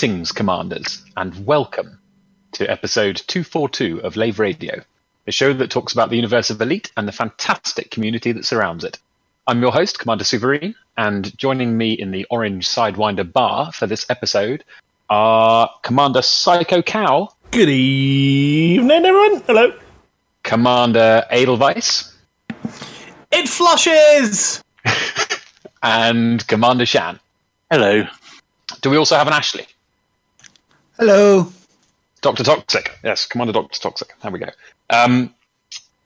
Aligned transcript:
Greetings, 0.00 0.32
Commanders, 0.32 1.04
and 1.14 1.44
welcome 1.44 1.98
to 2.52 2.64
episode 2.70 3.16
242 3.26 4.00
of 4.02 4.16
Lave 4.16 4.38
Radio, 4.38 4.82
a 5.26 5.30
show 5.30 5.52
that 5.52 5.70
talks 5.70 5.92
about 5.92 6.08
the 6.08 6.16
universe 6.16 6.48
of 6.48 6.58
Elite 6.62 6.90
and 6.96 7.06
the 7.06 7.12
fantastic 7.12 7.90
community 7.90 8.32
that 8.32 8.46
surrounds 8.46 8.82
it. 8.82 8.98
I'm 9.46 9.60
your 9.60 9.72
host, 9.72 9.98
Commander 9.98 10.24
Sovereign, 10.24 10.74
and 10.96 11.36
joining 11.36 11.76
me 11.76 11.92
in 11.92 12.12
the 12.12 12.26
Orange 12.30 12.66
Sidewinder 12.66 13.30
bar 13.30 13.72
for 13.72 13.86
this 13.86 14.08
episode 14.08 14.64
are 15.10 15.68
Commander 15.82 16.22
Psycho 16.22 16.80
Cow. 16.80 17.28
Good 17.50 17.68
evening, 17.68 19.04
everyone. 19.04 19.42
Hello. 19.42 19.78
Commander 20.44 21.26
Edelweiss. 21.28 22.16
It 23.30 23.50
flushes! 23.50 24.64
and 25.82 26.46
Commander 26.48 26.86
Shan. 26.86 27.20
Hello. 27.70 28.04
Do 28.80 28.88
we 28.88 28.96
also 28.96 29.16
have 29.16 29.26
an 29.26 29.34
Ashley? 29.34 29.66
Hello. 31.00 31.50
Dr. 32.20 32.44
Toxic. 32.44 32.98
Yes, 33.02 33.24
Commander 33.24 33.54
Dr. 33.54 33.80
Toxic. 33.80 34.12
There 34.20 34.30
we 34.30 34.38
go. 34.38 34.50
Um, 34.90 35.34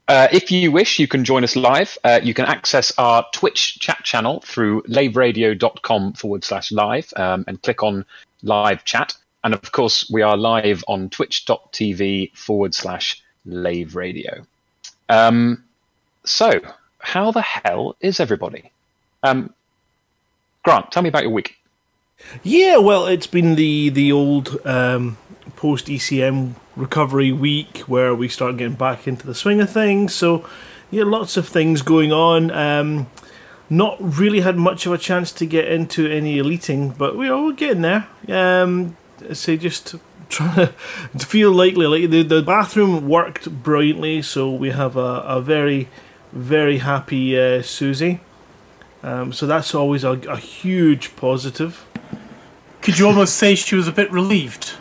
uh, 0.07 0.29
if 0.31 0.53
you 0.53 0.71
wish, 0.71 1.01
you 1.01 1.09
can 1.09 1.25
join 1.25 1.43
us 1.43 1.57
live. 1.57 1.99
Uh, 2.05 2.21
you 2.23 2.33
can 2.33 2.45
access 2.45 2.97
our 2.97 3.27
Twitch 3.33 3.81
chat 3.81 4.05
channel 4.05 4.41
through 4.43 4.83
laveradio.com 4.83 6.13
forward 6.13 6.45
slash 6.45 6.71
live 6.71 7.13
um, 7.17 7.45
and 7.49 7.61
click 7.61 7.83
on 7.83 8.05
live 8.45 8.85
chat. 8.85 9.17
And 9.43 9.53
of 9.53 9.73
course, 9.73 10.09
we 10.09 10.23
are 10.23 10.37
live 10.37 10.85
on 10.87 11.11
twitch.tv 11.11 12.37
forward 12.37 12.73
slash 12.73 13.21
lave 13.45 13.97
radio. 13.97 14.47
Um, 15.09 15.65
so, 16.25 16.61
how 17.01 17.33
the 17.33 17.43
hell 17.43 17.97
is 18.01 18.21
everybody? 18.21 18.71
Um, 19.25 19.53
Grant, 20.63 20.93
tell 20.93 21.03
me 21.03 21.09
about 21.09 21.25
your 21.25 21.33
week. 21.33 21.57
Yeah, 22.43 22.79
well, 22.79 23.07
it's 23.07 23.27
been 23.27 23.55
the 23.55 23.89
the 23.91 24.13
old 24.13 24.59
um, 24.67 25.17
post 25.57 25.87
ECM 25.87 26.55
recovery 26.77 27.33
week 27.33 27.79
where 27.87 28.15
we 28.15 28.29
start 28.29 28.57
getting 28.57 28.77
back 28.77 29.07
into 29.07 29.27
the 29.27 29.35
swing 29.35 29.61
of 29.61 29.71
things. 29.71 30.15
So, 30.15 30.47
yeah, 30.91 31.05
lots 31.05 31.37
of 31.37 31.49
things 31.49 31.83
going 31.83 32.13
on. 32.13 32.51
Um, 32.51 33.07
not 33.71 33.97
really 34.01 34.41
had 34.41 34.57
much 34.57 34.87
of 34.87 34.93
a 34.93 34.99
chance 34.99 35.33
to 35.33 35.47
get 35.47 35.67
into 35.69 36.07
any 36.07 36.39
eliting, 36.39 36.97
but 36.97 37.17
we 37.17 37.29
are 37.29 37.53
getting 37.53 37.83
there. 37.83 38.09
Um, 38.29 38.97
say 39.33 39.57
just 39.57 39.95
trying 40.29 40.69
to 41.19 41.27
feel 41.27 41.53
likely 41.53 41.87
like 41.87 42.11
the 42.11 42.23
the 42.23 42.43
bathroom 42.43 43.09
worked 43.09 43.51
brilliantly, 43.63 44.23
so 44.23 44.51
we 44.51 44.71
have 44.71 44.97
a, 44.97 45.23
a 45.27 45.41
very 45.41 45.89
very 46.33 46.79
happy 46.79 47.39
uh, 47.39 47.63
Susie. 47.63 48.21
Um, 49.03 49.33
so 49.33 49.47
that's 49.47 49.75
always 49.75 50.03
a, 50.03 50.13
a 50.29 50.37
huge 50.37 51.15
positive. 51.17 51.87
Could 52.85 52.99
you 52.99 53.07
almost 53.07 53.37
say 53.37 53.55
she 53.55 53.77
was 53.77 53.89
a 53.89 53.93
bit 53.93 54.13
relieved? 54.13 54.75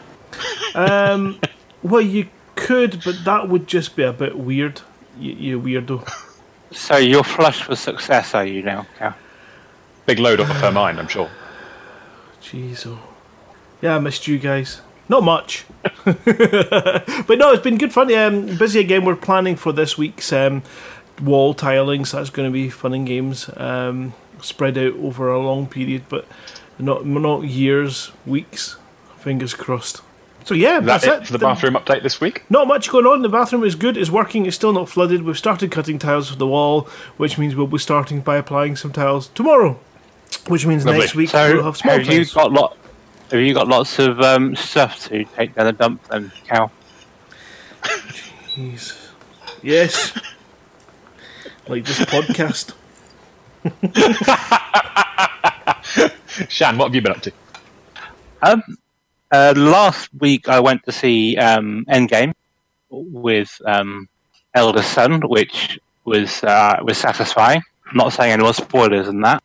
Um, 0.75 1.39
well, 1.81 2.01
you 2.01 2.27
could, 2.55 3.01
but 3.05 3.23
that 3.23 3.47
would 3.47 3.65
just 3.65 3.95
be 3.95 4.03
a 4.03 4.11
bit 4.11 4.37
weird. 4.37 4.81
You, 5.17 5.31
you 5.31 5.61
weirdo. 5.61 6.05
So 6.71 6.97
you're 6.97 7.23
flush 7.23 7.63
for 7.63 7.77
success, 7.77 8.35
are 8.35 8.45
you 8.45 8.61
now, 8.61 8.87
Cal? 8.97 9.15
Big 10.05 10.19
load 10.19 10.41
off 10.41 10.49
of 10.49 10.57
her 10.57 10.71
mind, 10.71 10.99
I'm 10.99 11.07
sure. 11.07 11.29
Jeez, 12.41 12.85
oh. 12.85 12.99
Yeah, 13.81 13.95
I 13.95 13.99
missed 13.99 14.27
you 14.27 14.37
guys. 14.37 14.81
Not 15.07 15.23
much. 15.23 15.65
but 16.03 17.37
no, 17.37 17.53
it's 17.53 17.63
been 17.63 17.77
good 17.77 17.93
fun. 17.93 18.13
Um, 18.13 18.57
busy 18.57 18.81
again. 18.81 19.05
We're 19.05 19.15
planning 19.15 19.55
for 19.55 19.71
this 19.71 19.97
week's 19.97 20.33
um, 20.33 20.63
wall 21.21 21.53
tiling, 21.53 22.03
so 22.03 22.17
that's 22.17 22.29
going 22.29 22.49
to 22.49 22.53
be 22.53 22.69
fun 22.69 22.93
and 22.93 23.07
games. 23.07 23.49
Um, 23.55 24.13
spread 24.41 24.77
out 24.77 24.93
over 24.95 25.31
a 25.31 25.39
long 25.39 25.67
period, 25.67 26.03
but 26.09 26.25
not 26.79 27.05
not 27.05 27.43
years, 27.43 28.11
weeks. 28.25 28.77
Fingers 29.17 29.53
crossed. 29.53 30.01
So 30.45 30.53
yeah, 30.53 30.81
That's, 30.81 31.05
that's, 31.05 31.21
it 31.21 31.27
for 31.27 31.33
the 31.33 31.39
bathroom 31.39 31.75
update 31.75 32.03
this 32.03 32.19
week. 32.19 32.43
Not 32.49 32.67
much 32.67 32.89
going 32.89 33.05
on. 33.05 33.21
The 33.21 33.29
bathroom 33.29 33.63
is 33.63 33.75
good. 33.75 33.95
It's 33.95 34.09
working. 34.09 34.45
It's 34.45 34.55
still 34.57 34.73
not 34.73 34.89
flooded. 34.89 35.23
We've 35.23 35.37
started 35.37 35.71
cutting 35.71 35.97
tiles 35.99 36.29
for 36.29 36.35
the 36.35 36.47
wall, 36.47 36.81
which 37.15 37.37
means 37.37 37.55
we'll 37.55 37.67
be 37.67 37.77
starting 37.77 38.19
by 38.19 38.35
applying 38.35 38.75
some 38.75 38.91
tiles 38.91 39.29
tomorrow. 39.29 39.79
Which 40.47 40.65
means 40.65 40.85
Lovely. 40.85 40.99
next 41.01 41.15
week 41.15 41.29
So 41.29 41.53
we'll 41.53 41.63
have 41.63 41.77
small 41.77 41.93
have 41.97 42.05
you 42.07 42.25
tiles. 42.25 42.33
got 42.33 42.51
lot? 42.51 42.77
Have 43.31 43.39
you 43.39 43.53
got 43.53 43.69
lots 43.69 43.97
of 43.99 44.19
um, 44.19 44.55
stuff 44.55 45.07
to 45.07 45.23
take 45.23 45.55
down 45.55 45.67
the 45.67 45.71
dump 45.71 46.05
then, 46.09 46.31
Cal? 46.45 46.71
Jeez. 47.83 49.09
Yes. 49.61 50.11
like 51.69 51.85
this 51.85 51.99
podcast. 52.01 52.73
Shan, 56.49 56.77
what 56.77 56.85
have 56.87 56.95
you 56.95 57.01
been 57.01 57.11
up 57.11 57.21
to? 57.21 57.31
Um, 58.41 58.63
uh, 59.31 59.53
last 59.55 60.09
week 60.19 60.49
I 60.49 60.59
went 60.59 60.83
to 60.85 60.91
see 60.91 61.37
um, 61.37 61.85
Endgame 61.89 62.33
with 62.89 63.59
um, 63.65 64.07
Elder 64.53 64.83
Son, 64.83 65.21
which 65.21 65.79
was 66.05 66.43
uh, 66.43 66.77
was 66.83 66.97
satisfying. 66.97 67.61
I'm 67.89 67.97
not 67.97 68.13
saying 68.13 68.31
any 68.31 68.43
more 68.43 68.53
spoilers 68.53 69.07
than 69.07 69.21
that. 69.21 69.43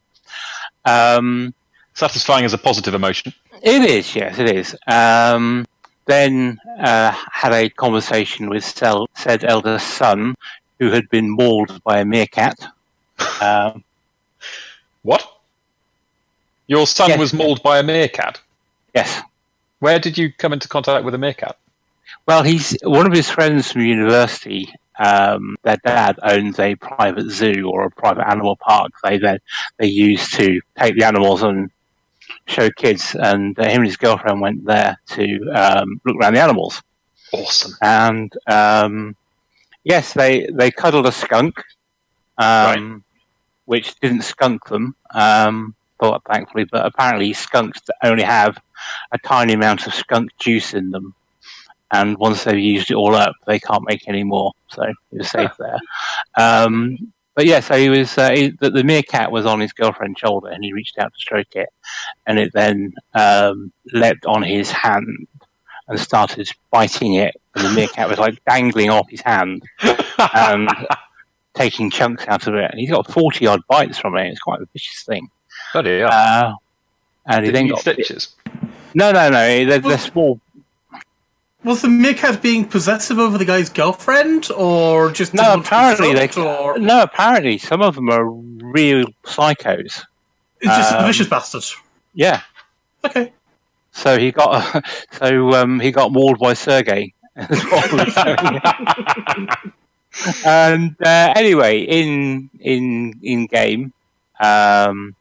Um, 0.85 1.55
Satisfying 1.95 2.45
is 2.45 2.53
a 2.55 2.59
positive 2.59 2.95
emotion. 2.95 3.33
It 3.61 3.83
is, 3.83 4.15
yes, 4.15 4.39
it 4.39 4.49
is. 4.55 4.77
Um, 4.87 5.67
then 6.07 6.59
uh, 6.79 7.11
had 7.33 7.53
a 7.53 7.69
conversation 7.71 8.49
with 8.49 8.65
Sel- 8.65 9.09
said 9.17 9.43
elder 9.43 9.81
son, 9.81 10.37
who 10.79 10.91
had 10.93 11.09
been 11.11 11.29
mauled 11.29 11.83
by 11.83 11.99
a 11.99 12.05
meerkat. 12.05 12.57
Um, 13.43 13.83
What? 15.03 15.38
Your 16.69 16.87
son 16.87 17.09
Yes. 17.11 17.19
was 17.19 17.33
mauled 17.35 17.63
by 17.63 17.79
a 17.79 17.83
meerkat. 17.83 18.41
yes. 18.95 19.21
Where 19.81 19.99
did 20.01 20.19
you 20.19 20.33
come 20.33 20.53
into 20.53 20.67
contact 20.69 21.05
with 21.05 21.15
a 21.15 21.19
meerkat? 21.19 21.57
Well, 22.27 22.43
he's 22.43 22.77
one 22.83 23.07
of 23.07 23.13
his 23.13 23.31
friends 23.31 23.71
from 23.73 23.83
university. 23.83 24.73
Um, 24.99 25.57
their 25.63 25.77
dad 25.85 26.19
owns 26.23 26.59
a 26.59 26.75
private 26.75 27.31
zoo 27.31 27.71
or 27.71 27.85
a 27.85 27.91
private 27.91 28.27
animal 28.29 28.57
park. 28.57 28.91
They 29.05 29.19
then 29.19 29.39
they 29.79 29.87
use 29.87 30.29
to 30.33 30.61
take 30.77 30.97
the 30.97 31.05
animals 31.05 31.45
and 31.45 31.71
show 32.47 32.71
kids. 32.71 33.15
And 33.15 33.57
uh, 33.59 33.65
him 33.69 33.83
and 33.83 33.87
his 33.87 33.97
girlfriend 33.97 34.41
went 34.41 34.65
there 34.67 34.99
to 35.11 35.51
um, 35.55 36.01
look 36.05 36.17
around 36.17 36.35
the 36.35 36.41
animals. 36.43 36.83
Awesome. 37.33 37.73
and 37.83 38.33
um, 38.49 39.15
yes, 39.85 40.13
they 40.13 40.49
they 40.53 40.73
cuddled 40.73 41.07
a 41.07 41.13
skunk, 41.13 41.63
um, 42.39 43.05
which 43.67 43.95
didn't 44.01 44.23
skunk 44.23 44.65
them. 44.67 44.97
But 45.99 46.23
thankfully, 46.31 46.65
but 46.65 46.87
apparently 46.87 47.33
skunks 47.33 47.81
only 48.05 48.23
have 48.23 48.59
a 49.13 49.19
tiny 49.19 49.53
amount 49.53 49.87
of 49.87 49.95
skunk 49.95 50.31
juice 50.39 50.75
in 50.75 50.91
them, 50.91 51.15
and 51.93 52.17
once 52.19 52.45
they've 52.45 52.59
used 52.59 52.91
it 52.91 52.95
all 52.95 53.15
up, 53.15 53.35
they 53.47 53.59
can't 53.59 53.87
make 53.87 54.07
any 54.09 54.25
more. 54.25 54.53
So 54.69 54.85
he 55.11 55.19
was 55.19 55.31
safe 55.31 55.53
there. 55.59 55.79
Um, 56.37 57.13
but 57.39 57.47
yeah, 57.47 57.61
so 57.61 57.77
he 57.77 57.89
was 57.89 58.19
uh, 58.19 58.33
he, 58.33 58.51
the, 58.51 58.69
the 58.69 58.83
meerkat 58.83 59.31
was 59.31 59.47
on 59.47 59.61
his 59.61 59.73
girlfriend's 59.73 60.19
shoulder, 60.19 60.49
and 60.49 60.65
he 60.65 60.73
reached 60.73 60.99
out 60.99 61.13
to 61.13 61.21
stroke 61.21 61.55
it, 61.55 61.69
and 62.27 62.37
it 62.37 62.53
then 62.53 62.93
um, 63.15 63.73
leapt 63.93 64.27
on 64.27 64.43
his 64.43 64.73
hand 64.73 65.29
and 65.87 66.01
started 66.01 66.51
biting 66.73 67.15
it, 67.15 67.37
and 67.55 67.65
the 67.65 67.71
meerkat 67.71 68.09
was 68.09 68.19
like 68.19 68.45
dangling 68.45 68.91
off 68.91 69.09
his 69.09 69.21
hand 69.21 69.63
and 70.35 70.69
taking 71.55 71.91
chunks 71.91 72.25
out 72.27 72.49
of 72.49 72.55
it. 72.57 72.73
And 72.73 72.81
he's 72.81 72.91
got 72.91 73.09
forty 73.09 73.47
odd 73.47 73.61
bites 73.69 73.99
from 73.99 74.17
it. 74.17 74.27
It's 74.27 74.41
quite 74.41 74.61
a 74.61 74.67
vicious 74.73 75.05
thing. 75.05 75.29
Bloody 75.73 75.99
hell. 76.01 76.09
Uh, 76.13 76.55
and 77.27 77.45
he 77.45 77.51
Did 77.51 77.57
then 77.57 77.67
you 77.67 77.73
got 77.73 77.81
stitches? 77.81 78.35
no, 78.95 79.13
no, 79.13 79.29
no. 79.29 79.65
They're, 79.67 79.79
they're 79.81 79.99
small. 79.99 80.41
Was 81.65 81.83
the 81.83 81.89
meerkat 81.89 82.41
being 82.41 82.65
possessive 82.67 83.19
over 83.19 83.37
the 83.37 83.45
guy's 83.45 83.69
girlfriend, 83.69 84.49
or 84.57 85.11
just 85.11 85.35
No, 85.35 85.43
didn't 85.57 85.71
want 85.71 85.97
to 85.97 86.03
be 86.03 86.11
apparently 86.13 86.15
they. 86.15 86.41
or 86.43 86.79
No, 86.79 87.03
apparently 87.03 87.59
some 87.59 87.83
of 87.83 87.97
them 87.97 88.09
are 88.09 88.31
real 88.31 89.05
psychos. 89.25 90.05
it's 90.61 90.77
just 90.77 90.93
a 90.93 91.01
um, 91.01 91.07
vicious 91.07 91.29
bastard? 91.29 91.65
Yeah. 92.15 92.43
Okay. 93.05 93.33
So 93.93 94.19
he 94.19 94.31
got 94.33 94.85
so 95.13 95.53
um, 95.55 95.81
he 95.81 95.91
got 95.91 96.13
mauled 96.13 96.39
by 96.39 96.55
Sergey. 96.55 97.13
That's 97.35 97.65
what 97.65 97.93
we 97.93 97.99
were 97.99 98.11
saying. 98.11 99.49
and 100.47 100.97
uh, 101.05 101.33
anyway, 101.37 101.81
in 101.83 102.51
in 102.61 103.15
in 103.23 103.47
game, 103.47 103.93
um, 104.41 105.15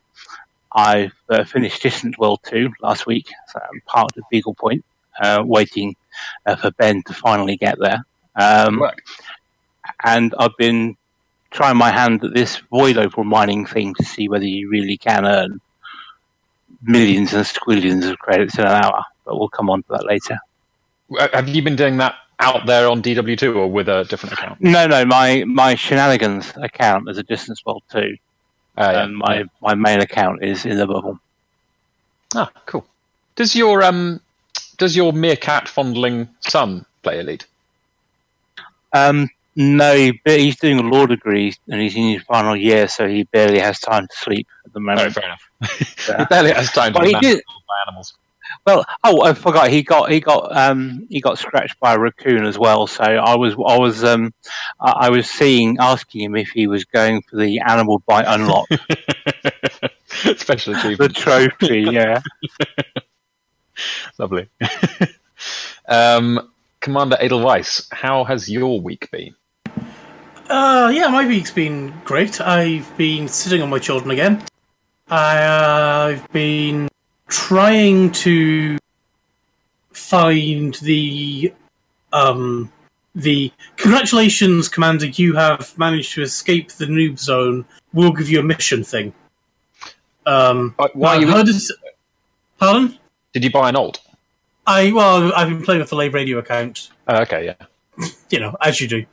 I've 0.77 1.13
uh, 1.27 1.43
finished 1.43 1.81
Distant 1.81 2.19
World 2.19 2.39
2 2.43 2.71
last 2.83 3.07
week, 3.07 3.31
so 3.47 3.59
I'm 3.59 3.81
part 3.87 4.15
of 4.15 4.23
Beagle 4.29 4.53
Point, 4.53 4.85
uh, 5.19 5.41
waiting 5.43 5.95
uh, 6.45 6.55
for 6.55 6.69
Ben 6.69 7.01
to 7.07 7.13
finally 7.13 7.57
get 7.57 7.79
there. 7.79 8.05
Um, 8.35 8.79
right. 8.79 8.93
And 10.03 10.35
I've 10.37 10.55
been 10.55 10.95
trying 11.49 11.77
my 11.77 11.89
hand 11.89 12.23
at 12.23 12.35
this 12.35 12.57
void 12.69 12.95
opal 12.97 13.23
mining 13.23 13.65
thing 13.65 13.95
to 13.95 14.03
see 14.05 14.29
whether 14.29 14.45
you 14.45 14.69
really 14.69 14.97
can 14.97 15.25
earn 15.25 15.59
millions 16.83 17.33
and 17.33 17.43
squillions 17.43 18.07
of 18.07 18.19
credits 18.19 18.59
in 18.59 18.65
an 18.65 18.71
hour, 18.71 19.03
but 19.25 19.39
we'll 19.39 19.49
come 19.49 19.71
on 19.71 19.81
to 19.81 19.87
that 19.89 20.05
later. 20.05 20.37
Uh, 21.17 21.27
have 21.33 21.49
you 21.49 21.63
been 21.63 21.75
doing 21.75 21.97
that 21.97 22.13
out 22.39 22.67
there 22.67 22.87
on 22.87 23.01
DW2 23.01 23.55
or 23.55 23.65
with 23.65 23.89
a 23.89 24.03
different 24.03 24.33
account? 24.33 24.61
No, 24.61 24.85
no, 24.85 25.05
my, 25.05 25.43
my 25.47 25.73
shenanigans 25.73 26.53
account 26.57 27.09
is 27.09 27.17
a 27.17 27.23
Distant 27.23 27.59
Worlds 27.65 27.85
2. 27.91 28.15
Oh, 28.77 28.91
yeah. 28.91 29.03
And 29.03 29.17
my, 29.17 29.39
yeah. 29.39 29.43
my 29.61 29.75
main 29.75 29.99
account 29.99 30.43
is 30.43 30.65
in 30.65 30.77
the 30.77 30.85
bubble. 30.85 31.19
Ah, 32.35 32.51
cool. 32.65 32.85
Does 33.35 33.55
your 33.55 33.83
um 33.83 34.19
does 34.77 34.95
your 34.95 35.13
meerkat 35.13 35.67
fondling 35.67 36.27
son 36.41 36.85
play 37.03 37.19
Elite? 37.19 37.45
Um, 38.93 39.29
no, 39.55 40.11
but 40.23 40.39
he's 40.39 40.57
doing 40.57 40.79
a 40.79 40.83
law 40.83 41.05
degree 41.05 41.53
and 41.67 41.81
he's 41.81 41.95
in 41.95 42.13
his 42.13 42.23
final 42.23 42.55
year, 42.55 42.87
so 42.87 43.07
he 43.07 43.23
barely 43.23 43.59
has 43.59 43.79
time 43.79 44.07
to 44.07 44.15
sleep 44.17 44.47
at 44.65 44.73
the 44.73 44.79
moment. 44.79 45.07
No, 45.07 45.09
fair 45.09 45.25
enough. 45.25 46.17
he 46.19 46.25
barely 46.25 46.51
has 46.51 46.71
time 46.71 46.93
to 46.93 46.99
well, 46.99 47.07
he 47.07 47.15
did, 47.19 47.41
animals. 47.87 48.13
Well, 48.65 48.85
oh, 49.03 49.23
I 49.23 49.33
forgot. 49.33 49.69
He 49.69 49.81
got 49.83 50.11
he 50.11 50.19
got 50.19 50.55
um 50.55 51.07
he 51.09 51.21
got 51.21 51.37
scratched 51.37 51.79
by 51.79 51.93
a 51.95 51.99
raccoon 51.99 52.45
as 52.45 52.57
well. 52.57 52.87
So 52.87 53.03
I 53.03 53.35
was 53.35 53.53
I 53.53 53.77
was 53.77 54.03
um 54.03 54.33
I 54.81 54.91
I 54.91 55.09
was 55.09 55.29
seeing 55.29 55.77
asking 55.79 56.21
him 56.21 56.35
if 56.35 56.49
he 56.49 56.67
was 56.67 56.85
going 56.85 57.21
for 57.23 57.37
the 57.37 57.59
animal 57.59 58.01
bite 58.07 58.25
unlock 58.27 58.67
Special 60.37 60.75
achievement. 60.75 60.97
the 60.97 61.05
achievement. 61.05 61.15
trophy. 61.15 61.81
Yeah. 61.81 62.21
Lovely. 64.17 64.49
um, 65.87 66.51
Commander 66.79 67.17
Edelweiss, 67.19 67.87
how 67.91 68.23
has 68.23 68.49
your 68.49 68.79
week 68.81 69.09
been? 69.11 69.35
Uh, 70.49 70.91
yeah, 70.93 71.07
my 71.09 71.27
week's 71.27 71.51
been 71.51 71.93
great. 72.05 72.39
I've 72.41 72.95
been 72.97 73.27
sitting 73.27 73.61
on 73.61 73.69
my 73.69 73.79
children 73.79 74.11
again. 74.11 74.41
I've 75.09 76.29
been 76.31 76.87
trying 77.27 78.11
to 78.11 78.77
find 79.91 80.75
the 80.75 81.53
um 82.13 82.71
the 83.15 83.51
congratulations, 83.77 84.69
Commander. 84.69 85.07
You 85.07 85.33
have 85.35 85.75
managed 85.77 86.13
to 86.13 86.21
escape 86.21 86.71
the 86.73 86.85
noob 86.85 87.17
zone. 87.19 87.65
We'll 87.93 88.11
give 88.11 88.29
you 88.29 88.39
a 88.39 88.43
mission 88.43 88.83
thing. 88.83 89.13
Um, 90.25 90.73
Why- 90.77 90.89
Why 90.93 91.15
you? 91.19 91.27
heard 91.27 91.47
it- 91.47 91.61
Pardon? 92.59 92.97
Did 93.33 93.43
you 93.43 93.51
buy 93.51 93.69
an 93.69 93.75
alt? 93.75 94.01
I 94.67 94.91
well, 94.91 95.33
I've 95.33 95.49
been 95.49 95.63
playing 95.63 95.79
with 95.81 95.89
the 95.89 95.95
Lave 95.95 96.13
Radio 96.13 96.37
account. 96.39 96.89
Oh, 97.07 97.21
okay, 97.21 97.45
yeah. 97.45 98.05
You 98.29 98.39
know, 98.39 98.55
as 98.61 98.79
you 98.81 98.87
do. 98.87 99.05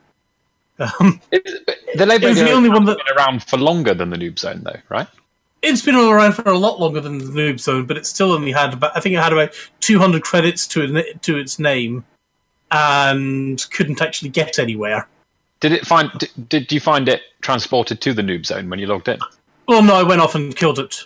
Um, 0.79 1.21
It, 1.31 1.45
the 1.95 2.03
It 2.15 2.23
was 2.23 2.37
the 2.39 2.51
only 2.51 2.69
one 2.69 2.87
has 2.87 2.97
that- 2.97 3.07
been 3.07 3.17
around 3.17 3.45
for 3.45 3.57
longer 3.59 3.95
than 3.95 4.11
the 4.11 4.17
Noob 4.17 4.39
Zone, 4.39 4.63
though, 4.65 4.81
right? 4.89 5.07
It's 5.65 5.83
been 5.83 5.95
around 5.97 6.33
for 6.33 6.43
a 6.49 6.59
lot 6.59 6.81
longer 6.81 7.01
than 7.01 7.19
the 7.19 7.25
Noob 7.25 7.59
Zone, 7.61 7.87
but 7.87 7.97
it 7.97 8.07
still 8.07 8.33
only 8.33 8.53
had 8.53 8.73
about 8.75 8.97
I 8.97 9.01
think 9.01 9.15
it 9.15 9.19
had 9.23 9.33
about 9.33 9.53
200 9.81 10.23
credits 10.23 10.67
to 10.69 10.97
it, 10.97 11.23
to 11.23 11.37
its 11.37 11.59
name, 11.59 12.05
and 12.71 13.65
couldn't 13.71 14.01
actually 14.03 14.31
get 14.31 14.59
anywhere. 14.59 15.09
Did 15.61 15.73
it 15.73 15.87
find? 15.87 16.11
Did, 16.19 16.49
did 16.49 16.73
you 16.73 16.81
find 16.81 17.09
it 17.09 17.23
transported 17.41 18.01
to 18.03 18.13
the 18.13 18.23
Noob 18.23 18.47
Zone 18.47 18.69
when 18.69 18.79
you 18.79 18.87
logged 18.87 19.09
in? 19.09 19.19
Well, 19.67 19.83
no, 19.83 19.95
I 19.95 20.03
went 20.03 20.21
off 20.21 20.35
and 20.35 20.55
killed 20.55 20.79
it. 20.79 21.05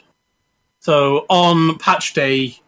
So 0.81 1.26
on 1.28 1.78
patch 1.78 2.14
day, 2.14 2.58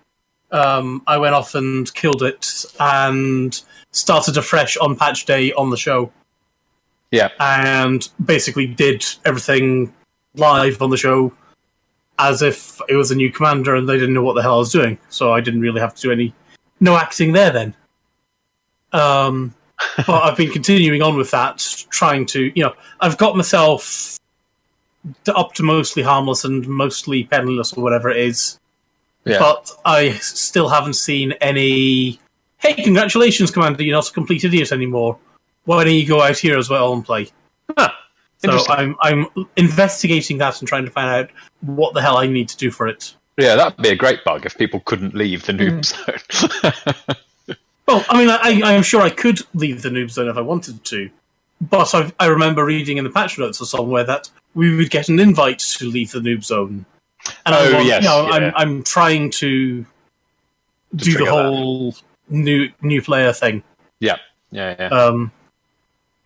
um, 0.52 1.02
I 1.06 1.18
went 1.18 1.34
off 1.34 1.54
and 1.54 1.92
killed 1.94 2.22
it 2.22 2.64
and 2.78 3.60
started 3.92 4.36
afresh 4.36 4.76
on 4.76 4.96
patch 4.96 5.24
day 5.26 5.52
on 5.52 5.70
the 5.70 5.76
show, 5.76 6.12
Yeah. 7.10 7.30
and 7.40 8.08
basically 8.24 8.66
did 8.66 9.04
everything 9.24 9.92
live 10.36 10.80
on 10.80 10.90
the 10.90 10.96
show 10.96 11.32
as 12.20 12.42
if 12.42 12.80
it 12.88 12.94
was 12.94 13.10
a 13.10 13.14
new 13.14 13.30
commander 13.32 13.74
and 13.74 13.88
they 13.88 13.94
didn't 13.94 14.14
know 14.14 14.22
what 14.22 14.34
the 14.34 14.42
hell 14.42 14.56
I 14.56 14.58
was 14.58 14.72
doing. 14.72 14.98
So 15.08 15.32
I 15.32 15.40
didn't 15.40 15.60
really 15.60 15.80
have 15.80 15.94
to 15.94 16.02
do 16.02 16.12
any 16.12 16.34
no 16.78 16.96
acting 16.96 17.32
there 17.32 17.50
then. 17.50 17.74
Um, 18.92 19.54
but 19.96 20.22
I've 20.24 20.36
been 20.36 20.50
continuing 20.50 21.02
on 21.02 21.16
with 21.16 21.30
that, 21.30 21.58
trying 21.90 22.26
to 22.26 22.52
you 22.54 22.64
know 22.64 22.74
I've 23.00 23.18
got 23.18 23.36
myself 23.36 24.18
up 25.28 25.54
to 25.54 25.62
mostly 25.62 26.02
harmless 26.02 26.44
and 26.44 26.66
mostly 26.68 27.24
penniless 27.24 27.72
or 27.72 27.82
whatever 27.82 28.10
it 28.10 28.18
is. 28.18 28.58
Yeah. 29.24 29.38
But 29.38 29.70
I 29.84 30.12
still 30.14 30.68
haven't 30.68 30.94
seen 30.94 31.32
any. 31.40 32.20
Hey, 32.58 32.74
congratulations, 32.74 33.50
Commander! 33.50 33.82
You're 33.82 33.96
not 33.96 34.08
a 34.08 34.12
complete 34.12 34.44
idiot 34.44 34.72
anymore. 34.72 35.18
Why 35.64 35.84
don't 35.84 35.94
you 35.94 36.06
go 36.06 36.22
out 36.22 36.38
here 36.38 36.58
as 36.58 36.68
well 36.68 36.92
and 36.92 37.04
play? 37.04 37.30
Huh. 37.76 37.90
So 38.42 38.64
I'm 38.68 38.96
I'm 39.02 39.26
investigating 39.56 40.38
that 40.38 40.60
and 40.60 40.68
trying 40.68 40.84
to 40.86 40.90
find 40.90 41.08
out 41.08 41.30
what 41.60 41.94
the 41.94 42.00
hell 42.02 42.16
I 42.16 42.26
need 42.26 42.48
to 42.48 42.56
do 42.56 42.70
for 42.70 42.88
it. 42.88 43.14
Yeah, 43.36 43.54
that'd 43.56 43.76
be 43.82 43.90
a 43.90 43.96
great 43.96 44.24
bug 44.24 44.44
if 44.46 44.56
people 44.58 44.80
couldn't 44.80 45.14
leave 45.14 45.44
the 45.46 45.52
Noob 45.52 45.84
Zone. 45.84 47.16
Well, 47.86 48.04
I 48.08 48.18
mean, 48.18 48.28
I, 48.30 48.60
I 48.70 48.72
am 48.74 48.84
sure 48.84 49.00
I 49.02 49.10
could 49.10 49.40
leave 49.52 49.82
the 49.82 49.88
noob 49.88 50.12
zone 50.12 50.28
if 50.28 50.36
I 50.36 50.42
wanted 50.42 50.84
to, 50.84 51.10
but 51.60 51.92
I, 51.92 52.12
I 52.20 52.26
remember 52.26 52.64
reading 52.64 52.98
in 52.98 53.04
the 53.04 53.10
patch 53.10 53.36
notes 53.36 53.60
or 53.60 53.64
somewhere 53.64 54.04
that 54.04 54.30
we 54.54 54.76
would 54.76 54.90
get 54.90 55.08
an 55.08 55.18
invite 55.18 55.58
to 55.58 55.86
leave 55.90 56.12
the 56.12 56.20
noob 56.20 56.44
zone. 56.44 56.86
And 57.44 57.52
I 57.52 57.66
Oh, 57.68 57.72
want- 57.74 57.86
yes, 57.86 58.04
you 58.04 58.08
know, 58.08 58.28
yeah. 58.28 58.34
I'm 58.34 58.52
I'm 58.54 58.82
trying 58.84 59.30
to 59.30 59.80
do 59.84 59.86
the 60.92 61.04
trigger 61.04 61.24
that. 61.24 61.30
whole 61.32 61.96
new 62.28 62.70
new 62.80 63.02
player 63.02 63.32
thing. 63.32 63.64
yeah, 63.98 64.18
yeah, 64.52 64.76
yeah. 64.78 64.86
Um, 64.86 65.32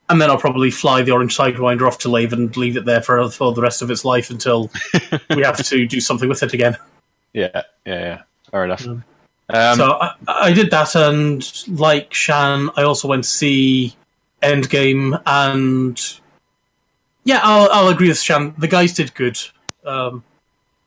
and 0.08 0.20
then 0.20 0.30
I'll 0.30 0.38
probably 0.38 0.70
fly 0.70 1.02
the 1.02 1.12
orange 1.12 1.36
sidewinder 1.36 1.86
off 1.86 1.98
to 1.98 2.08
Lave 2.08 2.32
and 2.32 2.54
leave 2.56 2.76
it 2.76 2.84
there 2.84 3.00
for, 3.00 3.28
for 3.30 3.52
the 3.52 3.62
rest 3.62 3.82
of 3.82 3.90
its 3.90 4.04
life 4.04 4.30
until 4.30 4.70
we 5.34 5.42
have 5.42 5.62
to 5.64 5.86
do 5.86 6.00
something 6.00 6.28
with 6.28 6.42
it 6.42 6.52
again. 6.52 6.76
yeah, 7.32 7.48
yeah, 7.52 7.62
yeah. 7.84 8.22
Fair 8.50 8.64
enough. 8.64 8.86
Um, 8.86 9.04
Um, 9.50 9.76
so 9.76 9.92
I, 10.00 10.14
I 10.26 10.52
did 10.52 10.70
that, 10.70 10.94
and 10.94 11.68
like 11.68 12.14
Shan, 12.14 12.70
I 12.76 12.82
also 12.82 13.08
went 13.08 13.24
to 13.24 13.30
see 13.30 13.94
Endgame, 14.42 15.20
and 15.26 16.00
yeah, 17.24 17.40
I'll, 17.42 17.68
I'll 17.70 17.88
agree 17.88 18.08
with 18.08 18.20
Shan. 18.20 18.54
The 18.56 18.68
guys 18.68 18.94
did 18.94 19.14
good. 19.14 19.38
Um, 19.84 20.24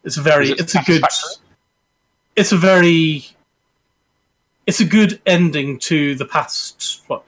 it's 0.04 0.18
a 0.18 0.22
very, 0.22 0.50
it 0.50 0.60
it's 0.60 0.74
a 0.74 0.82
good, 0.84 1.04
it's 2.36 2.52
a 2.52 2.58
very, 2.58 3.28
it's 4.66 4.80
a 4.80 4.86
good 4.86 5.22
ending 5.26 5.78
to 5.80 6.16
the 6.16 6.26
past 6.26 7.04
what 7.08 7.24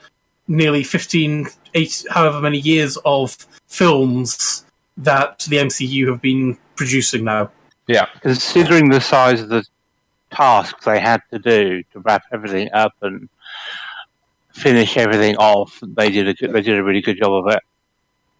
nearly 0.47 0.83
15, 0.83 1.47
eight, 1.73 2.05
however 2.09 2.39
many 2.41 2.59
years 2.59 2.97
of 3.05 3.35
films 3.67 4.65
that 4.97 5.45
the 5.49 5.57
MCU 5.57 6.07
have 6.09 6.21
been 6.21 6.57
producing 6.75 7.23
now. 7.23 7.51
yeah, 7.87 8.07
Considering 8.21 8.89
the 8.89 8.99
size 9.01 9.41
of 9.41 9.49
the 9.49 9.65
task 10.31 10.83
they 10.83 10.99
had 10.99 11.21
to 11.31 11.39
do 11.39 11.83
to 11.91 11.99
wrap 11.99 12.23
everything 12.31 12.69
up 12.73 12.93
and 13.01 13.29
finish 14.53 14.97
everything 14.97 15.35
off, 15.37 15.79
they 15.83 16.09
did 16.11 16.27
a 16.27 16.47
they 16.51 16.61
did 16.61 16.77
a 16.77 16.83
really 16.83 17.01
good 17.01 17.17
job 17.17 17.31
of 17.33 17.47
it. 17.53 17.61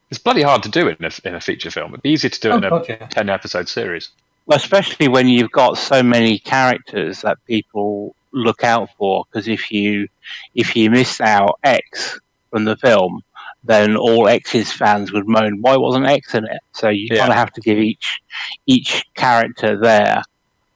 it's 0.10 0.20
bloody 0.20 0.42
hard 0.42 0.62
to 0.64 0.70
do 0.70 0.88
it 0.88 1.00
in 1.00 1.06
a, 1.06 1.12
in 1.28 1.36
a 1.36 1.42
feature 1.42 1.72
film. 1.72 1.92
It'd 1.94 2.02
be 2.04 2.10
easier 2.12 2.30
to 2.30 2.40
do 2.40 2.52
it 2.52 2.56
in 2.58 2.64
a 2.66 2.70
Oh, 2.70 2.78
okay. 2.80 3.08
ten 3.10 3.30
episode 3.30 3.70
series. 3.70 4.10
Well, 4.46 4.58
especially 4.58 5.08
when 5.08 5.28
you've 5.28 5.52
got 5.52 5.78
so 5.78 6.02
many 6.04 6.40
characters 6.40 7.22
that 7.22 7.38
people 7.46 8.16
look 8.32 8.64
out 8.64 8.90
for. 8.98 9.26
Because 9.32 9.48
if 9.48 9.72
you 9.72 10.08
if 10.56 10.76
you 10.76 10.90
miss 10.90 11.22
out 11.22 11.60
X 11.64 12.20
from 12.50 12.65
the 12.65 12.75
film, 12.77 13.22
then 13.63 13.96
all 13.98 14.27
X's 14.27 14.72
fans 14.72 15.12
would 15.12 15.27
moan, 15.27 15.62
"Why 15.62 15.77
wasn't 15.77 16.06
X 16.08 16.34
in 16.34 16.46
it?" 16.46 16.60
So 16.74 16.89
you 16.89 17.08
Yeah. 17.12 17.20
kind 17.20 17.32
of 17.32 17.38
have 17.38 17.51
to 17.53 17.62
give 17.62 17.77
each 17.77 18.20
each 18.68 19.03
character 19.15 19.77
there 19.77 20.22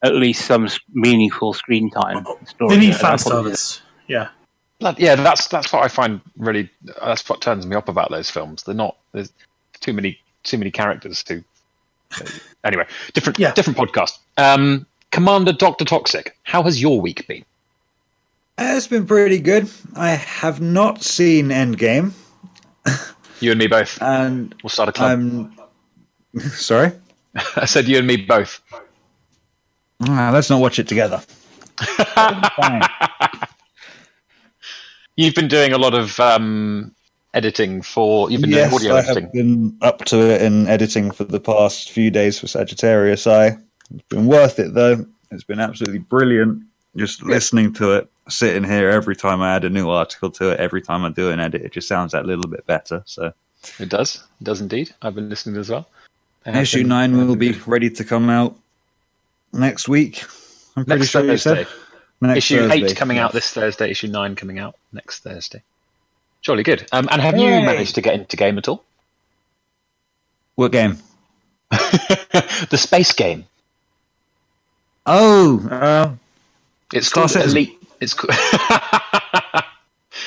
at 0.03 0.15
least 0.15 0.46
some 0.46 0.68
meaningful 0.94 1.53
screen 1.53 1.89
time. 1.89 2.25
Story. 2.46 2.75
They 2.75 2.77
need 2.77 2.96
fan 2.96 3.12
that's 3.12 3.25
what 3.25 3.46
it 3.46 3.51
is. 3.51 3.60
service. 3.60 3.82
Yeah. 4.08 4.27
Blood- 4.80 5.00
Yeah, 5.00 5.15
that's 5.15 5.48
that's 5.48 5.72
what 5.72 5.84
I 5.84 5.88
find 5.88 6.20
really. 6.38 6.70
That's 7.01 7.27
what 7.30 7.42
turns 7.42 7.65
me 7.65 7.75
up 7.75 7.88
about 7.88 8.10
those 8.12 8.30
films. 8.30 8.63
They're 8.63 8.75
not. 8.75 8.98
There's 9.13 9.32
too 9.80 9.94
many 9.94 10.20
too 10.44 10.58
many 10.58 10.72
characters 10.72 11.24
to. 11.24 11.44
Anyway, 12.63 12.86
different 13.13 13.39
Yeah. 13.39 13.53
different 13.53 13.77
podcast. 13.80 14.18
Um, 14.38 14.86
Commander 15.12 15.53
Doctor 15.53 15.86
Toxic, 15.86 16.36
how 16.44 16.63
has 16.63 16.82
your 16.82 17.00
week 17.00 17.25
been? 17.27 17.46
It's 18.58 18.88
been 18.88 19.06
pretty 19.06 19.40
good. 19.40 19.70
I 19.96 20.10
have 20.12 20.62
not 20.62 21.02
seen 21.04 21.48
Endgame, 21.50 22.12
You 23.40 23.52
and 23.52 23.60
me 23.60 23.68
both. 23.68 24.02
and 24.02 24.54
We'll 24.64 24.70
start 24.70 24.90
a 24.90 24.92
club. 24.92 25.12
I'm 25.20 25.56
sorry. 26.50 26.92
I 27.56 27.66
said 27.66 27.88
you 27.88 27.98
and 27.98 28.06
me 28.08 28.18
both. 28.18 28.62
Ah, 30.08 30.30
let's 30.34 30.50
not 30.50 30.62
watch 30.62 30.80
it 30.80 30.88
together. 30.88 31.22
You've 35.16 35.36
been 35.36 35.48
doing 35.48 35.74
a 35.74 35.78
lot 35.78 35.94
of 35.94 36.20
um, 36.20 36.94
editing 37.34 37.82
for. 37.82 38.30
You've 38.32 38.42
been 38.42 38.50
yes, 38.52 38.70
doing 38.70 38.82
audio 38.82 38.96
I 38.96 39.00
editing. 39.00 39.24
have 39.24 39.32
been 39.34 39.78
up 39.82 40.06
to 40.06 40.20
it 40.32 40.42
in 40.42 40.68
editing 40.68 41.12
for 41.12 41.24
the 41.24 41.40
past 41.40 41.92
few 41.92 42.10
days 42.12 42.40
for 42.40 42.48
Sagittarius 42.48 43.26
Eye. 43.28 43.58
It's 43.94 44.04
been 44.10 44.26
worth 44.28 44.60
it 44.60 44.74
though. 44.74 45.06
It's 45.32 45.44
been 45.44 45.60
absolutely 45.60 46.00
brilliant. 46.00 46.64
Just 46.96 47.24
listening 47.24 47.74
to 47.74 47.92
it, 47.94 48.08
sitting 48.30 48.63
here 48.63 48.89
every 48.89 49.15
time 49.15 49.42
I 49.42 49.56
add 49.56 49.65
a 49.65 49.70
new 49.70 49.89
article 49.89 50.30
to 50.32 50.51
it, 50.51 50.60
every 50.60 50.82
time 50.82 51.03
I 51.06 51.10
do 51.10 51.30
an 51.30 51.39
edit, 51.39 51.62
it 51.62 51.72
just 51.74 51.88
sounds 51.88 52.12
that 52.13 52.25
little 52.25 52.48
bit 52.48 52.65
better. 52.65 53.03
So 53.06 53.34
It 53.80 53.89
does. 53.89 54.24
It 54.39 54.44
does 54.44 54.62
indeed. 54.62 54.94
I've 55.01 55.15
been 55.15 55.30
listening 55.30 55.58
as 55.58 55.70
well. 55.70 55.88
Issue 56.46 56.84
nine 56.84 57.15
will 57.18 57.36
be 57.38 57.53
ready 57.65 57.89
to 57.89 58.03
come 58.03 58.30
out 58.30 58.56
next 59.53 59.88
week. 59.88 60.24
I'm 60.75 60.84
pretty 60.86 61.00
next 61.00 61.12
sure 61.12 61.22
you 61.22 61.27
Thursday. 61.38 61.63
said 61.63 61.68
next 62.22 62.38
issue 62.39 62.60
Thursday, 62.68 62.86
eight 62.86 62.96
coming 62.98 63.18
out 63.18 63.32
this 63.32 63.51
Thursday. 63.51 63.92
Issue 63.92 64.08
nine 64.08 64.36
coming 64.36 64.60
out 64.60 64.75
next 64.92 65.20
Thursday. 65.20 65.62
Surely 66.42 66.63
good. 66.63 66.86
Um, 66.92 67.08
and 67.12 67.22
have 67.22 67.38
Yay. 67.38 67.60
you 67.60 67.65
managed 67.65 67.96
to 67.96 68.01
get 68.01 68.15
into 68.15 68.36
game 68.36 68.58
at 68.58 68.68
all? 68.68 68.84
What 70.56 70.72
game? 70.74 70.98
the 71.72 72.77
space 72.77 73.13
game. 73.13 73.46
Oh, 75.06 75.68
um, 75.72 76.20
It's 76.94 77.10
called. 77.10 77.36
Elite. 77.36 77.77
It's 78.04 78.14
called, 78.14 78.34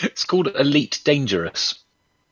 it's 0.02 0.24
called 0.24 0.48
Elite 0.58 1.00
Dangerous. 1.04 1.78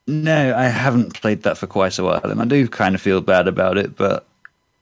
No, 0.07 0.55
I 0.57 0.65
haven't 0.65 1.15
played 1.15 1.43
that 1.43 1.59
for 1.59 1.67
quite 1.67 1.99
a 1.99 2.05
while, 2.05 2.23
and 2.25 2.41
I 2.41 2.45
do 2.45 2.67
kind 2.69 2.95
of 2.95 3.01
feel 3.01 3.21
bad 3.21 3.47
about 3.47 3.79
it. 3.79 3.97
But 3.97 4.27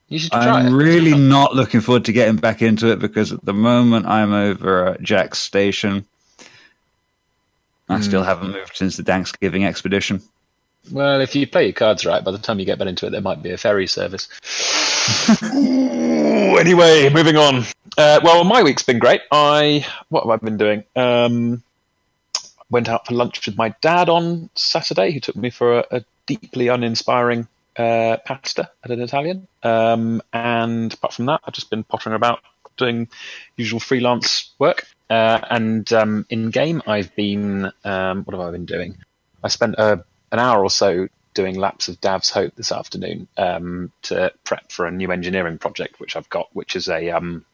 You 0.07 0.19
should 0.19 0.31
try 0.31 0.47
I'm 0.47 0.73
it. 0.73 0.77
really 0.77 1.15
not 1.15 1.53
looking 1.53 1.81
forward 1.81 2.05
to 2.05 2.13
getting 2.13 2.37
back 2.37 2.61
into 2.61 2.91
it 2.91 2.99
because 2.99 3.31
at 3.31 3.43
the 3.43 3.53
moment 3.53 4.05
I'm 4.05 4.33
over 4.33 4.87
at 4.87 5.01
Jaques 5.01 5.39
station. 5.39 6.05
I 7.89 7.97
hmm. 7.97 8.03
still 8.03 8.23
haven't 8.23 8.51
moved 8.51 8.75
since 8.75 8.95
the 8.95 9.03
Thanksgiving 9.03 9.65
expedition. 9.65 10.21
Well, 10.91 11.21
if 11.21 11.35
you 11.35 11.47
play 11.47 11.65
your 11.65 11.73
cards 11.73 12.05
right, 12.05 12.23
by 12.23 12.31
the 12.31 12.37
time 12.37 12.59
you 12.59 12.65
get 12.65 12.79
back 12.79 12.87
into 12.87 13.07
it, 13.07 13.11
there 13.11 13.21
might 13.21 13.43
be 13.43 13.51
a 13.51 13.57
ferry 13.57 13.87
service. 13.87 14.29
Ooh, 15.55 16.57
anyway, 16.57 17.09
moving 17.09 17.37
on. 17.37 17.63
Uh, 17.97 18.19
well, 18.23 18.43
my 18.43 18.63
week's 18.63 18.83
been 18.83 18.99
great. 18.99 19.21
I 19.31 19.85
what 20.09 20.23
have 20.23 20.31
I 20.31 20.37
been 20.37 20.57
doing? 20.57 20.83
Um, 20.95 21.63
went 22.69 22.89
out 22.89 23.05
for 23.05 23.13
lunch 23.13 23.45
with 23.45 23.57
my 23.57 23.69
dad 23.81 24.09
on 24.09 24.49
Saturday. 24.55 25.11
He 25.11 25.19
took 25.19 25.35
me 25.35 25.49
for 25.49 25.79
a, 25.79 25.85
a 25.91 26.03
deeply 26.25 26.67
uninspiring 26.69 27.47
uh, 27.77 28.17
pasta 28.25 28.69
at 28.83 28.91
an 28.91 29.01
Italian. 29.01 29.47
Um, 29.61 30.21
and 30.33 30.93
apart 30.93 31.13
from 31.13 31.25
that, 31.25 31.41
I've 31.43 31.53
just 31.53 31.69
been 31.69 31.83
pottering 31.83 32.15
about 32.15 32.41
doing 32.77 33.07
usual 33.57 33.79
freelance 33.79 34.51
work. 34.59 34.85
Uh, 35.09 35.39
and 35.49 35.91
um, 35.93 36.25
in 36.29 36.49
game, 36.49 36.81
I've 36.87 37.15
been 37.15 37.71
um, 37.83 38.23
what 38.23 38.35
have 38.35 38.47
I 38.47 38.51
been 38.51 38.65
doing? 38.65 38.97
I 39.43 39.49
spent 39.49 39.77
uh, 39.77 39.97
an 40.31 40.39
hour 40.39 40.63
or 40.63 40.69
so 40.69 41.07
doing 41.33 41.57
laps 41.57 41.87
of 41.87 41.99
Dav's 42.01 42.29
Hope 42.29 42.55
this 42.55 42.71
afternoon 42.71 43.27
um, 43.37 43.91
to 44.03 44.31
prep 44.43 44.71
for 44.71 44.85
a 44.85 44.91
new 44.91 45.11
engineering 45.11 45.57
project 45.57 45.99
which 45.99 46.15
I've 46.15 46.29
got, 46.29 46.49
which 46.53 46.75
is 46.75 46.87
a 46.87 47.09
um, 47.11 47.45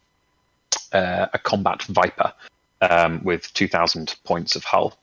uh, 0.91 1.27
a 1.33 1.39
combat 1.39 1.83
Viper 1.83 2.33
um, 2.81 3.23
with 3.23 3.53
2,000 3.53 4.15
points 4.23 4.55
of 4.55 4.63
hull 4.63 4.97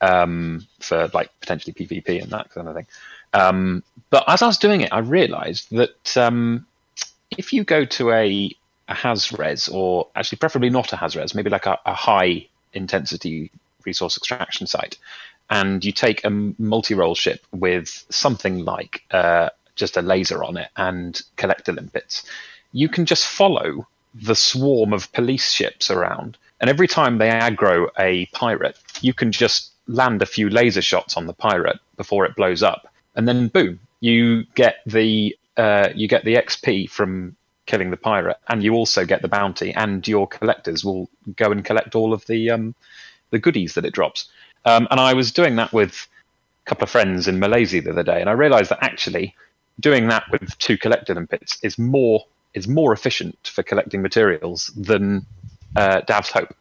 um, 0.00 0.66
for 0.80 1.10
like 1.14 1.30
potentially 1.40 1.72
PvP 1.72 2.22
and 2.22 2.30
that 2.30 2.50
kind 2.50 2.68
of 2.68 2.74
thing. 2.74 2.86
Um, 3.32 3.82
but 4.10 4.24
as 4.26 4.42
I 4.42 4.46
was 4.46 4.58
doing 4.58 4.80
it, 4.80 4.92
I 4.92 5.00
realised 5.00 5.70
that 5.70 6.16
um, 6.16 6.66
if 7.30 7.52
you 7.52 7.64
go 7.64 7.84
to 7.84 8.10
a, 8.10 8.50
a 8.88 8.94
HazRES, 8.94 9.72
or 9.72 10.08
actually 10.14 10.38
preferably 10.38 10.70
not 10.70 10.92
a 10.92 10.96
HazRES, 10.96 11.34
maybe 11.34 11.50
like 11.50 11.66
a, 11.66 11.78
a 11.84 11.94
high 11.94 12.46
intensity 12.72 13.50
resource 13.84 14.16
extraction 14.16 14.66
site, 14.66 14.98
and 15.50 15.84
you 15.84 15.92
take 15.92 16.24
a 16.24 16.30
multi-role 16.30 17.14
ship 17.14 17.44
with 17.52 18.04
something 18.10 18.64
like 18.64 19.02
uh, 19.10 19.48
just 19.76 19.96
a 19.96 20.02
laser 20.02 20.44
on 20.44 20.56
it 20.56 20.68
and 20.76 21.22
collector 21.36 21.72
limpets, 21.72 22.24
you 22.72 22.88
can 22.88 23.06
just 23.06 23.26
follow 23.26 23.86
the 24.14 24.34
swarm 24.34 24.92
of 24.92 25.12
police 25.12 25.52
ships 25.52 25.90
around. 25.90 26.36
And 26.60 26.68
every 26.68 26.88
time 26.88 27.18
they 27.18 27.28
aggro 27.28 27.88
a 27.98 28.26
pirate, 28.26 28.78
you 29.00 29.14
can 29.14 29.32
just 29.32 29.70
land 29.86 30.22
a 30.22 30.26
few 30.26 30.50
laser 30.50 30.82
shots 30.82 31.16
on 31.16 31.26
the 31.26 31.32
pirate 31.32 31.78
before 31.96 32.26
it 32.26 32.36
blows 32.36 32.62
up, 32.62 32.92
and 33.14 33.26
then 33.26 33.48
boom, 33.48 33.80
you 34.00 34.44
get 34.54 34.76
the 34.86 35.36
uh, 35.56 35.88
you 35.94 36.06
get 36.08 36.24
the 36.24 36.36
XP 36.36 36.90
from 36.90 37.36
killing 37.66 37.90
the 37.90 37.96
pirate, 37.96 38.38
and 38.48 38.62
you 38.62 38.74
also 38.74 39.04
get 39.04 39.22
the 39.22 39.28
bounty, 39.28 39.72
and 39.72 40.06
your 40.06 40.26
collectors 40.26 40.84
will 40.84 41.08
go 41.36 41.50
and 41.50 41.64
collect 41.64 41.94
all 41.94 42.12
of 42.12 42.26
the 42.26 42.50
um, 42.50 42.74
the 43.30 43.38
goodies 43.38 43.74
that 43.74 43.84
it 43.84 43.94
drops. 43.94 44.28
Um, 44.64 44.88
and 44.90 45.00
I 45.00 45.14
was 45.14 45.32
doing 45.32 45.56
that 45.56 45.72
with 45.72 46.06
a 46.66 46.68
couple 46.68 46.84
of 46.84 46.90
friends 46.90 47.28
in 47.28 47.38
Malaysia 47.38 47.80
the 47.80 47.90
other 47.90 48.02
day, 48.02 48.20
and 48.20 48.28
I 48.28 48.32
realised 48.32 48.70
that 48.70 48.82
actually 48.82 49.34
doing 49.80 50.08
that 50.08 50.24
with 50.30 50.56
two 50.58 50.76
collector 50.76 51.14
limpets 51.14 51.58
is 51.62 51.78
more 51.78 52.24
is 52.54 52.66
more 52.66 52.92
efficient 52.92 53.36
for 53.44 53.62
collecting 53.62 54.02
materials 54.02 54.72
than 54.76 55.24
uh, 55.76 56.00
Dav's 56.00 56.30
Hope, 56.30 56.54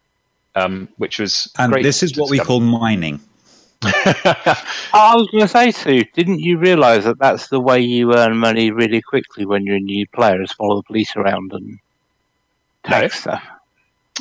um, 0.56 0.90
which 0.98 1.20
was 1.20 1.52
And 1.58 1.72
great 1.72 1.84
this 1.84 2.04
is 2.04 2.14
to 2.14 2.22
what 2.22 2.30
we 2.30 2.40
call 2.40 2.60
mining. 2.60 3.20
I 3.84 5.14
was 5.16 5.28
going 5.32 5.44
to 5.44 5.48
say, 5.48 5.70
Sue, 5.70 6.04
didn't 6.16 6.40
you 6.40 6.58
realise 6.58 7.04
that 7.04 7.20
that's 7.20 7.50
the 7.50 7.60
way 7.60 7.80
you 7.80 8.16
earn 8.16 8.36
money 8.36 8.72
really 8.72 9.04
quickly 9.04 9.46
when 9.46 9.66
you're 9.66 9.76
a 9.76 9.80
new 9.80 10.08
player, 10.08 10.42
is 10.42 10.52
follow 10.52 10.78
the 10.78 10.84
police 10.84 11.16
around 11.16 11.54
and 11.54 11.80
take 12.84 13.12
stuff? 13.12 13.44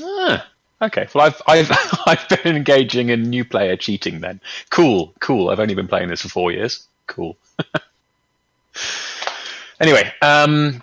Ah, 0.03 0.47
okay. 0.83 1.09
Well, 1.15 1.27
I've 1.27 1.43
I've 1.47 1.71
I've 2.07 2.29
been 2.29 2.57
engaging 2.57 3.11
in 3.11 3.23
new 3.23 3.45
player 3.45 3.77
cheating. 3.77 4.21
Then 4.21 4.41
cool, 4.71 5.13
cool. 5.21 5.51
I've 5.51 5.61
only 5.61 5.75
been 5.75 5.89
playing 5.89 6.09
this 6.09 6.23
for 6.23 6.29
four 6.29 6.53
years. 6.53 6.87
Cool. 7.07 7.37
anyway, 9.81 10.13
um, 10.23 10.83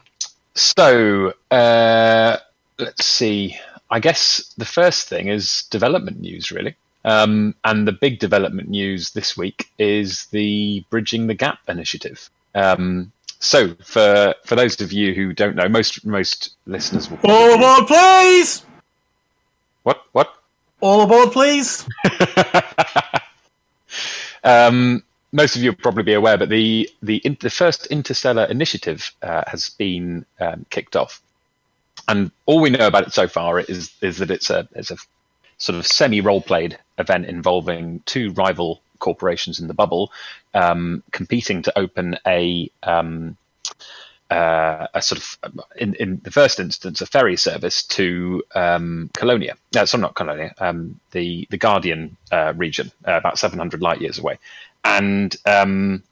so 0.56 1.34
uh, 1.52 2.38
let's 2.80 3.06
see. 3.06 3.58
I 3.90 4.00
guess 4.00 4.54
the 4.58 4.66
first 4.66 5.08
thing 5.08 5.28
is 5.28 5.64
development 5.70 6.20
news, 6.20 6.52
really. 6.52 6.76
Um, 7.06 7.54
and 7.66 7.88
the 7.88 7.92
big 7.92 8.20
development 8.20 8.70
news 8.70 9.12
this 9.12 9.36
week 9.36 9.70
is 9.78 10.28
the 10.28 10.86
Bridging 10.90 11.28
the 11.28 11.34
Gap 11.34 11.60
initiative. 11.68 12.30
Um, 12.56 13.12
so, 13.40 13.76
for 13.84 14.34
for 14.46 14.56
those 14.56 14.80
of 14.80 14.94
you 14.94 15.14
who 15.14 15.34
don't 15.34 15.56
know, 15.56 15.68
most 15.68 16.06
most 16.06 16.56
listeners 16.66 17.12
will. 17.12 17.18
Probably- 17.18 17.88
please! 17.88 18.66
What? 19.84 20.04
What? 20.12 20.34
All 20.82 21.02
aboard, 21.02 21.32
please! 21.32 21.88
um, 24.44 25.04
most 25.32 25.56
of 25.56 25.64
you 25.64 25.72
will 25.72 25.78
probably 25.78 26.04
be 26.04 26.14
aware, 26.14 26.38
but 26.38 26.50
the 26.50 26.90
the, 27.02 27.18
in, 27.18 27.38
the 27.40 27.50
first 27.50 27.88
Interstellar 27.88 28.46
initiative 28.46 29.12
uh, 29.22 29.44
has 29.48 29.70
been 29.72 30.26
um, 30.40 30.66
kicked 30.70 30.96
off, 30.96 31.22
and 32.08 32.32
all 32.46 32.60
we 32.60 32.70
know 32.70 32.88
about 32.88 33.08
it 33.08 33.14
so 33.14 33.28
far 33.28 33.60
is 33.60 33.92
is 34.02 34.18
that 34.18 34.32
it's 34.32 34.50
a 34.50 34.68
it's 34.74 34.92
a 34.92 34.98
sort 35.58 35.78
of 35.78 35.88
semi 35.88 36.22
role 36.22 36.42
played 36.42 36.78
event 36.98 37.26
involving 37.26 38.02
two 38.06 38.32
rival 38.34 38.82
corporations 39.00 39.60
in 39.60 39.68
the 39.68 39.74
bubble 39.74 40.12
um, 40.54 41.04
competing 41.12 41.62
to 41.62 41.78
open 41.78 42.18
a 42.26 42.70
um, 42.84 43.38
uh, 44.30 44.88
a 44.94 45.02
sort 45.02 45.20
of 45.20 45.64
in, 45.76 45.94
in 45.96 46.22
the 46.24 46.32
first 46.32 46.60
instance 46.60 47.02
a 47.02 47.06
ferry 47.06 47.38
service 47.38 47.84
to 47.84 48.44
um, 48.56 49.10
Colonia. 49.14 49.56
No, 49.76 49.86
sorry, 49.86 50.02
not 50.02 50.16
Colonia. 50.16 50.54
Um, 50.58 51.00
the 51.12 51.48
the 51.50 51.58
Guardian 51.58 52.18
uh, 52.32 52.54
region, 52.56 52.92
uh, 53.08 53.14
about 53.14 53.38
700 53.38 53.82
light 53.82 54.02
years 54.02 54.20
away, 54.20 54.40
and 54.84 55.36
um, 55.46 56.04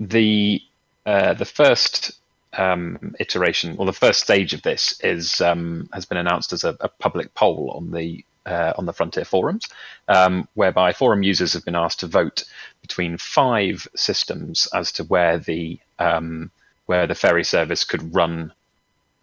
the 0.00 0.62
uh, 1.06 1.34
the 1.34 1.44
first 1.44 2.12
um, 2.56 3.14
iteration 3.20 3.76
or 3.78 3.86
the 3.86 3.92
first 3.92 4.20
stage 4.20 4.54
of 4.54 4.62
this 4.62 4.98
is 5.02 5.40
um, 5.40 5.88
has 5.92 6.06
been 6.06 6.18
announced 6.18 6.52
as 6.52 6.64
a, 6.64 6.76
a 6.80 6.88
public 6.88 7.34
poll 7.34 7.72
on 7.76 7.90
the 7.90 8.24
uh, 8.46 8.72
on 8.76 8.86
the 8.86 8.92
Frontier 8.92 9.24
forums, 9.24 9.66
um, 10.08 10.48
whereby 10.54 10.92
forum 10.92 11.22
users 11.22 11.52
have 11.52 11.64
been 11.64 11.74
asked 11.74 12.00
to 12.00 12.06
vote 12.06 12.44
between 12.82 13.16
five 13.16 13.86
systems 13.96 14.68
as 14.74 14.92
to 14.92 15.04
where 15.04 15.38
the 15.38 15.78
um, 15.98 16.50
where 16.86 17.06
the 17.06 17.14
ferry 17.14 17.44
service 17.44 17.84
could 17.84 18.14
run 18.14 18.52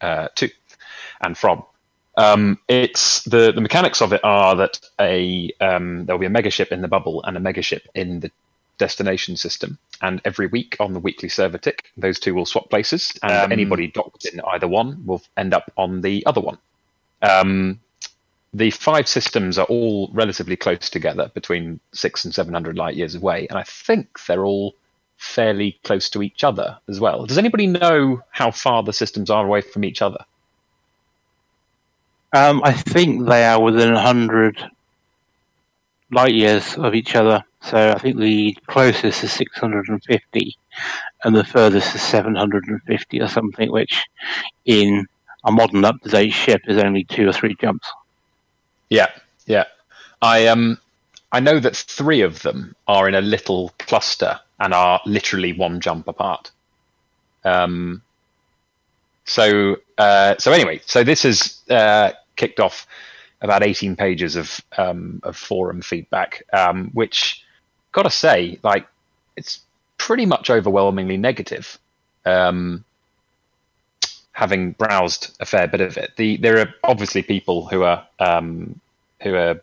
uh, 0.01 0.27
to 0.35 0.49
and 1.21 1.37
from. 1.37 1.63
Um, 2.17 2.59
it's 2.67 3.23
the 3.23 3.51
the 3.53 3.61
mechanics 3.61 4.01
of 4.01 4.13
it 4.13 4.21
are 4.23 4.55
that 4.57 4.79
a 4.99 5.51
um, 5.61 6.05
there 6.05 6.15
will 6.15 6.19
be 6.19 6.25
a 6.25 6.29
megaship 6.29 6.71
in 6.71 6.81
the 6.81 6.87
bubble 6.87 7.23
and 7.23 7.37
a 7.37 7.39
megaship 7.39 7.81
in 7.95 8.19
the 8.19 8.31
destination 8.77 9.37
system, 9.37 9.77
and 10.01 10.21
every 10.25 10.47
week 10.47 10.75
on 10.79 10.93
the 10.93 10.99
weekly 10.99 11.29
server 11.29 11.57
tick, 11.57 11.91
those 11.97 12.19
two 12.19 12.33
will 12.33 12.45
swap 12.45 12.69
places, 12.69 13.13
and 13.23 13.31
Um, 13.31 13.51
anybody 13.51 13.87
docked 13.87 14.25
in 14.25 14.41
either 14.41 14.67
one 14.67 15.05
will 15.05 15.21
end 15.37 15.53
up 15.53 15.71
on 15.77 16.01
the 16.01 16.25
other 16.25 16.41
one. 16.41 16.57
Um, 17.21 17.79
the 18.53 18.71
five 18.71 19.07
systems 19.07 19.57
are 19.57 19.67
all 19.67 20.09
relatively 20.13 20.57
close 20.57 20.89
together, 20.89 21.31
between 21.33 21.79
six 21.93 22.25
and 22.25 22.33
seven 22.33 22.53
hundred 22.53 22.77
light 22.77 22.95
years 22.95 23.15
away, 23.15 23.47
and 23.49 23.57
I 23.57 23.63
think 23.63 24.19
they're 24.27 24.45
all 24.45 24.75
fairly 25.21 25.79
close 25.83 26.09
to 26.09 26.23
each 26.23 26.43
other 26.43 26.77
as 26.89 26.99
well. 26.99 27.25
Does 27.25 27.37
anybody 27.37 27.67
know 27.67 28.21
how 28.31 28.49
far 28.49 28.81
the 28.81 28.91
systems 28.91 29.29
are 29.29 29.45
away 29.45 29.61
from 29.61 29.85
each 29.85 30.01
other? 30.01 30.25
Um, 32.33 32.61
I 32.63 32.73
think 32.73 33.27
they 33.27 33.45
are 33.45 33.61
within 33.61 33.93
100 33.93 34.57
light 36.11 36.33
years 36.33 36.75
of 36.77 36.95
each 36.95 37.15
other. 37.15 37.43
So 37.61 37.91
I 37.91 37.99
think 37.99 38.17
the 38.17 38.57
closest 38.67 39.23
is 39.23 39.31
650 39.31 40.55
and 41.23 41.35
the 41.35 41.43
furthest 41.43 41.93
is 41.93 42.01
750 42.01 43.21
or 43.21 43.27
something, 43.27 43.71
which 43.71 44.03
in 44.65 45.05
a 45.43 45.51
modern 45.51 45.85
up 45.85 46.01
to 46.01 46.09
date 46.09 46.31
ship 46.31 46.61
is 46.67 46.77
only 46.77 47.03
two 47.03 47.29
or 47.29 47.33
three 47.33 47.55
jumps. 47.61 47.87
Yeah, 48.89 49.09
yeah. 49.45 49.65
I 50.23 50.47
um, 50.47 50.79
I 51.31 51.39
know 51.39 51.59
that 51.59 51.75
three 51.75 52.21
of 52.21 52.41
them 52.41 52.75
are 52.87 53.07
in 53.07 53.15
a 53.15 53.21
little 53.21 53.71
cluster 53.77 54.39
and 54.61 54.73
are 54.73 55.01
literally 55.05 55.51
one 55.51 55.81
jump 55.81 56.07
apart. 56.07 56.51
Um, 57.43 58.03
so 59.25 59.77
uh, 59.97 60.35
so 60.37 60.51
anyway, 60.51 60.79
so 60.85 61.03
this 61.03 61.23
has 61.23 61.59
uh, 61.69 62.11
kicked 62.35 62.59
off 62.59 62.87
about 63.41 63.63
18 63.63 63.95
pages 63.95 64.35
of 64.35 64.61
um, 64.77 65.19
of 65.23 65.35
forum 65.35 65.81
feedback, 65.81 66.43
um, 66.53 66.91
which 66.93 67.43
gotta 67.91 68.11
say, 68.11 68.59
like, 68.63 68.87
it's 69.35 69.61
pretty 69.97 70.25
much 70.25 70.49
overwhelmingly 70.49 71.17
negative. 71.17 71.79
Um, 72.25 72.85
having 74.33 74.71
browsed 74.73 75.35
a 75.39 75.45
fair 75.45 75.67
bit 75.67 75.81
of 75.81 75.97
it, 75.97 76.11
the 76.17 76.37
there 76.37 76.59
are 76.59 76.73
obviously 76.83 77.23
people 77.23 77.65
who 77.67 77.81
are 77.83 78.07
um, 78.19 78.79
who 79.23 79.33
are 79.33 79.59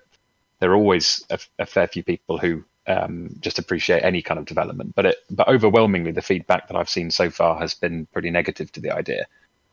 there 0.58 0.72
are 0.72 0.76
always 0.76 1.24
a, 1.30 1.38
a 1.60 1.66
fair 1.66 1.86
few 1.86 2.02
people 2.02 2.36
who 2.36 2.64
um, 2.88 3.30
just 3.40 3.58
appreciate 3.58 4.02
any 4.02 4.22
kind 4.22 4.38
of 4.40 4.46
development, 4.46 4.94
but 4.94 5.06
it 5.06 5.16
but 5.30 5.48
overwhelmingly 5.48 6.10
the 6.10 6.22
feedback 6.22 6.68
that 6.68 6.76
I've 6.76 6.90
seen 6.90 7.10
so 7.10 7.30
far 7.30 7.58
has 7.58 7.74
been 7.74 8.06
pretty 8.06 8.30
negative 8.30 8.72
to 8.72 8.80
the 8.80 8.90
idea 8.90 9.26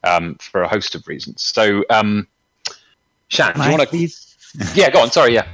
um, 0.03 0.36
for 0.36 0.62
a 0.62 0.67
host 0.67 0.93
of 0.95 1.07
reasons. 1.07 1.41
So, 1.41 1.84
um, 1.89 2.27
Shan, 3.29 3.55
do 3.55 3.63
you 3.63 3.69
want 3.72 3.81
to? 3.81 3.88
Please 3.88 4.36
Yeah, 4.75 4.89
go 4.89 5.01
on. 5.01 5.12
Sorry, 5.12 5.34
yeah. 5.34 5.48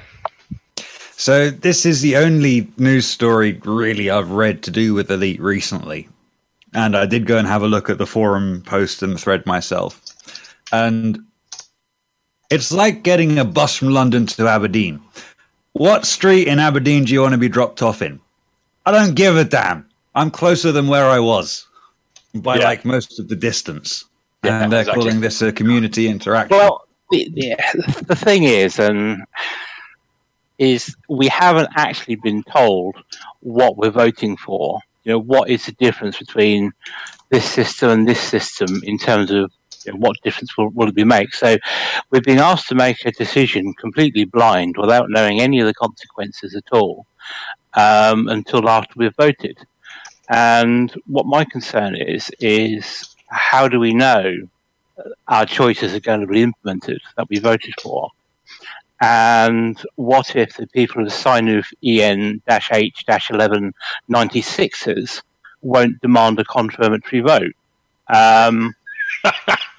So 1.16 1.50
this 1.50 1.86
is 1.86 2.02
the 2.02 2.18
only 2.18 2.72
news 2.78 3.06
story 3.06 3.54
really 3.64 4.10
I've 4.10 4.32
read 4.32 4.64
to 4.64 4.72
do 4.72 4.94
with 4.94 5.12
Elite 5.12 5.40
recently. 5.40 6.08
And 6.74 6.96
I 6.96 7.06
did 7.06 7.26
go 7.26 7.38
and 7.38 7.48
have 7.48 7.64
a 7.64 7.68
look 7.68 7.90
at 7.90 7.98
the 7.98 8.08
forum 8.08 8.64
post 8.66 9.04
and 9.04 9.20
thread 9.20 9.46
myself. 9.46 10.02
And 10.72 11.20
it's 12.50 12.72
like 12.72 13.04
getting 13.04 13.38
a 13.38 13.46
bus 13.46 13.76
from 13.76 13.90
London 13.90 14.26
to 14.28 14.48
Aberdeen. 14.48 15.02
What 15.74 16.06
street 16.06 16.48
in 16.48 16.60
Aberdeen 16.60 17.06
do 17.06 17.14
you 17.14 17.22
want 17.22 17.34
to 17.34 17.38
be 17.38 17.50
dropped 17.50 17.82
off 17.82 18.02
in? 18.02 18.20
I 18.86 18.92
don't 18.92 19.16
give 19.16 19.38
a 19.38 19.44
damn. 19.44 19.88
I'm 20.16 20.32
closer 20.32 20.72
than 20.72 20.88
where 20.88 21.06
I 21.06 21.20
was 21.20 21.68
by 22.36 22.58
yeah. 22.58 22.66
like 22.66 22.86
most 22.86 23.20
of 23.20 23.28
the 23.28 23.36
distance. 23.36 24.06
Yeah, 24.44 24.64
and 24.64 24.72
they're 24.72 24.82
exactly. 24.82 25.04
calling 25.04 25.22
this 25.22 25.42
a 25.42 25.52
community 25.52 26.08
interaction. 26.08 26.58
Well, 26.58 26.88
the, 27.12 27.30
the, 27.34 28.04
the 28.08 28.16
thing 28.16 28.44
is, 28.44 28.80
and 28.80 29.24
is 30.58 30.96
we 31.10 31.28
haven't 31.28 31.70
actually 31.76 32.16
been 32.16 32.44
told 32.44 32.96
what 33.42 33.78
we're 33.78 33.92
voting 33.92 34.38
for. 34.38 34.80
You 35.04 35.14
know, 35.14 35.20
what 35.20 35.50
is 35.50 35.66
the 35.66 35.72
difference 35.74 36.20
between 36.20 36.72
this 37.30 37.50
system 37.50 37.90
and 37.90 38.08
this 38.08 38.20
system 38.20 38.82
in 38.84 38.98
terms 38.98 39.32
of 39.32 39.52
you 39.86 39.94
know, 39.94 40.00
what 40.00 40.18
difference 40.24 40.56
will, 40.58 40.70
will 40.70 40.90
it 40.90 41.06
make? 41.06 41.34
So 41.34 41.58
we've 42.10 42.24
been 42.24 42.40
asked 42.40 42.68
to 42.70 42.76
make 42.76 43.06
a 43.06 43.12
decision 43.12 43.74
completely 43.74 44.26
blind 44.26 44.76
without 44.78 45.10
knowing 45.10 45.42
any 45.42 45.60
of 45.60 45.68
the 45.68 45.74
consequences 45.74 46.56
at 46.56 46.66
all 46.72 47.06
um, 47.74 48.28
until 48.28 48.70
after 48.70 48.94
we've 48.98 49.16
voted. 49.16 49.58
And 50.30 50.94
what 51.08 51.26
my 51.26 51.44
concern 51.44 51.96
is, 51.96 52.32
is 52.40 53.16
how 53.28 53.68
do 53.68 53.80
we 53.80 53.94
know 53.94 54.48
our 55.28 55.46
choices 55.46 55.94
are 55.94 56.00
going 56.00 56.22
to 56.22 56.28
be 56.28 56.42
implemented 56.42 57.02
that 57.18 57.30
we 57.30 57.40
voted 57.40 57.74
for? 57.82 58.10
And 59.02 59.82
what 59.96 60.36
if 60.36 60.58
the 60.58 60.68
people 60.68 61.04
of 61.04 61.12
Synuefe 61.12 61.74
EN-H 61.84 63.06
1196s 63.08 65.24
won't 65.64 66.00
demand 66.02 66.40
a 66.40 66.46
confirmatory 66.46 67.22
vote? 67.22 67.54
Um, 68.14 68.76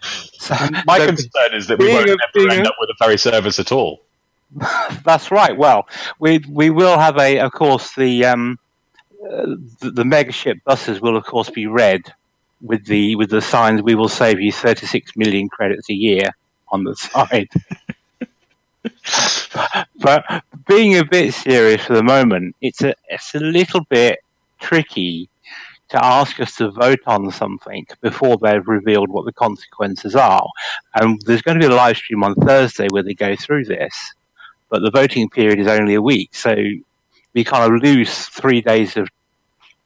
so, 0.00 0.54
My 0.86 0.98
so 0.98 1.06
concern 1.06 1.54
is 1.54 1.66
that 1.68 1.78
we 1.78 1.88
won't 1.88 2.08
a, 2.08 2.18
ever 2.36 2.50
end 2.50 2.66
a, 2.66 2.68
up 2.68 2.76
with 2.80 2.90
a 2.90 2.94
ferry 2.98 3.18
service 3.18 3.58
at 3.58 3.72
all. 3.72 4.02
That's 5.04 5.30
right. 5.30 5.56
Well, 5.56 5.88
we 6.18 6.38
we 6.48 6.70
will 6.70 6.98
have 6.98 7.18
a, 7.18 7.38
of 7.40 7.52
course, 7.52 7.94
the 7.94 8.24
um, 8.24 8.58
uh, 9.24 9.56
the, 9.80 9.90
the 9.90 10.02
megaship 10.04 10.62
buses 10.64 11.00
will, 11.00 11.16
of 11.16 11.24
course, 11.24 11.50
be 11.50 11.66
red 11.66 12.02
with 12.60 12.86
the 12.86 13.16
with 13.16 13.30
the 13.30 13.40
signs. 13.40 13.82
We 13.82 13.94
will 13.94 14.08
save 14.08 14.40
you 14.40 14.52
thirty 14.52 14.86
six 14.86 15.16
million 15.16 15.48
credits 15.48 15.90
a 15.90 15.94
year 15.94 16.30
on 16.68 16.84
the 16.84 16.94
side. 16.96 17.48
but 20.00 20.44
being 20.68 20.96
a 20.96 21.04
bit 21.04 21.34
serious 21.34 21.84
for 21.84 21.94
the 21.94 22.02
moment, 22.02 22.54
it's 22.60 22.82
a 22.82 22.94
it's 23.08 23.34
a 23.34 23.40
little 23.40 23.84
bit 23.84 24.20
tricky 24.60 25.28
to 25.90 26.04
ask 26.04 26.40
us 26.40 26.56
to 26.56 26.70
vote 26.70 27.00
on 27.06 27.30
something 27.30 27.86
before 28.00 28.36
they've 28.42 28.66
revealed 28.66 29.08
what 29.08 29.24
the 29.24 29.32
consequences 29.32 30.16
are. 30.16 30.46
And 30.94 31.20
there's 31.26 31.42
going 31.42 31.60
to 31.60 31.66
be 31.66 31.72
a 31.72 31.76
live 31.76 31.96
stream 31.96 32.24
on 32.24 32.34
Thursday 32.34 32.88
where 32.90 33.02
they 33.02 33.14
go 33.14 33.36
through 33.36 33.64
this, 33.64 33.94
but 34.68 34.82
the 34.82 34.90
voting 34.90 35.28
period 35.28 35.60
is 35.60 35.68
only 35.68 35.94
a 35.94 36.02
week, 36.02 36.34
so 36.34 36.56
we 37.34 37.44
kind 37.44 37.72
of 37.72 37.82
lose 37.82 38.26
three 38.26 38.60
days 38.60 38.96
of 38.96 39.08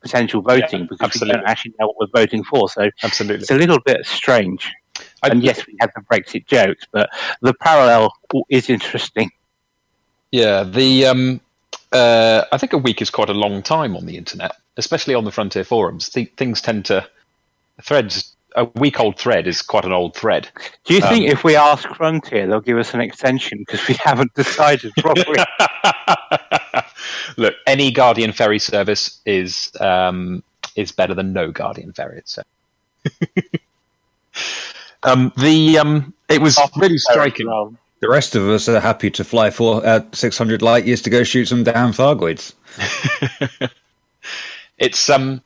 potential 0.01 0.41
voting 0.41 0.81
yeah, 0.81 0.87
because 0.89 1.01
absolutely. 1.01 1.35
we 1.35 1.41
don't 1.41 1.49
actually 1.49 1.73
know 1.79 1.87
what 1.87 1.95
we're 1.99 2.21
voting 2.21 2.43
for. 2.43 2.69
So 2.69 2.89
absolutely. 3.03 3.41
it's 3.41 3.51
a 3.51 3.57
little 3.57 3.79
bit 3.85 4.05
strange. 4.05 4.71
I, 5.21 5.29
and 5.29 5.43
yes, 5.43 5.65
we 5.67 5.75
had 5.79 5.91
the 5.95 6.01
Brexit 6.01 6.47
jokes, 6.47 6.85
but 6.91 7.09
the 7.41 7.53
parallel 7.53 8.13
is 8.49 8.69
interesting. 8.69 9.29
Yeah, 10.31 10.63
the 10.63 11.05
um, 11.05 11.41
uh, 11.91 12.45
I 12.51 12.57
think 12.57 12.73
a 12.73 12.77
week 12.77 13.01
is 13.01 13.09
quite 13.09 13.29
a 13.29 13.33
long 13.33 13.61
time 13.61 13.95
on 13.95 14.05
the 14.05 14.17
internet, 14.17 14.53
especially 14.77 15.15
on 15.15 15.23
the 15.23 15.31
Frontier 15.31 15.63
forums. 15.63 16.09
Th- 16.09 16.31
things 16.37 16.61
tend 16.61 16.85
to 16.85 17.07
threads. 17.81 18.35
A 18.57 18.65
week 18.75 18.99
old 18.99 19.17
thread 19.17 19.47
is 19.47 19.61
quite 19.61 19.85
an 19.85 19.93
old 19.93 20.13
thread. 20.13 20.49
Do 20.83 20.93
you 20.93 21.01
um, 21.01 21.07
think 21.07 21.29
if 21.29 21.43
we 21.43 21.55
ask 21.55 21.87
Frontier, 21.95 22.47
they'll 22.47 22.59
give 22.59 22.77
us 22.77 22.93
an 22.93 22.99
extension 22.99 23.59
because 23.59 23.87
we 23.87 23.95
haven't 24.03 24.33
decided 24.33 24.91
properly? 24.97 25.39
Look, 27.37 27.55
any 27.65 27.91
Guardian 27.91 28.33
ferry 28.33 28.59
service 28.59 29.21
is 29.25 29.71
um, 29.79 30.43
is 30.75 30.91
better 30.91 31.13
than 31.13 31.31
no 31.31 31.51
Guardian 31.51 31.93
ferry. 31.93 32.21
So. 32.25 32.43
Um, 35.03 35.33
the 35.37 35.79
um, 35.79 36.13
it 36.29 36.41
was 36.41 36.59
really 36.75 36.97
striking. 36.97 37.47
The 38.01 38.09
rest 38.09 38.35
of 38.35 38.47
us 38.49 38.67
are 38.67 38.79
happy 38.79 39.11
to 39.11 39.23
fly 39.23 39.51
for 39.51 39.85
uh, 39.85 40.01
600 40.11 40.61
light 40.61 40.85
years 40.85 41.01
to 41.03 41.09
go 41.09 41.23
shoot 41.23 41.45
some 41.45 41.63
damn 41.63 41.91
Thargoids. 41.91 42.53
It's 44.81 45.09
um, 45.09 45.41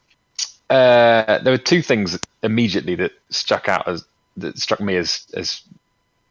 uh, 0.69 1.39
there 1.39 1.53
were 1.53 1.57
two 1.57 1.81
things 1.81 2.17
immediately 2.41 2.95
that 2.95 3.11
struck 3.29 3.67
out 3.67 3.87
as 3.87 4.05
that 4.37 4.57
struck 4.57 4.79
me 4.79 4.95
as 4.95 5.27
as 5.35 5.61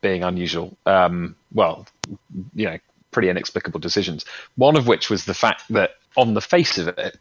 being 0.01 0.25
unusual. 0.25 0.77
Um, 0.87 1.37
well, 1.53 1.87
you 2.55 2.65
know, 2.65 2.79
pretty 3.11 3.29
inexplicable 3.29 3.79
decisions. 3.79 4.25
One 4.57 4.77
of 4.77 4.89
which 4.89 5.11
was 5.11 5.25
the 5.27 5.35
fact 5.35 5.63
that 5.71 5.91
on 6.17 6.35
the 6.35 6.41
face 6.41 6.79
of 6.79 6.89
it, 6.89 7.19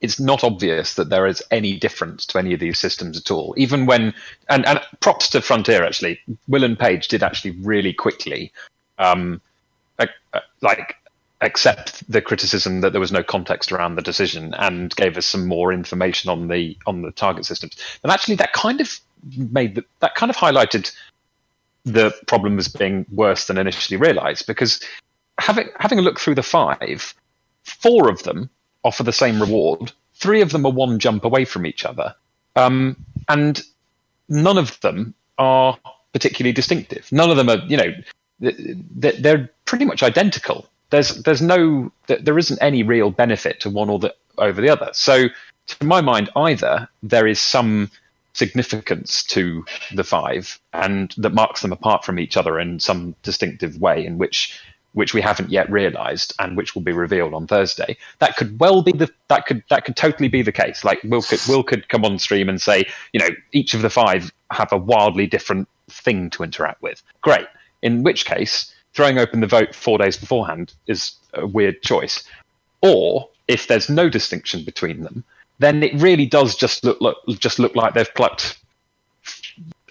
it's 0.00 0.20
not 0.20 0.44
obvious 0.44 0.94
that 0.94 1.08
there 1.08 1.26
is 1.26 1.42
any 1.50 1.78
difference 1.78 2.26
to 2.26 2.38
any 2.38 2.52
of 2.52 2.60
these 2.60 2.78
systems 2.78 3.16
at 3.16 3.30
all. 3.30 3.54
Even 3.56 3.86
when, 3.86 4.12
and, 4.50 4.66
and 4.66 4.80
props 5.00 5.30
to 5.30 5.40
Frontier 5.40 5.82
actually, 5.82 6.20
Will 6.46 6.64
and 6.64 6.78
Paige 6.78 7.08
did 7.08 7.22
actually 7.22 7.52
really 7.62 7.92
quickly, 7.92 8.52
um, 8.98 9.40
like 10.60 10.96
accept 11.44 12.10
the 12.10 12.20
criticism 12.20 12.80
that 12.80 12.92
there 12.92 13.00
was 13.00 13.12
no 13.12 13.22
context 13.22 13.72
around 13.72 13.96
the 13.96 14.02
decision 14.02 14.54
and 14.54 14.94
gave 14.96 15.16
us 15.16 15.26
some 15.26 15.46
more 15.46 15.72
information 15.72 16.30
on 16.30 16.48
the 16.48 16.76
on 16.86 17.02
the 17.02 17.10
target 17.12 17.44
systems. 17.44 17.76
And 18.02 18.12
actually, 18.12 18.36
that 18.36 18.52
kind 18.52 18.80
of 18.80 18.98
made 19.36 19.76
the, 19.76 19.84
that 20.00 20.14
kind 20.14 20.30
of 20.30 20.36
highlighted 20.36 20.94
the 21.84 22.14
problem 22.26 22.58
as 22.58 22.68
being 22.68 23.06
worse 23.12 23.46
than 23.46 23.58
initially 23.58 23.98
realized 23.98 24.46
because 24.46 24.80
having 25.38 25.68
having 25.78 25.98
a 25.98 26.02
look 26.02 26.18
through 26.18 26.34
the 26.34 26.42
five, 26.42 27.14
four 27.62 28.08
of 28.08 28.22
them 28.22 28.50
offer 28.82 29.02
the 29.02 29.12
same 29.12 29.40
reward. 29.40 29.92
Three 30.14 30.40
of 30.40 30.50
them 30.50 30.64
are 30.64 30.72
one 30.72 30.98
jump 30.98 31.24
away 31.24 31.44
from 31.44 31.66
each 31.66 31.84
other, 31.84 32.14
um, 32.56 32.96
and 33.28 33.60
none 34.28 34.58
of 34.58 34.80
them 34.80 35.14
are 35.38 35.78
particularly 36.12 36.52
distinctive. 36.52 37.10
None 37.10 37.30
of 37.30 37.36
them 37.36 37.48
are, 37.50 37.58
you 37.66 37.76
know, 37.76 37.92
they're 38.40 39.50
pretty 39.64 39.84
much 39.84 40.02
identical. 40.02 40.68
There's 40.94 41.24
there's 41.24 41.42
no 41.42 41.90
there 42.06 42.38
isn't 42.38 42.62
any 42.62 42.84
real 42.84 43.10
benefit 43.10 43.58
to 43.62 43.68
one 43.68 43.90
or 43.90 43.98
the 43.98 44.14
over 44.38 44.60
the 44.60 44.68
other. 44.68 44.90
So 44.92 45.24
to 45.66 45.84
my 45.84 46.00
mind, 46.00 46.30
either 46.36 46.88
there 47.02 47.26
is 47.26 47.40
some 47.40 47.90
significance 48.32 49.24
to 49.24 49.64
the 49.92 50.04
five 50.04 50.60
and 50.72 51.12
that 51.16 51.34
marks 51.34 51.62
them 51.62 51.72
apart 51.72 52.04
from 52.04 52.20
each 52.20 52.36
other 52.36 52.60
in 52.60 52.78
some 52.78 53.16
distinctive 53.24 53.80
way 53.80 54.06
in 54.06 54.18
which 54.18 54.56
which 54.92 55.14
we 55.14 55.20
haven't 55.20 55.50
yet 55.50 55.68
realized 55.68 56.32
and 56.38 56.56
which 56.56 56.76
will 56.76 56.82
be 56.82 56.92
revealed 56.92 57.34
on 57.34 57.48
Thursday. 57.48 57.96
That 58.20 58.36
could 58.36 58.60
well 58.60 58.80
be 58.80 58.92
the 58.92 59.10
that 59.26 59.46
could 59.46 59.64
that 59.70 59.84
could 59.84 59.96
totally 59.96 60.28
be 60.28 60.42
the 60.42 60.52
case. 60.52 60.84
Like 60.84 61.02
Will 61.02 61.22
could 61.22 61.40
Will 61.48 61.64
could 61.64 61.88
come 61.88 62.04
on 62.04 62.20
stream 62.20 62.48
and 62.48 62.62
say, 62.62 62.86
you 63.12 63.18
know, 63.18 63.30
each 63.50 63.74
of 63.74 63.82
the 63.82 63.90
five 63.90 64.32
have 64.52 64.72
a 64.72 64.78
wildly 64.78 65.26
different 65.26 65.68
thing 65.88 66.30
to 66.30 66.44
interact 66.44 66.82
with. 66.82 67.02
Great. 67.20 67.48
In 67.82 68.04
which 68.04 68.26
case, 68.26 68.72
throwing 68.94 69.18
open 69.18 69.40
the 69.40 69.46
vote 69.46 69.74
four 69.74 69.98
days 69.98 70.16
beforehand 70.16 70.72
is 70.86 71.12
a 71.34 71.46
weird 71.46 71.82
choice. 71.82 72.24
Or 72.82 73.28
if 73.48 73.66
there's 73.66 73.88
no 73.88 74.08
distinction 74.08 74.64
between 74.64 75.02
them, 75.02 75.24
then 75.58 75.82
it 75.82 75.94
really 76.00 76.26
does 76.26 76.56
just 76.56 76.84
look, 76.84 77.00
look 77.00 77.18
just 77.38 77.58
look 77.58 77.76
like 77.76 77.94
they've 77.94 78.14
plucked 78.14 78.58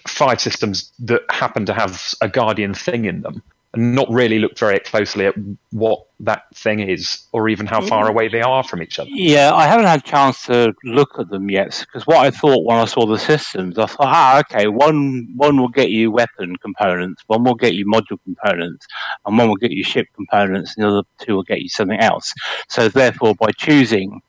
five 0.06 0.40
systems 0.40 0.92
that 0.98 1.22
happen 1.30 1.66
to 1.66 1.74
have 1.74 2.14
a 2.20 2.28
guardian 2.28 2.74
thing 2.74 3.04
in 3.04 3.22
them 3.22 3.42
and 3.74 3.94
not 3.94 4.08
really 4.10 4.38
looked 4.38 4.58
very 4.58 4.78
closely 4.80 5.26
at 5.26 5.34
what 5.70 6.06
that 6.20 6.42
thing 6.54 6.80
is 6.80 7.24
or 7.32 7.48
even 7.48 7.66
how 7.66 7.80
far 7.80 8.08
away 8.08 8.28
they 8.28 8.40
are 8.40 8.62
from 8.62 8.82
each 8.82 8.98
other. 8.98 9.10
Yeah, 9.12 9.52
I 9.52 9.66
haven't 9.66 9.86
had 9.86 10.00
a 10.00 10.02
chance 10.02 10.44
to 10.46 10.74
look 10.84 11.18
at 11.18 11.28
them 11.28 11.50
yet 11.50 11.84
because 11.86 12.06
what 12.06 12.18
I 12.18 12.30
thought 12.30 12.64
when 12.64 12.78
I 12.78 12.84
saw 12.84 13.06
the 13.06 13.18
systems, 13.18 13.78
I 13.78 13.86
thought, 13.86 14.06
ah, 14.06 14.38
okay, 14.40 14.68
one 14.68 15.28
one 15.36 15.60
will 15.60 15.68
get 15.68 15.90
you 15.90 16.10
weapon 16.10 16.56
components, 16.56 17.22
one 17.26 17.44
will 17.44 17.54
get 17.54 17.74
you 17.74 17.86
module 17.86 18.18
components, 18.24 18.86
and 19.26 19.36
one 19.36 19.48
will 19.48 19.56
get 19.56 19.72
you 19.72 19.84
ship 19.84 20.06
components, 20.14 20.74
and 20.76 20.84
the 20.84 20.88
other 20.88 21.02
two 21.18 21.34
will 21.36 21.42
get 21.42 21.60
you 21.60 21.68
something 21.68 22.00
else. 22.00 22.32
So 22.68 22.88
therefore, 22.88 23.34
by 23.34 23.50
choosing 23.56 24.22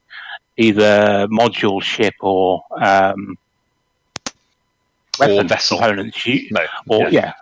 either 0.56 1.26
module, 1.28 1.82
ship, 1.82 2.14
or 2.20 2.62
um, 2.80 3.36
weapon 5.18 5.48
vessel. 5.48 5.78
components. 5.78 6.26
You, 6.26 6.48
No, 6.50 6.66
or 6.88 7.02
yeah. 7.02 7.08
yeah. 7.10 7.32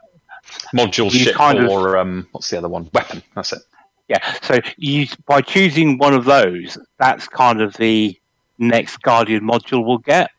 Module 0.74 1.12
You 1.12 1.20
ship 1.20 1.34
kind 1.34 1.58
of- 1.58 1.70
or 1.70 1.96
um, 1.96 2.26
what's 2.32 2.50
the 2.50 2.58
other 2.58 2.68
one? 2.68 2.88
Weapon. 2.92 3.22
That's 3.34 3.52
it. 3.52 3.62
Yeah, 4.08 4.36
so 4.42 4.60
you 4.76 5.06
by 5.26 5.40
choosing 5.40 5.96
one 5.96 6.12
of 6.12 6.26
those, 6.26 6.76
that's 6.98 7.26
kind 7.26 7.62
of 7.62 7.72
the 7.78 8.18
next 8.58 9.00
Guardian 9.00 9.42
module 9.42 9.84
we'll 9.84 9.98
get. 9.98 10.30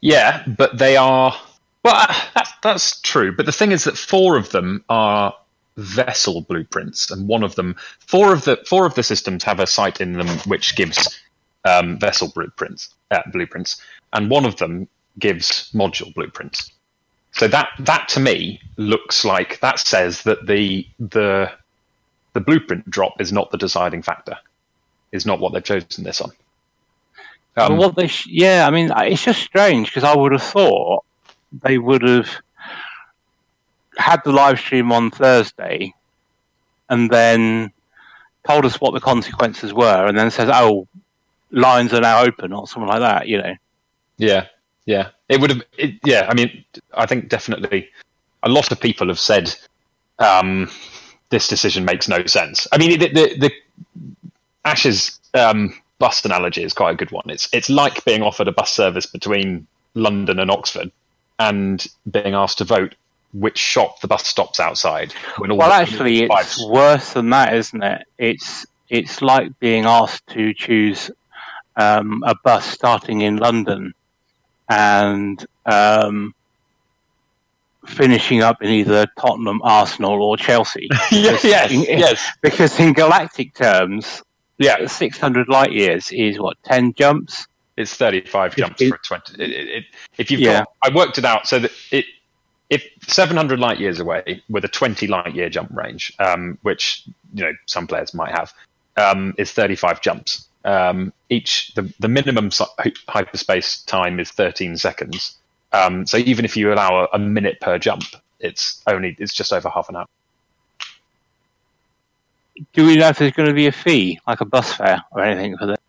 Yeah, 0.00 0.44
but 0.46 0.76
they 0.78 0.96
are. 0.96 1.34
Well, 1.82 1.94
uh, 1.96 2.14
that's 2.34 2.52
that's 2.62 3.00
true. 3.00 3.34
But 3.34 3.46
the 3.46 3.52
thing 3.52 3.72
is 3.72 3.84
that 3.84 3.96
four 3.96 4.36
of 4.36 4.50
them 4.50 4.84
are 4.90 5.34
vessel 5.78 6.42
blueprints, 6.42 7.10
and 7.10 7.26
one 7.26 7.42
of 7.42 7.54
them, 7.54 7.74
four 8.00 8.34
of 8.34 8.44
the 8.44 8.62
four 8.68 8.84
of 8.84 8.94
the 8.94 9.02
systems 9.02 9.42
have 9.44 9.60
a 9.60 9.66
site 9.66 10.00
in 10.02 10.12
them 10.12 10.28
which 10.46 10.76
gives 10.76 11.20
um, 11.64 11.98
vessel 11.98 12.30
blueprints, 12.34 12.94
uh, 13.10 13.22
blueprints, 13.32 13.80
and 14.12 14.28
one 14.28 14.44
of 14.44 14.56
them 14.56 14.86
gives 15.18 15.70
module 15.72 16.12
blueprints. 16.14 16.70
So 17.36 17.48
that 17.48 17.70
that 17.80 18.08
to 18.10 18.20
me 18.20 18.60
looks 18.76 19.24
like 19.24 19.60
that 19.60 19.78
says 19.78 20.22
that 20.22 20.46
the 20.46 20.86
the 20.98 21.50
the 22.32 22.40
blueprint 22.40 22.88
drop 22.90 23.20
is 23.20 23.32
not 23.32 23.50
the 23.50 23.58
deciding 23.58 24.02
factor, 24.02 24.36
is 25.12 25.26
not 25.26 25.40
what 25.40 25.52
they've 25.52 25.64
chosen 25.64 26.04
this 26.04 26.20
on. 26.20 26.32
Um, 27.56 27.76
what 27.76 27.94
they, 27.96 28.08
sh- 28.08 28.26
yeah, 28.28 28.66
I 28.66 28.70
mean, 28.70 28.90
it's 28.96 29.22
just 29.24 29.40
strange 29.42 29.88
because 29.88 30.04
I 30.04 30.16
would 30.16 30.32
have 30.32 30.42
thought 30.42 31.04
they 31.62 31.78
would 31.78 32.02
have 32.02 32.28
had 33.96 34.20
the 34.24 34.32
live 34.32 34.58
stream 34.58 34.90
on 34.90 35.10
Thursday, 35.10 35.94
and 36.88 37.10
then 37.10 37.72
told 38.46 38.64
us 38.64 38.80
what 38.80 38.92
the 38.94 39.00
consequences 39.00 39.72
were, 39.72 40.06
and 40.06 40.18
then 40.18 40.30
says, 40.30 40.50
"Oh, 40.52 40.88
lines 41.52 41.92
are 41.94 42.00
now 42.00 42.22
open" 42.22 42.52
or 42.52 42.66
something 42.66 42.88
like 42.88 43.00
that. 43.00 43.28
You 43.28 43.38
know, 43.42 43.54
Yeah, 44.18 44.46
yeah. 44.86 45.08
It 45.28 45.40
would 45.40 45.50
have. 45.50 45.62
It, 45.78 45.94
yeah, 46.04 46.26
I 46.28 46.34
mean, 46.34 46.64
I 46.94 47.06
think 47.06 47.28
definitely 47.28 47.88
a 48.42 48.48
lot 48.48 48.70
of 48.70 48.80
people 48.80 49.08
have 49.08 49.18
said 49.18 49.54
um, 50.18 50.70
this 51.30 51.48
decision 51.48 51.84
makes 51.84 52.08
no 52.08 52.24
sense. 52.26 52.68
I 52.72 52.78
mean, 52.78 52.98
the 52.98 53.08
the, 53.08 53.38
the 53.38 53.52
Ash's 54.64 55.18
um, 55.34 55.74
bus 55.98 56.24
analogy 56.24 56.62
is 56.62 56.72
quite 56.72 56.92
a 56.92 56.96
good 56.96 57.10
one. 57.10 57.24
It's 57.28 57.48
it's 57.52 57.70
like 57.70 58.04
being 58.04 58.22
offered 58.22 58.48
a 58.48 58.52
bus 58.52 58.72
service 58.72 59.06
between 59.06 59.66
London 59.94 60.38
and 60.38 60.50
Oxford, 60.50 60.90
and 61.38 61.86
being 62.10 62.34
asked 62.34 62.58
to 62.58 62.64
vote 62.64 62.94
which 63.32 63.58
shop 63.58 64.00
the 64.00 64.06
bus 64.06 64.26
stops 64.26 64.60
outside. 64.60 65.12
Well, 65.38 65.72
actually, 65.72 66.22
it's 66.22 66.64
worse 66.66 67.14
than 67.14 67.30
that, 67.30 67.54
isn't 67.54 67.82
it? 67.82 68.06
It's 68.18 68.66
it's 68.90 69.22
like 69.22 69.58
being 69.58 69.86
asked 69.86 70.26
to 70.28 70.52
choose 70.54 71.10
um, 71.76 72.22
a 72.26 72.34
bus 72.44 72.66
starting 72.66 73.22
in 73.22 73.36
London 73.38 73.94
and 74.68 75.44
um, 75.66 76.34
finishing 77.86 78.42
up 78.42 78.62
in 78.62 78.70
either 78.70 79.06
Tottenham, 79.18 79.60
Arsenal, 79.62 80.22
or 80.22 80.36
Chelsea. 80.36 80.88
yes, 81.10 81.44
yes, 81.44 81.70
in- 81.70 81.82
yes, 81.82 82.30
because 82.42 82.78
in 82.80 82.92
galactic 82.92 83.54
terms, 83.54 84.22
yeah. 84.58 84.86
600 84.86 85.48
light 85.48 85.72
years 85.72 86.10
is 86.12 86.38
what 86.38 86.56
10 86.64 86.94
jumps. 86.94 87.46
It's 87.76 87.94
35 87.94 88.56
jumps 88.56 88.80
it- 88.80 88.90
for 88.90 88.98
20. 88.98 89.42
It, 89.42 89.50
it, 89.50 89.84
if 90.18 90.30
you've 90.30 90.40
Yeah. 90.40 90.60
got, 90.60 90.68
I 90.84 90.94
worked 90.94 91.18
it 91.18 91.24
out 91.24 91.46
so 91.46 91.58
that 91.58 91.72
it, 91.90 92.04
if 92.70 92.86
700 93.06 93.58
light 93.58 93.78
years 93.78 94.00
away 94.00 94.42
with 94.48 94.64
a 94.64 94.68
20 94.68 95.06
light 95.06 95.34
year 95.34 95.50
jump 95.50 95.70
range, 95.74 96.12
um, 96.18 96.56
which 96.62 97.04
you 97.34 97.44
know 97.44 97.52
some 97.66 97.86
players 97.86 98.14
might 98.14 98.30
have, 98.32 98.52
um, 98.96 99.34
is 99.38 99.52
35 99.52 100.00
jumps. 100.00 100.48
Um, 100.64 101.12
each 101.28 101.74
the 101.74 101.92
the 101.98 102.08
minimum 102.08 102.50
hyperspace 103.08 103.82
time 103.82 104.18
is 104.18 104.30
13 104.30 104.76
seconds. 104.78 105.36
Um, 105.72 106.06
so 106.06 106.16
even 106.18 106.44
if 106.44 106.56
you 106.56 106.72
allow 106.72 107.04
a, 107.04 107.08
a 107.14 107.18
minute 107.18 107.60
per 107.60 107.78
jump, 107.78 108.04
it's 108.40 108.82
only 108.86 109.16
it's 109.18 109.34
just 109.34 109.52
over 109.52 109.68
half 109.68 109.88
an 109.88 109.96
hour. 109.96 110.06
Do 112.72 112.86
we 112.86 112.96
know 112.96 113.08
if 113.08 113.18
there's 113.18 113.32
going 113.32 113.48
to 113.48 113.54
be 113.54 113.66
a 113.66 113.72
fee, 113.72 114.20
like 114.28 114.40
a 114.40 114.44
bus 114.44 114.72
fare 114.74 115.02
or 115.10 115.22
anything 115.22 115.56
for 115.58 115.66
that? 115.66 115.80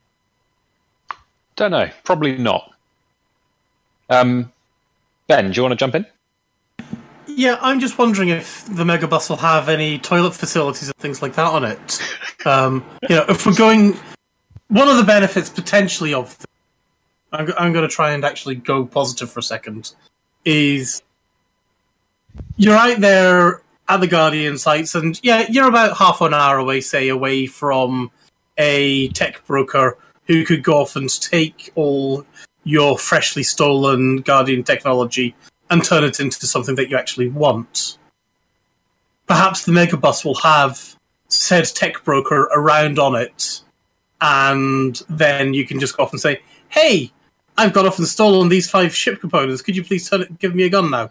Don't 1.55 1.71
know, 1.71 1.89
probably 2.03 2.37
not. 2.37 2.73
Um, 4.09 4.51
ben, 5.27 5.51
do 5.51 5.55
you 5.55 5.61
want 5.61 5.73
to 5.73 5.77
jump 5.77 5.95
in? 5.95 6.05
Yeah, 7.27 7.57
I'm 7.61 7.79
just 7.79 7.97
wondering 7.97 8.29
if 8.29 8.65
the 8.65 8.83
Megabus 8.83 9.29
will 9.29 9.37
have 9.37 9.67
any 9.67 9.99
toilet 9.99 10.33
facilities 10.33 10.87
and 10.87 10.95
things 10.97 11.21
like 11.21 11.35
that 11.35 11.47
on 11.47 11.63
it. 11.63 12.01
Um, 12.45 12.85
you 13.09 13.15
know, 13.15 13.25
if 13.27 13.43
we're 13.47 13.55
going, 13.55 13.97
one 14.67 14.87
of 14.87 14.97
the 14.97 15.03
benefits 15.03 15.49
potentially 15.49 16.13
of, 16.13 16.37
the, 16.39 16.47
I'm, 17.31 17.53
I'm 17.57 17.73
going 17.73 17.87
to 17.87 17.93
try 17.93 18.11
and 18.11 18.25
actually 18.25 18.55
go 18.55 18.85
positive 18.85 19.31
for 19.31 19.39
a 19.39 19.43
second, 19.43 19.93
is 20.43 21.01
you're 22.57 22.75
out 22.75 22.99
there 22.99 23.61
at 23.87 23.99
the 23.99 24.07
Guardian 24.07 24.57
sites, 24.57 24.95
and 24.95 25.19
yeah, 25.23 25.45
you're 25.49 25.67
about 25.67 25.97
half 25.97 26.21
an 26.21 26.33
hour 26.33 26.57
away, 26.57 26.81
say, 26.81 27.09
away 27.09 27.45
from 27.45 28.11
a 28.57 29.09
tech 29.09 29.45
broker 29.45 29.97
who 30.27 30.43
could 30.43 30.63
go 30.63 30.77
off 30.77 30.95
and 30.95 31.21
take 31.21 31.71
all 31.75 32.25
your 32.63 32.97
freshly 32.97 33.43
stolen 33.43 34.17
Guardian 34.21 34.63
technology 34.63 35.35
and 35.69 35.83
turn 35.83 36.03
it 36.03 36.19
into 36.19 36.47
something 36.47 36.75
that 36.75 36.89
you 36.89 36.97
actually 36.97 37.27
want. 37.27 37.97
Perhaps 39.27 39.65
the 39.65 39.71
Megabus 39.71 40.25
will 40.25 40.35
have 40.35 40.95
said 41.27 41.65
tech 41.65 42.03
broker 42.03 42.49
around 42.55 42.97
on 42.97 43.15
it, 43.15 43.61
and 44.21 45.01
then 45.09 45.53
you 45.53 45.65
can 45.65 45.79
just 45.79 45.95
go 45.97 46.03
off 46.03 46.11
and 46.11 46.21
say, 46.21 46.41
"Hey, 46.69 47.11
I've 47.57 47.73
got 47.73 47.85
off 47.85 47.97
and 47.97 48.07
stolen 48.07 48.49
these 48.49 48.69
five 48.69 48.95
ship 48.95 49.19
components. 49.19 49.61
Could 49.61 49.75
you 49.75 49.83
please 49.83 50.09
turn 50.09 50.21
it, 50.21 50.39
give 50.39 50.55
me 50.55 50.63
a 50.63 50.69
gun 50.69 50.91
now?" 50.91 51.09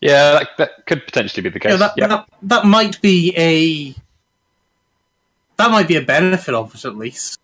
Yeah, 0.00 0.32
that, 0.32 0.48
that 0.58 0.86
could 0.86 1.04
potentially 1.04 1.42
be 1.42 1.50
the 1.50 1.60
case. 1.60 1.72
Yeah, 1.72 1.76
that, 1.78 1.92
yeah. 1.96 2.06
that 2.08 2.28
that 2.42 2.64
might 2.66 3.00
be 3.00 3.32
a 3.36 3.94
that 5.56 5.70
might 5.70 5.88
be 5.88 5.96
a 5.96 6.02
benefit 6.02 6.54
of 6.54 6.74
it 6.74 6.84
at 6.84 6.96
least. 6.96 7.38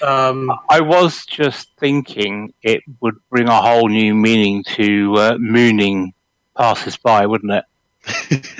Um, 0.00 0.52
I 0.70 0.80
was 0.80 1.26
just 1.26 1.68
thinking 1.78 2.54
it 2.62 2.82
would 3.00 3.16
bring 3.30 3.48
a 3.48 3.60
whole 3.60 3.88
new 3.88 4.14
meaning 4.14 4.62
to 4.74 5.14
uh, 5.16 5.36
mooning 5.40 6.14
passers 6.56 6.96
by, 6.96 7.26
wouldn't 7.26 7.52
it? 7.52 8.46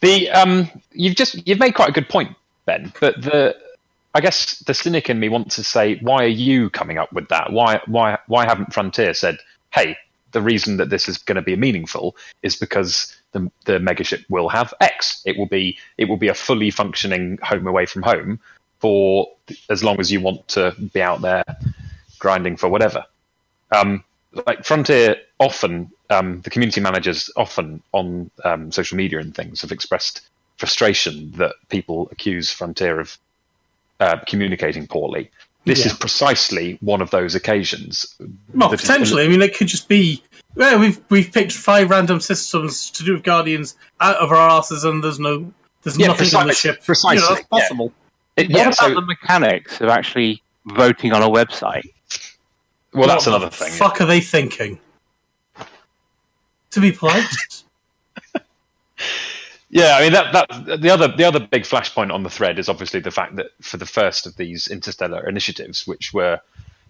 The 0.00 0.30
um, 0.30 0.70
you've 0.92 1.14
just 1.14 1.46
you've 1.46 1.58
made 1.58 1.74
quite 1.74 1.90
a 1.90 1.92
good 1.92 2.08
point, 2.08 2.34
Ben. 2.70 2.92
But 3.00 3.20
the 3.22 3.56
I 4.14 4.20
guess 4.20 4.58
the 4.60 4.74
cynic 4.74 5.08
in 5.08 5.20
me 5.20 5.28
wants 5.28 5.56
to 5.56 5.64
say, 5.64 5.96
why 6.00 6.24
are 6.24 6.36
you 6.46 6.70
coming 6.70 6.98
up 6.98 7.12
with 7.12 7.28
that? 7.28 7.52
Why 7.52 7.80
why 7.86 8.18
why 8.26 8.46
haven't 8.46 8.72
Frontier 8.72 9.14
said, 9.14 9.38
hey, 9.72 9.96
the 10.32 10.42
reason 10.42 10.76
that 10.78 10.90
this 10.90 11.08
is 11.08 11.18
going 11.18 11.36
to 11.36 11.42
be 11.42 11.56
meaningful 11.56 12.16
is 12.42 12.56
because 12.56 13.16
the 13.32 13.50
the 13.64 13.78
megaship 13.78 14.24
will 14.28 14.48
have 14.48 14.72
X. 14.80 15.22
It 15.24 15.36
will 15.36 15.46
be 15.58 15.78
it 15.98 16.08
will 16.08 16.16
be 16.16 16.28
a 16.28 16.34
fully 16.34 16.70
functioning 16.70 17.38
home 17.42 17.66
away 17.66 17.86
from 17.86 18.02
home 18.02 18.40
for 18.78 19.28
as 19.68 19.82
long 19.84 20.00
as 20.00 20.10
you 20.10 20.20
want 20.20 20.46
to 20.48 20.74
be 20.92 21.02
out 21.02 21.20
there 21.20 21.44
grinding 22.18 22.56
for 22.56 22.68
whatever. 22.68 23.04
Um, 23.72 24.04
like 24.46 24.64
Frontier 24.64 25.16
often, 25.38 25.90
um, 26.08 26.40
the 26.42 26.50
community 26.50 26.80
managers 26.80 27.30
often 27.36 27.82
on 27.92 28.30
um, 28.44 28.72
social 28.72 28.96
media 28.96 29.18
and 29.18 29.34
things 29.34 29.60
have 29.62 29.72
expressed 29.72 30.22
frustration 30.60 31.32
that 31.32 31.54
people 31.70 32.08
accuse 32.12 32.52
Frontier 32.52 33.00
of 33.00 33.16
uh, 33.98 34.18
communicating 34.26 34.86
poorly. 34.86 35.30
This 35.64 35.84
is 35.86 35.92
precisely 35.92 36.78
one 36.80 37.02
of 37.02 37.10
those 37.10 37.34
occasions. 37.34 38.14
well, 38.54 38.68
that 38.70 38.74
is- 38.74 38.80
potentially. 38.82 39.24
I 39.24 39.28
mean, 39.28 39.42
it 39.42 39.56
could 39.56 39.66
just 39.68 39.88
be. 39.88 40.22
Well, 40.54 40.78
we've 40.80 41.00
we've 41.10 41.30
picked 41.32 41.52
five 41.52 41.90
random 41.90 42.20
systems 42.20 42.90
to 42.90 43.04
do 43.04 43.12
with 43.14 43.22
Guardians 43.22 43.76
out 44.00 44.16
of 44.16 44.30
our 44.32 44.48
asses, 44.50 44.84
and 44.84 45.02
there's 45.04 45.18
no 45.18 45.52
there's 45.82 45.98
Yeah, 45.98 46.08
nothing 46.08 46.26
on 46.34 46.46
the 46.46 46.52
precisely- 46.54 46.54
ship. 46.70 46.84
precisely, 46.84 47.16
You 47.16 47.22
know, 47.22 47.28
that's 47.34 47.46
yeah. 47.52 47.58
possible. 47.60 47.92
It- 48.36 48.48
What 48.50 48.56
yeah, 48.58 48.62
about 48.64 48.74
so- 48.76 48.94
the 48.94 49.00
mechanics 49.02 49.80
of 49.80 49.88
actually 49.88 50.42
voting 50.66 51.12
on 51.12 51.22
a 51.22 51.28
website? 51.28 51.88
well, 52.92 53.06
that's 53.08 53.26
another 53.26 53.50
thing. 53.50 53.70
Fuck, 53.72 54.00
are 54.00 54.06
they 54.06 54.20
thinking? 54.20 54.78
To 56.70 56.80
be 56.80 56.92
polite. 56.92 57.24
Yeah, 59.70 59.96
I 59.96 60.02
mean 60.02 60.12
that 60.12 60.32
that 60.32 60.80
the 60.82 60.90
other 60.90 61.08
the 61.08 61.24
other 61.24 61.38
big 61.40 61.62
flashpoint 61.62 62.12
on 62.12 62.24
the 62.24 62.30
thread 62.30 62.58
is 62.58 62.68
obviously 62.68 63.00
the 63.00 63.12
fact 63.12 63.36
that 63.36 63.52
for 63.62 63.76
the 63.76 63.86
first 63.86 64.26
of 64.26 64.36
these 64.36 64.66
interstellar 64.66 65.28
initiatives, 65.28 65.86
which 65.86 66.12
were 66.12 66.40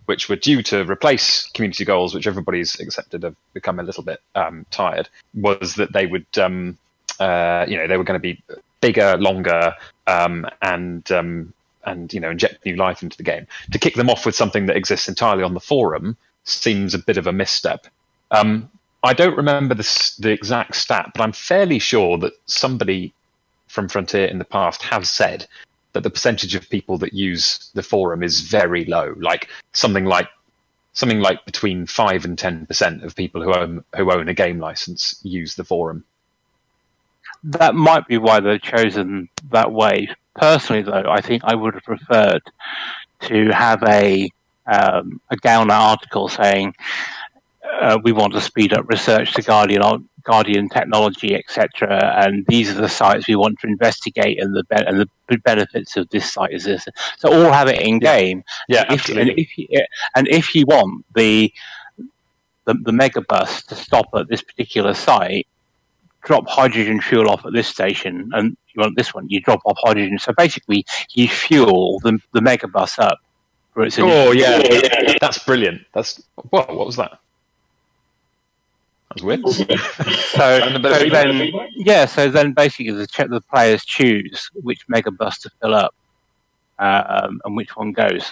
which 0.06 0.30
were 0.30 0.36
due 0.36 0.62
to 0.62 0.84
replace 0.84 1.48
community 1.52 1.84
goals, 1.84 2.14
which 2.14 2.26
everybody's 2.26 2.80
accepted 2.80 3.22
have 3.22 3.36
become 3.52 3.78
a 3.78 3.82
little 3.82 4.02
bit 4.02 4.20
um, 4.34 4.64
tired, 4.70 5.08
was 5.34 5.74
that 5.74 5.92
they 5.92 6.06
would 6.06 6.26
um, 6.38 6.78
uh, 7.20 7.66
you 7.68 7.76
know 7.76 7.86
they 7.86 7.98
were 7.98 8.04
going 8.04 8.18
to 8.18 8.22
be 8.22 8.42
bigger, 8.80 9.16
longer, 9.18 9.74
um, 10.06 10.46
and 10.62 11.12
um, 11.12 11.52
and 11.84 12.14
you 12.14 12.20
know 12.20 12.30
inject 12.30 12.64
new 12.64 12.76
life 12.76 13.02
into 13.02 13.16
the 13.18 13.22
game. 13.22 13.46
To 13.72 13.78
kick 13.78 13.94
them 13.94 14.08
off 14.08 14.24
with 14.24 14.34
something 14.34 14.64
that 14.66 14.76
exists 14.76 15.06
entirely 15.06 15.42
on 15.42 15.52
the 15.52 15.60
forum 15.60 16.16
seems 16.44 16.94
a 16.94 16.98
bit 16.98 17.18
of 17.18 17.26
a 17.26 17.32
misstep. 17.32 17.86
Um, 18.30 18.70
I 19.02 19.14
don't 19.14 19.36
remember 19.36 19.74
the, 19.74 20.14
the 20.18 20.30
exact 20.30 20.76
stat, 20.76 21.10
but 21.14 21.22
I'm 21.22 21.32
fairly 21.32 21.78
sure 21.78 22.18
that 22.18 22.34
somebody 22.46 23.14
from 23.68 23.88
Frontier 23.88 24.26
in 24.26 24.38
the 24.38 24.44
past 24.44 24.82
has 24.82 25.10
said 25.10 25.46
that 25.92 26.02
the 26.02 26.10
percentage 26.10 26.54
of 26.54 26.68
people 26.68 26.98
that 26.98 27.14
use 27.14 27.70
the 27.74 27.82
forum 27.82 28.22
is 28.22 28.40
very 28.40 28.84
low, 28.84 29.14
like 29.18 29.48
something 29.72 30.04
like 30.04 30.28
something 30.92 31.20
like 31.20 31.44
between 31.46 31.86
five 31.86 32.24
and 32.24 32.38
ten 32.38 32.66
percent 32.66 33.02
of 33.04 33.16
people 33.16 33.42
who 33.42 33.54
own 33.54 33.84
who 33.96 34.12
own 34.12 34.28
a 34.28 34.34
game 34.34 34.58
license 34.58 35.18
use 35.22 35.54
the 35.54 35.64
forum. 35.64 36.04
That 37.42 37.74
might 37.74 38.06
be 38.06 38.18
why 38.18 38.40
they've 38.40 38.60
chosen 38.60 39.28
that 39.50 39.72
way. 39.72 40.08
Personally, 40.34 40.82
though, 40.82 41.04
I 41.08 41.20
think 41.20 41.42
I 41.44 41.54
would 41.54 41.74
have 41.74 41.84
preferred 41.84 42.42
to 43.22 43.48
have 43.48 43.82
a 43.84 44.28
um, 44.66 45.20
a 45.30 45.36
GalNet 45.36 45.70
article 45.70 46.28
saying 46.28 46.74
uh, 47.64 47.98
we 48.02 48.12
want 48.12 48.32
to 48.32 48.40
speed 48.40 48.72
up 48.72 48.88
research 48.88 49.32
to 49.34 49.42
Guardian 49.42 50.08
Guardian 50.22 50.68
technology, 50.68 51.34
etc. 51.34 52.14
And 52.16 52.44
these 52.46 52.70
are 52.70 52.80
the 52.80 52.88
sites 52.88 53.28
we 53.28 53.36
want 53.36 53.58
to 53.60 53.66
investigate, 53.66 54.40
and 54.40 54.54
the 54.54 54.64
be- 54.64 54.84
and 54.86 55.00
the 55.00 55.38
benefits 55.38 55.96
of 55.96 56.08
this 56.10 56.30
site 56.32 56.52
is 56.52 56.64
this. 56.64 56.86
So 57.18 57.32
all 57.32 57.52
have 57.52 57.68
it 57.68 57.80
in 57.80 57.98
game. 57.98 58.42
Yeah, 58.68 58.84
if, 58.84 59.00
absolutely. 59.00 59.30
And 59.30 59.38
if, 59.38 59.58
you, 59.58 59.68
and 60.14 60.28
if 60.28 60.54
you 60.54 60.66
want 60.66 61.04
the 61.14 61.52
the, 62.64 62.74
the 62.74 62.92
megabus 62.92 63.66
to 63.66 63.74
stop 63.74 64.06
at 64.14 64.28
this 64.28 64.42
particular 64.42 64.94
site, 64.94 65.46
drop 66.22 66.46
hydrogen 66.48 67.00
fuel 67.00 67.30
off 67.30 67.44
at 67.44 67.52
this 67.52 67.68
station, 67.68 68.30
and 68.32 68.56
you 68.74 68.80
want 68.80 68.96
this 68.96 69.14
one, 69.14 69.28
you 69.28 69.40
drop 69.40 69.60
off 69.64 69.76
hydrogen. 69.82 70.18
So 70.18 70.32
basically, 70.36 70.84
you 71.12 71.28
fuel 71.28 72.00
the 72.00 72.18
the 72.32 72.40
megabus 72.40 72.98
up 72.98 73.18
for 73.72 73.84
its. 73.84 73.98
Oh 73.98 74.32
yeah, 74.32 74.60
that's 75.20 75.38
brilliant. 75.44 75.82
That's 75.94 76.22
what? 76.50 76.74
What 76.74 76.86
was 76.86 76.96
that? 76.96 77.18
That 79.10 79.22
was 79.22 79.58
weird. 79.58 79.78
So, 80.30 80.42
And 80.44 80.76
a 80.76 80.78
bit 80.78 80.92
of 80.92 80.98
so 80.98 81.08
then, 81.08 81.50
yeah. 81.74 82.06
So 82.06 82.30
then, 82.30 82.52
basically, 82.52 82.92
the 82.92 83.06
ch- 83.06 83.28
the 83.28 83.40
players 83.50 83.84
choose 83.84 84.48
which 84.54 84.86
megabus 84.86 85.40
to 85.42 85.50
fill 85.60 85.74
up, 85.74 85.94
um, 86.78 87.40
and 87.44 87.56
which 87.56 87.76
one 87.76 87.92
goes. 87.92 88.30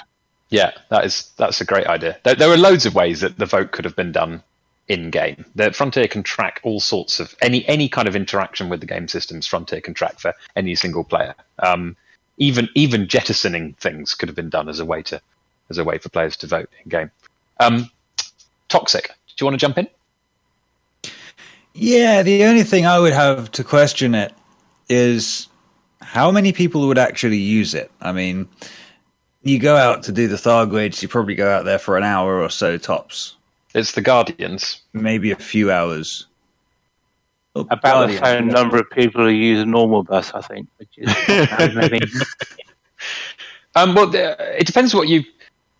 Yeah, 0.50 0.70
that 0.90 1.04
is 1.04 1.32
that's 1.36 1.60
a 1.60 1.64
great 1.64 1.86
idea. 1.88 2.18
There, 2.22 2.36
there 2.36 2.50
are 2.50 2.56
loads 2.56 2.86
of 2.86 2.94
ways 2.94 3.20
that 3.20 3.38
the 3.38 3.46
vote 3.46 3.72
could 3.72 3.84
have 3.84 3.96
been 3.96 4.12
done 4.12 4.42
in 4.86 5.10
game. 5.10 5.44
The 5.56 5.72
Frontier 5.72 6.06
can 6.08 6.22
track 6.22 6.60
all 6.62 6.80
sorts 6.80 7.18
of 7.20 7.34
any 7.42 7.66
any 7.68 7.88
kind 7.88 8.06
of 8.06 8.14
interaction 8.14 8.68
with 8.68 8.80
the 8.80 8.86
game 8.86 9.08
systems. 9.08 9.46
Frontier 9.46 9.80
can 9.80 9.94
track 9.94 10.20
for 10.20 10.32
any 10.54 10.74
single 10.76 11.04
player. 11.04 11.34
Um, 11.58 11.96
even 12.38 12.68
even 12.76 13.08
jettisoning 13.08 13.74
things 13.74 14.14
could 14.14 14.28
have 14.28 14.36
been 14.36 14.50
done 14.50 14.68
as 14.68 14.78
a 14.78 14.84
way 14.84 15.02
to 15.02 15.20
as 15.70 15.78
a 15.78 15.84
way 15.84 15.98
for 15.98 16.08
players 16.08 16.36
to 16.38 16.46
vote 16.46 16.70
in 16.84 16.88
game. 16.88 17.10
Um, 17.60 17.90
Toxic. 18.68 19.08
Do 19.26 19.44
you 19.44 19.46
want 19.46 19.54
to 19.54 19.58
jump 19.66 19.78
in? 19.78 19.88
Yeah, 21.80 22.22
the 22.24 22.42
only 22.44 22.64
thing 22.64 22.86
I 22.86 22.98
would 22.98 23.12
have 23.12 23.52
to 23.52 23.62
question 23.62 24.14
it 24.14 24.34
is 24.88 25.46
how 26.02 26.30
many 26.32 26.52
people 26.52 26.88
would 26.88 26.98
actually 26.98 27.36
use 27.38 27.72
it. 27.72 27.90
I 28.00 28.10
mean, 28.10 28.48
you 29.42 29.60
go 29.60 29.76
out 29.76 30.02
to 30.04 30.12
do 30.12 30.26
the 30.26 30.34
Thargoids, 30.36 31.00
you 31.02 31.08
probably 31.08 31.36
go 31.36 31.48
out 31.48 31.64
there 31.64 31.78
for 31.78 31.96
an 31.96 32.02
hour 32.02 32.42
or 32.42 32.50
so 32.50 32.78
tops, 32.78 33.36
It's 33.76 33.92
the 33.92 34.00
Guardians. 34.00 34.82
maybe 34.92 35.30
a 35.30 35.36
few 35.36 35.70
hours. 35.70 36.26
Oh, 37.54 37.60
About 37.70 37.82
Guardians. 37.82 38.20
the 38.20 38.26
same 38.26 38.48
number 38.48 38.78
of 38.78 38.90
people 38.90 39.22
who 39.22 39.30
use 39.30 39.60
a 39.60 39.66
normal 39.66 40.02
bus, 40.02 40.32
I 40.34 40.40
think. 40.40 40.66
Which 40.78 40.90
is 40.96 41.06
not 41.06 41.26
very 41.26 41.74
many. 41.74 42.00
Um, 43.76 43.94
well, 43.94 44.10
it 44.12 44.66
depends 44.66 44.92
what 44.92 45.06
you. 45.06 45.22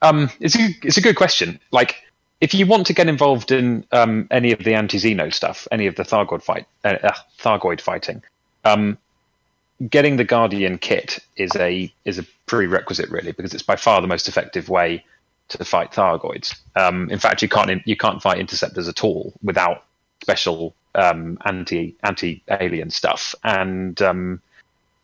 Um, 0.03 0.31
it's 0.39 0.55
a 0.55 0.69
it's 0.85 0.99
a 0.99 1.01
good 1.01 1.17
question. 1.17 1.59
Like, 1.73 1.97
if 2.41 2.55
you 2.55 2.67
want 2.67 2.87
to 2.87 2.93
get 2.93 3.09
involved 3.09 3.51
in 3.51 3.85
um, 3.93 4.29
any 4.31 4.53
of 4.53 4.61
the 4.61 4.75
anti-Xeno 4.75 5.33
stuff, 5.33 5.67
any 5.73 5.87
of 5.87 5.97
the 5.97 6.05
Thargoid 6.05 6.43
fight, 6.43 6.67
uh, 6.85 6.97
uh, 7.03 7.15
Thargoid 7.41 7.81
fighting, 7.81 8.23
um, 8.65 8.97
getting 9.91 10.17
the 10.17 10.25
Guardian 10.25 10.79
kit 10.79 11.19
is 11.37 11.55
a 11.57 11.93
is 12.05 12.19
a 12.19 12.25
prerequisite 12.47 13.11
really 13.11 13.33
because 13.33 13.55
it's 13.55 13.63
by 13.63 13.77
far 13.77 14.01
the 14.01 14.07
most 14.07 14.29
effective 14.29 14.69
way 14.69 15.05
to 15.49 15.65
fight 15.65 15.93
Thargoids. 15.93 16.55
Um, 16.77 17.11
in 17.11 17.19
fact, 17.19 17.43
you 17.43 17.49
can't 17.49 17.83
you 17.87 17.97
can't 17.97 18.23
fight 18.23 18.39
interceptors 18.39 18.89
at 18.89 19.03
all 19.03 19.33
without 19.43 19.85
special 20.23 20.75
um, 20.95 21.39
anti 21.45 21.97
anti 22.05 22.43
alien 22.49 22.91
stuff 22.91 23.35
and 23.45 24.01
um, 24.03 24.41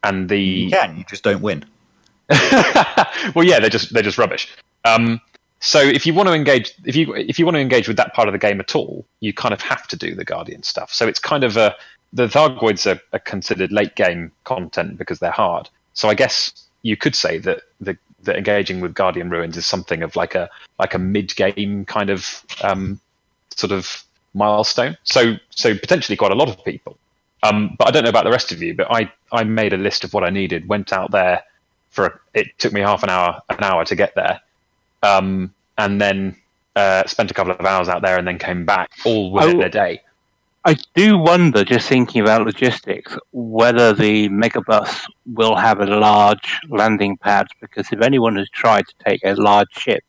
and 0.03 0.29
the 0.29 0.41
You 0.41 0.71
can, 0.71 0.99
you 0.99 1.05
just 1.05 1.25
don't 1.25 1.43
win. 1.43 1.65
well, 3.35 3.45
yeah, 3.45 3.61
they're 3.61 3.71
just 3.71 3.93
they're 3.93 4.03
just 4.03 4.19
rubbish. 4.19 4.55
So 5.65 5.81
if 5.81 6.05
you 6.05 6.13
want 6.13 6.29
to 6.29 6.35
engage, 6.35 6.75
if 6.85 6.95
you 6.95 7.15
if 7.15 7.39
you 7.39 7.47
want 7.47 7.55
to 7.55 7.61
engage 7.61 7.89
with 7.89 7.97
that 7.97 8.13
part 8.13 8.29
of 8.29 8.33
the 8.33 8.39
game 8.39 8.61
at 8.61 8.77
all, 8.77 9.07
you 9.21 9.33
kind 9.33 9.55
of 9.55 9.63
have 9.63 9.89
to 9.89 9.97
do 9.97 10.15
the 10.15 10.25
Guardian 10.25 10.63
stuff. 10.63 10.93
So 10.93 11.09
it's 11.09 11.19
kind 11.19 11.43
of 11.43 11.57
a 11.57 11.75
the 12.13 12.27
Thargoids 12.27 12.87
are, 12.87 13.01
are 13.15 13.19
considered 13.21 13.73
late 13.73 13.97
game 13.97 14.31
content 14.45 14.99
because 14.99 15.21
they're 15.21 15.31
hard. 15.31 15.71
So 15.95 16.11
I 16.11 16.15
guess 16.15 16.53
you 16.83 16.99
could 16.99 17.17
say 17.17 17.39
that 17.39 17.63
the 17.81 17.97
that 18.25 18.37
engaging 18.37 18.83
with 18.83 18.93
Guardian 18.93 19.31
Ruins 19.31 19.57
is 19.57 19.67
something 19.67 20.03
of 20.03 20.17
like 20.17 20.35
a 20.35 20.51
like 20.79 20.93
a 20.93 20.99
mid 20.99 21.35
game 21.35 21.87
kind 21.87 22.11
of 22.11 22.45
um, 22.63 23.01
sort 23.57 23.73
of 23.73 24.05
milestone. 24.35 24.99
So 25.05 25.37
so 25.49 25.75
potentially 25.75 26.17
quite 26.17 26.33
a 26.33 26.37
lot 26.37 26.51
of 26.51 26.63
people. 26.63 26.99
Um, 27.43 27.75
but 27.79 27.89
I 27.89 27.91
don't 27.91 28.05
know 28.05 28.11
about 28.11 28.25
the 28.25 28.31
rest 28.31 28.53
of 28.53 28.63
you. 28.63 28.75
But 28.75 28.89
I 28.91 29.11
I 29.33 29.45
made 29.45 29.73
a 29.73 29.79
list 29.79 30.05
of 30.05 30.13
what 30.13 30.25
I 30.25 30.31
needed, 30.31 30.69
went 30.69 30.93
out 30.93 31.11
there 31.11 31.43
for 31.89 32.21
it 32.35 32.49
took 32.59 32.75
me 32.75 32.83
half 32.83 33.03
an 33.03 33.09
hour 33.09 33.41
an 33.49 33.65
hour 33.65 33.87
to 33.87 33.97
get 33.97 34.15
there 34.15 34.43
um, 35.05 35.53
and 35.79 36.01
then 36.01 36.37
uh, 36.77 37.05
spent 37.07 37.31
a 37.31 37.35
couple 37.35 37.53
of 37.53 37.65
hours 37.65 37.89
out 37.89 38.03
there 38.03 38.19
and 38.19 38.27
then 38.27 38.39
came 38.39 38.65
back 38.65 38.91
all 39.05 39.31
within 39.33 39.61
Oh. 39.63 39.67
a 39.67 39.69
day 39.69 40.01
I 40.67 40.77
do 40.95 41.19
wonder, 41.19 41.63
just 41.63 41.87
thinking 41.91 42.23
about 42.23 42.47
logistics, 42.47 43.15
whether 43.33 43.93
the 43.93 44.31
megabus 44.31 45.05
will 45.27 45.57
have 45.57 45.79
a 45.81 45.85
large 45.85 46.59
landing 46.71 47.19
pad. 47.19 47.49
Because 47.61 47.87
if 47.93 48.01
anyone 48.01 48.37
has 48.37 48.49
tried 48.49 48.87
to 48.89 48.95
take 49.07 49.21
a 49.27 49.35
large 49.35 49.69
ship 49.77 50.03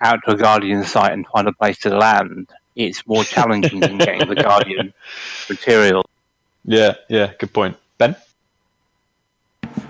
out 0.00 0.20
to 0.24 0.30
a 0.30 0.36
Guardian 0.36 0.84
site 0.84 1.12
and 1.12 1.26
find 1.26 1.48
a 1.48 1.52
place 1.52 1.76
to 1.78 1.88
land, 1.90 2.48
it's 2.76 3.04
more 3.08 3.24
challenging 3.24 3.80
than 3.80 3.98
getting 3.98 4.28
the 4.28 4.36
Guardian 4.36 4.94
material. 5.50 6.04
yeah 6.64 6.94
yeah 7.08 7.32
good 7.40 7.52
point 7.52 7.76
ben 7.98 8.14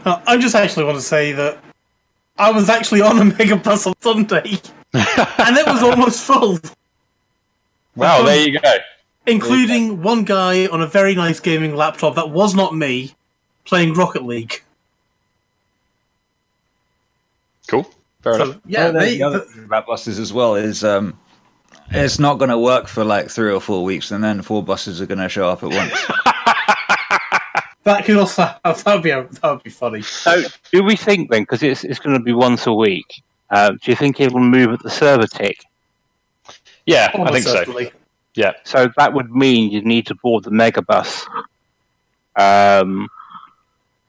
Uh, 0.07 0.19
I 0.27 0.39
just 0.39 0.55
actually 0.55 0.85
want 0.85 0.97
to 0.97 1.03
say 1.05 1.33
that 1.33 1.59
I 2.39 2.51
was 2.53 2.69
actually 2.69 3.01
on 3.03 3.19
a 3.19 3.25
megabus 3.33 3.87
on 3.87 3.95
Sunday, 4.01 4.61
and 4.95 5.57
it 5.57 5.67
was 5.67 5.83
almost 5.83 6.23
full, 6.23 6.59
wow 7.97 8.23
there 8.23 8.49
you 8.49 8.61
go. 8.61 8.75
including 9.27 10.03
one 10.03 10.25
guy 10.25 10.67
on 10.69 10.81
a 10.81 10.87
very 10.87 11.15
nice 11.15 11.41
gaming 11.41 11.75
laptop 11.75 12.15
that 12.15 12.31
was 12.31 12.55
not 12.55 12.75
me 12.77 13.15
playing 13.65 13.95
Rocket 13.95 14.25
League. 14.25 14.63
cool. 17.67 17.91
Fair 18.23 18.35
enough. 18.35 18.57
yeah, 18.67 18.85
Well, 18.85 18.93
the- 18.95 18.99
they, 19.01 19.17
the 19.19 19.23
other 19.25 19.41
thing 19.41 19.65
about 19.65 19.87
buses 19.87 20.19
as 20.19 20.33
well 20.33 20.55
is 20.57 20.83
um, 20.83 21.19
it's 21.91 22.19
not 22.19 22.39
going 22.39 22.51
to 22.51 22.59
work 22.59 22.89
for 22.89 23.05
like 23.05 23.29
three 23.31 23.53
or 23.53 23.61
four 23.61 23.85
weeks, 23.85 24.11
and 24.11 24.23
then 24.25 24.43
four 24.43 24.63
buses 24.63 25.01
are 25.01 25.07
going 25.07 25.19
to 25.19 25.29
show 25.29 25.49
up 25.49 25.63
at 25.63 25.71
once. 25.71 25.93
that 27.85 28.05
could 28.05 28.17
also 28.17 28.43
that 28.65 28.85
would 28.87 29.03
be 29.03 29.11
that 29.11 29.41
would 29.43 29.63
be 29.63 29.71
funny. 29.71 30.03
So, 30.03 30.43
do 30.73 30.83
we 30.85 30.97
think 30.97 31.31
then, 31.31 31.43
because 31.43 31.63
it's, 31.63 31.85
it's 31.85 31.99
going 31.99 32.17
to 32.17 32.23
be 32.23 32.33
once 32.33 32.67
a 32.67 32.73
week, 32.73 33.23
uh, 33.51 33.71
do 33.73 33.91
you 33.91 33.97
think 33.97 34.21
it 34.21 34.33
will 34.33 34.41
move 34.41 34.71
at 34.73 34.83
the 34.83 34.91
server 34.91 35.27
tick? 35.27 35.65
yeah 36.87 37.11
i 37.15 37.19
Almost 37.19 37.33
think 37.33 37.67
so 37.67 37.91
yeah 38.35 38.53
So 38.65 38.89
that 38.97 39.13
would 39.13 39.31
mean 39.31 39.71
you'd 39.71 39.85
need 39.87 40.07
to 40.07 40.15
board 40.15 40.45
the 40.45 40.51
megabus 40.51 41.27
um, 42.37 43.09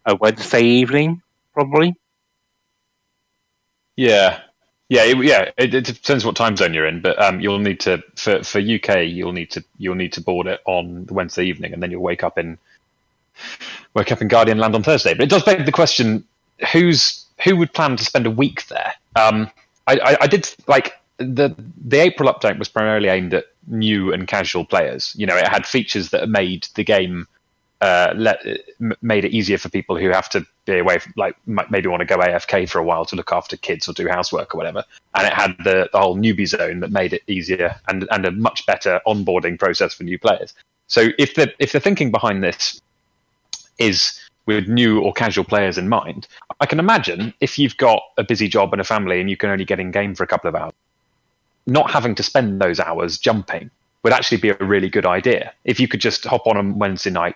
a 0.05 0.15
Wednesday 0.15 0.61
evening, 0.63 1.21
probably. 1.53 1.95
yeah 3.97 4.39
yeah 4.87 5.03
it, 5.03 5.17
yeah 5.23 5.51
it, 5.57 5.73
it 5.73 5.85
depends 5.85 6.25
what 6.25 6.35
time 6.35 6.55
zone 6.55 6.73
you're 6.73 6.87
in 6.87 7.01
but 7.01 7.21
um, 7.21 7.39
you'll 7.39 7.59
need 7.59 7.79
to 7.81 8.01
for, 8.15 8.43
for 8.43 8.59
uk 8.59 8.95
you'll 9.05 9.33
need 9.33 9.51
to 9.51 9.63
you'll 9.77 9.95
need 9.95 10.13
to 10.13 10.21
board 10.21 10.47
it 10.47 10.61
on 10.65 11.05
the 11.05 11.13
wednesday 11.13 11.43
evening 11.45 11.73
and 11.73 11.83
then 11.83 11.91
you'll 11.91 12.01
wake 12.01 12.23
up 12.23 12.37
in 12.37 12.57
wake 13.93 14.11
up 14.11 14.21
in 14.21 14.27
guardian 14.27 14.57
land 14.57 14.75
on 14.75 14.83
thursday 14.83 15.13
but 15.13 15.23
it 15.23 15.29
does 15.29 15.43
beg 15.43 15.65
the 15.65 15.71
question 15.71 16.23
who's 16.71 17.25
who 17.43 17.55
would 17.55 17.73
plan 17.73 17.95
to 17.95 18.03
spend 18.03 18.25
a 18.25 18.31
week 18.31 18.67
there 18.67 18.93
um, 19.15 19.49
I, 19.87 19.97
I, 19.97 20.17
I 20.21 20.27
did 20.27 20.53
like 20.67 20.93
the 21.17 21.55
the 21.85 21.99
april 21.99 22.31
update 22.31 22.59
was 22.59 22.69
primarily 22.69 23.09
aimed 23.09 23.33
at 23.33 23.45
new 23.67 24.13
and 24.13 24.27
casual 24.27 24.65
players 24.65 25.13
you 25.17 25.25
know 25.25 25.35
it 25.35 25.47
had 25.47 25.65
features 25.65 26.09
that 26.09 26.29
made 26.29 26.67
the 26.75 26.83
game 26.83 27.27
uh, 27.81 28.13
let, 28.15 28.45
made 29.01 29.23
it 29.23 29.31
easier 29.31 29.57
for 29.57 29.69
people 29.69 29.97
who 29.97 30.09
have 30.09 30.29
to 30.29 30.45
be 30.65 30.79
away, 30.79 30.99
from, 30.99 31.13
like 31.15 31.35
maybe 31.69 31.87
want 31.87 32.01
to 32.01 32.05
go 32.05 32.17
AFK 32.17 32.69
for 32.69 32.79
a 32.79 32.83
while 32.83 33.05
to 33.05 33.15
look 33.15 33.31
after 33.31 33.55
kids 33.55 33.87
or 33.87 33.93
do 33.93 34.07
housework 34.07 34.53
or 34.53 34.57
whatever. 34.57 34.83
And 35.15 35.25
it 35.25 35.33
had 35.33 35.55
the, 35.63 35.89
the 35.91 35.99
whole 35.99 36.17
newbie 36.17 36.47
zone 36.47 36.81
that 36.81 36.91
made 36.91 37.13
it 37.13 37.23
easier 37.27 37.75
and 37.87 38.07
and 38.11 38.25
a 38.25 38.31
much 38.31 38.65
better 38.65 38.99
onboarding 39.07 39.57
process 39.57 39.93
for 39.93 40.03
new 40.03 40.19
players. 40.19 40.53
So 40.87 41.09
if 41.17 41.35
the 41.35 41.53
if 41.59 41.71
the 41.71 41.79
thinking 41.79 42.11
behind 42.11 42.43
this 42.43 42.81
is 43.79 44.19
with 44.45 44.67
new 44.67 45.01
or 45.01 45.13
casual 45.13 45.43
players 45.43 45.77
in 45.77 45.89
mind, 45.89 46.27
I 46.59 46.65
can 46.65 46.79
imagine 46.79 47.33
if 47.39 47.59
you've 47.59 47.77
got 47.77 48.01
a 48.17 48.23
busy 48.23 48.47
job 48.47 48.73
and 48.73 48.81
a 48.81 48.83
family 48.83 49.19
and 49.19 49.29
you 49.29 49.37
can 49.37 49.49
only 49.49 49.65
get 49.65 49.79
in 49.79 49.91
game 49.91 50.15
for 50.15 50.23
a 50.23 50.27
couple 50.27 50.47
of 50.47 50.55
hours, 50.55 50.73
not 51.67 51.91
having 51.91 52.15
to 52.15 52.23
spend 52.23 52.59
those 52.59 52.79
hours 52.79 53.17
jumping 53.17 53.69
would 54.03 54.13
actually 54.13 54.37
be 54.37 54.49
a 54.49 54.55
really 54.55 54.89
good 54.89 55.05
idea. 55.05 55.53
If 55.65 55.79
you 55.79 55.87
could 55.87 55.99
just 55.99 56.23
hop 56.25 56.47
on 56.47 56.57
on 56.57 56.79
Wednesday 56.79 57.09
night, 57.09 57.35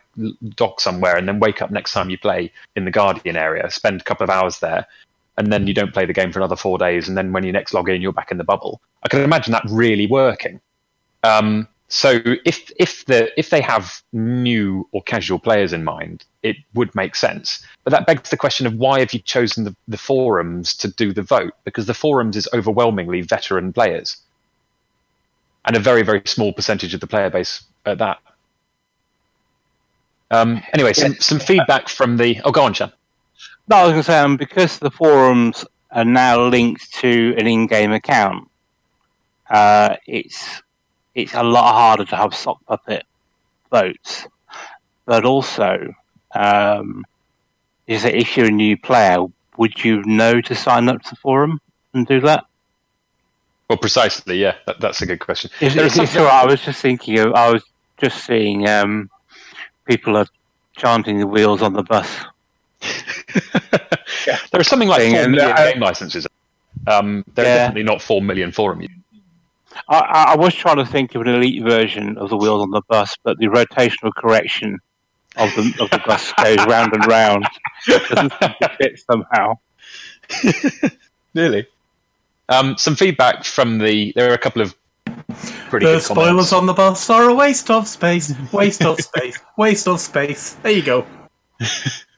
dock 0.55 0.79
somewhere, 0.79 1.17
and 1.17 1.27
then 1.27 1.39
wake 1.39 1.61
up 1.61 1.71
next 1.71 1.91
time 1.91 2.09
you 2.09 2.17
play 2.17 2.51
in 2.75 2.85
the 2.85 2.91
Guardian 2.91 3.35
area, 3.35 3.69
spend 3.69 4.01
a 4.01 4.03
couple 4.03 4.23
of 4.23 4.29
hours 4.29 4.59
there, 4.59 4.87
and 5.37 5.51
then 5.51 5.67
you 5.67 5.73
don't 5.73 5.93
play 5.93 6.05
the 6.05 6.13
game 6.13 6.31
for 6.31 6.39
another 6.39 6.55
four 6.55 6.77
days, 6.77 7.07
and 7.07 7.17
then 7.17 7.33
when 7.33 7.43
you 7.43 7.51
next 7.51 7.73
log 7.73 7.89
in, 7.89 8.01
you're 8.01 8.13
back 8.13 8.31
in 8.31 8.37
the 8.37 8.43
bubble. 8.43 8.81
I 9.03 9.09
can 9.09 9.21
imagine 9.21 9.51
that 9.51 9.65
really 9.69 10.07
working. 10.07 10.61
Um, 11.23 11.67
so 11.93 12.21
if 12.43 12.71
if 12.79 13.05
the 13.05 13.29
if 13.39 13.51
they 13.51 13.61
have 13.61 14.01
new 14.13 14.89
or 14.93 15.03
casual 15.03 15.37
players 15.37 15.73
in 15.73 15.83
mind, 15.83 16.25
it 16.41 16.55
would 16.73 16.93
make 16.95 17.15
sense. 17.15 17.63
But 17.83 17.91
that 17.91 18.07
begs 18.07 18.31
the 18.31 18.35
question 18.35 18.65
of 18.65 18.73
why 18.73 19.01
have 19.01 19.13
you 19.13 19.19
chosen 19.19 19.63
the, 19.63 19.75
the 19.87 19.97
forums 19.99 20.75
to 20.77 20.87
do 20.87 21.13
the 21.13 21.21
vote? 21.21 21.53
Because 21.65 21.85
the 21.85 21.93
forums 21.93 22.35
is 22.35 22.49
overwhelmingly 22.51 23.21
veteran 23.21 23.71
players, 23.71 24.17
and 25.65 25.75
a 25.75 25.79
very 25.79 26.01
very 26.01 26.23
small 26.25 26.51
percentage 26.51 26.95
of 26.95 26.99
the 26.99 27.05
player 27.05 27.29
base 27.29 27.63
at 27.85 27.99
that. 27.99 28.17
Um, 30.31 30.63
anyway, 30.73 30.93
some, 30.93 31.13
some 31.19 31.39
feedback 31.39 31.89
from 31.89 32.17
the. 32.17 32.41
Oh, 32.43 32.51
go 32.51 32.63
on, 32.63 32.73
Sean. 32.73 32.91
No, 33.67 33.75
I 33.75 33.83
was 33.83 33.91
going 33.91 34.01
to 34.01 34.03
say, 34.03 34.17
um, 34.17 34.35
because 34.35 34.79
the 34.79 34.89
forums 34.89 35.63
are 35.91 36.03
now 36.03 36.47
linked 36.47 36.91
to 36.93 37.35
an 37.37 37.45
in-game 37.45 37.91
account, 37.91 38.49
uh, 39.51 39.95
it's 40.07 40.62
it's 41.15 41.33
a 41.33 41.43
lot 41.43 41.73
harder 41.73 42.05
to 42.05 42.15
have 42.15 42.33
sock 42.35 42.63
puppet 42.65 43.05
votes. 43.69 44.27
But 45.05 45.25
also, 45.25 45.93
um, 46.35 47.03
is 47.87 48.03
that 48.03 48.15
if 48.15 48.37
you're 48.37 48.47
a 48.47 48.51
new 48.51 48.77
player, 48.77 49.25
would 49.57 49.83
you 49.83 50.01
know 50.03 50.41
to 50.41 50.55
sign 50.55 50.87
up 50.89 51.01
to 51.03 51.09
the 51.11 51.15
forum 51.17 51.59
and 51.93 52.07
do 52.07 52.19
that? 52.21 52.45
Well, 53.69 53.77
precisely, 53.77 54.37
yeah. 54.37 54.55
That, 54.65 54.79
that's 54.79 55.01
a 55.01 55.05
good 55.05 55.19
question. 55.19 55.51
Is, 55.61 55.75
is, 55.75 55.93
something- 55.95 56.21
I 56.21 56.45
was 56.45 56.61
just 56.61 56.81
thinking 56.81 57.19
of, 57.19 57.33
I 57.33 57.51
was 57.51 57.63
just 57.97 58.25
seeing 58.25 58.67
um, 58.67 59.09
people 59.85 60.15
are 60.17 60.27
chanting 60.75 61.19
the 61.19 61.27
wheels 61.27 61.61
on 61.61 61.73
the 61.73 61.83
bus. 61.83 62.09
there 64.51 64.59
are 64.59 64.63
something 64.63 64.87
like 64.89 65.09
four 65.11 65.19
and, 65.21 65.39
uh, 65.39 65.71
game 65.71 65.81
licenses. 65.81 66.27
Um, 66.87 67.23
there 67.35 67.45
are 67.45 67.47
Yeah. 67.47 67.57
definitely 67.57 67.83
not 67.83 68.01
four 68.01 68.21
million 68.21 68.51
forum 68.51 68.81
users. 68.81 68.92
I, 69.89 69.99
I 69.99 70.23
I 70.33 70.35
was 70.35 70.53
trying 70.53 70.77
to 70.77 70.85
think 70.85 71.15
of 71.15 71.21
an 71.21 71.27
elite 71.27 71.63
version 71.63 72.17
of 72.17 72.29
the 72.29 72.37
wheels 72.37 72.61
on 72.61 72.71
the 72.71 72.81
bus, 72.89 73.15
but 73.23 73.37
the 73.37 73.47
rotational 73.47 74.11
correction 74.15 74.79
of 75.37 75.49
the 75.55 75.73
of 75.81 75.89
the 75.89 76.01
bus 76.05 76.31
goes 76.43 76.57
round 76.67 76.93
and 76.93 77.05
round. 77.07 77.45
Doesn't 77.87 78.33
fit 78.77 78.99
somehow. 79.09 79.57
Really? 81.35 81.65
Um, 82.47 82.77
some 82.77 82.95
feedback 82.95 83.43
from 83.43 83.79
the. 83.79 84.13
There 84.15 84.29
are 84.29 84.35
a 84.35 84.37
couple 84.37 84.61
of 84.61 84.75
pretty 85.69 85.87
The 85.87 85.93
good 85.93 86.01
spoilers 86.03 86.49
comments. 86.49 86.53
on 86.53 86.65
the 86.67 86.73
bus 86.73 87.09
are 87.09 87.27
a 87.29 87.33
waste 87.33 87.71
of 87.71 87.87
space, 87.87 88.31
waste 88.51 88.83
of 88.85 88.99
space, 89.01 89.39
waste 89.57 89.87
of 89.87 89.99
space. 89.99 90.53
There 90.61 90.71
you 90.73 90.83
go. 90.83 91.07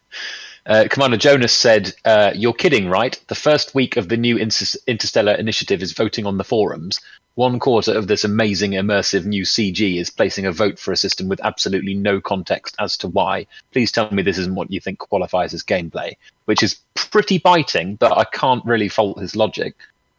Uh, 0.65 0.85
Commander 0.89 1.17
Jonas 1.17 1.53
said, 1.53 1.93
uh, 2.05 2.31
"You're 2.35 2.53
kidding, 2.53 2.89
right? 2.89 3.19
The 3.27 3.35
first 3.35 3.75
week 3.75 3.97
of 3.97 4.09
the 4.09 4.17
new 4.17 4.37
Inter- 4.37 4.79
Interstellar 4.87 5.33
Initiative 5.33 5.83
is 5.83 5.93
voting 5.93 6.25
on 6.25 6.37
the 6.37 6.43
forums. 6.43 6.99
One 7.35 7.59
quarter 7.59 7.93
of 7.93 8.07
this 8.07 8.23
amazing 8.23 8.71
immersive 8.71 9.25
new 9.25 9.43
CG 9.43 9.99
is 9.99 10.09
placing 10.09 10.45
a 10.45 10.51
vote 10.51 10.79
for 10.79 10.91
a 10.91 10.97
system 10.97 11.27
with 11.27 11.39
absolutely 11.43 11.93
no 11.93 12.19
context 12.19 12.75
as 12.79 12.97
to 12.97 13.07
why. 13.07 13.45
Please 13.73 13.91
tell 13.91 14.09
me 14.11 14.23
this 14.23 14.39
isn't 14.39 14.55
what 14.55 14.71
you 14.71 14.79
think 14.79 14.97
qualifies 14.97 15.53
as 15.53 15.61
gameplay." 15.61 16.15
Which 16.45 16.63
is 16.63 16.79
pretty 16.95 17.37
biting, 17.37 17.95
but 17.95 18.17
I 18.17 18.23
can't 18.23 18.65
really 18.65 18.89
fault 18.89 19.19
his 19.19 19.35
logic. 19.35 19.75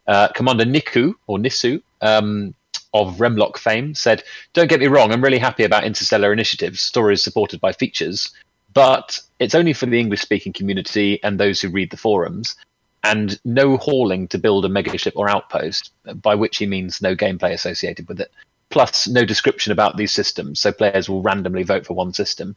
Uh, 0.07 0.29
Commander 0.29 0.65
Niku 0.65 1.15
or 1.27 1.39
Nisu 1.39 1.83
um, 2.03 2.55
of 2.95 3.17
Remlock 3.17 3.57
fame 3.59 3.97
said, 3.97 4.23
"Don't 4.53 4.69
get 4.69 4.79
me 4.79 4.87
wrong, 4.87 5.11
I'm 5.11 5.25
really 5.25 5.39
happy 5.39 5.65
about 5.65 5.83
Interstellar 5.83 6.33
Initiatives. 6.33 6.81
Stories 6.81 7.25
supported 7.25 7.61
by 7.61 7.73
features." 7.73 8.31
But 8.77 9.19
it's 9.39 9.55
only 9.55 9.73
for 9.73 9.87
the 9.87 9.99
English 9.99 10.21
speaking 10.21 10.53
community 10.53 11.19
and 11.23 11.41
those 11.41 11.62
who 11.62 11.71
read 11.71 11.91
the 11.91 11.97
forums, 11.97 12.57
and 13.03 13.41
no 13.43 13.79
hauling 13.79 14.29
to 14.29 14.37
build 14.37 14.67
a 14.67 14.69
megaship 14.69 15.15
or 15.17 15.31
outpost, 15.31 15.93
by 16.17 16.35
which 16.35 16.59
he 16.59 16.67
means 16.67 17.01
no 17.01 17.17
gameplay 17.17 17.53
associated 17.55 18.07
with 18.07 18.21
it, 18.21 18.31
plus 18.69 19.09
no 19.09 19.25
description 19.25 19.73
about 19.73 19.97
these 19.97 20.12
systems, 20.12 20.61
so 20.61 20.73
players 20.73 21.09
will 21.09 21.23
randomly 21.23 21.62
vote 21.62 21.87
for 21.87 21.95
one 21.95 22.12
system. 22.12 22.55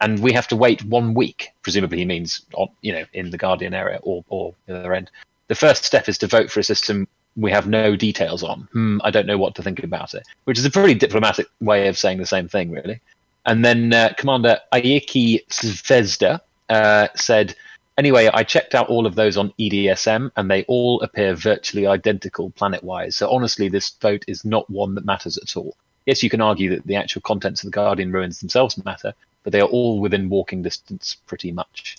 And 0.00 0.20
we 0.20 0.32
have 0.34 0.46
to 0.48 0.56
wait 0.56 0.84
one 0.84 1.14
week, 1.14 1.48
presumably 1.62 1.98
he 1.98 2.04
means 2.04 2.42
on, 2.54 2.68
you 2.82 2.92
know, 2.92 3.04
in 3.12 3.30
the 3.30 3.38
Guardian 3.38 3.74
area 3.74 3.98
or, 4.04 4.24
or 4.28 4.54
the 4.66 4.78
other 4.78 4.94
end. 4.94 5.10
The 5.48 5.56
first 5.56 5.82
step 5.82 6.08
is 6.08 6.18
to 6.18 6.28
vote 6.28 6.48
for 6.48 6.60
a 6.60 6.64
system 6.64 7.08
we 7.34 7.50
have 7.50 7.66
no 7.66 7.96
details 7.96 8.44
on. 8.44 8.68
Hmm, 8.72 8.98
I 9.02 9.10
don't 9.10 9.26
know 9.26 9.38
what 9.38 9.56
to 9.56 9.62
think 9.62 9.82
about 9.82 10.14
it, 10.14 10.22
which 10.44 10.58
is 10.58 10.64
a 10.64 10.70
pretty 10.70 10.94
diplomatic 10.94 11.48
way 11.60 11.88
of 11.88 11.98
saying 11.98 12.18
the 12.18 12.26
same 12.26 12.46
thing, 12.46 12.70
really. 12.70 13.00
And 13.46 13.64
then 13.64 13.92
uh, 13.92 14.12
Commander 14.18 14.58
Ayeki 14.72 15.46
Zvezda 15.48 16.40
uh, 16.68 17.08
said, 17.14 17.54
Anyway, 17.98 18.28
I 18.34 18.42
checked 18.42 18.74
out 18.74 18.88
all 18.88 19.06
of 19.06 19.14
those 19.14 19.38
on 19.38 19.54
EDSM 19.58 20.30
and 20.36 20.50
they 20.50 20.64
all 20.64 21.00
appear 21.00 21.34
virtually 21.34 21.86
identical 21.86 22.50
planet 22.50 22.84
wise. 22.84 23.16
So 23.16 23.30
honestly, 23.30 23.70
this 23.70 23.88
vote 24.02 24.24
is 24.28 24.44
not 24.44 24.68
one 24.68 24.94
that 24.96 25.06
matters 25.06 25.38
at 25.38 25.56
all. 25.56 25.74
Yes, 26.04 26.22
you 26.22 26.28
can 26.28 26.42
argue 26.42 26.70
that 26.70 26.86
the 26.86 26.96
actual 26.96 27.22
contents 27.22 27.62
of 27.62 27.68
the 27.68 27.74
Guardian 27.74 28.12
ruins 28.12 28.38
themselves 28.38 28.84
matter, 28.84 29.14
but 29.44 29.52
they 29.52 29.60
are 29.60 29.68
all 29.68 29.98
within 29.98 30.28
walking 30.28 30.62
distance 30.62 31.16
pretty 31.26 31.52
much. 31.52 31.96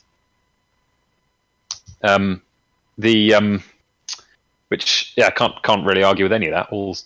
Um, 2.04 2.44
the 3.00 3.34
um, 3.34 3.64
which 4.70 5.14
yeah, 5.16 5.30
can't 5.30 5.62
can't 5.64 5.86
really 5.86 6.04
argue 6.04 6.26
with 6.26 6.34
any 6.34 6.48
of 6.48 6.54
that. 6.54 6.68
All 6.72 6.98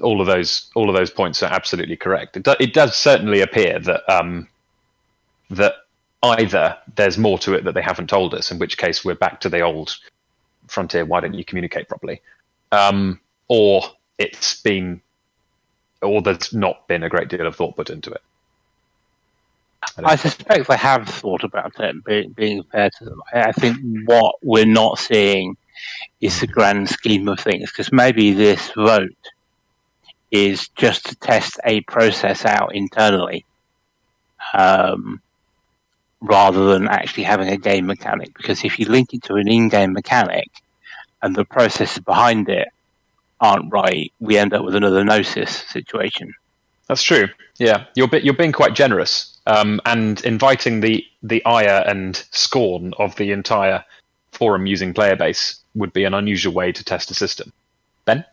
all 0.00 0.20
of 0.20 0.26
those 0.26 0.70
all 0.74 0.88
of 0.88 0.96
those 0.96 1.10
points 1.10 1.42
are 1.42 1.52
absolutely 1.52 1.96
correct. 1.96 2.36
It, 2.36 2.44
do, 2.44 2.54
it 2.60 2.72
does 2.72 2.96
certainly 2.96 3.40
appear 3.40 3.78
that 3.80 4.08
um, 4.08 4.48
that 5.50 5.74
either 6.22 6.76
there's 6.96 7.18
more 7.18 7.38
to 7.40 7.54
it 7.54 7.64
that 7.64 7.74
they 7.74 7.82
haven't 7.82 8.08
told 8.08 8.34
us, 8.34 8.50
in 8.50 8.58
which 8.58 8.78
case 8.78 9.04
we're 9.04 9.14
back 9.14 9.40
to 9.40 9.48
the 9.48 9.60
old 9.60 9.96
frontier. 10.66 11.04
Why 11.04 11.20
don't 11.20 11.34
you 11.34 11.44
communicate 11.44 11.88
properly? 11.88 12.20
Um, 12.70 13.20
or 13.48 13.82
it's 14.18 14.60
been, 14.60 15.00
or 16.02 16.20
there's 16.22 16.52
not 16.52 16.86
been 16.86 17.02
a 17.02 17.08
great 17.08 17.28
deal 17.28 17.46
of 17.46 17.56
thought 17.56 17.76
put 17.76 17.90
into 17.90 18.10
it. 18.10 18.20
I 19.82 20.12
I 20.12 20.16
suspect 20.16 20.68
they 20.68 20.76
have 20.76 21.08
thought 21.08 21.44
about 21.44 21.78
it, 21.80 22.04
being, 22.04 22.30
being 22.30 22.62
fair 22.64 22.90
to 22.98 23.04
them. 23.04 23.20
I 23.32 23.42
I 23.44 23.52
think 23.52 23.78
what 24.06 24.36
we're 24.42 24.66
not 24.66 24.98
seeing 24.98 25.56
is 26.20 26.40
the 26.40 26.46
grand 26.46 26.88
scheme 26.88 27.28
of 27.28 27.40
things, 27.40 27.70
because 27.70 27.92
maybe 27.92 28.32
this 28.32 28.70
vote 28.72 29.14
is 30.30 30.68
just 30.76 31.06
to 31.06 31.16
test 31.16 31.58
a 31.64 31.80
process 31.82 32.44
out 32.44 32.74
internally, 32.74 33.44
um, 34.54 35.20
rather 36.20 36.72
than 36.72 36.88
actually 36.88 37.22
having 37.22 37.48
a 37.48 37.56
game 37.56 37.86
mechanic. 37.86 38.34
Because 38.36 38.64
if 38.64 38.78
you 38.78 38.86
link 38.86 39.14
it 39.14 39.22
to 39.24 39.34
an 39.34 39.48
in-game 39.48 39.92
mechanic 39.92 40.48
and 41.22 41.34
the 41.34 41.44
processes 41.44 42.02
behind 42.04 42.48
it 42.48 42.68
aren't 43.40 43.72
right, 43.72 44.12
we 44.20 44.36
end 44.36 44.52
up 44.52 44.64
with 44.64 44.74
another 44.74 45.04
Gnosis 45.04 45.50
situation. 45.68 46.34
That's 46.88 47.02
true. 47.02 47.28
Yeah, 47.58 47.84
you're 47.94 48.08
you're 48.16 48.34
being 48.34 48.52
quite 48.52 48.74
generous 48.74 49.38
um, 49.46 49.80
and 49.84 50.20
inviting 50.24 50.80
the 50.80 51.04
the 51.22 51.44
ire 51.44 51.84
and 51.86 52.16
scorn 52.30 52.94
of 52.98 53.16
the 53.16 53.30
entire 53.32 53.84
forum 54.32 54.66
using 54.66 54.94
player 54.94 55.16
base 55.16 55.60
would 55.78 55.92
be 55.92 56.04
an 56.04 56.14
unusual 56.14 56.52
way 56.52 56.72
to 56.72 56.84
test 56.84 57.10
a 57.10 57.14
system. 57.14 57.52
Ben, 58.04 58.24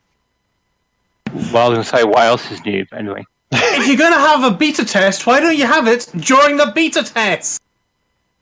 Well, 1.33 1.57
I 1.57 1.69
was 1.69 1.75
going 1.75 1.83
to 1.83 1.83
say 1.83 2.03
what 2.03 2.23
else 2.23 2.51
is 2.51 2.63
new, 2.65 2.85
but 2.89 2.99
anyway. 2.99 3.25
if 3.51 3.87
you're 3.87 3.97
going 3.97 4.13
to 4.13 4.19
have 4.19 4.43
a 4.43 4.55
beta 4.55 4.85
test, 4.85 5.25
why 5.25 5.39
don't 5.39 5.57
you 5.57 5.65
have 5.65 5.87
it 5.87 6.09
during 6.17 6.57
the 6.57 6.71
beta 6.73 7.03
test? 7.03 7.61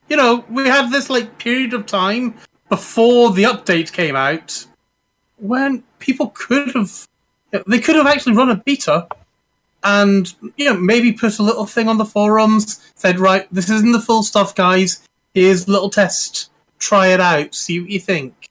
You 0.09 0.17
know, 0.17 0.45
we 0.49 0.67
had 0.67 0.91
this 0.91 1.09
like 1.09 1.37
period 1.37 1.73
of 1.73 1.85
time 1.85 2.35
before 2.69 3.31
the 3.31 3.43
update 3.43 3.91
came 3.91 4.15
out 4.15 4.65
when 5.37 5.83
people 5.99 6.31
could 6.33 6.73
have 6.73 7.07
they 7.67 7.79
could 7.79 7.95
have 7.95 8.07
actually 8.07 8.35
run 8.35 8.49
a 8.49 8.55
beta 8.55 9.07
and 9.83 10.33
you 10.57 10.65
know 10.65 10.75
maybe 10.75 11.11
put 11.11 11.37
a 11.37 11.43
little 11.43 11.65
thing 11.65 11.87
on 11.87 11.97
the 11.97 12.05
forums 12.05 12.81
said 12.95 13.19
right 13.19 13.47
this 13.51 13.69
isn't 13.69 13.91
the 13.91 13.99
full 13.99 14.23
stuff 14.23 14.55
guys 14.55 15.07
here's 15.33 15.67
a 15.67 15.71
little 15.71 15.89
test 15.89 16.49
try 16.79 17.07
it 17.07 17.19
out 17.19 17.53
see 17.53 17.79
what 17.79 17.89
you 17.89 17.99
think 17.99 18.49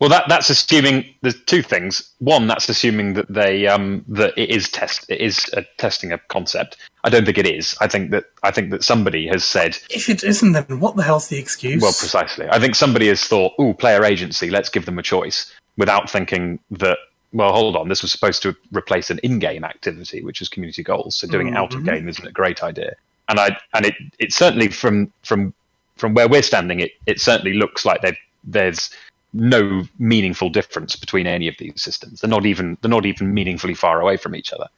well, 0.00 0.10
that 0.10 0.24
that's 0.28 0.50
assuming 0.50 1.04
there's 1.22 1.40
two 1.44 1.62
things. 1.62 2.10
One, 2.18 2.46
that's 2.46 2.68
assuming 2.68 3.14
that 3.14 3.32
they 3.32 3.66
um, 3.66 4.04
that 4.08 4.32
it 4.36 4.50
is 4.50 4.68
test 4.68 5.06
it 5.08 5.20
is 5.20 5.48
a 5.54 5.64
testing 5.78 6.12
a 6.12 6.18
concept. 6.28 6.76
I 7.04 7.10
don't 7.10 7.24
think 7.24 7.38
it 7.38 7.46
is. 7.46 7.76
I 7.80 7.86
think 7.88 8.10
that 8.10 8.24
I 8.42 8.50
think 8.50 8.70
that 8.70 8.82
somebody 8.82 9.26
has 9.28 9.44
said 9.44 9.78
if 9.90 10.08
it 10.08 10.24
isn't 10.24 10.52
then 10.52 10.80
what 10.80 10.96
the 10.96 11.02
hell's 11.02 11.28
the 11.28 11.38
excuse 11.38 11.80
Well, 11.80 11.92
precisely. 11.92 12.46
I 12.50 12.58
think 12.58 12.74
somebody 12.74 13.08
has 13.08 13.24
thought, 13.24 13.52
"Ooh, 13.60 13.74
player 13.74 14.04
agency. 14.04 14.50
Let's 14.50 14.68
give 14.68 14.86
them 14.86 14.98
a 14.98 15.02
choice," 15.02 15.52
without 15.76 16.10
thinking 16.10 16.58
that. 16.72 16.98
Well, 17.32 17.52
hold 17.52 17.74
on. 17.74 17.88
This 17.88 18.00
was 18.02 18.12
supposed 18.12 18.42
to 18.42 18.54
replace 18.70 19.10
an 19.10 19.18
in-game 19.24 19.64
activity, 19.64 20.22
which 20.22 20.40
is 20.40 20.48
community 20.48 20.84
goals. 20.84 21.16
So 21.16 21.26
doing 21.26 21.48
it 21.48 21.56
out 21.56 21.74
of 21.74 21.80
Mhm. 21.80 21.86
game 21.86 22.08
isn't 22.08 22.24
a 22.24 22.30
great 22.30 22.62
idea. 22.62 22.94
And 23.28 23.40
I 23.40 23.56
and 23.74 23.86
it 23.86 23.94
it 24.20 24.32
certainly 24.32 24.68
from 24.68 25.12
from 25.24 25.52
from 25.96 26.14
where 26.14 26.28
we're 26.28 26.42
standing, 26.42 26.78
it 26.80 26.92
it 27.06 27.20
certainly 27.20 27.54
looks 27.54 27.84
like 27.84 28.02
they've 28.02 28.16
there's 28.44 28.90
no 29.34 29.82
meaningful 29.98 30.48
difference 30.48 30.96
between 30.96 31.26
any 31.26 31.48
of 31.48 31.56
these 31.58 31.82
systems. 31.82 32.20
They're 32.20 32.30
not 32.30 32.46
even 32.46 32.78
they're 32.80 32.90
not 32.90 33.04
even 33.04 33.34
meaningfully 33.34 33.74
far 33.74 34.00
away 34.00 34.16
from 34.16 34.34
each 34.34 34.52
other. 34.52 34.68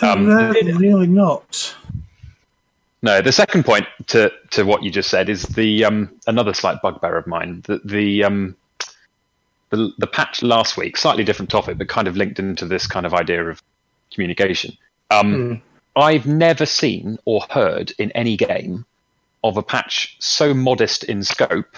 um, 0.00 0.26
They're 0.26 0.52
really 0.74 1.06
not 1.06 1.74
No, 3.02 3.20
the 3.22 3.32
second 3.32 3.64
point 3.64 3.86
to, 4.08 4.32
to 4.50 4.64
what 4.64 4.82
you 4.82 4.90
just 4.90 5.10
said 5.10 5.28
is 5.28 5.42
the 5.42 5.84
um, 5.84 6.10
another 6.26 6.52
slight 6.54 6.82
bugbear 6.82 7.16
of 7.16 7.26
mine. 7.26 7.62
The, 7.66 7.80
the 7.84 8.24
um, 8.24 8.56
the, 9.70 9.92
the 9.98 10.06
patch 10.06 10.42
last 10.42 10.76
week, 10.76 10.96
slightly 10.96 11.24
different 11.24 11.50
topic, 11.50 11.78
but 11.78 11.88
kind 11.88 12.08
of 12.08 12.16
linked 12.16 12.38
into 12.38 12.64
this 12.64 12.86
kind 12.86 13.04
of 13.06 13.12
idea 13.14 13.44
of 13.48 13.62
communication. 14.12 14.76
Um, 15.10 15.34
Mm. 15.34 15.60
I've 15.96 16.26
never 16.26 16.64
seen 16.64 17.18
or 17.24 17.44
heard 17.50 17.92
in 17.98 18.12
any 18.12 18.36
game 18.36 18.84
of 19.42 19.56
a 19.56 19.62
patch 19.62 20.16
so 20.20 20.54
modest 20.54 21.02
in 21.04 21.24
scope, 21.24 21.76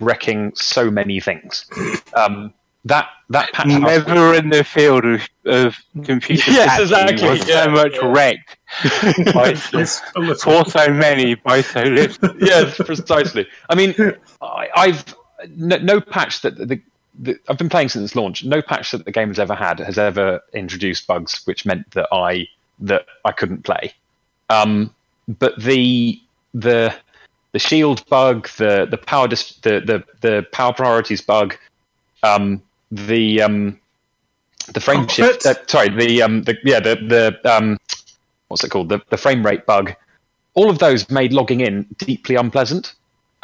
wrecking 0.00 0.52
so 0.54 0.90
many 0.90 1.20
things. 1.20 1.66
Um, 2.14 2.52
that 2.86 3.08
that 3.30 3.52
patch 3.52 3.66
last 3.68 4.06
week- 4.06 4.08
Never 4.08 4.34
in 4.34 4.50
the 4.50 4.62
field 4.64 5.04
of, 5.04 5.22
of 5.46 5.76
computer 6.04 6.50
Yes, 6.50 6.78
exactly, 6.80 7.28
was 7.28 7.48
yeah, 7.48 7.64
so 7.64 7.70
much 7.70 7.94
yeah. 7.94 8.12
wrecked 8.12 8.56
by 9.34 9.54
so, 9.54 9.78
It's 9.78 10.02
a 10.16 10.20
little- 10.20 10.62
for 10.64 10.70
so 10.70 10.88
many 10.92 11.34
by 11.34 11.62
so 11.62 11.82
little. 11.82 12.36
yes, 12.40 12.76
precisely. 12.76 13.46
I 13.70 13.74
mean, 13.74 13.94
I, 14.42 14.68
I've 14.76 15.04
no, 15.56 15.76
no 15.78 16.00
patch 16.00 16.42
that 16.42 16.56
the, 16.56 16.80
the 17.18 17.38
I've 17.48 17.56
been 17.58 17.68
playing 17.70 17.88
since 17.88 18.14
launch. 18.14 18.44
No 18.44 18.60
patch 18.60 18.90
that 18.90 19.04
the 19.06 19.12
game 19.12 19.28
has 19.28 19.38
ever 19.38 19.54
had 19.54 19.78
has 19.78 19.96
ever 19.98 20.40
introduced 20.52 21.06
bugs 21.06 21.40
which 21.46 21.64
meant 21.64 21.90
that 21.92 22.08
I 22.12 22.48
that 22.80 23.06
I 23.24 23.32
couldn't 23.32 23.62
play. 23.64 23.94
Um, 24.50 24.94
but 25.26 25.58
the 25.58 26.20
the 26.52 26.94
the 27.54 27.60
shield 27.60 28.04
bug, 28.08 28.48
the 28.58 28.86
the 28.90 28.98
power 28.98 29.28
dis- 29.28 29.54
the, 29.62 29.80
the 29.80 30.04
the 30.20 30.46
power 30.50 30.74
priorities 30.74 31.22
bug, 31.22 31.56
um, 32.24 32.60
the 32.90 33.40
um, 33.40 33.80
the 34.72 34.80
frame 34.80 35.04
Oh, 35.04 35.06
shift. 35.06 35.46
Uh, 35.46 35.54
sorry, 35.68 35.88
the 35.88 36.20
um, 36.20 36.42
the 36.42 36.58
yeah 36.64 36.80
the 36.80 36.96
the 36.96 37.56
um, 37.56 37.78
what's 38.48 38.64
it 38.64 38.70
called? 38.70 38.88
The 38.88 39.00
the 39.08 39.16
frame 39.16 39.46
rate 39.46 39.66
bug. 39.66 39.94
All 40.54 40.68
of 40.68 40.80
those 40.80 41.08
made 41.10 41.32
logging 41.32 41.60
in 41.60 41.86
deeply 41.98 42.34
unpleasant, 42.34 42.92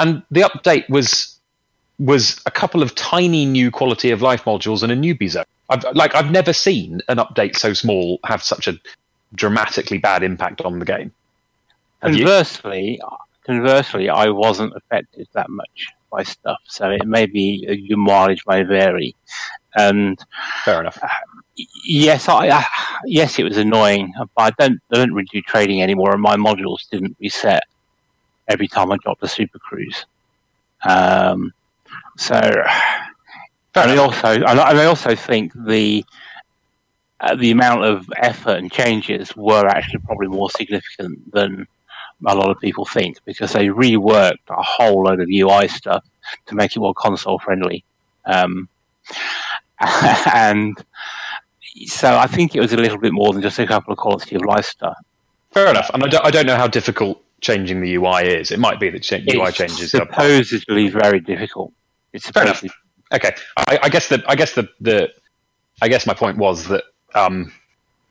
and 0.01 0.23
the 0.33 0.41
update 0.41 0.91
was 0.91 1.39
was 2.01 2.41
a 2.47 2.51
couple 2.51 2.83
of 2.83 2.97
tiny 2.97 3.45
new 3.47 3.71
quality 3.71 4.11
of 4.11 4.23
life 4.23 4.45
modules 4.45 4.83
and 4.83 4.91
a 4.91 4.97
newbie 4.97 5.31
zone. 5.31 5.45
I've 5.69 5.85
like 5.95 6.17
I've 6.17 6.33
never 6.33 6.53
seen 6.53 7.01
an 7.09 7.19
update 7.19 7.55
so 7.57 7.75
small 7.75 8.19
have 8.25 8.43
such 8.43 8.67
a 8.67 8.77
dramatically 9.37 9.99
bad 9.99 10.25
impact 10.25 10.63
on 10.63 10.81
the 10.81 10.85
game. 10.85 11.13
Have 12.03 12.17
you? 12.17 12.25
Conversely, 13.45 14.09
I 14.09 14.29
wasn't 14.29 14.75
affected 14.77 15.27
that 15.33 15.49
much 15.49 15.89
by 16.11 16.23
stuff, 16.23 16.59
so 16.67 16.91
it 16.91 17.07
may 17.07 17.27
be 17.27 17.67
uh, 17.69 17.73
your 17.73 17.99
mileage 17.99 18.43
may 18.47 18.63
vary. 18.63 19.15
And 19.77 20.19
Fair 20.65 20.81
enough. 20.81 20.99
yes, 21.85 22.29
I, 22.29 22.49
I 22.49 22.65
yes, 23.07 23.39
it 23.39 23.45
was 23.45 23.57
annoying, 23.57 24.13
but 24.37 24.43
I 24.43 24.51
don't 24.59 24.79
I 24.93 24.97
don't 24.97 25.15
really 25.15 25.29
do 25.33 25.41
trading 25.43 25.83
anymore, 25.83 26.13
and 26.13 26.23
my 26.23 26.37
modules 26.37 26.89
didn't 26.91 27.17
reset 27.21 27.63
every 28.49 28.69
time 28.69 28.93
I 28.93 28.97
dropped 28.99 29.23
a 29.23 29.29
super 29.29 29.59
cruise. 29.59 30.05
Um, 30.85 31.53
so, 32.19 32.35
and 32.37 33.91
I 33.91 33.97
also 33.97 34.29
and 34.29 34.61
I 34.61 34.85
also 34.85 35.15
think 35.15 35.53
the 35.55 36.05
uh, 37.21 37.35
the 37.37 37.51
amount 37.51 37.85
of 37.85 38.11
effort 38.17 38.59
and 38.59 38.73
changes 38.73 39.35
were 39.37 39.67
actually 39.67 40.01
probably 40.01 40.29
more 40.29 40.51
significant 40.51 41.31
than 41.33 41.67
a 42.27 42.35
lot 42.35 42.51
of 42.51 42.59
people 42.61 42.85
think 42.85 43.19
because 43.25 43.53
they 43.53 43.69
reworked 43.69 44.49
a 44.49 44.63
whole 44.63 45.05
load 45.05 45.21
of 45.21 45.29
UI 45.31 45.69
stuff 45.69 46.05
to 46.47 46.55
make 46.55 46.77
it 46.77 46.81
more 46.81 46.95
console 46.95 47.39
friendly. 47.39 47.85
Um, 48.27 48.69
and 50.35 50.77
so 51.87 52.17
I 52.17 52.27
think 52.27 52.55
it 52.55 52.61
was 52.61 52.73
a 52.73 52.77
little 52.77 52.99
bit 52.99 53.13
more 53.13 53.33
than 53.33 53.43
just 53.43 53.59
a 53.59 53.67
couple 53.67 53.93
of 53.93 53.99
quality 53.99 54.37
of 54.37 54.45
life 54.45 54.67
stuff. 54.67 54.97
Fair 55.53 55.69
enough. 55.69 55.91
And 55.93 56.05
I 56.05 56.09
don't, 56.09 56.27
I 56.27 56.31
don't 56.31 56.47
know 56.47 56.57
how 56.57 56.67
difficult 56.67 57.23
changing 57.41 57.81
the 57.81 57.95
UI 57.95 58.23
is. 58.23 58.51
It 58.51 58.59
might 58.59 58.79
be 58.79 58.91
that 58.91 59.11
UI 59.11 59.51
changes. 59.53 59.95
are- 59.95 59.99
supposedly 59.99 60.89
very 60.89 61.21
difficult. 61.21 61.73
It's 62.13 62.29
Fair 62.31 62.45
enough. 62.45 62.65
Okay, 63.13 63.33
I, 63.57 63.79
I 63.85 63.89
guess 63.89 64.09
the 64.09 64.23
I 64.29 64.37
guess 64.37 64.55
the, 64.55 64.69
the 64.81 65.09
I 65.83 65.89
guess 65.89 66.07
my 66.07 66.15
point 66.15 66.39
was 66.39 66.69
that 66.69 66.85
um, 67.15 67.53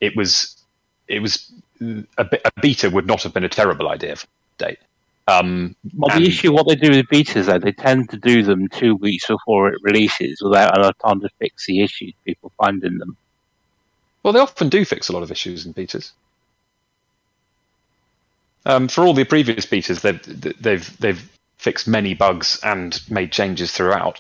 it 0.01 0.15
was 0.15 0.61
it 1.07 1.21
was 1.21 1.51
a, 1.81 2.25
a 2.45 2.51
beta 2.61 2.89
would 2.89 3.07
not 3.07 3.23
have 3.23 3.33
been 3.33 3.43
a 3.43 3.49
terrible 3.49 3.89
idea 3.89 4.15
for 4.15 4.27
date. 4.57 4.79
Um, 5.27 5.75
Well, 5.95 6.17
the 6.17 6.25
issue, 6.25 6.51
what 6.51 6.67
they 6.67 6.75
do 6.75 6.89
with 6.89 7.05
betas, 7.07 7.45
though, 7.45 7.59
they 7.59 7.71
tend 7.71 8.09
to 8.09 8.17
do 8.17 8.41
them 8.41 8.67
two 8.67 8.95
weeks 8.95 9.27
before 9.27 9.69
it 9.69 9.79
releases 9.83 10.41
without 10.41 10.75
enough 10.75 10.97
time 10.97 11.19
to 11.21 11.29
fix 11.37 11.67
the 11.67 11.83
issues 11.83 12.13
people 12.25 12.51
find 12.57 12.83
in 12.83 12.97
them. 12.97 13.15
Well, 14.23 14.33
they 14.33 14.39
often 14.39 14.69
do 14.69 14.83
fix 14.85 15.07
a 15.07 15.13
lot 15.13 15.23
of 15.23 15.31
issues 15.31 15.65
in 15.65 15.73
betas. 15.73 16.11
Um, 18.65 18.87
for 18.87 19.05
all 19.05 19.13
the 19.13 19.23
previous 19.23 19.65
betas, 19.65 20.01
they've 20.01 20.61
they've 20.61 20.97
they've 20.99 21.29
fixed 21.57 21.87
many 21.87 22.13
bugs 22.13 22.59
and 22.63 22.99
made 23.09 23.31
changes 23.31 23.71
throughout. 23.71 24.19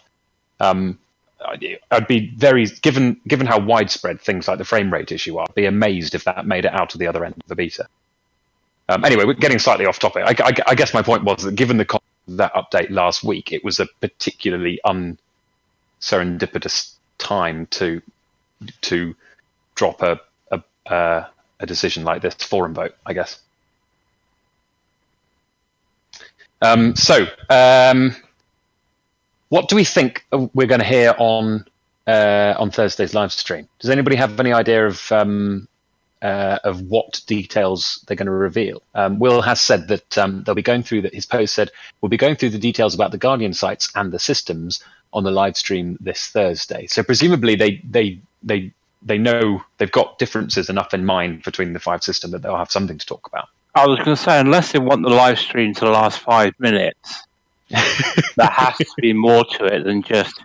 Um, 0.59 0.99
I'd- 1.45 1.77
be 2.07 2.31
very 2.35 2.65
given 2.81 3.19
given 3.27 3.47
how 3.47 3.59
widespread 3.59 4.21
things 4.21 4.47
like 4.47 4.57
the 4.57 4.65
frame 4.65 4.91
rate 4.91 5.11
issue 5.11 5.37
are. 5.37 5.45
I'd 5.49 5.55
be 5.55 5.65
amazed 5.65 6.15
if 6.15 6.23
that 6.25 6.45
made 6.45 6.65
it 6.65 6.73
out 6.73 6.89
to 6.91 6.97
the 6.97 7.07
other 7.07 7.23
end 7.25 7.35
of 7.35 7.47
the 7.47 7.55
beta. 7.55 7.87
Um, 8.89 9.05
anyway, 9.05 9.25
we're 9.25 9.33
getting 9.35 9.59
slightly 9.59 9.85
off 9.85 9.99
topic. 9.99 10.23
I, 10.25 10.35
I- 10.47 10.63
I 10.71 10.75
guess 10.75 10.93
my 10.93 11.01
point 11.01 11.23
was 11.23 11.43
that 11.43 11.55
given 11.55 11.77
the 11.77 11.99
that 12.29 12.53
update 12.53 12.89
last 12.91 13.23
week, 13.23 13.51
it 13.51 13.63
was 13.63 13.79
a 13.79 13.87
particularly 14.01 14.79
unserendipitous 16.01 16.93
time 17.17 17.65
to 17.67 18.01
to 18.81 19.15
drop 19.75 20.01
a 20.01 20.19
a, 20.51 20.63
uh, 20.91 21.25
a 21.59 21.65
decision 21.65 22.03
like 22.03 22.21
this 22.21 22.35
forum 22.35 22.73
vote, 22.73 22.95
I 23.05 23.13
guess. 23.13 23.39
Um, 26.61 26.95
so, 26.95 27.25
um, 27.49 28.15
what 29.49 29.67
do 29.67 29.75
we 29.75 29.83
think 29.83 30.25
we're 30.31 30.67
going 30.67 30.79
to 30.79 30.85
hear 30.85 31.13
on 31.17 31.65
uh, 32.07 32.55
on 32.57 32.71
Thursday's 32.71 33.13
live 33.13 33.31
stream? 33.31 33.67
Does 33.79 33.89
anybody 33.89 34.15
have 34.15 34.39
any 34.39 34.53
idea 34.53 34.87
of 34.87 35.11
um, 35.11 35.67
uh, 36.21 36.59
of 36.63 36.81
what 36.83 37.21
details 37.27 38.03
they're 38.07 38.17
going 38.17 38.27
to 38.27 38.31
reveal? 38.31 38.81
Um, 38.95 39.19
Will 39.19 39.41
has 39.41 39.59
said 39.59 39.87
that 39.89 40.17
um, 40.17 40.43
they'll 40.43 40.55
be 40.55 40.61
going 40.61 40.83
through 40.83 41.01
that. 41.03 41.13
His 41.13 41.25
post 41.25 41.53
said 41.53 41.71
we'll 42.01 42.09
be 42.09 42.17
going 42.17 42.35
through 42.35 42.51
the 42.51 42.59
details 42.59 42.95
about 42.95 43.11
the 43.11 43.17
Guardian 43.17 43.53
sites 43.53 43.91
and 43.95 44.11
the 44.11 44.19
systems 44.19 44.83
on 45.13 45.23
the 45.23 45.31
live 45.31 45.57
stream 45.57 45.97
this 45.99 46.27
Thursday. 46.27 46.87
So 46.87 47.03
presumably 47.03 47.55
they 47.55 47.81
they 47.89 48.19
they 48.43 48.71
they 49.01 49.17
know 49.17 49.63
they've 49.77 49.91
got 49.91 50.19
differences 50.19 50.69
enough 50.69 50.93
in 50.93 51.05
mind 51.05 51.43
between 51.43 51.73
the 51.73 51.79
five 51.79 52.03
system 52.03 52.31
that 52.31 52.41
they'll 52.41 52.57
have 52.57 52.71
something 52.71 52.97
to 52.97 53.05
talk 53.05 53.27
about. 53.27 53.47
I 53.75 53.85
was 53.85 53.97
going 53.99 54.15
to 54.17 54.21
say, 54.21 54.39
unless 54.39 54.71
they 54.71 54.79
want 54.79 55.03
the 55.03 55.09
live 55.09 55.39
stream 55.39 55.73
to 55.75 55.89
last 55.89 56.19
five 56.19 56.53
minutes, 56.59 57.23
there 57.69 58.47
has 58.47 58.77
to 58.77 58.85
be 59.01 59.13
more 59.13 59.45
to 59.45 59.65
it 59.65 59.83
than 59.83 60.01
just 60.01 60.41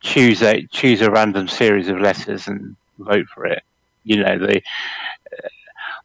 choose 0.00 0.42
a 0.42 0.66
choose 0.66 1.00
a 1.00 1.10
random 1.10 1.48
series 1.48 1.88
of 1.88 1.98
letters 2.00 2.46
and 2.46 2.76
vote 2.98 3.26
for 3.34 3.46
it. 3.46 3.62
You 4.04 4.22
know, 4.22 4.38
they 4.38 4.56
uh, 5.32 5.48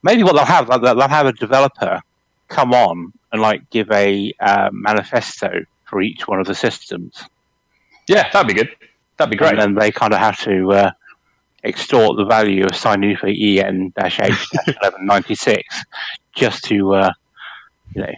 maybe 0.03 0.23
what 0.23 0.33
they'll 0.33 0.45
have 0.45 0.67
they'll, 0.67 0.79
they'll 0.79 1.07
have 1.07 1.25
a 1.27 1.33
developer 1.33 2.01
come 2.47 2.73
on 2.73 3.13
and 3.31 3.41
like 3.41 3.69
give 3.69 3.91
a 3.91 4.33
uh, 4.39 4.69
manifesto 4.71 5.63
for 5.85 6.01
each 6.01 6.27
one 6.27 6.39
of 6.39 6.47
the 6.47 6.55
systems, 6.55 7.23
Yeah, 8.07 8.29
that'd 8.31 8.47
be 8.47 8.53
good. 8.53 8.69
That'd 9.17 9.31
be 9.31 9.37
great. 9.37 9.51
and 9.53 9.59
then 9.59 9.73
they 9.75 9.91
kind 9.91 10.13
of 10.13 10.19
have 10.19 10.39
to 10.43 10.71
uh, 10.71 10.91
extort 11.63 12.15
the 12.17 12.25
value 12.25 12.63
of 12.63 12.71
Synuefe 12.71 13.59
EN 13.59 13.91
H 13.97 14.19
eleven 14.81 15.05
ninety 15.05 15.35
six 15.35 15.83
just 16.35 16.63
to 16.65 16.93
uh, 16.95 17.11
you 17.95 18.01
know 18.03 18.13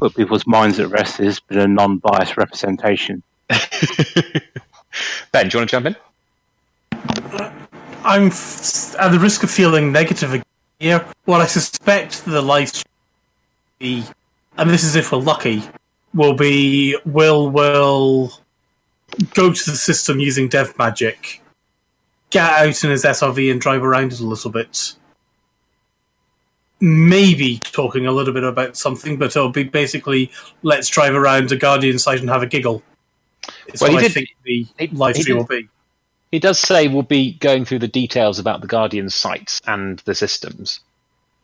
put 0.00 0.16
people's 0.16 0.46
minds 0.46 0.80
at 0.80 0.88
rest. 0.90 1.18
There's 1.18 1.40
been 1.40 1.58
a 1.58 1.68
non 1.68 1.98
biased 1.98 2.36
representation. 2.36 3.22
ben, 3.48 3.58
do 3.58 4.38
you 5.32 5.32
want 5.32 5.52
to 5.52 5.66
jump 5.66 5.86
in? 5.86 5.96
I'm 8.02 8.28
f- 8.28 8.96
at 8.98 9.10
the 9.10 9.18
risk 9.18 9.42
of 9.42 9.50
feeling 9.50 9.92
negative 9.92 10.32
again 10.32 10.44
here. 10.78 11.04
What 11.26 11.40
I 11.40 11.46
suspect 11.46 12.24
the 12.24 12.40
live 12.40 12.70
stream 12.70 12.84
be, 13.78 14.04
and 14.56 14.70
this 14.70 14.82
is 14.82 14.96
if 14.96 15.12
we're 15.12 15.18
lucky, 15.18 15.62
will 16.14 16.34
be 16.34 16.96
Will 17.04 17.50
will 17.50 18.32
go 19.34 19.52
to 19.52 19.70
the 19.70 19.76
system 19.76 20.18
using 20.18 20.48
Dev 20.48 20.76
Magic, 20.78 21.42
get 22.30 22.50
out 22.50 22.84
in 22.84 22.90
his 22.90 23.04
SRV 23.04 23.50
and 23.50 23.60
drive 23.60 23.84
around 23.84 24.12
it 24.12 24.20
a 24.20 24.26
little 24.26 24.50
bit. 24.50 24.94
Maybe 26.80 27.58
talking 27.58 28.06
a 28.06 28.12
little 28.12 28.32
bit 28.32 28.42
about 28.44 28.76
something, 28.76 29.18
but 29.18 29.36
it'll 29.36 29.50
be 29.50 29.64
basically 29.64 30.30
let's 30.62 30.88
drive 30.88 31.14
around 31.14 31.52
a 31.52 31.56
Guardian 31.56 31.98
site 31.98 32.20
and 32.20 32.30
have 32.30 32.42
a 32.42 32.46
giggle. 32.46 32.82
It's 33.66 33.80
Well, 33.82 33.90
he 33.90 33.96
what 33.96 34.04
I 34.04 34.06
did- 34.08 34.14
think 34.14 34.28
the 34.44 34.66
he- 34.78 34.86
live 34.88 35.16
stream 35.16 35.36
will 35.38 35.44
be. 35.44 35.68
He 36.32 36.38
does 36.38 36.58
say 36.58 36.88
we'll 36.88 37.02
be 37.02 37.32
going 37.34 37.64
through 37.64 37.80
the 37.80 37.88
details 37.88 38.38
about 38.38 38.60
the 38.60 38.66
Guardian 38.66 39.10
sites 39.10 39.60
and 39.66 39.98
the 40.04 40.14
systems. 40.14 40.80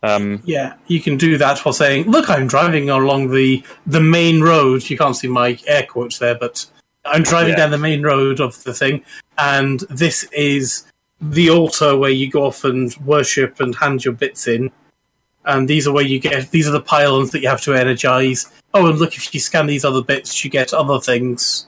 Um, 0.03 0.41
Yeah, 0.45 0.75
you 0.87 1.01
can 1.01 1.17
do 1.17 1.37
that 1.39 1.59
while 1.65 1.73
saying, 1.73 2.09
"Look, 2.11 2.31
I'm 2.31 2.47
driving 2.47 2.89
along 2.89 3.33
the 3.33 3.63
the 3.87 4.01
main 4.01 4.41
road." 4.41 4.89
You 4.89 4.97
can't 4.97 5.17
see 5.17 5.29
my 5.29 5.59
air 5.67 5.83
quotes 5.85 6.19
there, 6.19 6.35
but 6.35 6.65
I'm 7.05 7.23
driving 7.25 7.53
Yeah. 7.53 7.57
down 7.59 7.71
the 7.73 7.79
main 7.79 8.03
road 8.03 8.41
of 8.41 8.63
the 8.65 8.73
thing, 8.73 9.03
and 9.37 9.81
this 9.91 10.25
is 10.33 10.85
the 11.21 11.51
altar 11.51 11.97
where 11.97 12.11
you 12.11 12.31
go 12.31 12.45
off 12.47 12.63
and 12.65 12.95
worship 13.05 13.59
and 13.61 13.75
hand 13.75 14.05
your 14.05 14.15
bits 14.15 14.47
in. 14.47 14.71
And 15.47 15.69
these 15.69 15.87
are 15.87 15.93
where 15.93 16.05
you 16.05 16.19
get 16.19 16.51
these 16.51 16.67
are 16.69 16.73
the 16.73 16.81
pylons 16.81 17.31
that 17.31 17.41
you 17.41 17.49
have 17.49 17.61
to 17.63 17.75
energize. 17.75 18.51
Oh, 18.75 18.89
and 18.91 18.99
look, 18.99 19.17
if 19.17 19.33
you 19.33 19.41
scan 19.41 19.67
these 19.67 19.85
other 19.85 20.03
bits, 20.03 20.45
you 20.45 20.51
get 20.51 20.75
other 20.75 21.01
things. 21.01 21.67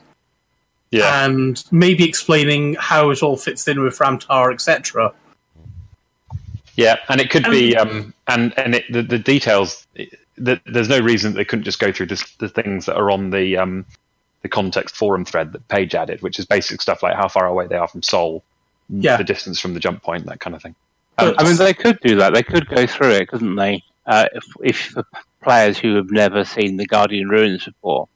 Yeah. 0.91 1.23
and 1.23 1.63
maybe 1.71 2.03
explaining 2.07 2.73
how 2.79 3.11
it 3.11 3.21
all 3.21 3.37
fits 3.37 3.67
in 3.67 3.79
with 3.81 3.99
Ram 3.99 4.17
Tah, 4.17 4.49
etc. 4.49 5.13
Yeah, 6.75 6.95
and 7.09 7.19
it 7.21 7.29
could 7.29 7.43
be, 7.43 7.75
um, 7.75 8.13
and 8.27 8.57
and 8.57 8.75
it, 8.75 8.85
the, 8.91 9.03
the 9.03 9.19
details. 9.19 9.85
The, 10.37 10.59
there's 10.65 10.87
no 10.87 10.99
reason 10.99 11.33
they 11.33 11.43
couldn't 11.43 11.65
just 11.65 11.79
go 11.79 11.91
through 11.91 12.05
the 12.07 12.49
things 12.49 12.85
that 12.85 12.95
are 12.95 13.11
on 13.11 13.29
the 13.29 13.57
um, 13.57 13.85
the 14.41 14.47
context 14.49 14.95
forum 14.95 15.25
thread 15.25 15.51
that 15.51 15.67
Paige 15.67 15.93
added, 15.95 16.21
which 16.21 16.39
is 16.39 16.45
basic 16.45 16.81
stuff 16.81 17.03
like 17.03 17.15
how 17.15 17.27
far 17.27 17.45
away 17.45 17.67
they 17.67 17.75
are 17.75 17.87
from 17.87 18.01
Sol, 18.01 18.41
Yeah. 18.89 19.17
the 19.17 19.23
distance 19.25 19.59
from 19.59 19.73
the 19.73 19.79
jump 19.81 20.01
point, 20.01 20.25
that 20.27 20.39
kind 20.39 20.55
of 20.55 20.61
thing. 20.61 20.75
I 21.19 21.43
mean, 21.43 21.57
they 21.57 21.73
could 21.73 21.99
do 22.01 22.15
that. 22.15 22.33
They 22.33 22.43
could 22.43 22.67
go 22.67 22.85
through 22.87 23.11
it, 23.11 23.27
couldn't 23.27 23.55
they? 23.55 23.83
Uh, 24.05 24.25
if, 24.33 24.43
if 24.63 24.93
the 24.93 25.05
players 25.43 25.77
who 25.77 25.95
have 25.95 26.11
never 26.11 26.43
seen 26.43 26.77
the 26.77 26.85
Guardian 26.85 27.29
ruins 27.29 27.65
before. 27.65 28.07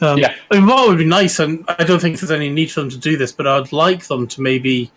Um, 0.00 0.18
Yeah. 0.18 0.34
I 0.50 0.56
mean, 0.56 0.66
what 0.66 0.88
would 0.88 0.98
be 0.98 1.04
nice, 1.04 1.38
and 1.38 1.64
I 1.68 1.84
don't 1.84 2.00
think 2.00 2.18
there's 2.18 2.30
any 2.30 2.50
need 2.50 2.70
for 2.70 2.80
them 2.80 2.90
to 2.90 2.98
do 2.98 3.16
this, 3.16 3.32
but 3.32 3.46
I'd 3.46 3.72
like 3.72 4.06
them 4.06 4.26
to 4.28 4.40
maybe 4.40 4.90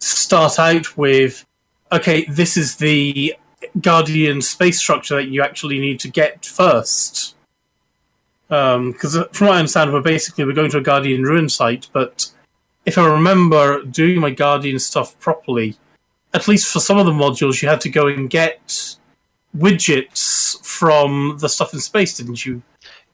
start 0.00 0.58
out 0.58 0.96
with, 0.96 1.44
okay, 1.90 2.24
this 2.26 2.56
is 2.56 2.76
the 2.76 3.34
Guardian 3.80 4.40
space 4.42 4.78
structure 4.78 5.16
that 5.16 5.28
you 5.28 5.42
actually 5.42 5.78
need 5.80 6.00
to 6.00 6.08
get 6.08 6.44
first. 6.44 7.34
Because 8.48 9.18
from 9.32 9.46
what 9.48 9.56
I 9.56 9.58
understand, 9.58 9.92
we're 9.92 10.00
basically 10.00 10.44
we're 10.44 10.52
going 10.52 10.70
to 10.70 10.78
a 10.78 10.82
Guardian 10.82 11.22
ruin 11.22 11.48
site, 11.48 11.88
but 11.92 12.30
if 12.88 12.96
I 12.96 13.06
remember 13.06 13.82
doing 13.82 14.18
my 14.18 14.30
Guardian 14.30 14.78
stuff 14.78 15.18
properly, 15.20 15.76
at 16.32 16.48
least 16.48 16.72
for 16.72 16.80
some 16.80 16.98
of 16.98 17.04
the 17.06 17.12
modules, 17.12 17.60
you 17.62 17.68
had 17.68 17.82
to 17.82 17.90
go 17.90 18.06
and 18.06 18.30
get 18.30 18.96
widgets 19.56 20.64
from 20.64 21.36
the 21.40 21.48
stuff 21.48 21.72
in 21.74 21.80
space, 21.80 22.16
didn't 22.16 22.44
you? 22.46 22.62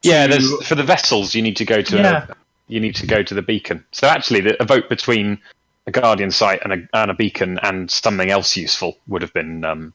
Yeah, 0.03 0.27
to- 0.29 0.59
for 0.65 0.75
the 0.77 0.83
vessels 0.85 1.35
you 1.35 1.43
need 1.43 1.57
to 1.57 1.65
go 1.65 1.83
to 1.83 1.97
Yeah. 1.97 2.27
you 2.69 2.79
need 2.81 2.95
to 2.97 3.07
go 3.07 3.23
to 3.23 3.35
the 3.35 3.43
beacon. 3.43 3.85
So 3.93 4.07
actually, 4.07 4.41
the, 4.43 4.63
a 4.63 4.65
vote 4.65 4.89
between 4.89 5.39
a 5.87 5.91
guardian 5.91 6.31
site 6.31 6.61
and 6.65 6.73
a, 6.73 6.79
and 6.95 7.11
a 7.11 7.15
beacon 7.15 7.59
and 7.63 7.91
something 7.91 8.31
else 8.31 8.57
useful 8.57 8.97
would 9.09 9.23
have 9.23 9.33
been 9.35 9.65
um, 9.65 9.93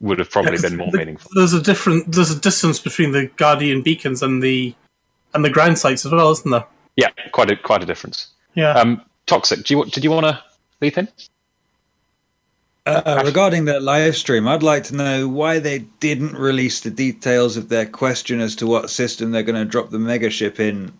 would 0.00 0.18
have 0.18 0.30
probably 0.30 0.54
Yeah, 0.54 0.68
been 0.70 0.76
more 0.78 0.90
the- 0.90 0.98
meaningful. 0.98 1.30
There's 1.34 1.52
a 1.52 1.62
different 1.62 2.12
there's 2.12 2.30
a 2.30 2.40
distance 2.40 2.78
between 2.80 3.12
the 3.12 3.26
Guardian 3.36 3.82
beacons 3.82 4.22
and 4.22 4.42
the 4.42 4.74
and 5.34 5.44
the 5.44 5.50
ground 5.50 5.78
sites 5.78 6.06
as 6.06 6.12
well, 6.12 6.30
isn't 6.30 6.50
there? 6.50 6.64
Yeah, 6.96 7.10
quite 7.32 7.50
a 7.50 7.56
quite 7.56 7.82
a 7.82 7.86
difference. 7.86 8.28
Yeah. 8.58 8.72
Um, 8.72 9.02
toxic. 9.26 9.62
Do 9.62 9.76
you 9.76 9.84
did 9.84 10.02
you 10.02 10.10
want 10.10 10.26
to 10.26 10.42
leap 10.80 10.98
in? 10.98 11.06
Uh, 12.84 13.22
regarding 13.24 13.66
that 13.66 13.84
live 13.84 14.16
stream, 14.16 14.48
I'd 14.48 14.64
like 14.64 14.82
to 14.84 14.96
know 14.96 15.28
why 15.28 15.60
they 15.60 15.80
didn't 16.00 16.34
release 16.34 16.80
the 16.80 16.90
details 16.90 17.56
of 17.56 17.68
their 17.68 17.86
question 17.86 18.40
as 18.40 18.56
to 18.56 18.66
what 18.66 18.90
system 18.90 19.30
they're 19.30 19.44
going 19.44 19.62
to 19.62 19.64
drop 19.64 19.90
the 19.90 19.98
megaship 19.98 20.58
in 20.58 20.92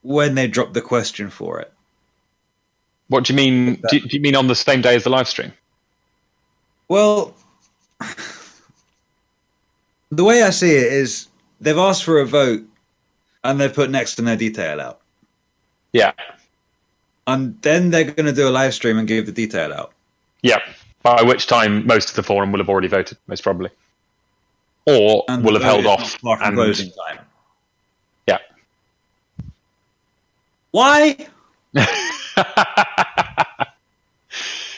when 0.00 0.34
they 0.34 0.46
drop 0.46 0.72
the 0.72 0.80
question 0.80 1.28
for 1.28 1.60
it. 1.60 1.70
What 3.08 3.24
do 3.24 3.34
you 3.34 3.36
mean? 3.36 3.82
Do, 3.90 4.00
do 4.00 4.16
you 4.16 4.22
mean 4.22 4.34
on 4.34 4.46
the 4.46 4.54
same 4.54 4.80
day 4.80 4.94
as 4.94 5.04
the 5.04 5.10
live 5.10 5.28
stream? 5.28 5.52
Well, 6.88 7.34
the 10.10 10.24
way 10.24 10.42
I 10.42 10.48
see 10.48 10.74
it 10.74 10.90
is 10.90 11.28
they've 11.60 11.76
asked 11.76 12.04
for 12.04 12.18
a 12.18 12.24
vote 12.24 12.62
and 13.42 13.60
they've 13.60 13.74
put 13.74 13.90
next 13.90 14.14
to 14.14 14.22
no 14.22 14.36
detail 14.36 14.80
out. 14.80 15.02
Yeah, 15.92 16.12
And 17.26 17.60
then 17.62 17.90
they're 17.90 18.04
going 18.04 18.26
to 18.26 18.32
do 18.32 18.48
a 18.48 18.50
live 18.50 18.74
stream 18.74 18.98
and 18.98 19.08
give 19.08 19.26
the 19.26 19.32
detail 19.32 19.72
out. 19.72 19.92
yeah. 20.42 20.58
By 21.02 21.22
which 21.22 21.46
time 21.46 21.86
most 21.86 22.08
of 22.08 22.16
the 22.16 22.22
forum 22.22 22.50
will 22.50 22.60
have 22.60 22.68
already 22.70 22.88
voted, 22.88 23.18
most 23.26 23.42
probably, 23.42 23.68
or 24.86 25.24
And 25.28 25.44
will 25.44 25.52
have 25.52 25.62
held 25.62 25.84
off. 25.86 26.00
not 26.00 26.08
far 26.20 26.36
from 26.38 26.46
And, 26.46 26.56
closing 26.56 26.90
time. 27.06 27.18
yeah. 28.26 28.38
Why? 30.70 31.16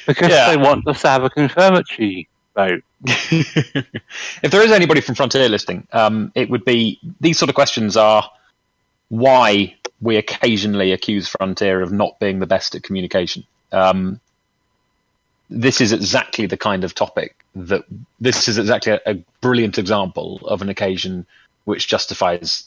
Because 0.06 0.30
Yeah. 0.30 0.50
they 0.50 0.56
want 0.56 0.86
us 0.86 1.02
to 1.02 1.08
have 1.08 1.24
a 1.24 1.30
confirmatory 1.30 2.28
vote. 2.54 2.82
if 3.04 4.50
there 4.50 4.62
is 4.62 4.70
anybody 4.70 5.00
from 5.00 5.14
Frontier 5.16 5.48
listing, 5.48 5.86
um, 5.92 6.30
it 6.36 6.48
would 6.48 6.64
be 6.64 7.00
these 7.20 7.38
sort 7.38 7.48
of 7.48 7.54
questions 7.56 7.96
are 7.96 8.28
why 9.08 9.74
we 10.00 10.16
occasionally 10.16 10.92
accuse 10.92 11.28
Frontier 11.28 11.80
of 11.80 11.92
not 11.92 12.18
being 12.20 12.38
the 12.38 12.46
best 12.46 12.74
at 12.74 12.82
communication. 12.82 13.44
Um, 13.72 14.20
this 15.48 15.80
is 15.80 15.92
exactly 15.92 16.46
the 16.46 16.56
kind 16.56 16.84
of 16.84 16.94
topic 16.94 17.36
that 17.54 17.84
this 18.20 18.48
is 18.48 18.58
exactly 18.58 18.92
a, 18.92 19.00
a 19.06 19.14
brilliant 19.40 19.78
example 19.78 20.40
of 20.44 20.60
an 20.60 20.68
occasion 20.68 21.26
which 21.64 21.88
justifies 21.88 22.64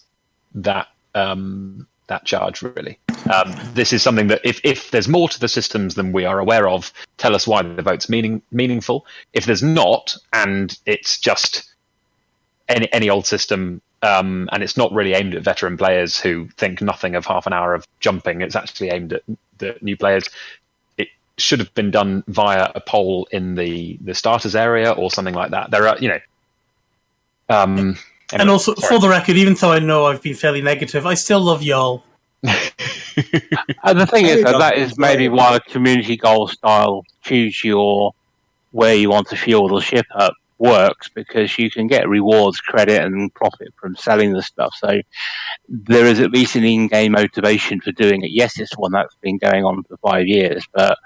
that 0.56 0.88
um, 1.16 1.88
that 2.08 2.26
charge. 2.26 2.62
Really, 2.62 2.98
um, 3.32 3.56
this 3.74 3.94
is 3.94 4.02
something 4.02 4.28
that 4.28 4.42
if 4.44 4.60
if 4.64 4.92
there's 4.92 5.08
more 5.08 5.30
to 5.30 5.40
the 5.40 5.48
systems 5.48 5.96
than 5.96 6.12
we 6.12 6.26
are 6.26 6.40
aware 6.40 6.68
of, 6.68 6.92
tell 7.18 7.36
us 7.36 7.48
why 7.48 7.62
the 7.62 7.82
vote's 7.82 8.10
meaning 8.10 8.42
meaningful. 8.52 9.06
If 9.34 9.46
there's 9.46 9.64
not, 9.64 10.16
and 10.34 10.78
it's 10.86 11.20
just 11.20 11.72
any 12.68 12.92
any 12.94 13.10
old 13.10 13.26
system. 13.26 13.82
Um, 14.02 14.47
and 14.52 14.64
it's 14.64 14.78
not 14.78 14.93
really 14.93 15.14
aimed 15.14 15.36
at 15.36 15.43
veteran 15.43 15.78
players 15.78 16.20
who 16.20 16.47
think 16.58 16.82
nothing 16.82 17.16
of 17.16 17.26
half 17.26 17.45
an 17.47 17.54
hour 17.54 17.74
of 17.74 17.86
jumping. 18.00 18.41
It's 18.41 18.56
actually 18.56 18.89
aimed 18.89 19.14
at 19.14 19.24
the 19.58 19.76
new 19.82 19.97
players 19.97 20.30
It 20.97 21.10
should 21.38 21.60
have 21.60 21.74
been 21.74 21.91
done 21.91 22.24
via 22.28 22.72
a 22.76 22.80
poll 22.80 23.28
in 23.32 23.56
the 23.56 23.97
the 24.02 24.14
starters 24.14 24.56
area 24.56 24.91
or 24.91 25.12
something 25.12 25.34
like 25.34 25.52
that. 25.52 25.72
There 25.72 25.86
are, 25.86 25.97
you 26.00 26.08
know, 26.08 26.20
um, 27.50 27.97
and 28.32 28.50
also, 28.50 28.76
sorry. 28.76 28.95
for 28.95 29.02
the 29.02 29.10
record, 29.10 29.36
even 29.36 29.56
though 29.56 29.72
I 29.72 29.80
know 29.80 30.06
I've 30.06 30.22
been 30.22 30.36
fairly 30.36 30.62
negative, 30.62 31.06
I 31.06 31.16
still 31.16 31.41
love 31.41 31.64
y'all. 31.64 32.04
And 33.84 34.00
the 34.00 34.06
thing 34.06 34.26
is, 34.26 34.38
you 34.38 34.43
that 34.43 34.52
go. 34.54 34.60
that 34.60 34.78
is 34.78 34.97
maybe 34.97 35.28
why 35.28 35.56
a 35.56 35.60
community 35.60 36.16
goal 36.16 36.47
style 36.47 37.04
choose 37.22 37.64
your 37.64 38.14
where 38.72 38.95
you 38.95 39.10
want 39.10 39.28
to 39.30 39.36
fuel 39.36 39.68
the 39.68 39.82
ship 39.82 40.06
up 40.16 40.34
works 40.60 41.10
because 41.10 41.57
you 41.57 41.72
can 41.72 41.88
get 41.88 42.07
rewards, 42.07 42.60
credit, 42.60 43.01
and 43.01 43.34
profit 43.34 43.70
from 43.80 43.95
selling 43.95 44.34
the 44.34 44.41
stuff. 44.43 44.74
So 44.78 45.01
there 45.68 46.05
is 46.05 46.20
at 46.20 46.32
least 46.32 46.55
an 46.55 46.64
in-game 46.64 47.14
motivation 47.14 47.82
for 47.82 47.91
doing 47.93 48.24
it. 48.24 48.32
Yes, 48.32 48.60
it's 48.60 48.78
one 48.78 48.91
that's 48.91 49.16
been 49.22 49.38
going 49.38 49.64
on 49.66 49.84
for 49.84 49.97
five 49.97 50.28
years, 50.28 50.64
but 50.74 50.97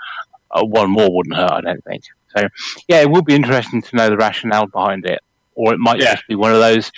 uh, 0.52 0.64
one 0.66 0.90
more 0.90 1.16
wouldn't 1.16 1.36
hurt, 1.36 1.52
I 1.52 1.62
don't 1.62 1.84
think. 1.86 2.04
So 2.36 2.48
yeah, 2.88 3.02
it 3.02 3.10
would 3.10 3.26
be 3.26 3.36
interesting 3.36 3.82
to 3.82 3.96
know 3.96 4.10
the 4.10 4.18
rationale 4.18 4.68
behind 4.68 5.06
it, 5.06 5.22
or 5.56 5.74
it 5.74 5.80
might 5.80 6.00
Yeah. 6.00 6.16
just 6.16 6.28
be 6.28 6.36
one 6.36 6.52
of 6.52 6.60
those 6.60 6.92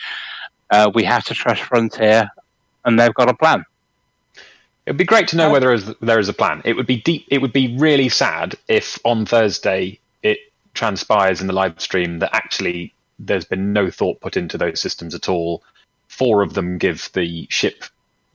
uh, 0.71 0.89
we 0.93 1.03
have 1.03 1.23
to 1.25 1.33
trust 1.33 1.61
Frontier, 1.61 2.29
and 2.85 2.99
they've 2.99 3.13
got 3.13 3.29
a 3.29 3.33
plan. 3.33 3.63
It'd 4.85 4.97
be 4.97 5.03
great 5.03 5.27
to 5.29 5.37
know 5.37 5.49
whether 5.49 5.67
there 5.67 5.73
is, 5.73 5.93
there 6.01 6.19
is 6.19 6.29
a 6.29 6.33
plan. 6.33 6.61
It 6.63 6.73
would 6.73 6.85
be 6.85 6.97
deep. 6.97 7.25
It 7.29 7.41
would 7.41 7.53
be 7.53 7.75
really 7.77 8.09
sad 8.09 8.55
if 8.67 8.99
on 9.03 9.25
Thursday 9.25 9.87
it 9.87 9.99
transpires 10.75 11.41
in 11.41 11.47
the 11.47 11.53
live 11.53 11.79
stream 11.81 12.19
that 12.19 12.35
actually 12.35 12.93
there's 13.17 13.45
been 13.45 13.73
no 13.73 13.89
thought 13.89 14.21
put 14.21 14.37
into 14.37 14.57
those 14.57 14.79
systems 14.79 15.15
at 15.15 15.29
all. 15.29 15.63
Four 16.07 16.43
of 16.43 16.53
them 16.53 16.77
give 16.77 17.09
the 17.13 17.47
ship 17.49 17.83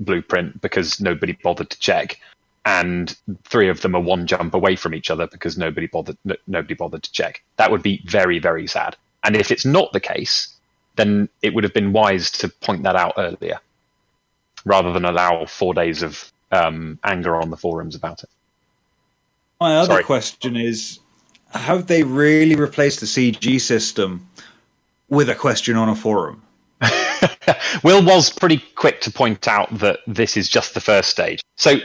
blueprint 0.01 0.61
because 0.61 1.01
nobody 1.01 1.37
bothered 1.43 1.71
to 1.71 1.79
check, 1.79 2.19
and 2.65 3.17
three 3.45 3.69
of 3.69 3.83
them 3.83 3.95
are 3.95 4.01
one 4.01 4.27
jump 4.27 4.55
away 4.55 4.75
from 4.75 4.95
each 4.95 5.11
other 5.11 5.27
because 5.27 5.57
nobody 5.57 5.87
bothered. 5.87 6.17
No, 6.25 6.35
nobody 6.47 6.75
bothered 6.75 7.05
to 7.05 7.13
check. 7.13 7.43
That 7.57 7.71
would 7.71 7.83
be 7.83 8.03
very 8.07 8.39
very 8.39 8.67
sad. 8.67 8.97
And 9.23 9.37
if 9.37 9.51
it's 9.51 9.65
not 9.67 9.93
the 9.93 10.01
case, 10.01 10.57
then 10.97 11.29
it 11.43 11.55
would 11.55 11.65
have 11.65 11.75
been 11.75 11.93
wise 11.93 12.31
to 12.33 12.49
point 12.49 12.83
that 12.83 12.97
out 12.97 13.15
earlier 13.19 13.61
rather 14.65 14.93
than 14.93 15.05
allow 15.05 15.47
four 15.47 15.75
days 15.75 16.03
of 16.03 16.33
um, 16.53 16.99
anger 17.05 17.37
on 17.37 17.51
the 17.51 17.57
forums 17.57 17.95
about 17.95 18.23
it. 18.23 18.31
My 19.61 19.77
other 19.77 19.95
Sorry. 19.95 20.05
question 20.05 20.57
is 20.57 21.01
have 21.53 21.87
they 21.87 22.03
really 22.03 22.57
replaced 22.57 23.01
the 23.01 23.07
CG 23.07 23.61
system 23.61 24.27
with 25.09 25.29
a 25.29 25.35
question 25.35 25.77
on 25.77 25.89
a 25.89 25.97
forum? 25.97 26.43
Will 27.85 28.05
was 28.05 28.31
pretty 28.31 28.63
quick 28.75 29.01
to 29.03 29.11
point 29.11 29.49
out 29.49 29.69
that 29.79 30.01
this 30.07 30.37
is 30.37 30.49
just 30.49 30.75
the 30.75 30.81
first 30.81 31.11
stage. 31.11 31.43
So, 31.57 31.77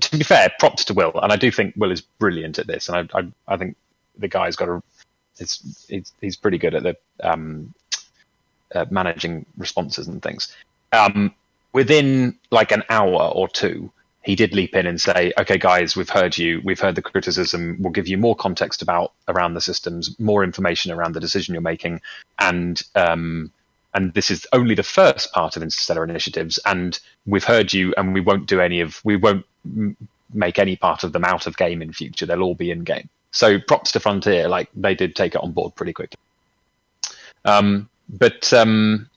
to 0.00 0.16
be 0.16 0.24
fair, 0.24 0.50
props 0.58 0.84
to 0.86 0.94
Will, 0.94 1.12
and 1.22 1.32
I 1.32 1.36
do 1.36 1.50
think 1.50 1.74
Will 1.76 1.90
is 1.90 2.00
brilliant 2.00 2.58
at 2.58 2.66
this, 2.66 2.88
and 2.88 3.10
I, 3.14 3.18
I, 3.18 3.54
I 3.54 3.56
think 3.56 3.76
the 4.18 4.28
guy's 4.28 4.56
got 4.56 4.68
a, 4.68 4.82
it's, 5.38 5.86
it's 5.88 6.12
he's 6.20 6.36
pretty 6.36 6.58
good 6.58 6.74
at 6.74 6.82
the 6.82 6.96
um, 7.22 7.72
uh, 8.74 8.86
managing 8.90 9.46
responses 9.56 10.08
and 10.08 10.22
things. 10.22 10.54
Um, 10.92 11.34
within 11.72 12.38
like 12.50 12.72
an 12.72 12.82
hour 12.90 13.30
or 13.34 13.48
two, 13.48 13.90
he 14.22 14.36
did 14.36 14.54
leap 14.54 14.74
in 14.74 14.86
and 14.86 15.00
say, 15.00 15.32
"Okay, 15.38 15.58
guys, 15.58 15.96
we've 15.96 16.08
heard 16.08 16.36
you. 16.38 16.60
We've 16.64 16.80
heard 16.80 16.94
the 16.94 17.02
criticism. 17.02 17.76
We'll 17.80 17.92
give 17.92 18.08
you 18.08 18.18
more 18.18 18.36
context 18.36 18.82
about 18.82 19.12
around 19.28 19.54
the 19.54 19.60
systems, 19.60 20.18
more 20.18 20.44
information 20.44 20.92
around 20.92 21.14
the 21.14 21.20
decision 21.20 21.54
you're 21.54 21.62
making, 21.62 22.00
and 22.38 22.80
um, 22.94 23.50
and 23.94 24.14
this 24.14 24.30
is 24.30 24.46
only 24.52 24.74
the 24.74 24.82
first 24.82 25.32
part 25.32 25.56
of 25.56 25.62
Interstellar 25.62 26.04
initiatives. 26.04 26.58
And 26.64 26.98
we've 27.26 27.44
heard 27.44 27.72
you, 27.72 27.92
and 27.96 28.14
we 28.14 28.20
won't 28.20 28.46
do 28.46 28.60
any 28.60 28.80
of. 28.80 29.00
We 29.04 29.16
won't 29.16 29.44
make 30.34 30.58
any 30.58 30.76
part 30.76 31.04
of 31.04 31.12
them 31.12 31.24
out 31.24 31.46
of 31.46 31.56
game 31.56 31.82
in 31.82 31.92
future. 31.92 32.26
They'll 32.26 32.42
all 32.42 32.54
be 32.54 32.70
in 32.70 32.84
game. 32.84 33.08
So 33.32 33.58
props 33.58 33.92
to 33.92 34.00
Frontier. 34.00 34.48
Like 34.48 34.68
they 34.74 34.94
did 34.94 35.16
take 35.16 35.34
it 35.34 35.42
on 35.42 35.52
board 35.52 35.74
pretty 35.74 35.92
quickly. 35.92 36.18
Um, 37.44 37.88
but 38.08 38.52
um, 38.52 39.08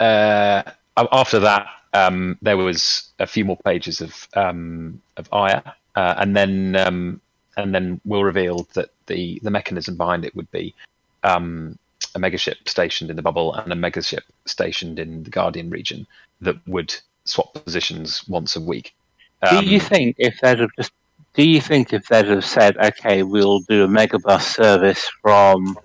uh, 0.00 0.62
after 0.96 1.40
that, 1.40 1.66
um, 1.94 2.38
there 2.42 2.56
was 2.56 3.10
a 3.20 3.26
few 3.26 3.44
more 3.44 3.58
pages 3.64 4.00
of 4.00 4.28
um, 4.34 5.00
of 5.16 5.28
Aya, 5.32 5.62
uh, 5.94 6.14
and 6.18 6.36
then 6.36 6.76
um, 6.76 7.20
and 7.56 7.74
then 7.74 8.00
Will 8.04 8.24
revealed 8.24 8.68
that 8.74 8.90
the 9.06 9.40
the 9.42 9.50
mechanism 9.50 9.96
behind 9.96 10.24
it 10.24 10.34
would 10.36 10.50
be 10.50 10.74
um, 11.22 11.78
a 12.14 12.18
megaship 12.18 12.68
stationed 12.68 13.10
in 13.10 13.16
the 13.16 13.22
bubble 13.22 13.54
and 13.54 13.72
a 13.72 13.76
megaship 13.76 14.22
stationed 14.46 14.98
in 14.98 15.22
the 15.22 15.30
Guardian 15.30 15.70
region 15.70 16.06
that 16.40 16.56
would 16.66 16.94
swap 17.24 17.54
positions 17.54 18.26
once 18.28 18.56
a 18.56 18.60
week. 18.60 18.94
Do 19.48 19.58
Um, 19.58 19.64
you 19.64 19.80
think 19.80 20.16
if 20.18 20.40
they'd 20.40 20.58
have 20.58 20.70
just 20.76 20.92
do 21.34 21.48
you 21.48 21.60
think 21.60 21.92
if 21.92 22.06
they'd 22.08 22.26
have 22.26 22.44
said, 22.44 22.76
okay, 22.76 23.22
we'll 23.22 23.60
do 23.60 23.84
a 23.84 23.88
megabus 23.88 24.42
service 24.54 25.08
from 25.22 25.76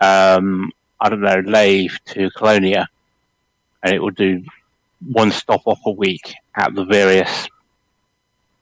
um, 0.00 0.70
I 1.00 1.08
don't 1.08 1.20
know, 1.20 1.42
Lave 1.46 1.98
to 2.06 2.30
Colonia 2.30 2.88
and 3.82 3.94
it 3.94 4.00
will 4.00 4.10
do 4.10 4.42
one 5.06 5.30
stop 5.30 5.62
off 5.66 5.80
a 5.86 5.90
week 5.90 6.34
at 6.56 6.74
the 6.74 6.84
various 6.84 7.48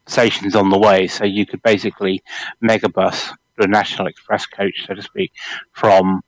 stations 0.06 0.54
on 0.54 0.70
the 0.70 0.78
way, 0.78 1.06
so 1.06 1.24
you 1.24 1.46
could 1.46 1.62
basically 1.62 2.22
megabus 2.62 3.32
a 3.58 3.66
National 3.66 4.06
Express 4.06 4.46
coach, 4.46 4.86
so 4.86 4.94
to 4.94 5.02
speak, 5.02 5.32
from 5.72 6.22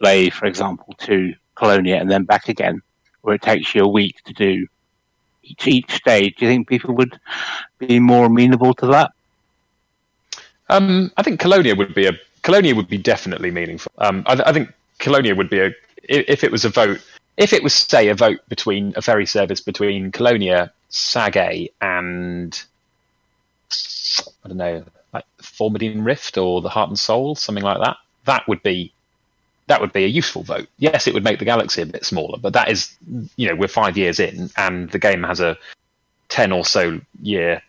Lave, 0.00 0.34
for 0.34 0.46
example, 0.46 0.94
to 0.98 1.34
Colonia 1.54 1.96
and 1.96 2.10
then 2.10 2.24
back 2.24 2.48
again, 2.48 2.82
where 3.22 3.34
it 3.34 3.42
takes 3.42 3.74
you 3.74 3.82
a 3.82 3.88
week 3.88 4.22
to 4.24 4.32
do 4.34 4.66
each, 5.42 5.66
each 5.66 5.90
stage. 5.92 6.36
Do 6.36 6.44
you 6.44 6.50
think 6.50 6.68
people 6.68 6.94
would 6.94 7.18
be 7.78 7.98
more 7.98 8.26
amenable 8.26 8.74
to 8.74 8.86
that? 8.88 9.12
Um, 10.68 11.10
I 11.16 11.22
think 11.22 11.40
Colonia 11.40 11.74
would 11.74 11.94
be 11.94 12.06
a 12.06 12.12
Colonia 12.42 12.74
would 12.74 12.88
be 12.88 12.98
definitely 12.98 13.50
meaningful. 13.50 13.92
Um, 13.98 14.22
I, 14.26 14.42
I 14.46 14.52
think 14.52 14.70
Colonia 14.98 15.34
would 15.34 15.50
be 15.50 15.60
a 15.60 15.72
if 16.02 16.44
it 16.44 16.52
was 16.52 16.64
a 16.64 16.68
vote. 16.68 17.00
If 17.36 17.52
it 17.52 17.62
was 17.62 17.74
say 17.74 18.08
a 18.08 18.14
vote 18.14 18.40
between 18.48 18.92
a 18.96 19.02
ferry 19.02 19.26
service 19.26 19.60
between 19.60 20.12
Colonia, 20.12 20.72
Sag 20.88 21.36
A*, 21.36 21.70
and 21.80 22.62
I 24.44 24.48
don't 24.48 24.56
know, 24.56 24.84
like 25.12 25.24
Formidine 25.42 26.04
Rift 26.04 26.38
or 26.38 26.60
the 26.60 26.68
Heart 26.68 26.90
and 26.90 26.98
Soul, 26.98 27.34
something 27.34 27.64
like 27.64 27.78
that. 27.80 27.96
That 28.26 28.46
would 28.48 28.62
be 28.62 28.92
that 29.66 29.80
would 29.80 29.92
be 29.92 30.04
a 30.04 30.08
useful 30.08 30.42
vote. 30.42 30.68
Yes, 30.78 31.06
it 31.06 31.14
would 31.14 31.24
make 31.24 31.38
the 31.38 31.44
galaxy 31.44 31.82
a 31.82 31.86
bit 31.86 32.04
smaller, 32.04 32.38
but 32.38 32.52
that 32.52 32.70
is 32.70 32.96
you 33.36 33.48
know 33.48 33.56
we're 33.56 33.68
five 33.68 33.96
years 33.96 34.20
in, 34.20 34.50
and 34.56 34.90
the 34.90 34.98
game 34.98 35.22
has 35.24 35.40
a 35.40 35.58
ten 36.28 36.52
or 36.52 36.64
so 36.64 37.00
year 37.22 37.62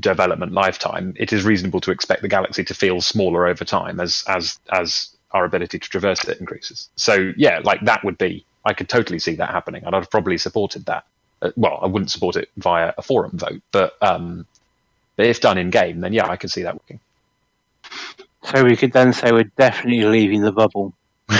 development 0.00 0.52
lifetime, 0.52 1.14
it 1.16 1.32
is 1.32 1.44
reasonable 1.44 1.80
to 1.80 1.90
expect 1.90 2.22
the 2.22 2.28
galaxy 2.28 2.62
to 2.64 2.74
feel 2.74 3.00
smaller 3.00 3.46
over 3.46 3.64
time 3.64 4.00
as 4.00 4.24
as 4.28 4.58
as 4.72 5.10
our 5.32 5.44
ability 5.44 5.78
to 5.78 5.88
traverse 5.88 6.24
it 6.24 6.40
increases. 6.40 6.88
So 6.96 7.32
yeah, 7.36 7.60
like 7.64 7.80
that 7.82 8.04
would 8.04 8.18
be 8.18 8.44
I 8.68 8.72
could 8.74 8.88
totally 8.88 9.18
see 9.18 9.34
that 9.36 9.50
happening, 9.50 9.82
and 9.84 9.94
I'd 9.94 9.98
have 10.02 10.10
probably 10.10 10.38
supported 10.38 10.84
that. 10.86 11.04
Uh, 11.40 11.50
well, 11.56 11.78
I 11.82 11.86
wouldn't 11.86 12.10
support 12.10 12.36
it 12.36 12.50
via 12.56 12.92
a 12.98 13.02
forum 13.02 13.32
vote, 13.34 13.62
but 13.72 13.96
um, 14.02 14.46
but 15.16 15.26
if 15.26 15.40
done 15.40 15.58
in 15.58 15.70
game, 15.70 16.00
then 16.00 16.12
yeah, 16.12 16.26
I 16.28 16.36
can 16.36 16.48
see 16.48 16.62
that 16.62 16.74
working. 16.74 17.00
So 18.44 18.64
we 18.64 18.76
could 18.76 18.92
then 18.92 19.12
say 19.12 19.32
we're 19.32 19.50
definitely 19.56 20.04
leaving 20.04 20.42
the 20.42 20.52
bubble. 20.52 20.94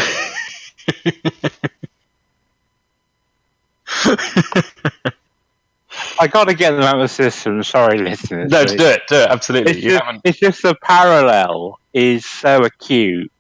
I 6.21 6.27
got 6.27 6.45
to 6.49 6.55
get 6.55 6.73
them 6.73 6.83
out 6.83 6.97
of 6.97 7.01
the 7.03 7.09
system. 7.09 7.63
Sorry, 7.63 7.99
listeners. 7.99 8.51
No, 8.51 8.65
do 8.65 8.75
it, 8.75 9.03
do 9.09 9.17
it, 9.17 9.29
absolutely. 9.31 9.73
It's 9.73 9.81
You 9.83 9.91
just, 9.93 10.05
haven't- 10.05 10.23
it's 10.25 10.39
just 10.39 10.63
the 10.63 10.75
parallel 10.83 11.79
is 11.93 12.25
so 12.27 12.65
acute. 12.65 13.31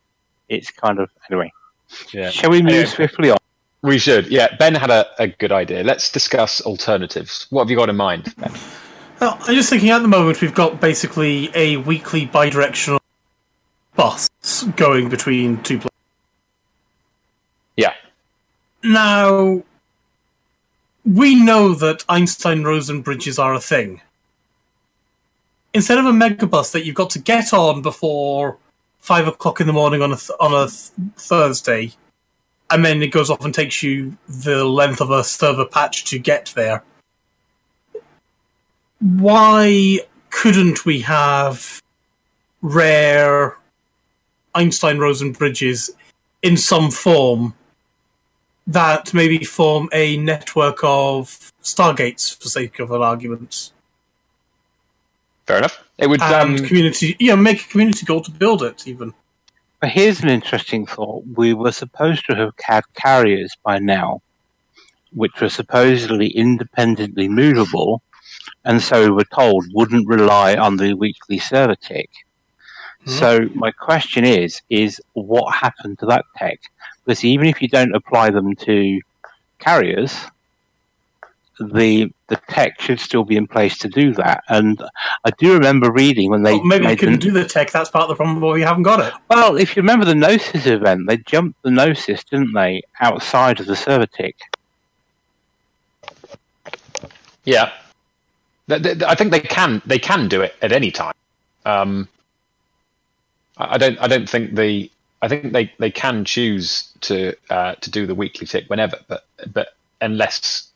It's 0.49 0.71
kind 0.71 0.99
of 0.99 1.11
anyway. 1.31 1.53
yeah. 2.13 2.31
Shall 2.31 2.51
we 2.51 2.63
move 2.63 2.71
Anyway. 2.73 2.87
swiftly 2.87 3.31
on? 3.31 3.37
We 3.89 3.97
should. 3.97 4.27
Yeah, 4.27 4.55
Ben 4.57 4.75
had 4.75 4.91
a, 4.91 5.07
a 5.19 5.29
good 5.29 5.51
idea. 5.51 5.83
Let's 5.83 6.13
discuss 6.13 6.61
alternatives. 6.61 7.47
What 7.49 7.63
have 7.63 7.71
you 7.71 7.77
got 7.79 7.89
in 7.89 7.97
mind, 7.97 8.35
Ben? 8.37 8.53
Well, 9.19 9.39
I'm 9.41 9.55
just 9.55 9.71
thinking 9.71 9.89
at 9.89 10.01
the 10.01 10.09
moment 10.09 10.43
we've 10.43 10.55
got 10.55 10.79
basically 10.79 11.51
a 11.55 11.79
weekly 11.79 12.27
bidirectional 12.27 13.01
bus 13.97 14.29
going 14.77 15.09
between 15.09 15.63
two 15.63 15.79
places. 15.79 15.97
Yeah. 17.79 17.95
Now, 18.83 19.63
we 21.07 21.35
know 21.35 21.73
that 21.73 22.05
Einstein 22.11 22.65
Rosen 22.65 23.01
bridges 23.01 23.39
are 23.39 23.55
a 23.55 23.61
thing. 23.61 24.03
Instead 25.73 25.97
of 25.97 26.05
a 26.05 26.13
megabus 26.13 26.73
that 26.73 26.85
you've 26.85 26.95
got 26.95 27.09
to 27.11 27.19
get 27.19 27.55
on 27.55 27.81
before 27.81 28.59
five 28.99 29.27
o'clock 29.27 29.63
in 29.63 29.67
the 29.67 29.73
morning 29.73 30.03
on 30.03 30.13
a 30.13 30.17
th- 30.17 30.37
on 30.41 30.53
a 30.53 30.67
th- 30.67 30.93
Thursday, 31.17 31.95
and 32.71 32.85
then 32.85 33.03
it 33.03 33.09
goes 33.09 33.31
off 33.31 33.45
and 33.45 33.55
takes 33.55 33.83
you 33.83 34.17
the 34.29 34.65
length 34.65 35.01
of 35.01 35.11
a 35.11 35.25
server 35.25 35.65
patch 35.65 36.05
to 36.07 36.19
get 36.19 36.53
there. 36.55 36.83
Why 39.01 40.01
couldn't 40.31 40.85
we 40.85 41.01
have 41.01 41.83
rare 42.61 43.57
Einstein 44.55 44.99
Rosen 44.99 45.33
bridges 45.33 45.91
in 46.43 46.57
some 46.57 46.91
form 46.91 47.55
that 48.67 49.15
maybe 49.15 49.45
form 49.45 49.89
a 49.93 50.17
network 50.19 50.81
of 50.83 51.53
stargates 51.63 52.37
for 52.41 52.49
sake 52.49 52.81
of 52.81 52.91
an 52.91 53.01
argument 53.01 53.73
Fair 55.49 55.57
enough. 55.57 55.83
It 55.97 56.09
would. 56.09 56.21
and 56.21 56.59
Um, 56.61 56.67
community 56.67 57.17
you 57.19 57.29
know 57.29 57.37
make 57.37 57.65
a 57.65 57.69
community 57.69 58.05
goal 58.05 58.21
to 58.21 58.31
build 58.31 58.63
it 58.63 58.87
even 58.87 59.15
But 59.81 59.91
here's 59.91 60.21
an 60.21 60.29
interesting 60.29 60.87
thought. 60.87 61.25
We 61.37 61.55
were 61.55 61.73
supposed 61.73 62.27
to 62.27 62.35
have 62.35 62.55
had 62.61 62.83
carriers 62.95 63.57
by 63.63 63.79
now, 63.79 64.23
which 65.13 65.41
were 65.41 65.49
supposedly 65.49 66.29
independently 66.29 67.29
movable, 67.29 68.03
and 68.65 68.83
so 68.83 69.05
we 69.05 69.11
were 69.11 69.25
told 69.33 69.67
wouldn't 69.73 70.09
rely 70.09 70.57
on 70.57 70.77
the 70.77 70.95
weekly 70.95 71.39
server 71.39 71.77
tick. 71.77 72.11
Hmm. 73.05 73.11
So 73.11 73.49
my 73.55 73.71
question 73.71 74.25
is, 74.25 74.61
is 74.69 75.01
what 75.13 75.55
happened 75.55 76.01
to 76.01 76.07
that 76.07 76.25
tech? 76.37 76.59
Because 77.05 77.25
even 77.25 77.47
if 77.47 77.63
you 77.63 77.69
don't 77.69 77.95
apply 77.95 78.31
them 78.31 78.57
to 78.57 79.01
carriers, 79.61 80.13
the 81.59 82.13
the 82.29 82.37
tech 82.49 82.81
should 82.81 83.01
still 83.01 83.25
be 83.25 83.37
in 83.37 83.47
place 83.47 83.79
to 83.79 83.89
do 83.89 84.13
that. 84.15 84.45
And 84.49 84.83
I 85.25 85.31
do 85.39 85.55
remember 85.55 85.91
reading 85.91 86.31
when 86.31 86.43
they 86.43 86.55
Well, 86.55 86.65
maybe 86.65 86.87
they 86.87 86.97
couldn't 86.97 87.15
the- 87.21 87.27
do 87.27 87.31
the 87.33 87.45
tech 87.45 87.71
that's 87.71 87.91
part 87.91 88.05
of 88.05 88.09
the 88.11 88.17
problem 88.17 88.41
why 88.41 88.53
we 88.53 88.63
haven't 88.63 88.83
got 88.85 89.01
it 89.01 89.13
well, 89.31 89.57
if 89.57 89.77
you 89.77 89.83
remember 89.83 90.05
the 90.05 90.15
Gnosis 90.15 90.67
event, 90.67 91.07
they 91.09 91.17
jumped 91.19 91.63
the 91.63 91.71
Gnosis, 91.71 92.25
didn't 92.25 92.53
they, 92.53 92.83
outside 93.01 93.61
of 93.61 93.67
the 93.67 93.77
server 93.77 94.07
tick? 94.07 94.37
Yeah, 97.45 97.71
Th- 98.69 98.83
th- 98.83 99.03
I 99.03 99.15
think 99.15 99.31
they 99.31 99.41
can. 99.41 99.81
They 99.87 99.99
can 99.99 100.29
do 100.29 100.43
it 100.43 100.55
at 100.61 100.73
any 100.73 100.91
time. 100.91 101.15
Um, 101.65 102.09
I 103.57 103.75
I 103.75 103.79
don't. 103.79 103.99
I 103.99 104.07
don't 104.09 104.29
think 104.29 104.55
the. 104.55 104.91
I 105.23 105.27
think 105.29 105.53
they, 105.53 105.73
they 105.79 105.91
can 105.91 106.25
choose 106.25 106.93
to 107.03 107.35
uh, 107.51 107.75
to 107.77 107.91
do 107.91 108.07
the 108.07 108.15
weekly 108.15 108.47
tick 108.47 108.67
whenever, 108.69 108.99
but 109.09 109.25
but 109.53 109.69
unless 110.01 110.68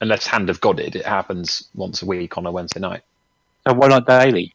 unless 0.00 0.26
hand 0.26 0.50
of 0.50 0.60
godded, 0.60 0.96
it 0.96 1.00
it 1.00 1.06
happens 1.06 1.68
once 1.74 2.02
a 2.02 2.06
week 2.06 2.38
on 2.38 2.46
a 2.46 2.52
Wednesday 2.52 2.80
night. 2.80 3.02
So 3.66 3.74
why 3.74 3.88
not 3.88 4.06
daily? 4.06 4.54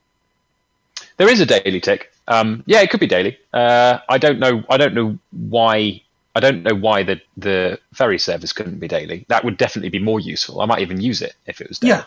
There 1.18 1.30
is 1.30 1.40
a 1.42 1.46
daily 1.46 1.82
tick. 1.82 2.12
Um, 2.28 2.64
yeah, 2.68 2.82
it 2.82 2.90
could 2.92 3.00
be 3.00 3.08
daily. 3.08 3.38
Uh, 3.54 4.00
I 4.10 4.18
don't 4.18 4.40
know. 4.40 4.64
I 4.70 4.78
don't 4.78 4.94
know 4.94 5.18
why. 5.32 6.02
I 6.36 6.40
don't 6.40 6.64
know 6.64 6.76
why 6.76 7.04
the 7.04 7.22
the 7.38 7.80
ferry 7.94 8.20
service 8.20 8.54
couldn't 8.54 8.80
be 8.80 8.88
daily. 8.88 9.26
That 9.30 9.44
would 9.44 9.58
definitely 9.58 9.90
be 9.90 10.00
more 10.00 10.20
useful. 10.20 10.62
I 10.62 10.66
might 10.66 10.80
even 10.82 11.02
use 11.02 11.22
it 11.22 11.36
if 11.48 11.62
it 11.62 11.70
was 11.70 11.80
daily. 11.80 11.94
yeah 11.96 12.04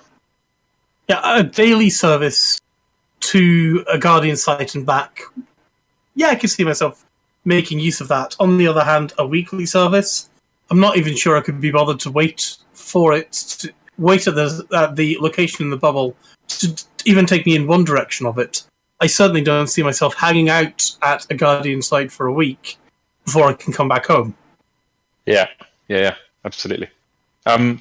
yeah 1.09 1.39
a 1.39 1.43
daily 1.43 1.91
service 1.91 2.61
to 3.21 3.85
a 3.93 3.99
guardian 3.99 4.37
site 4.37 4.75
and 4.75 4.87
back 4.87 5.23
yeah 6.15 6.29
i 6.29 6.35
can 6.35 6.49
see 6.49 6.65
myself 6.65 7.05
making 7.45 7.79
use 7.81 8.01
of 8.01 8.09
that 8.09 8.37
on 8.41 8.59
the 8.59 8.67
other 8.67 8.85
hand 8.85 9.13
a 9.19 9.27
weekly 9.27 9.67
service 9.67 10.31
i'm 10.71 10.81
not 10.81 10.97
even 10.97 11.17
sure 11.17 11.37
i 11.37 11.41
could 11.41 11.61
be 11.61 11.71
bothered 11.71 12.01
to 12.01 12.11
wait 12.11 12.57
for 12.83 13.15
it 13.15 13.33
to 13.33 13.73
wait 13.99 14.27
at 14.27 14.35
the 14.35 14.67
at 14.75 14.97
the 14.97 15.17
location 15.21 15.65
in 15.65 15.71
the 15.71 15.77
bubble 15.77 16.17
to 16.49 16.75
even 17.05 17.27
take 17.27 17.47
me 17.47 17.55
in 17.55 17.67
one 17.67 17.85
direction 17.85 18.27
of 18.27 18.39
it 18.39 18.65
i 19.01 19.07
certainly 19.07 19.43
don't 19.43 19.69
see 19.69 19.83
myself 19.83 20.15
hanging 20.15 20.49
out 20.49 20.91
at 21.03 21.27
a 21.31 21.35
guardian 21.35 21.83
site 21.83 22.11
for 22.11 22.27
a 22.27 22.33
week 22.33 22.79
before 23.25 23.45
i 23.49 23.53
can 23.53 23.73
come 23.73 23.89
back 23.89 24.07
home 24.07 24.35
Yeah, 25.27 25.49
yeah, 25.89 25.99
yeah, 25.99 26.15
absolutely. 26.45 26.89
Um, 27.47 27.81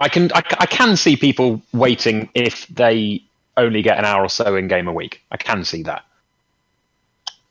I 0.00 0.08
can 0.08 0.30
I, 0.32 0.42
I 0.58 0.66
can 0.66 0.96
see 0.96 1.16
people 1.16 1.60
waiting 1.72 2.28
if 2.34 2.66
they 2.68 3.22
only 3.56 3.82
get 3.82 3.98
an 3.98 4.04
hour 4.04 4.24
or 4.24 4.28
so 4.28 4.56
in 4.56 4.68
game 4.68 4.88
a 4.88 4.92
week. 4.92 5.22
I 5.30 5.36
can 5.36 5.64
see 5.64 5.82
that. 5.82 6.04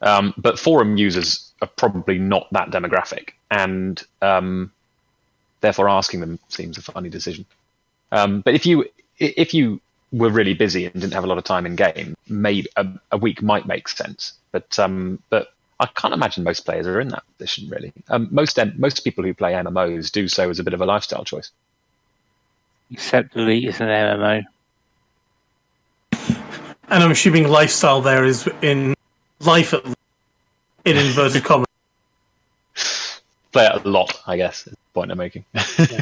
Um, 0.02 0.34
but 0.38 0.58
forum 0.60 0.98
users 0.98 1.52
are 1.62 1.68
probably 1.68 2.18
not 2.18 2.48
that 2.52 2.70
demographic, 2.70 3.30
and 3.52 4.02
um, 4.22 4.72
therefore 5.68 5.90
asking 5.90 6.22
them 6.22 6.40
seems 6.48 6.78
a 6.78 6.82
funny 6.82 7.10
decision. 7.10 7.46
Um, 8.14 8.40
but 8.40 8.54
if 8.54 8.66
you 8.66 8.86
if 9.20 9.54
you 9.54 9.82
were 10.14 10.30
really 10.30 10.54
busy 10.54 10.86
and 10.86 10.94
didn't 10.94 11.14
have 11.14 11.26
a 11.26 11.28
lot 11.28 11.38
of 11.38 11.44
time 11.44 11.66
in 11.66 11.76
game, 11.76 12.16
maybe 12.30 12.70
a, 12.78 12.88
a 13.12 13.18
week 13.18 13.42
might 13.42 13.68
make 13.68 13.90
sense. 13.90 14.32
But 14.54 14.80
um, 14.80 15.22
but 15.30 15.52
I 15.82 15.88
can't 15.88 16.14
imagine 16.14 16.46
most 16.46 16.62
players 16.62 16.88
are 16.88 17.02
in 17.02 17.10
that 17.10 17.24
position. 17.38 17.68
Really, 17.68 17.92
um, 18.08 18.30
most 18.32 18.58
most 18.78 19.04
people 19.04 19.26
who 19.26 19.34
play 19.34 19.52
MMOs 19.52 20.10
do 20.10 20.30
so 20.30 20.50
as 20.50 20.58
a 20.60 20.64
bit 20.64 20.74
of 20.74 20.80
a 20.80 20.86
lifestyle 20.86 21.26
choice. 21.26 21.52
Except 22.90 23.36
Elite 23.36 23.68
is 23.68 23.82
an 23.82 23.88
MMO. 23.88 24.46
And 26.90 27.04
I'm 27.04 27.12
assuming 27.12 27.50
lifestyle 27.50 28.00
there 28.00 28.24
is 28.24 28.50
in 28.62 28.96
life 29.42 29.74
at 29.74 29.84
in 30.86 30.96
inverted 30.96 31.44
commas. 31.44 31.67
Play 33.58 33.66
it 33.66 33.86
a 33.86 33.90
lot, 33.90 34.22
I 34.28 34.38
guess. 34.38 34.68
Is 34.68 34.74
the 34.74 34.78
point 34.94 35.12
I'm 35.12 35.18
making. 35.18 35.44
yeah. 35.80 36.02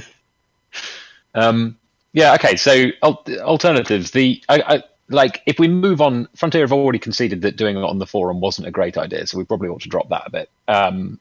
um, 1.35 1.77
yeah. 2.11 2.33
Okay. 2.33 2.57
So 2.57 2.87
al- 3.01 3.23
alternatives. 3.39 4.11
The 4.11 4.41
I, 4.49 4.61
I, 4.61 4.83
like 5.07 5.41
if 5.45 5.57
we 5.57 5.69
move 5.69 6.01
on. 6.01 6.27
Frontier 6.35 6.61
have 6.63 6.73
already 6.73 6.99
conceded 6.99 7.43
that 7.43 7.55
doing 7.55 7.77
it 7.77 7.83
on 7.83 7.97
the 7.97 8.05
forum 8.05 8.41
wasn't 8.41 8.67
a 8.67 8.71
great 8.71 8.97
idea, 8.97 9.25
so 9.25 9.37
we 9.37 9.45
probably 9.45 9.69
ought 9.69 9.81
to 9.83 9.89
drop 9.89 10.09
that 10.09 10.23
a 10.25 10.31
bit. 10.31 10.49
Um, 10.67 11.17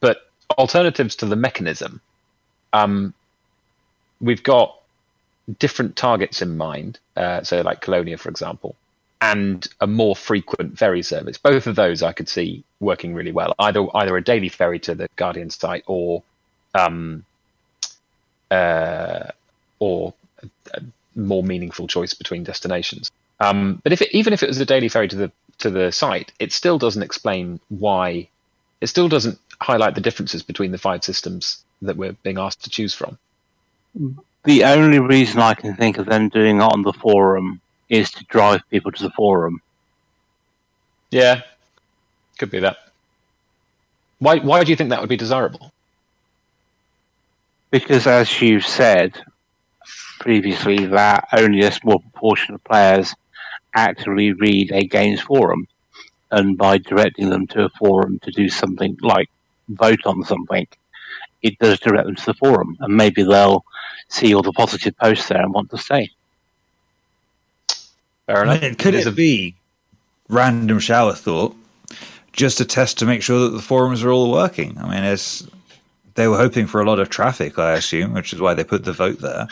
but 0.00 0.28
alternatives 0.58 1.14
to 1.16 1.26
the 1.26 1.36
mechanism. 1.36 2.00
Um, 2.72 3.14
we've 4.20 4.42
got 4.42 4.80
different 5.60 5.94
targets 5.94 6.42
in 6.42 6.56
mind, 6.56 6.98
uh, 7.16 7.44
so 7.44 7.60
like 7.60 7.82
Colonia, 7.82 8.18
for 8.18 8.30
example, 8.30 8.74
and 9.20 9.66
a 9.80 9.86
more 9.86 10.16
frequent 10.16 10.78
ferry 10.78 11.02
service. 11.02 11.36
Both 11.38 11.66
of 11.66 11.76
those 11.76 12.02
I 12.02 12.12
could 12.12 12.28
see 12.28 12.64
working 12.80 13.14
really 13.14 13.32
well. 13.32 13.54
Either 13.58 13.86
either 13.94 14.16
a 14.16 14.24
daily 14.24 14.48
ferry 14.48 14.78
to 14.80 14.94
the 14.94 15.08
Guardian 15.16 15.50
site, 15.50 15.84
or 15.86 16.22
um, 16.74 17.24
uh, 18.50 19.28
or 19.78 20.14
a 20.74 20.82
more 21.14 21.42
meaningful 21.42 21.86
choice 21.86 22.14
between 22.14 22.44
destinations. 22.44 23.10
Um, 23.40 23.80
but 23.82 23.92
if 23.92 24.02
it, 24.02 24.14
even 24.14 24.32
if 24.32 24.42
it 24.42 24.48
was 24.48 24.60
a 24.60 24.66
daily 24.66 24.88
ferry 24.88 25.08
to 25.08 25.16
the 25.16 25.32
to 25.58 25.70
the 25.70 25.92
site, 25.92 26.32
it 26.38 26.52
still 26.52 26.78
doesn't 26.78 27.02
explain 27.02 27.60
why. 27.68 28.28
It 28.80 28.86
still 28.86 29.08
doesn't 29.08 29.38
highlight 29.60 29.94
the 29.94 30.00
differences 30.00 30.42
between 30.42 30.72
the 30.72 30.78
five 30.78 31.04
systems 31.04 31.62
that 31.82 31.96
we're 31.96 32.12
being 32.22 32.38
asked 32.38 32.64
to 32.64 32.70
choose 32.70 32.94
from. 32.94 33.18
The 34.44 34.64
only 34.64 34.98
reason 34.98 35.40
I 35.40 35.52
can 35.52 35.76
think 35.76 35.98
of 35.98 36.06
them 36.06 36.30
doing 36.30 36.58
it 36.58 36.62
on 36.62 36.82
the 36.82 36.94
forum 36.94 37.60
is 37.90 38.10
to 38.12 38.24
drive 38.24 38.62
people 38.70 38.92
to 38.92 39.02
the 39.02 39.10
forum. 39.10 39.60
Yeah, 41.10 41.42
could 42.38 42.50
be 42.50 42.60
that. 42.60 42.76
Why? 44.20 44.38
Why 44.38 44.64
do 44.64 44.70
you 44.70 44.76
think 44.76 44.90
that 44.90 45.00
would 45.00 45.10
be 45.10 45.16
desirable? 45.16 45.72
Because, 47.70 48.06
as 48.06 48.40
you've 48.40 48.66
said 48.66 49.20
previously, 50.20 50.86
that 50.86 51.28
only 51.32 51.60
a 51.60 51.72
small 51.72 51.98
proportion 51.98 52.54
of 52.54 52.64
players 52.64 53.14
actually 53.74 54.32
read 54.32 54.70
a 54.72 54.86
games 54.86 55.20
forum, 55.20 55.66
and 56.30 56.56
by 56.56 56.78
directing 56.78 57.30
them 57.30 57.46
to 57.48 57.64
a 57.64 57.68
forum 57.70 58.18
to 58.20 58.30
do 58.30 58.48
something 58.48 58.96
like 59.02 59.28
vote 59.68 60.00
on 60.04 60.24
something, 60.24 60.66
it 61.42 61.58
does 61.58 61.80
direct 61.80 62.06
them 62.06 62.16
to 62.16 62.26
the 62.26 62.34
forum, 62.34 62.76
and 62.80 62.96
maybe 62.96 63.22
they'll 63.22 63.64
see 64.08 64.34
all 64.34 64.42
the 64.42 64.52
positive 64.52 64.96
posts 64.98 65.28
there 65.28 65.42
and 65.42 65.54
want 65.54 65.70
to 65.70 65.78
stay. 65.78 66.10
Fair 68.30 68.44
enough. 68.44 68.78
Could 68.78 68.94
it, 68.94 69.06
it 69.06 69.16
be 69.16 69.54
random 70.28 70.78
shower 70.78 71.14
thought, 71.14 71.56
just 72.32 72.60
a 72.60 72.64
test 72.64 72.98
to 72.98 73.06
make 73.06 73.22
sure 73.22 73.40
that 73.40 73.50
the 73.50 73.62
forums 73.62 74.04
are 74.04 74.10
all 74.10 74.30
working? 74.30 74.78
I 74.78 74.88
mean, 74.88 75.02
it's 75.02 75.46
they 76.14 76.28
were 76.28 76.36
hoping 76.36 76.66
for 76.66 76.80
a 76.80 76.84
lot 76.84 77.00
of 77.00 77.08
traffic, 77.08 77.58
I 77.58 77.72
assume, 77.72 78.14
which 78.14 78.32
is 78.32 78.40
why 78.40 78.54
they 78.54 78.62
put 78.62 78.84
the 78.84 78.92
vote 78.92 79.18
there. 79.20 79.48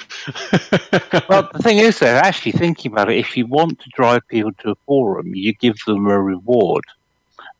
well, 1.29 1.49
the 1.53 1.61
thing 1.61 1.79
is, 1.79 1.99
though, 1.99 2.07
actually 2.07 2.53
thinking 2.53 2.93
about 2.93 3.11
it, 3.11 3.18
if 3.18 3.37
you 3.37 3.47
want 3.47 3.81
to 3.81 3.91
drive 3.91 4.26
people 4.29 4.53
to 4.53 4.70
a 4.70 4.74
forum, 4.87 5.35
you 5.35 5.55
give 5.55 5.76
them 5.87 6.07
a 6.07 6.20
reward, 6.20 6.85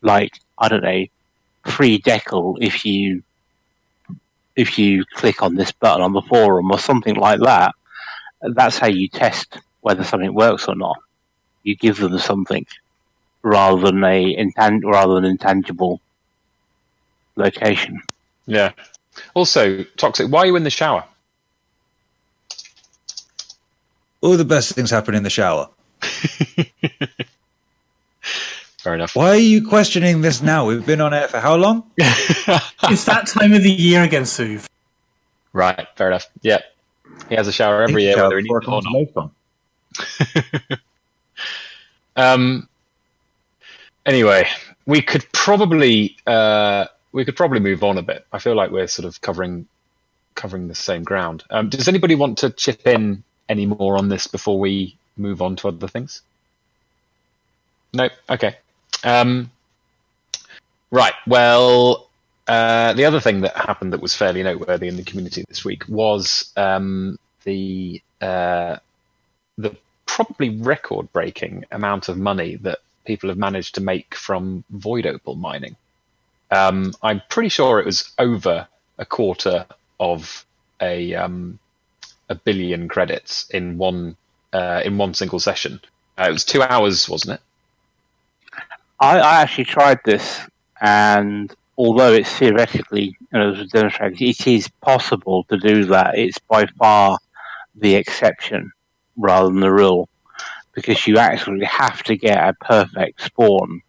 like 0.03 0.39
I 0.59 0.69
don't 0.69 0.85
know, 0.85 1.05
free 1.67 2.01
decal 2.01 2.59
if 2.61 2.85
you 2.85 3.23
if 4.55 4.79
you 4.79 5.05
click 5.15 5.43
on 5.43 5.57
this 5.57 5.73
button 5.73 6.03
on 6.03 6.13
the 6.13 6.23
forum 6.23 6.71
or 6.71 6.79
something 6.79 7.15
like 7.15 7.41
that, 7.41 7.75
that's 8.55 8.79
how 8.79 8.89
you 8.89 9.09
test 9.09 9.59
whether 9.81 10.03
something 10.05 10.35
works 10.35 10.67
or 10.67 10.75
not. 10.75 10.99
You 11.69 11.77
give 11.77 11.99
them 11.99 12.19
something 12.19 12.65
rather 13.43 13.83
than 13.83 14.03
a 14.03 14.35
intan- 14.37 14.83
rather 14.85 15.17
than 15.17 15.27
intangible 15.27 16.01
location. 17.37 18.01
Yeah. 18.47 18.73
Also, 19.35 19.85
toxic. 19.99 20.33
Why 20.33 20.41
are 20.41 20.47
you 20.47 20.57
in 20.57 20.65
the 20.65 20.71
shower? 20.71 21.05
All 24.23 24.39
the 24.39 24.47
best 24.47 24.75
things 24.75 24.91
happen 24.91 25.15
in 25.15 25.25
the 25.25 25.31
shower. 25.31 25.69
Fair 28.79 28.95
enough. 28.95 29.15
Why 29.15 29.29
are 29.33 29.37
you 29.37 29.69
questioning 29.69 30.23
this 30.23 30.41
now? 30.41 30.65
We've 30.65 30.87
been 30.87 31.03
on 31.03 31.13
air 31.13 31.29
for 31.29 31.39
how 31.39 31.57
long? 31.57 31.91
it's 31.99 33.05
that 33.05 33.27
time 33.27 33.53
of 33.53 33.63
the 33.63 33.71
year 33.71 34.05
again, 34.05 34.23
Suv. 34.23 34.67
Right, 35.53 35.87
fair 35.97 36.07
enough. 36.09 36.31
Yeah. 36.41 36.61
He 37.29 37.35
has 37.35 37.47
a 37.47 37.53
shower 37.53 37.83
every 37.83 38.05
year, 38.05 38.17
whether 38.17 38.39
he 38.39 38.45
needs 38.45 38.67
it 38.67 38.69
or 38.69 38.81
not. 38.83 40.79
um, 42.19 42.69
anyway, 44.05 44.47
we 44.87 45.01
could 45.01 45.25
probably 45.33 46.17
uh, 46.27 46.87
we 47.13 47.25
could 47.25 47.37
probably 47.37 47.61
move 47.61 47.83
on 47.85 47.97
a 47.97 48.03
bit. 48.03 48.27
I 48.33 48.39
feel 48.39 48.55
like 48.55 48.71
we're 48.71 48.89
sort 48.89 49.07
of 49.07 49.21
covering 49.21 49.67
covering 50.35 50.69
the 50.69 50.75
same 50.75 51.05
ground. 51.05 51.45
Um, 51.51 51.69
does 51.69 51.89
anybody 51.89 52.15
want 52.15 52.39
to 52.39 52.51
chip 52.51 52.87
in 52.87 53.23
any 53.49 53.67
more 53.67 53.97
on 53.97 54.09
this 54.09 54.27
before 54.27 54.59
we 54.59 54.97
move 55.17 55.41
on 55.41 55.57
to 55.57 55.69
other 55.69 55.89
things? 55.89 56.23
No. 57.95 58.09
Okay. 58.29 58.57
Um, 59.05 59.51
right. 60.91 61.15
Well, 61.27 62.09
uh, 62.47 62.95
the 62.95 63.05
other 63.05 63.21
thing 63.21 63.43
that 63.43 63.57
happened 63.57 63.93
that 63.93 64.01
was 64.01 64.15
fairly 64.15 64.43
noteworthy 64.43 64.89
in 64.89 64.97
the 64.97 65.05
community 65.05 65.45
this 65.49 65.65
week 65.65 65.85
was 65.89 66.53
um, 66.57 67.19
the 67.45 68.03
uh, 68.21 68.77
the 69.57 69.77
probably 70.09 70.51
record-breaking 70.59 71.65
amount 71.71 72.09
of 72.09 72.19
money 72.19 72.57
that 72.57 72.79
people 73.05 73.29
have 73.29 73.39
managed 73.39 73.75
to 73.77 73.81
make 73.81 74.15
from 74.15 74.65
void 74.71 75.07
opal 75.07 75.37
mining. 75.37 75.77
Um, 76.51 76.93
I'm 77.03 77.23
pretty 77.29 77.51
sure 77.51 77.79
it 77.79 77.87
was 77.87 78.11
over 78.19 78.67
a 78.99 79.07
quarter 79.07 79.67
of 80.01 80.45
a 80.81 81.15
um, 81.15 81.59
a 82.29 82.35
billion 82.35 82.89
credits 82.89 83.49
in 83.51 83.79
one 83.79 84.17
uh, 84.53 84.81
in 84.85 84.99
one 84.99 85.15
single 85.15 85.39
session. 85.39 85.81
Uh, 86.19 86.27
it 86.29 86.33
was 86.33 86.45
two 86.45 86.63
hours, 86.63 87.09
wasn't 87.09 87.39
it? 87.39 87.41
I, 89.01 89.19
I 89.21 89.43
actually 89.43 89.65
tried 89.65 90.01
this, 90.05 90.41
and 90.81 91.55
although 91.77 92.13
it's 92.13 92.33
theoretically, 92.33 93.17
you 93.33 93.39
know, 93.39 93.65
demonstrated, 93.67 94.21
it 94.21 94.47
is 94.47 94.69
possible 94.81 95.45
to 95.45 95.57
do 95.59 95.85
that. 95.85 96.19
It's 96.19 96.39
by 96.39 96.67
far 96.79 97.19
the 97.77 97.95
exception 97.95 98.73
rather 99.19 99.49
than 99.49 99.61
the 99.61 99.73
rule, 99.73 100.09
because 100.75 101.07
you 101.07 101.19
actually 101.19 101.65
have 101.65 102.03
to 102.05 102.17
get 102.17 102.39
a 102.39 102.55
perfect 102.55 103.21
spawn 103.21 103.83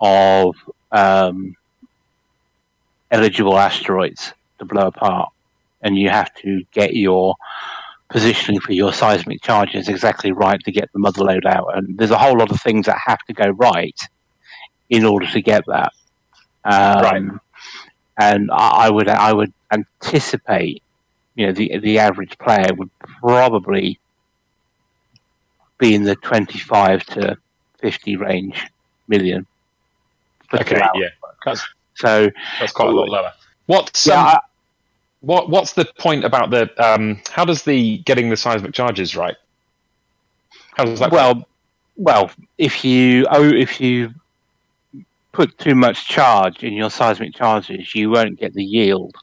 of 0.00 0.56
um, 0.90 1.54
eligible 3.10 3.58
asteroids 3.58 4.32
to 4.58 4.64
blow 4.64 4.88
apart, 4.88 5.28
and 5.82 5.96
you 5.98 6.08
have 6.08 6.34
to 6.34 6.64
get 6.72 6.94
your 6.94 7.36
positioning 8.08 8.60
for 8.60 8.72
your 8.72 8.92
seismic 8.92 9.40
charges 9.40 9.88
exactly 9.88 10.32
right 10.32 10.60
to 10.64 10.72
get 10.72 10.92
the 10.92 10.98
mother 10.98 11.22
load 11.22 11.46
out. 11.46 11.76
And 11.76 11.96
there's 11.96 12.10
a 12.10 12.18
whole 12.18 12.36
lot 12.36 12.50
of 12.50 12.60
things 12.60 12.86
that 12.86 12.98
have 13.06 13.20
to 13.28 13.32
go 13.32 13.50
right 13.50 13.96
in 14.88 15.04
order 15.04 15.26
to 15.26 15.40
get 15.40 15.64
that. 15.66 15.92
Um, 16.64 17.02
right. 17.02 17.22
And 18.18 18.50
I 18.52 18.90
would 18.90 19.08
I 19.08 19.32
would 19.32 19.52
anticipate, 19.72 20.82
you 21.36 21.46
know, 21.46 21.52
the 21.52 21.78
the 21.78 22.00
average 22.00 22.36
player 22.38 22.74
would 22.76 22.90
probably 22.98 23.99
be 25.80 25.94
in 25.94 26.04
the 26.04 26.14
25 26.16 27.04
to 27.06 27.36
50 27.80 28.16
range 28.16 28.66
million. 29.08 29.46
Okay, 30.54 30.80
yeah, 30.94 31.08
that's, 31.44 31.66
so 31.94 32.28
that's 32.58 32.72
quite 32.72 32.88
a 32.88 32.92
lot 32.92 33.08
lower. 33.08 33.32
What's 33.66 34.06
yeah, 34.06 34.32
um, 34.32 34.38
what 35.20 35.48
what's 35.48 35.74
the 35.74 35.86
point 35.98 36.24
about 36.24 36.50
the 36.50 36.68
um, 36.82 37.20
how 37.30 37.44
does 37.44 37.62
the 37.62 37.98
getting 37.98 38.30
the 38.30 38.36
seismic 38.36 38.72
charges 38.72 39.16
right? 39.16 39.36
How 40.76 40.84
does 40.84 40.98
that? 40.98 41.12
Well, 41.12 41.46
well, 41.96 42.30
if 42.58 42.84
you 42.84 43.26
oh, 43.30 43.48
if 43.48 43.80
you 43.80 44.12
put 45.32 45.56
too 45.58 45.76
much 45.76 46.08
charge 46.08 46.64
in 46.64 46.72
your 46.72 46.90
seismic 46.90 47.34
charges, 47.34 47.94
you 47.94 48.10
won't 48.10 48.40
get 48.40 48.54
the 48.54 48.64
yield 48.64 49.14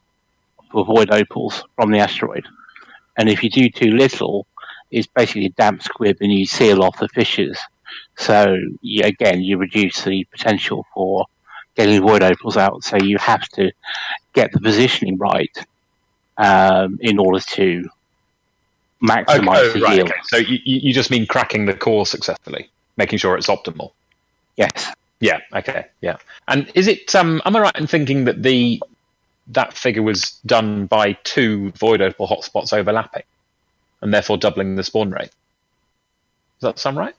for 0.70 0.84
void 0.84 1.10
opals 1.10 1.62
from 1.76 1.90
the 1.90 1.98
asteroid. 1.98 2.46
And 3.18 3.28
if 3.28 3.42
you 3.42 3.50
do 3.50 3.68
too 3.68 3.90
little, 3.90 4.46
it's 4.90 5.06
basically 5.06 5.46
a 5.46 5.50
damp 5.50 5.82
squib 5.82 6.18
and 6.20 6.32
you 6.32 6.46
seal 6.46 6.82
off 6.82 6.98
the 6.98 7.08
fissures. 7.08 7.58
So 8.16 8.56
you, 8.80 9.04
again, 9.04 9.42
you 9.42 9.58
reduce 9.58 10.02
the 10.02 10.24
potential 10.24 10.86
for 10.94 11.26
getting 11.76 12.00
void 12.02 12.22
opals 12.22 12.56
out. 12.56 12.82
So 12.84 12.96
you 12.96 13.18
have 13.18 13.48
to 13.50 13.70
get 14.32 14.52
the 14.52 14.60
positioning 14.60 15.16
right 15.18 15.56
um, 16.36 16.98
in 17.00 17.18
order 17.18 17.40
to 17.40 17.88
maximize 19.02 19.70
okay, 19.70 19.78
the 19.78 19.84
right, 19.84 19.96
yield. 19.96 20.08
Okay. 20.10 20.20
So 20.24 20.36
you, 20.38 20.58
you 20.64 20.92
just 20.92 21.10
mean 21.10 21.26
cracking 21.26 21.66
the 21.66 21.74
core 21.74 22.06
successfully, 22.06 22.68
making 22.96 23.18
sure 23.18 23.36
it's 23.36 23.46
optimal. 23.46 23.92
Yes. 24.56 24.92
Yeah. 25.20 25.40
Okay. 25.54 25.86
Yeah. 26.00 26.16
And 26.46 26.70
is 26.74 26.86
it? 26.86 27.14
Um, 27.14 27.42
am 27.44 27.56
I 27.56 27.60
right 27.60 27.76
in 27.76 27.86
thinking 27.86 28.24
that 28.24 28.42
the 28.42 28.80
that 29.48 29.72
figure 29.72 30.02
was 30.02 30.32
done 30.46 30.86
by 30.86 31.14
two 31.24 31.70
void 31.72 32.02
opal 32.02 32.28
hotspots 32.28 32.72
overlapping, 32.72 33.22
and 34.00 34.12
therefore 34.12 34.36
doubling 34.38 34.76
the 34.76 34.84
spawn 34.84 35.10
rate? 35.10 35.30
Does 36.60 36.68
that 36.68 36.78
sound 36.78 36.96
right? 36.96 37.14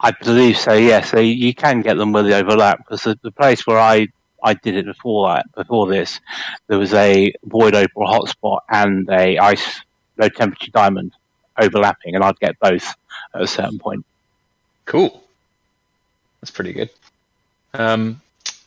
I 0.00 0.12
believe 0.12 0.56
so. 0.56 0.72
Yes, 0.72 1.10
so 1.10 1.18
you 1.20 1.54
can 1.54 1.82
get 1.82 1.98
them 1.98 2.12
where 2.12 2.22
they 2.22 2.34
overlap 2.34 2.78
because 2.78 3.02
the, 3.02 3.18
the 3.22 3.30
place 3.30 3.66
where 3.66 3.78
I 3.78 4.08
I 4.42 4.54
did 4.54 4.76
it 4.76 4.86
before 4.86 5.28
that 5.28 5.52
before 5.54 5.86
this, 5.86 6.20
there 6.68 6.78
was 6.78 6.94
a 6.94 7.32
void 7.44 7.74
opal 7.74 8.06
hotspot 8.06 8.60
and 8.70 9.08
a 9.10 9.36
ice 9.38 9.80
low 10.16 10.28
temperature 10.28 10.70
diamond 10.70 11.12
overlapping, 11.58 12.14
and 12.14 12.24
I'd 12.24 12.38
get 12.38 12.58
both 12.60 12.94
at 13.34 13.42
a 13.42 13.46
certain 13.46 13.78
point. 13.78 14.04
Cool. 14.86 15.22
That's 16.40 16.50
pretty 16.50 16.72
good. 16.72 16.90
Um, 17.74 18.20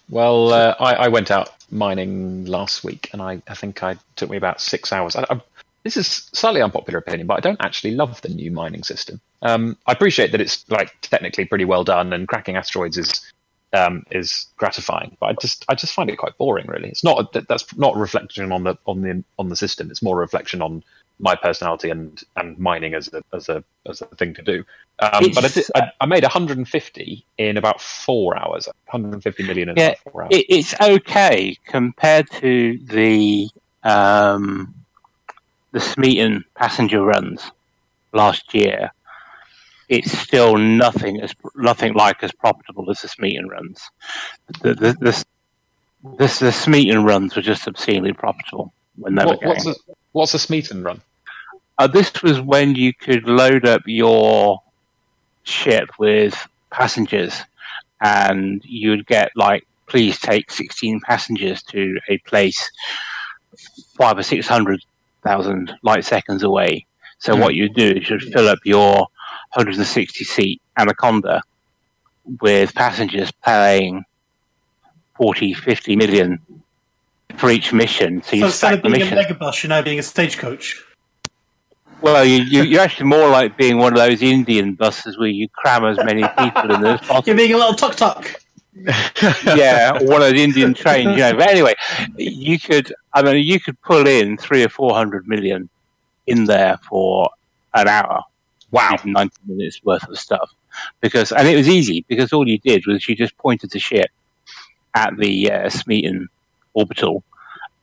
well, 0.09 0.53
uh, 0.53 0.75
I, 0.79 0.93
I 0.93 1.07
went 1.07 1.31
out 1.31 1.49
mining 1.71 2.45
last 2.45 2.83
week, 2.83 3.09
and 3.13 3.21
I, 3.21 3.41
I 3.47 3.55
think 3.55 3.81
I 3.83 3.97
took 4.15 4.29
me 4.29 4.37
about 4.37 4.61
six 4.61 4.93
hours. 4.93 5.15
I, 5.15 5.25
I, 5.29 5.41
this 5.83 5.97
is 5.97 6.07
slightly 6.07 6.61
unpopular 6.61 6.99
opinion, 6.99 7.27
but 7.27 7.35
I 7.35 7.39
don't 7.41 7.61
actually 7.61 7.91
love 7.91 8.21
the 8.21 8.29
new 8.29 8.51
mining 8.51 8.83
system. 8.83 9.19
Um, 9.41 9.77
I 9.85 9.91
appreciate 9.91 10.31
that 10.31 10.41
it's 10.41 10.69
like 10.69 10.93
technically 11.01 11.45
pretty 11.45 11.65
well 11.65 11.83
done, 11.83 12.13
and 12.13 12.27
cracking 12.27 12.55
asteroids 12.55 12.97
is 12.97 13.31
um, 13.73 14.05
is 14.11 14.47
gratifying, 14.55 15.17
but 15.19 15.27
I 15.27 15.33
just 15.33 15.65
I 15.67 15.75
just 15.75 15.93
find 15.93 16.09
it 16.09 16.17
quite 16.17 16.37
boring. 16.37 16.67
Really, 16.67 16.89
it's 16.89 17.03
not 17.03 17.33
that, 17.33 17.47
that's 17.47 17.75
not 17.77 17.95
a 17.95 17.99
reflection 17.99 18.51
on 18.51 18.63
the 18.63 18.77
on 18.85 19.01
the 19.01 19.23
on 19.37 19.49
the 19.49 19.55
system. 19.55 19.91
It's 19.91 20.01
more 20.01 20.17
a 20.17 20.19
reflection 20.19 20.61
on 20.61 20.83
my 21.19 21.35
personality 21.35 21.89
and 21.89 22.21
and 22.37 22.57
mining 22.57 22.93
as 22.93 23.09
a 23.13 23.21
as 23.33 23.49
a 23.49 23.63
as 23.87 24.01
a 24.01 24.05
thing 24.15 24.33
to 24.35 24.41
do. 24.41 24.63
Um, 24.99 25.31
but 25.33 25.43
I, 25.43 25.47
did, 25.47 25.65
I, 25.75 25.91
I, 26.01 26.05
made 26.05 26.23
150 26.23 27.25
in 27.39 27.57
about 27.57 27.81
four 27.81 28.37
hours. 28.37 28.67
150 28.67 29.43
million 29.43 29.69
in 29.69 29.75
yeah, 29.75 29.95
four 30.03 30.23
hours. 30.23 30.29
It's 30.31 30.79
okay 30.79 31.57
compared 31.65 32.29
to 32.31 32.77
the 32.85 33.49
um, 33.81 34.75
the 35.73 35.81
Smeaton 35.81 36.45
passenger 36.55 37.03
runs 37.03 37.51
last 38.13 38.53
year. 38.53 38.91
It's 39.89 40.17
still 40.17 40.55
nothing 40.57 41.19
as 41.19 41.33
nothing 41.55 41.93
like 41.93 42.23
as 42.23 42.31
profitable 42.31 42.89
as 42.89 43.01
the 43.01 43.09
Smeaton 43.09 43.49
runs. 43.49 43.81
The 44.61 44.73
the, 44.73 44.93
the, 44.93 45.25
the, 46.17 46.37
the 46.39 46.51
Smeaton 46.51 47.03
runs 47.03 47.35
were 47.35 47.41
just 47.41 47.67
obscenely 47.67 48.13
profitable 48.13 48.71
when 48.95 49.15
they 49.15 49.25
what, 49.25 49.41
were 49.41 49.47
going. 49.47 49.57
What's 49.57 49.67
a, 49.67 49.75
what's 50.13 50.33
a 50.33 50.39
Smeaton 50.39 50.83
run? 50.83 51.01
Uh, 51.77 51.87
this 51.87 52.13
was 52.23 52.39
when 52.39 52.75
you 52.75 52.93
could 52.93 53.27
load 53.27 53.65
up 53.65 53.81
your 53.85 54.61
ship 55.43 55.89
with 55.99 56.47
passengers, 56.69 57.41
and 57.99 58.61
you'd 58.63 59.05
get 59.07 59.31
like, 59.35 59.67
please 59.87 60.17
take 60.19 60.49
sixteen 60.49 61.01
passengers 61.01 61.61
to 61.63 61.97
a 62.09 62.17
place 62.19 62.71
five 63.97 64.17
or 64.17 64.23
six 64.23 64.47
hundred 64.47 64.81
thousand 65.23 65.73
light 65.83 66.05
seconds 66.05 66.43
away. 66.43 66.85
So 67.19 67.33
mm. 67.33 67.41
what 67.41 67.55
you 67.55 67.69
do 67.69 67.87
is 67.87 68.09
you 68.09 68.19
fill 68.19 68.49
up 68.49 68.59
your 68.65 69.07
160 69.55 70.23
seat 70.23 70.61
Anaconda 70.77 71.41
with 72.41 72.73
passengers 72.73 73.31
paying 73.43 74.03
40, 75.15 75.53
50 75.53 75.95
million 75.95 76.39
for 77.37 77.49
each 77.49 77.73
mission. 77.73 78.21
So, 78.23 78.35
you 78.35 78.41
so 78.41 78.45
instead 78.47 78.73
of 78.73 78.81
being 78.83 78.93
mission. 78.93 79.17
a 79.17 79.23
megabus, 79.23 79.63
you're 79.63 79.69
now 79.69 79.81
being 79.81 79.99
a 79.99 80.03
stagecoach. 80.03 80.83
Well, 82.01 82.25
you, 82.25 82.43
you, 82.43 82.63
you're 82.63 82.81
actually 82.81 83.07
more 83.07 83.29
like 83.29 83.57
being 83.57 83.77
one 83.77 83.93
of 83.93 83.99
those 83.99 84.21
Indian 84.21 84.73
buses 84.73 85.17
where 85.17 85.29
you 85.29 85.47
cram 85.49 85.85
as 85.85 85.97
many 86.03 86.23
people 86.37 86.71
in 86.71 86.81
there 86.81 86.95
as 86.95 86.99
possible. 86.99 87.23
You're 87.27 87.37
being 87.37 87.53
a 87.53 87.57
little 87.57 87.75
tuk 87.75 87.95
tuk. 87.95 88.42
yeah, 89.55 89.91
one 90.01 90.21
of 90.21 90.31
the 90.31 90.43
Indian 90.43 90.73
trains, 90.73 91.11
you 91.11 91.17
know. 91.17 91.33
But 91.33 91.49
anyway, 91.49 91.75
you 92.17 92.59
could, 92.59 92.93
I 93.13 93.21
mean, 93.21 93.43
you 93.45 93.59
could 93.59 93.79
pull 93.81 94.07
in 94.07 94.37
three 94.37 94.63
or 94.63 94.69
four 94.69 94.93
hundred 94.93 95.27
million 95.27 95.69
in 96.27 96.45
there 96.45 96.77
for 96.89 97.29
an 97.73 97.87
hour. 97.87 98.23
Wow, 98.71 98.97
ninety 99.05 99.37
minutes 99.45 99.81
worth 99.83 100.07
of 100.07 100.17
stuff. 100.17 100.51
Because, 101.01 101.31
and 101.31 101.47
it 101.47 101.55
was 101.55 101.69
easy 101.69 102.03
because 102.07 102.33
all 102.33 102.47
you 102.47 102.57
did 102.57 102.87
was 102.87 103.07
you 103.07 103.15
just 103.15 103.37
pointed 103.37 103.69
the 103.69 103.79
ship 103.79 104.09
at 104.95 105.15
the 105.17 105.51
uh, 105.51 105.69
Smeaton 105.69 106.27
orbital, 106.73 107.23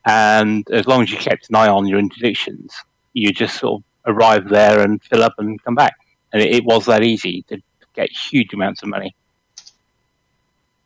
and 0.06 0.68
as 0.72 0.88
long 0.88 1.02
as 1.02 1.10
you 1.12 1.18
kept 1.18 1.48
an 1.50 1.54
eye 1.54 1.68
on 1.68 1.86
your 1.86 2.00
interdictions, 2.00 2.72
you 3.12 3.32
just 3.32 3.60
sort 3.60 3.80
of 3.80 4.16
arrive 4.16 4.48
there 4.48 4.80
and 4.80 5.00
fill 5.04 5.22
up 5.22 5.34
and 5.38 5.62
come 5.62 5.76
back. 5.76 5.94
And 6.32 6.42
it, 6.42 6.52
it 6.56 6.64
was 6.64 6.86
that 6.86 7.04
easy 7.04 7.42
to 7.42 7.60
get 7.94 8.10
huge 8.10 8.52
amounts 8.52 8.82
of 8.82 8.88
money. 8.88 9.14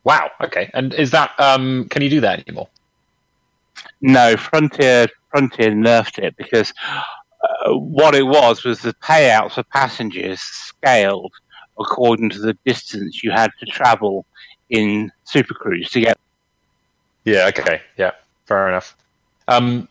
Wow. 0.04 0.30
Okay. 0.42 0.70
And 0.74 0.94
is 0.94 1.10
that 1.10 1.32
um, 1.38 1.88
can 1.90 2.02
you 2.02 2.10
do 2.10 2.20
that 2.20 2.46
anymore? 2.46 2.68
No, 4.00 4.36
Frontier 4.36 5.06
Frontier 5.30 5.70
nerfed 5.70 6.18
it 6.22 6.36
because 6.36 6.72
uh, 6.88 7.74
what 7.74 8.14
it 8.14 8.26
was 8.26 8.64
was 8.64 8.80
the 8.80 8.94
payouts 8.94 9.52
for 9.52 9.62
passengers 9.64 10.40
scaled 10.40 11.32
according 11.78 12.30
to 12.30 12.38
the 12.38 12.56
distance 12.64 13.24
you 13.24 13.30
had 13.30 13.50
to 13.58 13.66
travel 13.66 14.24
in 14.70 15.10
Super 15.24 15.54
Cruise 15.54 15.90
to 15.90 16.00
get. 16.00 16.18
Yeah. 17.24 17.46
Okay. 17.48 17.80
Yeah. 17.96 18.12
Fair 18.46 18.68
enough. 18.68 18.96
Um, 19.48 19.88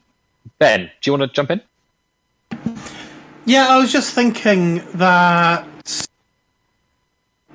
ben, 0.59 0.91
do 1.01 1.11
you 1.11 1.18
want 1.18 1.24
to 1.24 1.36
jump 1.36 1.51
in? 1.51 1.61
Yeah, 3.45 3.68
I 3.68 3.78
was 3.78 3.91
just 3.91 4.14
thinking 4.14 4.84
that 4.93 5.68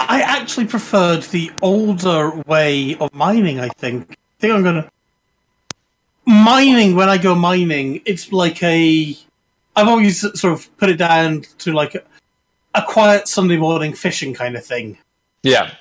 I 0.01 0.22
actually 0.22 0.66
preferred 0.66 1.22
the 1.24 1.51
older 1.62 2.30
way 2.46 2.96
of 2.96 3.12
mining. 3.14 3.61
I 3.61 3.68
think. 3.68 4.11
I 4.11 4.40
think 4.40 4.55
I'm 4.55 4.62
gonna 4.62 4.90
mining 6.26 6.94
when 6.94 7.09
I 7.09 7.18
go 7.18 7.34
mining. 7.34 8.01
It's 8.05 8.32
like 8.32 8.62
a. 8.62 9.16
I've 9.76 9.88
always 9.88 10.20
sort 10.20 10.53
of 10.53 10.76
put 10.76 10.88
it 10.88 10.96
down 10.96 11.44
to 11.59 11.72
like 11.72 11.94
a, 11.94 12.03
a 12.74 12.82
quiet 12.82 13.28
Sunday 13.28 13.57
morning 13.57 13.92
fishing 13.92 14.34
kind 14.34 14.57
of 14.57 14.64
thing. 14.64 14.99
Yeah. 15.42 15.72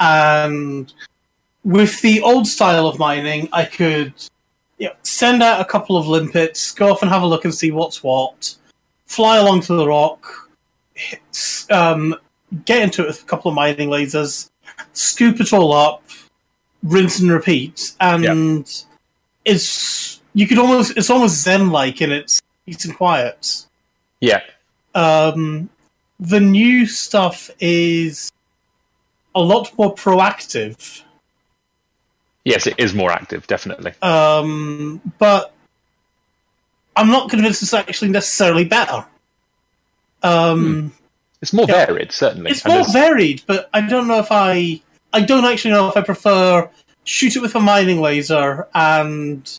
And 0.00 0.92
with 1.64 2.00
the 2.02 2.20
old 2.22 2.46
style 2.46 2.86
of 2.86 2.98
mining, 2.98 3.48
I 3.52 3.64
could 3.64 4.12
you 4.78 4.88
know, 4.88 4.94
send 5.02 5.42
out 5.42 5.60
a 5.60 5.64
couple 5.64 5.96
of 5.96 6.06
limpets, 6.08 6.72
go 6.72 6.90
off 6.90 7.02
and 7.02 7.10
have 7.10 7.22
a 7.22 7.26
look 7.26 7.44
and 7.44 7.54
see 7.54 7.70
what's 7.70 8.02
what 8.02 8.56
fly 9.06 9.38
along 9.38 9.62
to 9.62 9.74
the 9.74 9.86
rock, 9.86 10.50
hit, 10.94 11.66
um, 11.70 12.14
get 12.64 12.82
into 12.82 13.02
it 13.02 13.08
with 13.08 13.22
a 13.22 13.26
couple 13.26 13.48
of 13.50 13.54
mining 13.54 13.88
lasers, 13.88 14.50
scoop 14.92 15.40
it 15.40 15.52
all 15.52 15.72
up, 15.72 16.02
rinse 16.82 17.18
and 17.18 17.30
repeat, 17.30 17.92
and 18.00 18.24
yep. 18.24 18.76
it's 19.44 20.20
you 20.34 20.46
could 20.46 20.58
almost 20.58 20.96
it's 20.96 21.10
almost 21.10 21.42
zen 21.42 21.70
like 21.70 22.00
in 22.00 22.12
its 22.12 22.40
peace 22.64 22.84
and 22.84 22.96
quiet. 22.96 23.66
Yeah. 24.20 24.40
Um, 24.94 25.70
the 26.18 26.40
new 26.40 26.86
stuff 26.86 27.50
is 27.60 28.30
a 29.34 29.40
lot 29.40 29.76
more 29.78 29.94
proactive. 29.94 31.02
Yes, 32.44 32.66
it 32.66 32.74
is 32.78 32.94
more 32.94 33.10
active, 33.10 33.46
definitely. 33.46 33.92
Um, 34.00 35.00
but 35.18 35.52
I'm 36.94 37.08
not 37.08 37.28
convinced 37.28 37.62
it's 37.62 37.74
actually 37.74 38.10
necessarily 38.10 38.64
better. 38.64 39.04
Um, 40.22 40.90
hmm. 40.90 41.05
It's 41.42 41.52
more 41.52 41.66
yeah, 41.68 41.86
varied, 41.86 42.12
certainly. 42.12 42.50
It's 42.50 42.64
more 42.64 42.84
varied, 42.92 43.42
but 43.46 43.68
I 43.72 43.82
don't 43.82 44.08
know 44.08 44.18
if 44.18 44.28
I. 44.30 44.80
I 45.12 45.20
don't 45.20 45.44
actually 45.44 45.70
know 45.70 45.88
if 45.88 45.96
I 45.96 46.02
prefer 46.02 46.68
shoot 47.04 47.36
it 47.36 47.40
with 47.40 47.54
a 47.54 47.60
mining 47.60 48.00
laser 48.00 48.66
and 48.74 49.58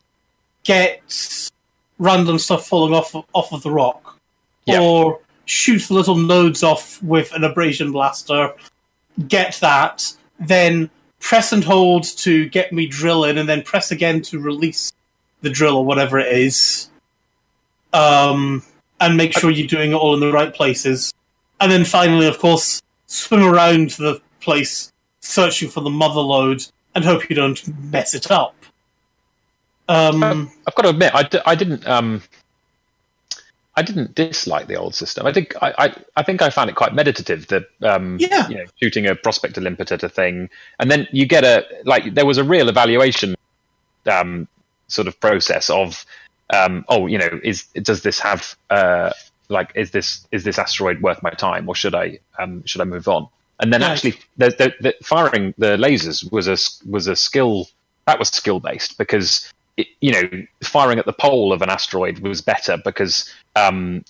get 0.64 1.50
random 1.98 2.38
stuff 2.38 2.68
falling 2.68 2.94
off 2.94 3.16
off 3.34 3.54
of 3.54 3.64
the 3.64 3.72
rock, 3.72 4.20
yeah. 4.66 4.82
or 4.82 5.20
shoot 5.46 5.90
little 5.90 6.18
nodes 6.18 6.62
off 6.64 7.02
with 7.02 7.32
an 7.34 7.44
abrasion 7.44 7.92
blaster, 7.92 8.54
get 9.28 9.56
that, 9.62 10.14
then 10.40 10.90
press 11.20 11.54
and 11.54 11.64
hold 11.64 12.04
to 12.04 12.48
get 12.50 12.74
me 12.74 12.86
drill 12.86 13.24
in, 13.24 13.38
and 13.38 13.48
then 13.48 13.64
press 13.64 13.92
again 13.92 14.22
to 14.22 14.40
release 14.40 14.92
the 15.42 15.50
drill 15.50 15.78
or 15.78 15.86
whatever 15.86 16.20
it 16.20 16.32
is 16.36 16.90
um, 17.94 18.64
and 19.00 19.18
make 19.18 19.34
sure 19.34 19.50
you're 19.50 19.68
doing 19.68 19.92
it 19.92 19.96
all 19.96 20.14
in 20.14 20.20
the 20.20 20.32
right 20.32 20.54
places. 20.54 21.14
And 21.60 21.72
then 21.72 21.86
finally, 21.86 22.28
of 22.28 22.40
course, 22.40 22.82
swim 23.08 23.44
around 23.44 23.92
the 23.92 24.22
place 24.40 24.92
searching 25.20 25.70
for 25.70 25.82
the 25.82 25.90
mother 25.90 26.22
load 26.22 26.66
and 26.96 27.04
hope 27.04 27.30
you 27.30 27.36
don't 27.36 27.62
mess 27.92 28.14
it 28.14 28.32
up. 28.32 28.56
Um, 29.90 30.24
um, 30.24 30.52
I've 30.68 30.76
got 30.76 30.84
to 30.84 30.90
admit, 30.90 31.16
I 31.16 31.24
d- 31.24 31.42
I 31.46 31.56
didn't. 31.56 31.88
Um, 31.88 32.22
I 33.76 33.84
didn't 33.84 34.16
dislike 34.16 34.66
the 34.66 34.76
old 34.76 34.96
system. 34.96 35.28
I 35.28 35.32
think 35.32 35.54
I, 35.62 35.74
I, 35.78 35.96
I 36.16 36.24
think 36.24 36.42
I 36.42 36.50
found 36.50 36.72
it 36.72 36.76
quite 36.76 36.96
meditative. 36.96 37.46
The 37.48 37.68
um, 37.84 38.18
yeah. 38.20 38.50
you 38.50 38.56
know, 38.56 38.66
shooting 38.82 39.06
a 39.06 39.14
prospector 39.14 39.62
limpet 39.62 39.92
at 39.92 40.02
a 40.02 40.10
thing, 40.10 40.50
and 40.80 40.90
then 40.90 41.08
you 41.12 41.28
get 41.28 41.44
a 41.44 41.64
like 41.86 42.16
there 42.16 42.26
was 42.26 42.40
a 42.40 42.44
real 42.44 42.70
evaluation 42.70 43.36
um, 44.12 44.48
sort 44.88 45.08
of 45.08 45.20
process 45.20 45.70
of 45.70 46.06
um, 46.50 46.86
oh, 46.90 47.06
you 47.06 47.20
know, 47.20 47.40
is 47.44 47.66
does 47.76 48.02
this 48.02 48.20
have 48.20 48.56
uh, 48.70 49.12
like 49.50 49.72
is 49.76 49.92
this 49.92 50.28
is 50.32 50.44
this 50.44 50.60
asteroid 50.60 51.02
worth 51.02 51.22
my 51.24 51.32
time, 51.32 51.68
or 51.70 51.76
should 51.76 51.96
I 51.96 52.20
um, 52.40 52.64
should 52.66 52.82
I 52.82 52.86
move 52.86 53.08
on? 53.08 53.28
and 53.60 53.74
then 53.74 53.82
Right. 53.82 53.92
actually 53.92 54.16
the, 54.38 54.50
the, 54.50 54.74
the 54.82 54.96
firing 55.04 55.54
the 55.58 55.78
lasers 55.78 56.30
was 56.32 56.48
a 56.48 56.58
was 56.90 57.08
a 57.08 57.16
skill 57.16 57.68
that 58.06 58.20
was 58.20 58.30
skill 58.30 58.60
based 58.60 58.98
because 58.98 59.52
it, 59.78 59.88
you 60.02 60.12
know 60.12 60.46
firing 60.64 61.00
at 61.00 61.06
the 61.06 61.14
pole 61.14 61.52
of 61.54 61.62
an 61.62 61.70
asteroid 61.70 62.20
was 62.20 62.42
better 62.42 62.78
because 62.84 63.32
um, 63.56 64.04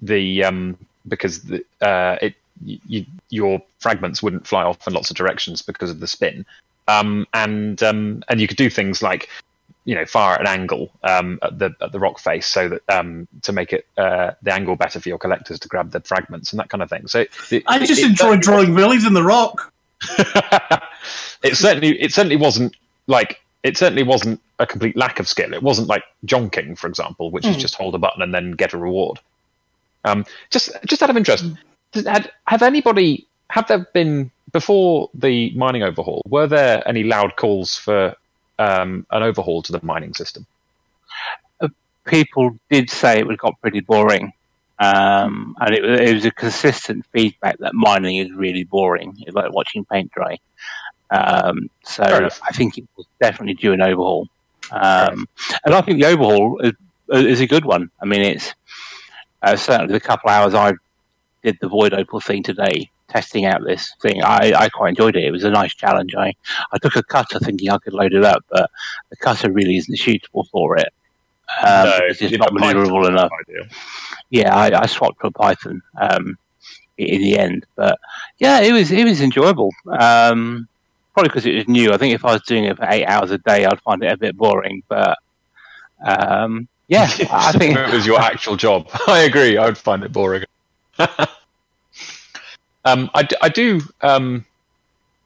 the 0.00 0.44
um, 0.44 0.76
because 1.08 1.42
the, 1.42 1.64
uh, 1.80 2.16
it 2.22 2.34
you, 2.64 3.04
your 3.30 3.60
fragments 3.80 4.22
wouldn't 4.22 4.46
fly 4.46 4.62
off 4.62 4.86
in 4.86 4.94
lots 4.94 5.10
of 5.10 5.16
directions 5.16 5.60
because 5.60 5.90
of 5.90 6.00
the 6.00 6.06
spin 6.06 6.46
um, 6.88 7.26
and 7.34 7.82
um, 7.82 8.22
and 8.28 8.40
you 8.40 8.48
could 8.48 8.56
do 8.56 8.70
things 8.70 9.02
like 9.02 9.28
you 9.84 9.94
know 9.94 10.06
fire 10.06 10.34
at 10.34 10.40
an 10.40 10.46
angle 10.46 10.90
um, 11.02 11.38
at 11.42 11.58
the 11.58 11.74
at 11.80 11.92
the 11.92 11.98
rock 11.98 12.18
face 12.18 12.46
so 12.46 12.68
that 12.68 12.82
um, 12.88 13.28
to 13.42 13.52
make 13.52 13.72
it 13.72 13.86
uh, 13.98 14.32
the 14.42 14.52
angle 14.52 14.76
better 14.76 14.98
for 15.00 15.08
your 15.08 15.18
collectors 15.18 15.58
to 15.60 15.68
grab 15.68 15.90
the 15.90 16.00
fragments 16.00 16.52
and 16.52 16.60
that 16.60 16.68
kind 16.70 16.82
of 16.82 16.88
thing. 16.88 17.06
So 17.06 17.20
it, 17.50 17.62
I 17.66 17.76
it- 17.82 17.86
just 17.86 18.00
it 18.02 18.06
enjoy 18.10 18.36
drawing 18.36 18.74
reliefs 18.74 19.06
in 19.06 19.14
the 19.14 19.22
rock. 19.22 19.72
it 21.42 21.56
certainly 21.56 22.00
it 22.00 22.12
certainly 22.12 22.36
wasn't 22.36 22.74
like 23.06 23.40
it 23.62 23.76
certainly 23.76 24.02
wasn't 24.02 24.40
a 24.58 24.66
complete 24.66 24.96
lack 24.96 25.18
of 25.20 25.28
skill. 25.28 25.52
It 25.54 25.62
wasn't 25.62 25.88
like 25.88 26.04
honking, 26.30 26.76
for 26.76 26.86
example, 26.86 27.30
which 27.30 27.46
is 27.46 27.56
just 27.56 27.74
hold 27.74 27.94
a 27.94 27.98
button 27.98 28.22
and 28.22 28.34
then 28.34 28.52
get 28.52 28.72
a 28.72 28.78
reward. 28.78 29.20
Um, 30.04 30.24
just 30.50 30.70
just 30.86 31.02
out 31.02 31.10
of 31.10 31.16
interest, 31.16 31.44
did- 31.92 32.06
had, 32.06 32.30
have 32.46 32.62
anybody 32.62 33.26
have 33.50 33.66
there 33.68 33.86
been 33.94 34.30
before 34.52 35.10
the 35.14 35.50
mining 35.56 35.82
overhaul? 35.82 36.22
Were 36.26 36.46
there 36.46 36.86
any 36.86 37.04
loud 37.04 37.36
calls 37.36 37.76
for 37.76 38.14
um, 38.58 39.06
an 39.10 39.22
overhaul 39.22 39.62
to 39.62 39.72
the 39.72 39.80
mining 39.82 40.14
system? 40.14 40.46
people 42.04 42.56
did 42.70 42.90
say 42.90 43.18
it 43.18 43.38
got 43.38 43.60
pretty 43.60 43.80
boring. 43.80 44.32
Um, 44.78 45.56
and 45.60 45.74
it, 45.74 45.84
it 45.84 46.14
was 46.14 46.24
a 46.24 46.30
consistent 46.30 47.06
feedback 47.12 47.58
that 47.58 47.74
mining 47.74 48.16
is 48.16 48.32
really 48.32 48.64
boring. 48.64 49.16
It's 49.20 49.34
like 49.34 49.52
watching 49.52 49.84
paint 49.84 50.10
dry. 50.12 50.38
Um, 51.10 51.70
so 51.84 52.02
I 52.02 52.52
think 52.52 52.78
it 52.78 52.84
was 52.96 53.06
definitely 53.20 53.54
due 53.54 53.72
an 53.72 53.82
overhaul. 53.82 54.28
Um, 54.72 55.28
and 55.64 55.74
I 55.74 55.80
think 55.80 56.00
the 56.00 56.06
overhaul 56.06 56.58
is, 56.60 56.72
is 57.10 57.40
a 57.40 57.46
good 57.46 57.64
one. 57.64 57.90
I 58.00 58.06
mean, 58.06 58.22
it's 58.22 58.54
uh, 59.42 59.56
certainly 59.56 59.92
the 59.92 60.00
couple 60.00 60.30
hours 60.30 60.54
I 60.54 60.72
did 61.44 61.58
the 61.60 61.68
Void 61.68 61.94
Opal 61.94 62.20
thing 62.20 62.42
today, 62.42 62.90
testing 63.08 63.44
out 63.44 63.62
this 63.64 63.92
thing. 64.00 64.22
I, 64.22 64.52
I 64.56 64.68
quite 64.68 64.90
enjoyed 64.90 65.16
it. 65.16 65.24
It 65.24 65.30
was 65.30 65.44
a 65.44 65.50
nice 65.50 65.74
challenge. 65.74 66.14
I, 66.14 66.34
I 66.72 66.78
took 66.78 66.96
a 66.96 67.02
cutter 67.02 67.38
thinking 67.38 67.70
I 67.70 67.78
could 67.78 67.92
load 67.92 68.14
it 68.14 68.24
up, 68.24 68.44
but 68.50 68.70
the 69.10 69.16
cutter 69.16 69.50
really 69.50 69.76
isn't 69.76 69.98
suitable 69.98 70.44
for 70.44 70.76
it. 70.76 70.88
Um, 71.62 71.86
because 71.86 72.22
it's 72.22 72.30
you're 72.30 72.38
not 72.38 72.52
maneuverable 72.52 73.08
enough. 73.08 73.30
ideal. 73.48 73.64
Yeah, 74.30 74.54
I, 74.54 74.82
I 74.82 74.86
swapped 74.86 75.20
to 75.20 75.28
a 75.28 75.30
Python 75.30 75.82
um, 76.00 76.38
in 76.98 77.20
the 77.20 77.38
end, 77.38 77.66
but 77.76 77.98
yeah, 78.38 78.60
it 78.60 78.72
was 78.72 78.90
it 78.90 79.04
was 79.04 79.20
enjoyable. 79.20 79.70
Um, 79.86 80.66
probably 81.12 81.28
because 81.28 81.46
it 81.46 81.54
was 81.54 81.68
new. 81.68 81.92
I 81.92 81.96
think 81.98 82.14
if 82.14 82.24
I 82.24 82.32
was 82.32 82.42
doing 82.42 82.64
it 82.64 82.76
for 82.76 82.86
eight 82.88 83.04
hours 83.06 83.30
a 83.30 83.38
day, 83.38 83.64
I'd 83.66 83.80
find 83.82 84.02
it 84.02 84.12
a 84.12 84.16
bit 84.16 84.36
boring. 84.36 84.82
But 84.88 85.18
um, 86.04 86.66
yeah, 86.88 87.02
I 87.30 87.52
think 87.52 87.76
If 87.76 87.88
it 87.88 87.94
was 87.94 88.06
your 88.06 88.20
actual 88.20 88.56
job. 88.56 88.88
I 89.06 89.20
agree. 89.20 89.56
I 89.56 89.66
would 89.66 89.78
find 89.78 90.02
it 90.02 90.12
boring. 90.12 90.44
um, 92.84 93.10
I, 93.14 93.28
I 93.42 93.48
do. 93.48 93.80
Um, 94.02 94.44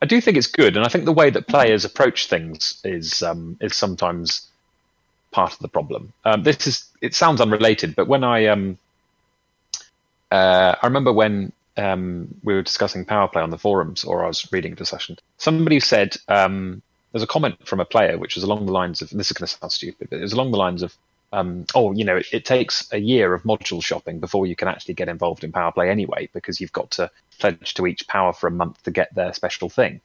I 0.00 0.06
do 0.06 0.20
think 0.20 0.36
it's 0.36 0.46
good, 0.46 0.76
and 0.76 0.86
I 0.86 0.88
think 0.88 1.04
the 1.04 1.12
way 1.12 1.30
that 1.30 1.48
players 1.48 1.84
approach 1.84 2.28
things 2.28 2.80
is 2.84 3.22
um, 3.22 3.56
is 3.60 3.76
sometimes 3.76 4.46
part 5.32 5.52
of 5.52 5.58
the 5.58 5.68
problem. 5.68 6.12
Um, 6.24 6.42
this 6.42 6.66
is. 6.66 6.84
It 7.00 7.14
sounds 7.14 7.40
unrelated, 7.40 7.96
but 7.96 8.08
when 8.08 8.24
I 8.24 8.46
um, 8.46 8.78
uh, 10.30 10.74
I 10.82 10.86
remember 10.86 11.12
when 11.12 11.52
um, 11.76 12.34
we 12.42 12.54
were 12.54 12.62
discussing 12.62 13.04
power 13.04 13.28
play 13.28 13.42
on 13.42 13.50
the 13.50 13.58
forums, 13.58 14.04
or 14.04 14.24
I 14.24 14.28
was 14.28 14.50
reading 14.52 14.74
the 14.74 14.84
session. 14.84 15.16
Somebody 15.38 15.80
said 15.80 16.16
um, 16.28 16.82
there's 17.12 17.22
a 17.22 17.26
comment 17.26 17.66
from 17.66 17.80
a 17.80 17.84
player 17.84 18.18
which 18.18 18.34
was 18.34 18.44
along 18.44 18.66
the 18.66 18.72
lines 18.72 19.00
of, 19.00 19.10
and 19.10 19.20
this 19.20 19.30
is 19.30 19.36
going 19.36 19.46
to 19.46 19.56
sound 19.56 19.72
stupid, 19.72 20.08
but 20.10 20.18
it 20.18 20.22
was 20.22 20.32
along 20.32 20.50
the 20.50 20.58
lines 20.58 20.82
of, 20.82 20.94
um, 21.32 21.66
oh, 21.74 21.92
you 21.92 22.04
know, 22.04 22.16
it, 22.16 22.26
it 22.32 22.44
takes 22.44 22.90
a 22.92 22.98
year 22.98 23.34
of 23.34 23.42
module 23.42 23.82
shopping 23.82 24.18
before 24.18 24.46
you 24.46 24.56
can 24.56 24.68
actually 24.68 24.94
get 24.94 25.08
involved 25.08 25.44
in 25.44 25.52
power 25.52 25.72
play 25.72 25.90
anyway, 25.90 26.28
because 26.32 26.60
you've 26.60 26.72
got 26.72 26.90
to 26.92 27.10
pledge 27.38 27.74
to 27.74 27.86
each 27.86 28.06
power 28.08 28.32
for 28.32 28.46
a 28.46 28.50
month 28.50 28.82
to 28.84 28.90
get 28.90 29.14
their 29.14 29.32
special 29.32 29.68
thing. 29.68 30.00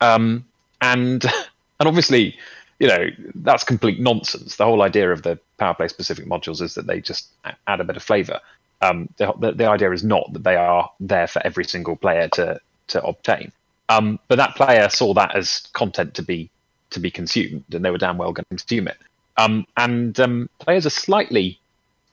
Um, 0.00 0.44
and 0.80 1.24
and 1.80 1.88
obviously, 1.88 2.36
you 2.78 2.88
know, 2.88 3.08
that's 3.36 3.64
complete 3.64 4.00
nonsense. 4.00 4.56
The 4.56 4.64
whole 4.64 4.82
idea 4.82 5.12
of 5.12 5.22
the 5.22 5.38
power 5.58 5.74
play 5.74 5.88
specific 5.88 6.26
modules 6.26 6.60
is 6.60 6.74
that 6.74 6.86
they 6.86 7.00
just 7.00 7.28
add 7.66 7.80
a 7.80 7.84
bit 7.84 7.96
of 7.96 8.02
flavor. 8.02 8.40
Um, 8.82 9.08
the, 9.16 9.32
the, 9.38 9.52
the 9.52 9.66
idea 9.66 9.90
is 9.92 10.04
not 10.04 10.32
that 10.32 10.42
they 10.42 10.56
are 10.56 10.90
there 11.00 11.26
for 11.26 11.40
every 11.46 11.64
single 11.64 11.96
player 11.96 12.28
to 12.28 12.60
to 12.88 13.02
obtain. 13.04 13.52
Um, 13.88 14.18
but 14.28 14.36
that 14.36 14.56
player 14.56 14.88
saw 14.88 15.14
that 15.14 15.36
as 15.36 15.68
content 15.72 16.14
to 16.14 16.22
be 16.22 16.50
to 16.90 17.00
be 17.00 17.10
consumed, 17.10 17.64
and 17.72 17.84
they 17.84 17.90
were 17.90 17.98
damn 17.98 18.18
well 18.18 18.32
going 18.32 18.44
to 18.44 18.48
consume 18.48 18.88
it. 18.88 18.96
Um, 19.36 19.66
and 19.76 20.18
um, 20.20 20.50
players 20.58 20.86
are 20.86 20.90
slightly 20.90 21.58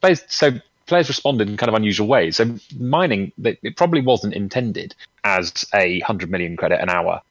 players. 0.01 0.23
So 0.27 0.51
players 0.87 1.07
responded 1.07 1.49
in 1.49 1.57
kind 1.57 1.69
of 1.69 1.75
unusual 1.75 2.07
ways. 2.07 2.37
So 2.37 2.55
mining, 2.77 3.31
it 3.43 3.77
probably 3.77 4.01
wasn't 4.01 4.33
intended 4.33 4.95
as 5.23 5.65
a 5.73 5.99
hundred 6.01 6.31
million 6.31 6.57
credit 6.57 6.81
an 6.81 6.89
hour 6.89 7.21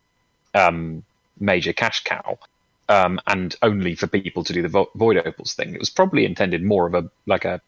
um, 0.54 1.04
major 1.38 1.72
cash 1.72 2.04
cow, 2.04 2.38
um, 2.88 3.20
and 3.26 3.56
only 3.62 3.94
for 3.94 4.06
people 4.06 4.44
to 4.44 4.52
do 4.52 4.62
the 4.62 4.68
vo- 4.68 4.90
void 4.94 5.16
opals 5.16 5.54
thing. 5.54 5.74
It 5.74 5.80
was 5.80 5.90
probably 5.90 6.24
intended 6.24 6.62
more 6.62 6.86
of 6.86 6.94
a 6.94 7.10
like 7.26 7.44
a, 7.44 7.60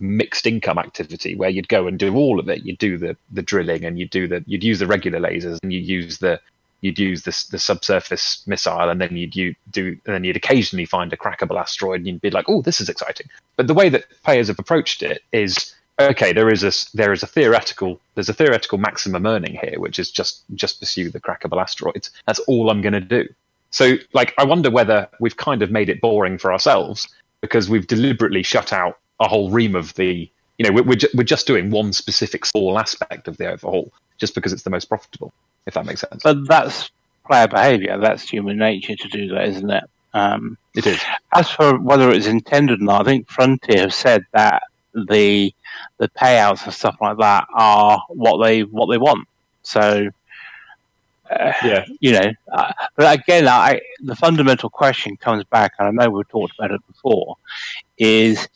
mixed 0.00 0.44
income 0.44 0.76
activity 0.76 1.36
where 1.36 1.50
you'd 1.50 1.68
go 1.68 1.86
and 1.86 2.00
do 2.00 2.16
all 2.16 2.40
of 2.40 2.48
it. 2.48 2.64
You'd 2.64 2.78
do 2.78 2.98
the 2.98 3.16
the 3.30 3.42
drilling 3.42 3.84
and 3.84 3.98
you'd 3.98 4.10
do 4.10 4.26
the 4.26 4.42
you'd 4.46 4.64
use 4.64 4.78
the 4.80 4.86
regular 4.86 5.20
lasers 5.20 5.58
and 5.62 5.72
you'd 5.72 5.86
use 5.86 6.18
the 6.18 6.40
you'd 6.84 6.98
use 6.98 7.22
the 7.22 7.46
the 7.50 7.58
subsurface 7.58 8.46
missile 8.46 8.90
and 8.90 9.00
then 9.00 9.16
you'd 9.16 9.34
you 9.34 9.54
do 9.70 9.96
and 10.04 10.14
then 10.14 10.24
you'd 10.24 10.36
occasionally 10.36 10.84
find 10.84 11.12
a 11.12 11.16
crackable 11.16 11.58
asteroid 11.58 12.00
and 12.00 12.06
you'd 12.06 12.20
be 12.20 12.30
like, 12.30 12.44
oh, 12.48 12.60
this 12.60 12.80
is 12.80 12.88
exciting. 12.88 13.28
But 13.56 13.68
the 13.68 13.74
way 13.74 13.88
that 13.88 14.04
players 14.22 14.48
have 14.48 14.58
approached 14.58 15.02
it 15.02 15.22
is 15.32 15.74
okay. 15.98 16.32
There 16.34 16.52
is 16.52 16.62
a 16.62 16.72
there 16.94 17.12
is 17.12 17.22
a 17.22 17.26
theoretical 17.26 18.00
there's 18.14 18.28
a 18.28 18.34
theoretical 18.34 18.76
maximum 18.76 19.26
earning 19.26 19.58
here, 19.60 19.80
which 19.80 19.98
is 19.98 20.10
just 20.10 20.42
just 20.54 20.78
pursue 20.78 21.10
the 21.10 21.20
crackable 21.20 21.60
asteroids. 21.60 22.10
That's 22.26 22.40
all 22.40 22.70
I'm 22.70 22.82
going 22.82 22.92
to 22.92 23.00
do. 23.00 23.26
So, 23.70 23.94
like, 24.12 24.34
I 24.38 24.44
wonder 24.44 24.70
whether 24.70 25.08
we've 25.18 25.36
kind 25.36 25.60
of 25.62 25.70
made 25.70 25.88
it 25.88 26.00
boring 26.00 26.38
for 26.38 26.52
ourselves 26.52 27.08
because 27.40 27.68
we've 27.68 27.88
deliberately 27.88 28.44
shut 28.44 28.72
out 28.72 28.98
a 29.18 29.26
whole 29.26 29.50
ream 29.50 29.74
of 29.74 29.92
the, 29.94 30.30
you 30.58 30.64
know, 30.64 30.70
we're, 30.72 30.84
we're, 30.84 30.94
ju- 30.94 31.08
we're 31.14 31.24
just 31.24 31.48
doing 31.48 31.72
one 31.72 31.92
specific 31.92 32.44
small 32.46 32.78
aspect 32.78 33.26
of 33.26 33.36
the 33.36 33.50
overhaul 33.50 33.92
just 34.24 34.34
because 34.34 34.52
it's 34.54 34.62
the 34.68 34.70
most 34.70 34.86
profitable, 34.88 35.30
if 35.66 35.74
that 35.74 35.84
makes 35.86 36.00
sense. 36.00 36.22
but 36.22 36.38
that's 36.48 36.90
player 37.26 37.48
behaviour. 37.48 37.98
That's 37.98 38.28
human 38.28 38.56
nature 38.58 38.96
to 38.96 39.08
do 39.08 39.28
that, 39.28 39.44
isn't 39.48 39.70
it? 39.70 39.84
Um, 40.14 40.56
it 40.74 40.86
is. 40.86 41.00
as 41.32 41.50
for 41.50 41.78
whether 41.88 42.10
it's 42.10 42.26
intended 42.26 42.80
or 42.80 42.84
not, 42.84 43.02
I 43.02 43.04
think 43.04 43.28
Frontier 43.28 43.80
have 43.86 43.94
said 43.94 44.22
that 44.32 44.62
the 44.94 45.52
the 45.98 46.08
payouts 46.22 46.64
and 46.64 46.72
stuff 46.72 46.96
like 47.00 47.18
that 47.18 47.44
are 47.54 48.00
what 48.08 48.36
they 48.44 48.62
what 48.76 48.86
they 48.90 48.98
want. 49.08 49.26
So 49.62 50.08
Yeah. 51.64 51.84
you 52.00 52.12
know, 52.12 52.28
uh, 52.52 52.72
but 52.96 53.18
again, 53.20 53.48
I 53.48 53.80
the 54.10 54.14
fundamental 54.16 54.70
question 54.70 55.16
comes 55.16 55.44
back, 55.56 55.72
and 55.78 55.88
I 55.88 55.90
know 56.04 56.10
we've 56.10 56.28
talked 56.28 56.54
about 56.58 56.70
it 56.70 56.80
before, 56.86 57.36
is 57.98 58.48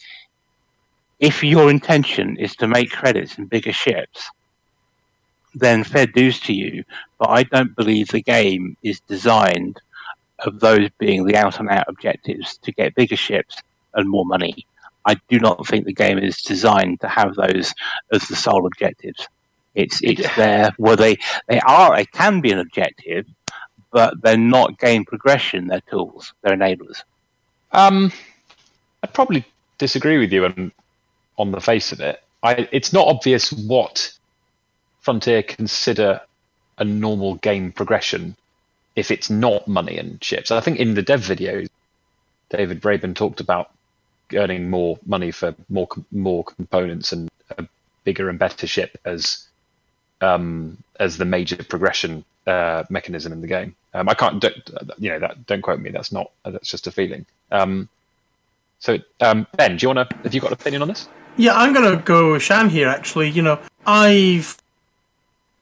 if 1.19 1.43
your 1.43 1.71
intention 1.71 2.37
is 2.37 2.55
to 2.57 2.69
make 2.69 2.91
credits 2.91 3.39
in 3.39 3.47
bigger 3.47 3.73
ships, 3.73 4.31
then 5.55 5.85
fair 5.85 6.07
dues 6.07 6.41
to 6.41 6.53
you. 6.53 6.85
But 7.19 7.31
I 7.31 7.43
don't 7.43 7.77
believe 7.77 8.09
the 8.09 8.23
game 8.23 8.77
is 8.83 9.01
designed 9.01 9.81
of 10.41 10.61
those 10.61 10.89
being 10.99 11.27
the 11.27 11.37
out 11.37 11.59
and 11.59 11.69
out 11.69 11.87
objectives 11.89 12.59
to 12.59 12.73
get 12.73 12.95
bigger 12.95 13.17
ships 13.17 13.57
and 13.95 14.09
more 14.09 14.25
money. 14.25 14.67
I 15.05 15.17
do 15.29 15.39
not 15.39 15.67
think 15.67 15.85
the 15.85 15.93
game 15.93 16.19
is 16.19 16.43
designed 16.43 17.01
to 17.01 17.09
have 17.09 17.35
those 17.35 17.75
as 18.13 18.29
the 18.29 18.37
sole 18.37 18.67
objectives. 18.67 19.27
It's 19.75 20.01
it's 20.03 20.35
there 20.37 20.73
where 20.77 20.97
they 20.97 21.17
they 21.49 21.61
are 21.61 21.97
they 21.97 22.05
can 22.07 22.41
be 22.41 22.51
an 22.51 22.59
objective, 22.59 23.27
but 23.91 24.21
they're 24.23 24.37
not 24.37 24.79
game 24.79 25.05
progression. 25.05 25.67
They're 25.69 25.81
tools. 25.83 26.35
They're 26.43 26.57
enablers. 26.57 27.03
Um, 27.73 28.13
I'd 29.03 29.15
probably 29.15 29.45
disagree 29.79 30.19
with 30.19 30.33
you 30.33 30.45
on 30.47 30.73
on 31.39 31.53
the 31.53 31.61
face 31.61 31.93
of 31.93 32.01
it. 32.01 32.23
I, 32.43 32.69
it's 32.73 32.93
not 32.93 33.07
obvious 33.07 33.53
what 33.53 34.13
Frontier 35.01 35.43
consider 35.43 36.21
a 36.79 36.85
normal 36.85 37.37
game 37.37 37.73
progression 37.73 38.37
if 38.97 39.11
it's 39.11 39.31
not 39.31 39.69
money 39.69 39.99
and 39.99 40.23
ships. 40.23 40.51
I 40.51 40.61
think 40.61 40.79
in 40.79 40.95
the 40.95 41.03
dev 41.03 41.21
videos, 41.21 41.69
David 42.51 42.81
Braben 42.81 43.15
talked 43.15 43.41
about 43.41 43.71
earning 44.35 44.69
more 44.69 44.99
money 45.07 45.31
for 45.31 45.55
more 45.69 45.89
more 46.13 46.45
components 46.45 47.13
and 47.13 47.29
a 47.57 47.67
bigger 48.05 48.29
and 48.29 48.39
better 48.39 48.67
ship 48.67 48.99
as 49.05 49.47
um, 50.21 50.79
as 50.99 51.17
the 51.17 51.25
major 51.25 51.63
progression 51.63 52.25
uh, 52.47 52.85
mechanism 52.91 53.33
in 53.33 53.41
the 53.41 53.47
game. 53.47 53.75
Um, 53.95 54.09
I 54.09 54.15
can't, 54.15 54.43
you 54.99 55.11
know, 55.11 55.19
that 55.21 55.47
don't 55.47 55.63
quote 55.63 55.81
me. 55.81 55.91
That's 55.91 56.13
not. 56.13 56.31
That's 56.45 56.71
just 56.71 56.87
a 56.87 56.91
feeling. 56.91 57.25
Um, 57.51 57.89
so, 58.81 58.99
um, 59.21 59.47
Ben, 59.57 59.77
do 59.77 59.85
you 59.85 59.95
want 59.95 60.11
to? 60.11 60.17
Have 60.19 60.35
you 60.35 60.41
got 60.41 60.49
an 60.49 60.55
opinion 60.55 60.83
on 60.83 60.89
this? 60.89 61.09
Yeah, 61.37 61.55
I'm 61.55 61.73
gonna 61.73 61.97
go 61.97 62.33
with 62.33 62.43
Shan 62.43 62.69
here. 62.69 62.89
Actually, 62.89 63.31
you 63.31 63.43
know, 63.43 63.61
I've 63.87 64.57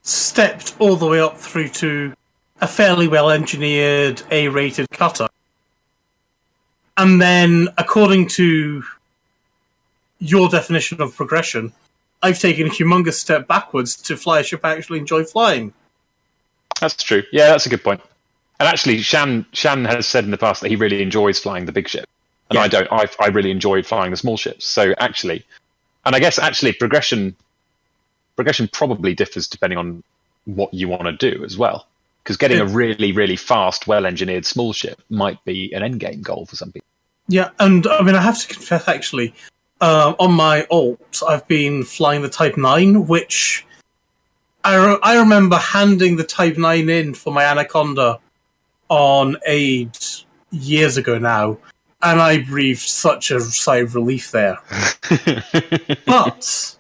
stepped 0.07 0.77
all 0.79 0.95
the 0.97 1.07
way 1.07 1.21
up 1.21 1.37
through 1.37 1.69
to 1.69 2.15
a 2.61 2.67
fairly 2.67 3.09
well 3.09 3.31
engineered 3.31 4.23
A 4.31 4.49
rated 4.49 4.89
cutter. 4.91 5.29
And 6.97 7.21
then, 7.21 7.69
according 7.77 8.29
to 8.29 8.83
your 10.19 10.49
definition 10.49 11.03
of 11.03 11.15
progression, 11.15 11.73
I've 12.23 12.39
taken 12.39 12.69
a 12.69 12.71
humongous 12.71 13.15
step 13.15 13.47
backwards 13.47 13.97
to 14.03 14.17
fly 14.17 14.41
a 14.41 14.43
ship 14.43 14.61
I 14.65 14.73
actually 14.73 14.99
enjoy 15.01 15.25
flying. 15.25 15.75
That's 16.81 17.03
true. 17.03 17.23
Yeah, 17.33 17.49
that's 17.49 17.67
a 17.67 17.69
good 17.69 17.85
point. 17.85 18.01
And 18.59 18.69
actually, 18.69 18.99
Shan 19.03 19.45
Shan 19.53 19.85
has 19.85 20.07
said 20.07 20.25
in 20.25 20.31
the 20.31 20.39
past 20.39 20.63
that 20.63 20.71
he 20.71 20.77
really 20.77 21.03
enjoys 21.03 21.39
flying 21.39 21.67
the 21.67 21.73
big 21.73 21.89
ship, 21.89 22.09
and 22.49 22.57
Yeah. 22.57 22.63
I 22.63 22.69
don't. 22.69 22.89
I 22.91 23.07
I 23.21 23.27
really 23.29 23.51
enjoy 23.51 23.83
flying 23.83 24.13
the 24.13 24.17
small 24.17 24.37
ships. 24.39 24.65
So 24.65 24.95
actually, 24.99 25.45
and 26.07 26.15
I 26.15 26.21
guess 26.21 26.39
actually 26.39 26.73
progression 26.73 27.37
progression 28.37 28.69
probably 28.69 29.15
differs 29.15 29.49
depending 29.49 29.79
on 29.79 30.03
what 30.45 30.73
you 30.73 30.89
want 30.89 31.05
to 31.05 31.13
do 31.13 31.45
as 31.45 31.59
well. 31.59 31.87
Because 32.23 32.37
getting 32.37 32.59
a 32.59 32.67
really 32.67 33.13
really 33.13 33.37
fast, 33.37 33.87
well 33.87 34.07
engineered 34.07 34.47
small 34.47 34.73
ship 34.73 35.01
might 35.11 35.45
be 35.45 35.73
an 35.73 35.83
end 35.83 36.01
game 36.01 36.23
goal 36.23 36.47
for 36.47 36.57
some 36.57 36.73
people. 36.73 36.87
Yeah, 37.29 37.51
and 37.59 37.87
I 37.87 38.03
mean, 38.03 38.15
I 38.15 38.21
have 38.21 38.39
to 38.39 38.47
confess, 38.47 38.87
actually, 38.87 39.35
uh, 39.81 40.15
on 40.19 40.33
my 40.33 40.67
alt, 40.71 41.23
I've 41.27 41.47
been 41.49 41.83
flying 41.83 42.23
the 42.23 42.29
Type 42.29 42.57
9, 42.57 43.07
which 43.07 43.67
I, 44.65 44.77
re- 44.77 44.99
I 45.03 45.19
remember 45.19 45.57
handing 45.57 46.17
the 46.17 46.25
Type 46.25 46.57
9 46.57 46.89
in 46.89 47.15
for 47.15 47.33
my 47.33 47.45
Anaconda 47.45 48.21
on 48.89 49.37
aid 49.47 49.97
years 50.51 50.97
ago 50.97 51.19
now, 51.19 51.59
and 52.03 52.21
I 52.21 52.43
breathed 52.43 52.81
such 52.81 53.31
a 53.33 53.41
sigh 53.41 53.79
of 53.79 53.95
relief 53.97 54.31
there. 54.31 54.59
but 56.07 56.76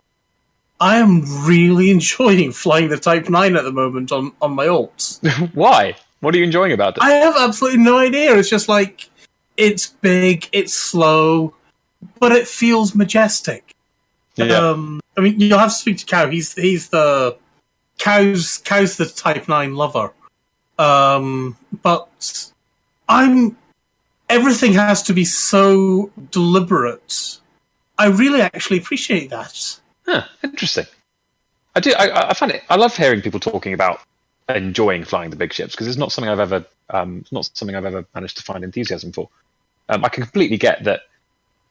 I 0.80 0.96
am 0.98 1.22
really 1.46 1.90
enjoying 1.96 2.52
flying 2.52 2.88
the 2.88 2.98
Type 2.98 3.28
9 3.28 3.56
at 3.56 3.64
the 3.64 3.72
moment 3.72 4.12
on, 4.12 4.32
on 4.40 4.52
my 4.52 4.68
alt. 4.68 5.20
Why? 5.54 5.96
What 6.20 6.34
are 6.34 6.38
you 6.38 6.44
enjoying 6.44 6.72
about 6.72 6.96
it? 6.96 7.02
I 7.02 7.12
have 7.12 7.36
absolutely 7.36 7.80
no 7.80 7.98
idea. 7.98 8.36
It's 8.36 8.48
just 8.48 8.68
like 8.68 9.08
it's 9.56 9.86
big, 9.86 10.48
it's 10.52 10.74
slow, 10.74 11.54
but 12.18 12.32
it 12.32 12.48
feels 12.48 12.94
majestic. 12.94 13.74
yeah. 14.36 14.56
Um, 14.56 15.00
I 15.16 15.20
mean, 15.20 15.40
you'll 15.40 15.58
have 15.58 15.70
to 15.70 15.74
speak 15.74 15.98
to 15.98 16.06
Cow. 16.06 16.28
He's 16.28 16.54
he's 16.54 16.88
the 16.88 17.36
Cow's 17.98 18.58
Cow's 18.58 18.96
the 18.96 19.06
Type 19.06 19.48
Nine 19.48 19.74
lover. 19.74 20.12
Um, 20.78 21.56
but 21.82 22.50
I'm 23.08 23.56
everything 24.28 24.72
has 24.74 25.02
to 25.04 25.12
be 25.12 25.24
so 25.24 26.10
deliberate. 26.30 27.38
I 27.98 28.06
really 28.08 28.42
actually 28.42 28.78
appreciate 28.78 29.30
that. 29.30 29.80
Huh, 30.06 30.24
interesting. 30.42 30.86
I 31.74 31.80
do. 31.80 31.92
I, 31.92 32.30
I 32.30 32.34
find 32.34 32.52
it. 32.52 32.62
I 32.70 32.76
love 32.76 32.96
hearing 32.96 33.20
people 33.20 33.40
talking 33.40 33.74
about 33.74 34.00
enjoying 34.48 35.04
flying 35.04 35.30
the 35.30 35.36
big 35.36 35.52
ships 35.52 35.74
because 35.74 35.88
it's 35.88 35.96
not 35.96 36.12
something 36.12 36.30
I've 36.30 36.40
ever, 36.40 36.64
um, 36.90 37.18
it's 37.20 37.32
not 37.32 37.50
something 37.54 37.74
I've 37.74 37.84
ever 37.84 38.06
managed 38.14 38.36
to 38.38 38.42
find 38.42 38.64
enthusiasm 38.64 39.12
for. 39.12 39.28
Um, 39.88 40.04
I 40.04 40.08
can 40.08 40.22
completely 40.22 40.56
get 40.56 40.84
that 40.84 41.00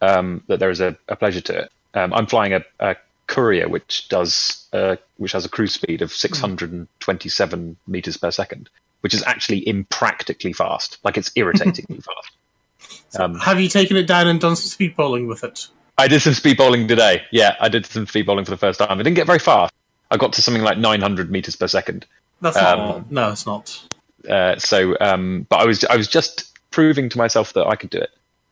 um, 0.02 0.44
that 0.48 0.60
there 0.60 0.70
is 0.70 0.82
a, 0.82 0.98
a 1.08 1.16
pleasure 1.16 1.42
to 1.42 1.60
it. 1.64 1.72
Um, 1.94 2.14
I'm 2.14 2.28
flying 2.28 2.54
a, 2.54 2.64
a 2.80 2.96
courier 3.28 3.68
which 3.68 4.10
does 4.10 4.68
uh, 4.74 4.98
which 5.18 5.32
has 5.32 5.46
a 5.46 5.50
cruise 5.50 5.74
speed 5.74 6.02
of 6.02 6.12
627 6.12 7.78
meters 7.88 8.18
per 8.18 8.32
second, 8.32 8.70
which 9.02 9.14
is 9.14 9.24
actually 9.24 9.68
impractically 9.68 10.54
fast. 10.54 10.98
Like 11.04 11.18
it's 11.18 11.32
irritatingly 11.36 12.02
fast. 12.02 13.20
Um, 13.20 13.36
Have 13.40 13.60
you 13.60 13.70
taken 13.70 13.98
it 13.98 14.08
down 14.08 14.28
and 14.28 14.40
done 14.40 14.56
some 14.56 14.70
speed 14.70 14.96
bowling 14.96 15.28
with 15.28 15.44
it? 15.44 15.68
I 15.98 16.08
did 16.08 16.22
some 16.22 16.34
speed 16.34 16.58
bowling 16.58 16.88
today. 16.88 17.24
Yeah, 17.32 17.56
I 17.60 17.70
did 17.70 17.86
some 17.86 18.06
speed 18.06 18.26
bowling 18.26 18.46
for 18.46 18.52
the 18.52 18.58
first 18.58 18.80
time. 18.80 18.92
I 18.92 19.04
didn't 19.04 19.16
get 19.16 19.28
very 19.28 19.40
fast. 19.40 19.74
I 20.12 20.18
got 20.18 20.34
to 20.34 20.42
something 20.42 20.64
like 20.64 20.78
900 20.78 21.32
meters 21.32 21.56
per 21.56 21.68
second. 21.68 22.06
That's 22.42 22.58
Um, 22.58 22.80
not. 22.80 23.12
No, 23.12 23.32
it's 23.32 23.46
not. 23.46 23.82
Uh, 24.30 24.58
so, 24.58 24.96
um, 25.00 25.46
but 25.50 25.58
I 25.62 25.66
was 25.66 25.84
I 25.86 25.96
was 25.96 26.08
just 26.08 26.52
proving 26.72 27.10
to 27.10 27.18
myself 27.18 27.54
that 27.54 27.66
I 27.66 27.76
could 27.76 27.90
do 27.90 28.00
it. 28.00 28.10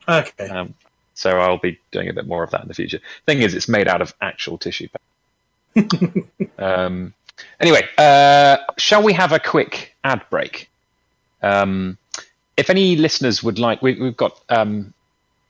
Okay. 0.07 0.47
Um, 0.47 0.73
so 1.15 1.37
I'll 1.37 1.57
be 1.57 1.79
doing 1.91 2.09
a 2.09 2.13
bit 2.13 2.27
more 2.27 2.43
of 2.43 2.51
that 2.51 2.61
in 2.61 2.67
the 2.67 2.73
future. 2.73 2.99
Thing 3.25 3.41
is, 3.41 3.53
it's 3.53 3.67
made 3.67 3.87
out 3.87 4.01
of 4.01 4.13
actual 4.21 4.57
tissue 4.57 4.87
paper. 5.75 6.27
um, 6.57 7.13
anyway, 7.59 7.87
uh, 7.97 8.57
shall 8.77 9.03
we 9.03 9.13
have 9.13 9.31
a 9.31 9.39
quick 9.39 9.95
ad 10.03 10.21
break? 10.29 10.69
Um, 11.41 11.97
if 12.55 12.69
any 12.69 12.95
listeners 12.95 13.43
would 13.43 13.59
like, 13.59 13.81
we, 13.81 13.99
we've 13.99 14.17
got 14.17 14.39
um, 14.49 14.93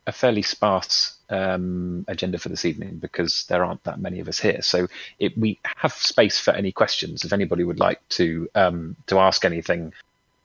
a 0.06 0.12
fairly 0.12 0.42
sparse 0.42 1.13
um, 1.30 2.04
agenda 2.08 2.38
for 2.38 2.48
this 2.48 2.64
evening 2.64 2.98
because 2.98 3.44
there 3.46 3.64
aren't 3.64 3.82
that 3.84 4.00
many 4.00 4.20
of 4.20 4.28
us 4.28 4.38
here. 4.38 4.62
So 4.62 4.88
it, 5.18 5.36
we 5.36 5.58
have 5.76 5.92
space 5.92 6.38
for 6.38 6.52
any 6.52 6.72
questions. 6.72 7.24
If 7.24 7.32
anybody 7.32 7.64
would 7.64 7.80
like 7.80 8.06
to 8.10 8.48
um, 8.54 8.96
to 9.06 9.18
ask 9.18 9.44
anything, 9.44 9.92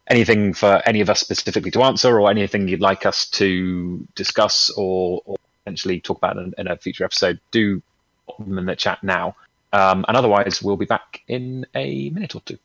anything 0.08 0.54
for 0.54 0.82
any 0.86 1.02
of 1.02 1.10
us 1.10 1.20
specifically 1.20 1.72
to 1.72 1.84
answer, 1.84 2.20
or 2.20 2.30
anything 2.30 2.68
you'd 2.68 2.82
like 2.82 3.06
us 3.06 3.28
to 3.32 4.08
discuss 4.16 4.70
or, 4.72 5.22
or 5.26 5.38
potentially 5.64 6.00
talk 6.00 6.18
about 6.18 6.38
in, 6.38 6.54
in 6.58 6.68
a 6.68 6.78
future 6.78 7.04
episode, 7.04 7.40
do 7.52 7.82
put 8.28 8.48
them 8.48 8.58
in 8.58 8.66
the 8.66 8.76
chat 8.76 9.04
now. 9.04 9.36
Um, 9.72 10.04
and 10.08 10.18
otherwise, 10.18 10.62
we'll 10.64 10.78
be 10.78 10.86
back 10.86 11.22
in 11.28 11.66
a 11.76 12.10
minute 12.10 12.36
or 12.36 12.42
two. 12.42 12.58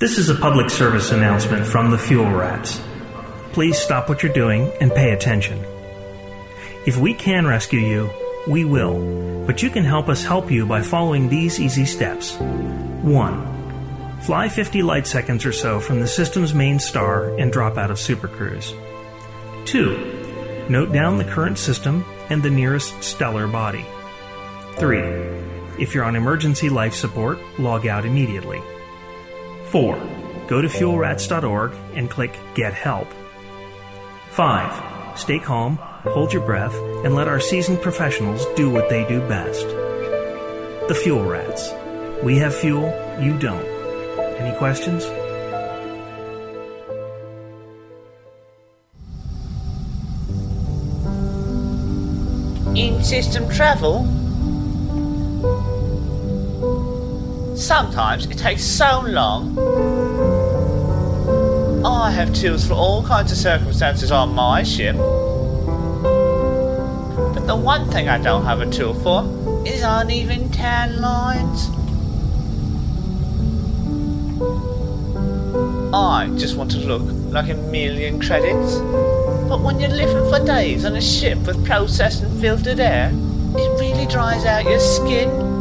This 0.00 0.16
is 0.16 0.30
a 0.30 0.34
public 0.34 0.70
service 0.70 1.12
announcement 1.12 1.66
from 1.66 1.90
the 1.90 1.98
Fuel 1.98 2.30
Rats. 2.32 2.80
Please 3.52 3.76
stop 3.76 4.08
what 4.08 4.22
you're 4.22 4.32
doing 4.32 4.72
and 4.80 4.90
pay 4.90 5.10
attention. 5.10 5.62
If 6.86 6.96
we 6.96 7.12
can 7.12 7.46
rescue 7.46 7.80
you, 7.80 8.10
we 8.48 8.64
will, 8.64 9.44
but 9.44 9.62
you 9.62 9.68
can 9.68 9.84
help 9.84 10.08
us 10.08 10.24
help 10.24 10.50
you 10.50 10.64
by 10.64 10.80
following 10.80 11.28
these 11.28 11.60
easy 11.60 11.84
steps. 11.84 12.38
1. 12.38 14.20
Fly 14.22 14.48
50 14.48 14.80
light 14.80 15.06
seconds 15.06 15.44
or 15.44 15.52
so 15.52 15.78
from 15.80 16.00
the 16.00 16.08
system's 16.08 16.54
main 16.54 16.78
star 16.78 17.36
and 17.36 17.52
drop 17.52 17.76
out 17.76 17.90
of 17.90 17.98
Supercruise. 17.98 18.72
2. 19.66 20.66
Note 20.70 20.94
down 20.94 21.18
the 21.18 21.24
current 21.24 21.58
system 21.58 22.06
and 22.30 22.42
the 22.42 22.48
nearest 22.48 23.02
stellar 23.02 23.46
body. 23.46 23.84
3. 24.78 24.98
If 25.78 25.94
you're 25.94 26.04
on 26.04 26.16
emergency 26.16 26.70
life 26.70 26.94
support, 26.94 27.38
log 27.58 27.86
out 27.86 28.06
immediately. 28.06 28.62
4. 29.70 29.96
Go 30.48 30.60
to 30.60 30.68
fuelrats.org 30.68 31.72
and 31.94 32.10
click 32.10 32.36
Get 32.54 32.74
Help. 32.74 33.08
5. 34.30 35.18
Stay 35.18 35.38
calm, 35.38 35.76
hold 35.76 36.32
your 36.32 36.44
breath, 36.44 36.74
and 37.04 37.14
let 37.14 37.28
our 37.28 37.40
seasoned 37.40 37.80
professionals 37.80 38.46
do 38.56 38.70
what 38.70 38.88
they 38.88 39.06
do 39.06 39.20
best. 39.28 39.66
The 40.88 40.98
Fuel 41.02 41.24
Rats. 41.24 41.72
We 42.22 42.38
have 42.38 42.54
fuel, 42.54 42.92
you 43.20 43.38
don't. 43.38 43.64
Any 44.38 44.56
questions? 44.58 45.04
in 52.80 53.02
system 53.02 53.48
travel. 53.48 54.06
Sometimes 57.60 58.24
it 58.24 58.38
takes 58.38 58.64
so 58.64 59.02
long. 59.06 59.56
I 61.84 62.10
have 62.10 62.32
tools 62.32 62.66
for 62.66 62.72
all 62.72 63.04
kinds 63.04 63.30
of 63.32 63.36
circumstances 63.36 64.10
on 64.10 64.34
my 64.34 64.62
ship. 64.62 64.96
But 67.34 67.46
the 67.46 67.54
one 67.54 67.90
thing 67.90 68.08
I 68.08 68.16
don't 68.16 68.46
have 68.46 68.62
a 68.62 68.70
tool 68.70 68.94
for 68.94 69.24
is 69.66 69.82
uneven 69.82 70.48
tan 70.48 71.02
lines. 71.02 71.68
I 75.94 76.30
just 76.38 76.56
want 76.56 76.70
to 76.70 76.78
look 76.78 77.02
like 77.30 77.50
a 77.50 77.54
million 77.54 78.18
credits. 78.22 78.78
But 79.50 79.60
when 79.60 79.78
you're 79.78 79.90
living 79.90 80.30
for 80.30 80.42
days 80.42 80.86
on 80.86 80.96
a 80.96 81.02
ship 81.02 81.38
with 81.46 81.62
processed 81.66 82.22
and 82.22 82.40
filtered 82.40 82.80
air, 82.80 83.10
it 83.12 83.78
really 83.78 84.06
dries 84.06 84.46
out 84.46 84.64
your 84.64 84.80
skin. 84.80 85.59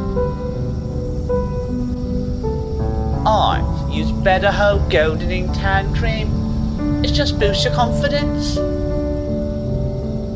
I 3.25 3.89
use 3.91 4.11
Better 4.11 4.51
Hope 4.51 4.81
Goldening 4.89 5.53
Tan 5.53 5.93
Cream. 5.95 7.03
It 7.03 7.13
just 7.13 7.39
boosts 7.39 7.65
your 7.65 7.73
confidence. 7.73 8.57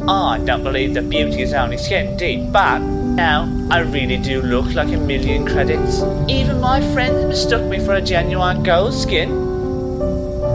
I 0.07 0.37
don't 0.43 0.63
believe 0.63 0.93
that 0.95 1.09
beauty 1.09 1.41
is 1.41 1.53
only 1.53 1.77
skin 1.77 2.17
deep, 2.17 2.51
but 2.51 2.79
now 2.79 3.47
I 3.71 3.79
really 3.79 4.17
do 4.17 4.41
look 4.41 4.73
like 4.73 4.89
a 4.89 4.97
million 4.97 5.45
credits. 5.45 6.01
Even 6.27 6.59
my 6.59 6.81
friends 6.93 7.25
mistook 7.25 7.63
me 7.69 7.79
for 7.79 7.93
a 7.93 8.01
genuine 8.01 8.63
gold 8.63 8.93
skin. 8.93 9.29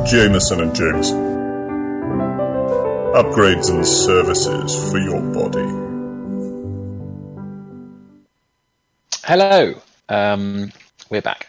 Jameson 0.07 0.61
and 0.61 0.75
Jameson. 0.75 1.19
Upgrades 3.15 3.71
and 3.71 3.87
services 3.87 4.91
for 4.91 4.99
your 4.99 5.21
body. 5.33 5.65
Hello. 9.25 9.75
Um, 10.09 10.73
we're 11.11 11.23
back. 11.23 11.49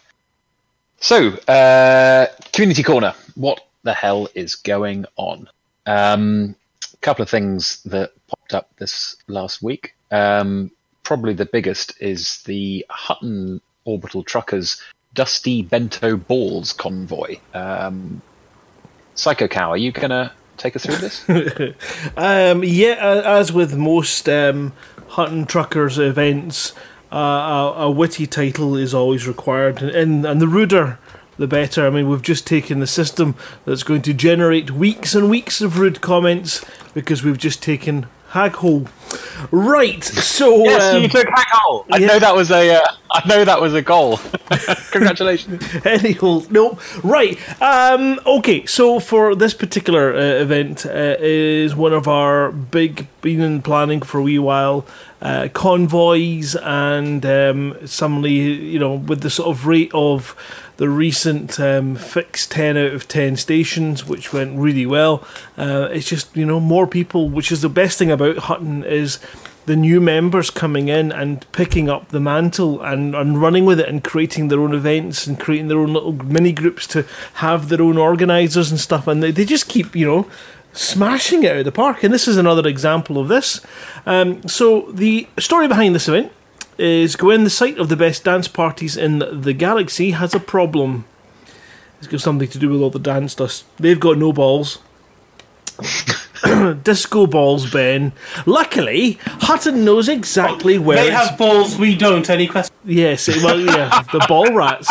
So, 1.00 1.30
uh, 1.48 2.28
community 2.52 2.84
corner. 2.84 3.14
What 3.36 3.62
the 3.84 3.94
hell 3.94 4.28
is 4.36 4.56
going 4.56 5.06
on? 5.16 5.50
Um, 5.86 6.56
a 6.94 6.98
couple 6.98 7.24
of 7.24 7.30
things 7.30 7.82
that 7.84 8.12
popped 8.28 8.54
up 8.54 8.70
this 8.78 9.16
last 9.28 9.62
week. 9.62 9.96
Um, 10.12 10.72
probably 11.04 11.34
the 11.34 11.46
biggest 11.46 12.00
is 12.02 12.44
the 12.44 12.86
Hutton 12.90 13.62
Orbital 13.86 14.24
Truckers 14.24 14.82
Dusty 15.14 15.62
Bento 15.62 16.18
Balls 16.18 16.74
convoy. 16.74 17.38
Um, 17.54 18.22
Psycho 19.16 19.48
Cow, 19.48 19.72
are 19.72 19.78
you 19.78 19.92
to 20.12 20.32
take 20.58 20.76
us 20.76 20.86
through 20.86 20.98
this? 20.98 21.26
Um, 22.18 22.64
yeah, 22.64 23.24
as 23.26 23.52
with 23.54 23.76
most 23.76 24.28
um, 24.28 24.74
Hutton 25.08 25.46
Truckers 25.46 25.98
events, 25.98 26.74
uh, 27.12 27.16
a, 27.16 27.74
a 27.84 27.92
witty 27.92 28.28
title 28.28 28.76
is 28.76 28.94
always 28.94 29.28
required, 29.28 29.82
and, 29.82 30.26
and 30.26 30.42
the 30.42 30.48
ruder, 30.48 31.00
the 31.38 31.48
better. 31.48 31.88
I 31.88 31.90
mean, 31.90 32.10
we've 32.10 32.22
just 32.22 32.46
taken 32.46 32.80
the 32.80 32.88
system 32.88 33.36
that's 33.66 33.84
going 33.84 34.02
to 34.04 34.14
generate 34.14 34.72
weeks 34.72 35.16
and 35.16 35.30
weeks 35.30 35.62
of 35.62 35.80
rude 35.80 36.02
comments 36.02 36.64
because 36.94 37.24
we've 37.24 37.38
just 37.38 37.64
taken 37.64 38.08
Haghole. 38.32 38.90
Right, 39.52 40.04
so 40.04 40.64
yes, 40.64 40.96
um, 40.96 41.02
you 41.04 41.10
took 41.10 41.28
Hackhole. 41.28 41.86
I 41.92 41.98
yeah. 41.98 42.08
know 42.08 42.20
that 42.20 42.36
was 42.36 42.52
a. 42.52 42.76
Uh, 42.76 42.82
I 43.12 43.28
know 43.28 43.44
that 43.44 43.60
was 43.60 43.74
a 43.74 43.82
goal. 43.82 44.18
Congratulations. 44.92 45.64
any 45.86 46.12
hole. 46.12 46.46
No, 46.50 46.78
right. 47.04 47.38
Um, 47.62 48.20
okay, 48.26 48.66
so 48.66 49.00
for 49.00 49.36
this 49.36 49.54
particular 49.54 50.14
uh, 50.14 50.20
event 50.20 50.86
uh, 50.86 51.16
is 51.20 51.76
one 51.76 51.94
of 51.94 52.08
our 52.08 52.52
big, 52.52 53.08
been 53.22 53.42
in 53.42 53.62
planning 53.62 54.02
for 54.02 54.20
a 54.20 54.24
wee 54.24 54.40
while. 54.40 54.86
Uh, 55.22 55.50
convoys 55.52 56.56
and 56.56 57.26
um, 57.26 57.76
suddenly, 57.86 58.32
you 58.32 58.80
know, 58.80 58.96
with 58.96 59.20
the 59.20 59.30
sort 59.30 59.50
of 59.50 59.66
rate 59.66 59.92
of 59.94 60.34
the 60.80 60.88
recent 60.88 61.60
um, 61.60 61.98
fixed 61.98 62.52
10 62.52 62.78
out 62.78 62.94
of 62.94 63.06
10 63.06 63.36
stations, 63.36 64.06
which 64.06 64.32
went 64.32 64.58
really 64.58 64.86
well. 64.86 65.28
Uh, 65.58 65.90
it's 65.92 66.08
just, 66.08 66.34
you 66.38 66.46
know, 66.46 66.62
more 66.62 66.88
people, 66.88 67.30
which 67.30 67.52
is 67.52 67.62
the 67.62 67.68
best 67.68 68.00
thing 68.00 68.10
about 68.10 68.38
Hutton 68.38 68.86
is 69.00 69.20
the 69.66 69.76
new 69.76 70.02
members 70.02 70.50
coming 70.50 70.88
in 70.88 71.12
and 71.12 71.50
picking 71.52 71.90
up 71.90 72.10
the 72.10 72.20
mantle 72.20 72.82
and, 72.82 73.14
and 73.14 73.40
running 73.40 73.66
with 73.66 73.80
it 73.80 73.88
and 73.88 74.04
creating 74.04 74.48
their 74.48 74.60
own 74.60 74.74
events 74.74 75.28
and 75.28 75.40
creating 75.40 75.68
their 75.68 75.78
own 75.78 75.94
little 75.94 76.12
mini 76.12 76.52
groups 76.52 76.88
to 76.88 77.06
have 77.36 77.70
their 77.70 77.82
own 77.82 77.96
organisers 77.98 78.72
and 78.72 78.80
stuff. 78.80 79.08
And 79.08 79.22
they, 79.22 79.32
they 79.32 79.46
just 79.46 79.70
keep, 79.70 79.96
you 79.96 80.08
know, 80.08 80.32
smashing 80.74 81.44
it 81.44 81.52
out 81.52 81.58
of 81.58 81.66
the 81.66 81.72
park. 81.72 82.04
And 82.04 82.12
this 82.12 82.28
is 82.28 82.38
another 82.38 82.68
example 82.68 83.20
of 83.20 83.28
this. 83.28 83.62
Um, 84.08 84.48
so 84.48 84.92
the 84.92 85.28
story 85.38 85.68
behind 85.68 85.94
this 85.94 86.08
event 86.08 86.32
is 86.80 87.16
Gwen, 87.16 87.44
the 87.44 87.50
site 87.52 87.78
of 87.78 87.90
the 87.90 87.96
best 87.96 88.24
dance 88.24 88.48
parties 88.48 88.98
in 88.98 89.20
the 89.20 89.54
galaxy, 89.54 90.12
has 90.12 90.34
a 90.34 90.40
problem. 90.40 91.06
It's 92.00 92.08
got 92.08 92.22
something 92.22 92.48
to 92.48 92.58
do 92.58 92.70
with 92.70 92.82
all 92.82 92.90
the 92.90 92.98
dance 92.98 93.36
dust. 93.36 93.66
They've 93.78 94.00
got 94.00 94.18
no 94.18 94.34
balls. 94.34 94.80
Disco 96.84 97.28
balls, 97.28 97.70
Ben. 97.70 98.14
Luckily, 98.46 99.20
Hutton 99.24 99.84
knows 99.84 100.08
exactly 100.08 100.78
where 100.78 100.98
They 100.98 101.10
it's 101.12 101.30
have 101.30 101.38
balls, 101.38 101.78
we 101.78 101.96
don't. 101.96 102.30
Any 102.30 102.48
questions? 102.48 102.78
Yes, 102.86 103.28
well, 103.28 103.60
yeah, 103.60 104.04
the 104.12 104.26
ball 104.28 104.54
rats. 104.54 104.90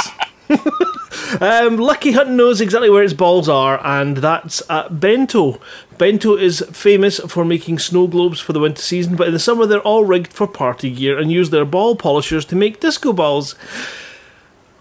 um, 1.40 1.76
Lucky 1.76 2.12
Hutton 2.12 2.36
knows 2.36 2.60
exactly 2.60 2.90
where 2.90 3.02
its 3.02 3.12
balls 3.12 3.48
are, 3.48 3.84
and 3.84 4.18
that's 4.18 4.62
at 4.70 5.00
Bento. 5.00 5.60
Bento 5.98 6.36
is 6.36 6.64
famous 6.72 7.18
for 7.20 7.44
making 7.44 7.78
snow 7.78 8.06
globes 8.06 8.40
for 8.40 8.52
the 8.52 8.60
winter 8.60 8.82
season, 8.82 9.16
but 9.16 9.26
in 9.26 9.32
the 9.32 9.40
summer 9.40 9.66
they're 9.66 9.80
all 9.80 10.04
rigged 10.04 10.32
for 10.32 10.46
party 10.46 10.90
gear 10.90 11.18
and 11.18 11.30
use 11.32 11.50
their 11.50 11.64
ball 11.64 11.96
polishers 11.96 12.44
to 12.46 12.56
make 12.56 12.80
disco 12.80 13.12
balls. 13.12 13.54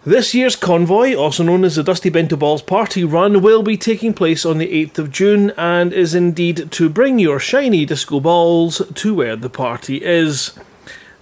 This 0.08 0.34
year's 0.34 0.56
convoy, 0.56 1.16
also 1.16 1.44
known 1.44 1.66
as 1.66 1.76
the 1.76 1.84
Dusty 1.84 2.10
Bento 2.10 2.38
Balls 2.38 2.62
Party 2.62 3.04
Run, 3.04 3.42
will 3.42 3.62
be 3.62 3.76
taking 3.76 4.14
place 4.14 4.46
on 4.46 4.58
the 4.58 4.86
8th 4.86 5.00
of 5.00 5.12
June 5.12 5.52
and 5.58 5.92
is 5.92 6.16
indeed 6.16 6.72
to 6.72 6.88
bring 6.88 7.20
your 7.20 7.42
shiny 7.42 7.86
disco 7.86 8.22
balls 8.22 8.82
to 8.96 9.14
where 9.14 9.36
the 9.36 9.50
party 9.50 10.02
is. 10.02 10.58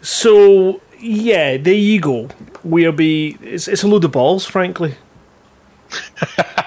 So 0.04 0.82
yeah, 1.00 1.58
there 1.58 1.74
you 1.74 2.00
go. 2.00 2.30
We'll 2.64 2.92
be. 2.92 3.40
It's, 3.42 3.68
it's 3.68 3.82
a 3.82 3.88
load 3.88 4.06
of 4.06 4.12
balls, 4.12 4.46
frankly. 4.46 4.94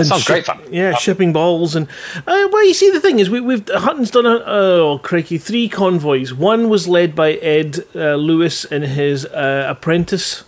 And 0.00 0.06
sounds 0.06 0.24
great 0.24 0.46
fun. 0.46 0.60
Yeah, 0.70 0.94
shipping 0.94 1.32
balls 1.32 1.74
and 1.74 1.88
uh, 2.26 2.48
well, 2.52 2.64
you 2.64 2.74
see, 2.74 2.90
the 2.90 3.00
thing 3.00 3.18
is, 3.18 3.30
we, 3.30 3.40
we've 3.40 3.68
Hutton's 3.68 4.10
done 4.10 4.26
a 4.26 4.42
oh 4.46 5.00
crikey 5.02 5.38
three 5.38 5.68
convoys. 5.68 6.32
One 6.32 6.68
was 6.68 6.88
led 6.88 7.14
by 7.14 7.32
Ed 7.34 7.84
uh, 7.94 8.14
Lewis 8.14 8.64
and 8.64 8.84
his 8.84 9.26
uh, 9.26 9.66
apprentice 9.68 10.44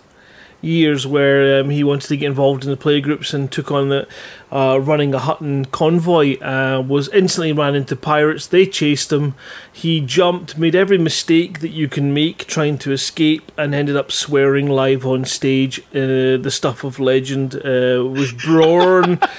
years, 0.66 1.06
where 1.06 1.60
um, 1.60 1.70
he 1.70 1.82
wanted 1.84 2.08
to 2.08 2.16
get 2.16 2.26
involved 2.26 2.64
in 2.64 2.70
the 2.70 2.76
playgroups 2.76 3.32
and 3.32 3.50
took 3.50 3.70
on 3.70 3.88
the 3.88 4.06
uh, 4.52 4.78
running 4.82 5.14
a 5.14 5.18
Hutton 5.18 5.64
convoy. 5.66 6.38
Uh, 6.40 6.80
was 6.80 7.08
instantly 7.08 7.52
ran 7.52 7.74
into 7.74 7.96
pirates. 7.96 8.46
They 8.46 8.66
chased 8.66 9.12
him. 9.12 9.34
He 9.72 10.00
jumped, 10.00 10.58
made 10.58 10.74
every 10.74 10.98
mistake 10.98 11.60
that 11.60 11.70
you 11.70 11.88
can 11.88 12.12
make 12.12 12.46
trying 12.46 12.78
to 12.78 12.92
escape, 12.92 13.52
and 13.56 13.74
ended 13.74 13.96
up 13.96 14.12
swearing 14.12 14.68
live 14.68 15.06
on 15.06 15.24
stage. 15.24 15.80
Uh, 15.94 16.36
the 16.36 16.50
stuff 16.50 16.84
of 16.84 16.98
legend 16.98 17.54
uh, 17.56 18.04
was 18.04 18.32
born. 18.32 19.20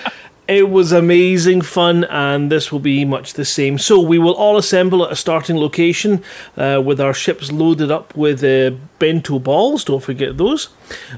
It 0.47 0.69
was 0.69 0.93
amazing 0.93 1.61
fun, 1.61 2.05
and 2.05 2.49
this 2.49 2.71
will 2.71 2.79
be 2.79 3.03
much 3.03 3.33
the 3.33 3.43
same. 3.43 3.77
So, 3.77 3.99
we 3.99 4.17
will 4.17 4.33
all 4.33 4.55
assemble 4.55 5.03
at 5.05 5.11
a 5.11 5.15
starting 5.15 5.57
location 5.57 6.23
uh, 6.55 6.81
with 6.83 7.01
our 7.01 7.13
ships 7.13 7.51
loaded 7.51 7.91
up 7.91 8.15
with 8.15 8.41
uh, 8.45 8.77
bento 8.97 9.39
balls. 9.39 9.83
Don't 9.83 10.01
forget 10.01 10.37
those. 10.37 10.69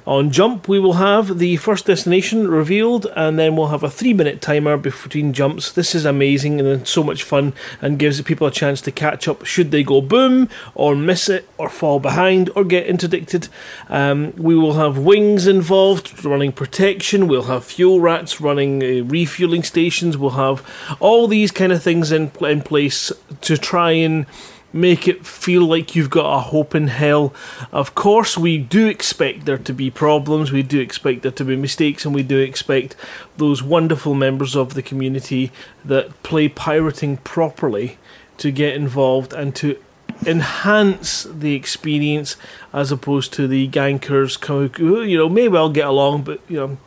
On 0.05 0.31
jump, 0.31 0.67
we 0.67 0.79
will 0.79 0.93
have 0.93 1.39
the 1.39 1.57
first 1.57 1.85
destination 1.85 2.47
revealed, 2.47 3.07
and 3.15 3.37
then 3.37 3.55
we'll 3.55 3.67
have 3.67 3.83
a 3.83 3.89
three 3.89 4.13
minute 4.13 4.41
timer 4.41 4.77
between 4.77 5.33
jumps. 5.33 5.71
This 5.71 5.93
is 5.93 6.05
amazing 6.05 6.59
and 6.59 6.87
so 6.87 7.03
much 7.03 7.23
fun, 7.23 7.53
and 7.81 7.99
gives 7.99 8.21
people 8.21 8.47
a 8.47 8.51
chance 8.51 8.81
to 8.81 8.91
catch 8.91 9.27
up 9.27 9.45
should 9.45 9.71
they 9.71 9.83
go 9.83 10.01
boom, 10.01 10.49
or 10.75 10.95
miss 10.95 11.29
it, 11.29 11.47
or 11.57 11.69
fall 11.69 11.99
behind, 11.99 12.49
or 12.55 12.63
get 12.63 12.87
interdicted. 12.87 13.47
Um, 13.89 14.33
we 14.35 14.55
will 14.55 14.73
have 14.73 14.97
wings 14.97 15.47
involved 15.47 16.25
running 16.25 16.51
protection, 16.51 17.27
we'll 17.27 17.43
have 17.43 17.65
fuel 17.65 17.99
rats 17.99 18.41
running 18.41 18.83
uh, 18.83 19.03
refueling 19.05 19.63
stations, 19.63 20.17
we'll 20.17 20.31
have 20.31 20.65
all 20.99 21.27
these 21.27 21.51
kind 21.51 21.71
of 21.71 21.83
things 21.83 22.11
in, 22.11 22.31
in 22.41 22.61
place 22.61 23.11
to 23.41 23.57
try 23.57 23.91
and 23.91 24.25
make 24.71 25.07
it 25.07 25.25
feel 25.25 25.65
like 25.65 25.95
you've 25.95 26.09
got 26.09 26.33
a 26.33 26.39
hope 26.39 26.75
in 26.75 26.87
hell. 26.87 27.33
Of 27.71 27.95
course, 27.95 28.37
we 28.37 28.57
do 28.57 28.87
expect 28.87 29.45
there 29.45 29.57
to 29.57 29.73
be 29.73 29.89
problems, 29.89 30.51
we 30.51 30.63
do 30.63 30.79
expect 30.79 31.23
there 31.23 31.31
to 31.31 31.45
be 31.45 31.55
mistakes, 31.55 32.05
and 32.05 32.13
we 32.13 32.23
do 32.23 32.37
expect 32.37 32.95
those 33.37 33.63
wonderful 33.63 34.13
members 34.13 34.55
of 34.55 34.73
the 34.73 34.81
community 34.81 35.51
that 35.83 36.21
play 36.23 36.47
pirating 36.47 37.17
properly 37.17 37.97
to 38.37 38.51
get 38.51 38.75
involved 38.75 39.33
and 39.33 39.55
to 39.55 39.77
enhance 40.25 41.23
the 41.23 41.53
experience 41.55 42.35
as 42.73 42.91
opposed 42.91 43.31
to 43.33 43.47
the 43.47 43.67
gankers 43.69 44.43
who, 44.77 45.01
you 45.01 45.17
know 45.17 45.29
may 45.29 45.47
well 45.47 45.69
get 45.69 45.87
along 45.87 46.23
but 46.23 46.41
you 46.49 46.57
know 46.57 46.77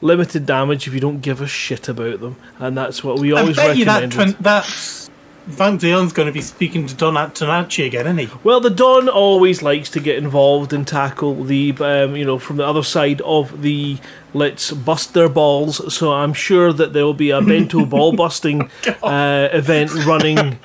limited 0.00 0.44
damage 0.44 0.88
if 0.88 0.94
you 0.94 0.98
don't 0.98 1.20
give 1.20 1.40
a 1.40 1.46
shit 1.46 1.88
about 1.88 2.20
them 2.20 2.34
and 2.58 2.76
that's 2.76 3.04
what 3.04 3.18
we 3.18 3.32
I 3.32 3.40
always 3.40 3.56
bet 3.56 3.76
you 3.76 3.84
that 3.84 4.10
twen- 4.10 4.36
that 4.40 5.08
Van 5.50 5.76
Dion's 5.76 6.12
going 6.12 6.26
to 6.26 6.32
be 6.32 6.40
speaking 6.40 6.86
to 6.86 6.94
Don 6.94 7.14
Tonacci 7.14 7.86
again, 7.86 8.06
isn't 8.06 8.18
he? 8.18 8.28
Well, 8.42 8.60
the 8.60 8.70
Don 8.70 9.08
always 9.08 9.62
likes 9.62 9.90
to 9.90 10.00
get 10.00 10.16
involved 10.16 10.72
and 10.72 10.86
tackle 10.86 11.44
the, 11.44 11.74
um, 11.80 12.16
you 12.16 12.24
know, 12.24 12.38
from 12.38 12.56
the 12.56 12.66
other 12.66 12.82
side 12.82 13.20
of 13.22 13.62
the 13.62 13.98
let's 14.32 14.70
bust 14.70 15.14
their 15.14 15.28
balls. 15.28 15.94
So 15.94 16.12
I'm 16.12 16.32
sure 16.32 16.72
that 16.72 16.92
there 16.92 17.04
will 17.04 17.14
be 17.14 17.30
a 17.30 17.42
bento 17.42 17.84
ball 17.84 18.12
busting 18.12 18.70
uh, 19.02 19.48
event 19.52 19.92
running 20.06 20.58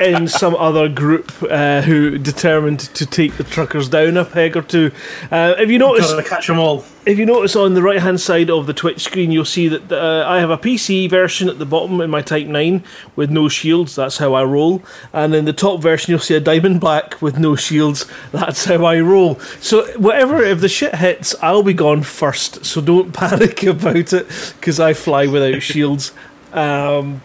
in 0.00 0.28
some 0.28 0.54
other 0.54 0.88
group 0.88 1.32
uh, 1.42 1.82
who 1.82 2.18
determined 2.18 2.80
to 2.80 3.06
take 3.06 3.36
the 3.36 3.44
truckers 3.44 3.88
down 3.88 4.16
a 4.16 4.24
peg 4.24 4.56
or 4.56 4.62
two. 4.62 4.90
Uh, 5.30 5.54
if 5.58 5.70
you 5.70 5.78
notice, 5.78 6.12
catch 6.28 6.46
them 6.46 6.58
all. 6.58 6.84
if 7.06 7.18
you 7.18 7.26
notice 7.26 7.56
on 7.56 7.74
the 7.74 7.82
right 7.82 8.00
hand 8.00 8.20
side 8.20 8.50
of 8.50 8.66
the 8.66 8.74
Twitch 8.74 9.02
screen, 9.02 9.30
you'll 9.30 9.44
see 9.44 9.68
that 9.68 9.90
uh, 9.90 10.28
I 10.28 10.40
have 10.40 10.50
a 10.50 10.58
PC 10.58 11.08
version 11.10 11.48
at 11.48 11.58
the 11.58 11.66
bottom 11.66 12.00
in 12.00 12.10
my 12.10 12.22
Type 12.22 12.46
9 12.46 12.84
with 13.16 13.30
no 13.30 13.48
shields. 13.48 13.94
That's 13.96 14.18
how 14.18 14.34
I 14.34 14.44
roll. 14.44 14.82
And 15.12 15.34
in 15.34 15.44
the 15.44 15.52
top 15.52 15.80
version, 15.80 16.10
you'll 16.10 16.20
see 16.20 16.34
a 16.34 16.40
Diamondback 16.40 17.20
with 17.20 17.38
no 17.38 17.56
shields. 17.56 18.06
That's 18.32 18.64
how 18.64 18.84
I 18.84 19.00
roll. 19.00 19.38
So, 19.60 19.86
whatever, 19.98 20.42
if 20.42 20.60
the 20.60 20.68
shit 20.68 20.96
hits, 20.96 21.34
I'll 21.42 21.62
be 21.62 21.74
gone 21.74 22.02
first. 22.02 22.64
So, 22.64 22.80
don't 22.80 23.12
panic 23.12 23.62
about 23.64 24.12
it 24.12 24.26
because 24.56 24.80
I 24.80 24.94
fly 24.94 25.26
without 25.26 25.62
shields. 25.62 26.12
Um, 26.52 27.22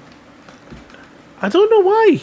I 1.42 1.50
don't 1.50 1.70
know 1.70 1.82
why. 1.82 2.22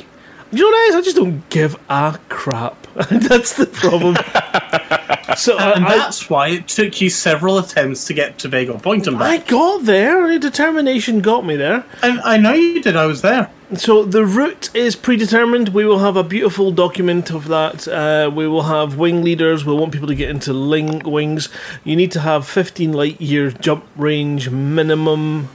You 0.53 0.59
know 0.63 0.67
what 0.77 0.89
is? 0.89 0.95
I 0.97 1.01
just 1.03 1.17
don't 1.17 1.49
give 1.51 1.77
a 1.89 2.19
crap. 2.29 2.77
That's 3.11 3.55
the 3.55 3.67
problem. 3.67 4.17
so, 5.37 5.57
I- 5.59 5.73
And 5.77 5.85
I- 5.87 5.97
that's 5.97 6.29
why 6.29 6.49
it 6.49 6.67
took 6.69 7.01
you 7.01 7.09
several 7.09 7.59
attempts 7.59 8.05
to 8.07 8.15
get 8.15 8.39
Tobago 8.39 8.77
Point 8.79 9.07
and 9.07 9.17
back. 9.19 9.29
I 9.29 9.39
got 9.51 9.85
there. 9.85 10.39
Determination 10.39 11.21
got 11.21 11.47
me 11.47 11.55
there. 11.57 11.85
I, 12.03 12.35
I 12.35 12.37
know 12.37 12.53
you 12.53 12.83
did, 12.83 12.97
I 12.97 13.07
was 13.07 13.23
there. 13.23 13.49
so 13.75 14.05
the 14.05 14.25
route 14.27 14.75
is 14.75 14.97
predetermined. 14.97 15.69
We 15.69 15.85
will 15.85 16.01
have 16.01 16.17
a 16.17 16.25
beautiful 16.25 16.73
document 16.73 17.31
of 17.31 17.47
that. 17.47 17.87
Uh, 17.87 18.29
we 18.35 18.49
will 18.49 18.65
have 18.65 18.97
wing 18.99 19.23
leaders. 19.23 19.65
We 19.65 19.73
want 19.75 19.93
people 19.93 20.09
to 20.09 20.17
get 20.17 20.31
into 20.31 20.53
ling- 20.53 21.09
wings. 21.09 21.49
You 21.85 21.95
need 21.95 22.11
to 22.13 22.21
have 22.21 22.45
15 22.49 22.93
light 22.93 23.21
year 23.21 23.53
jump 23.53 23.85
range 23.97 24.51
minimum, 24.51 25.49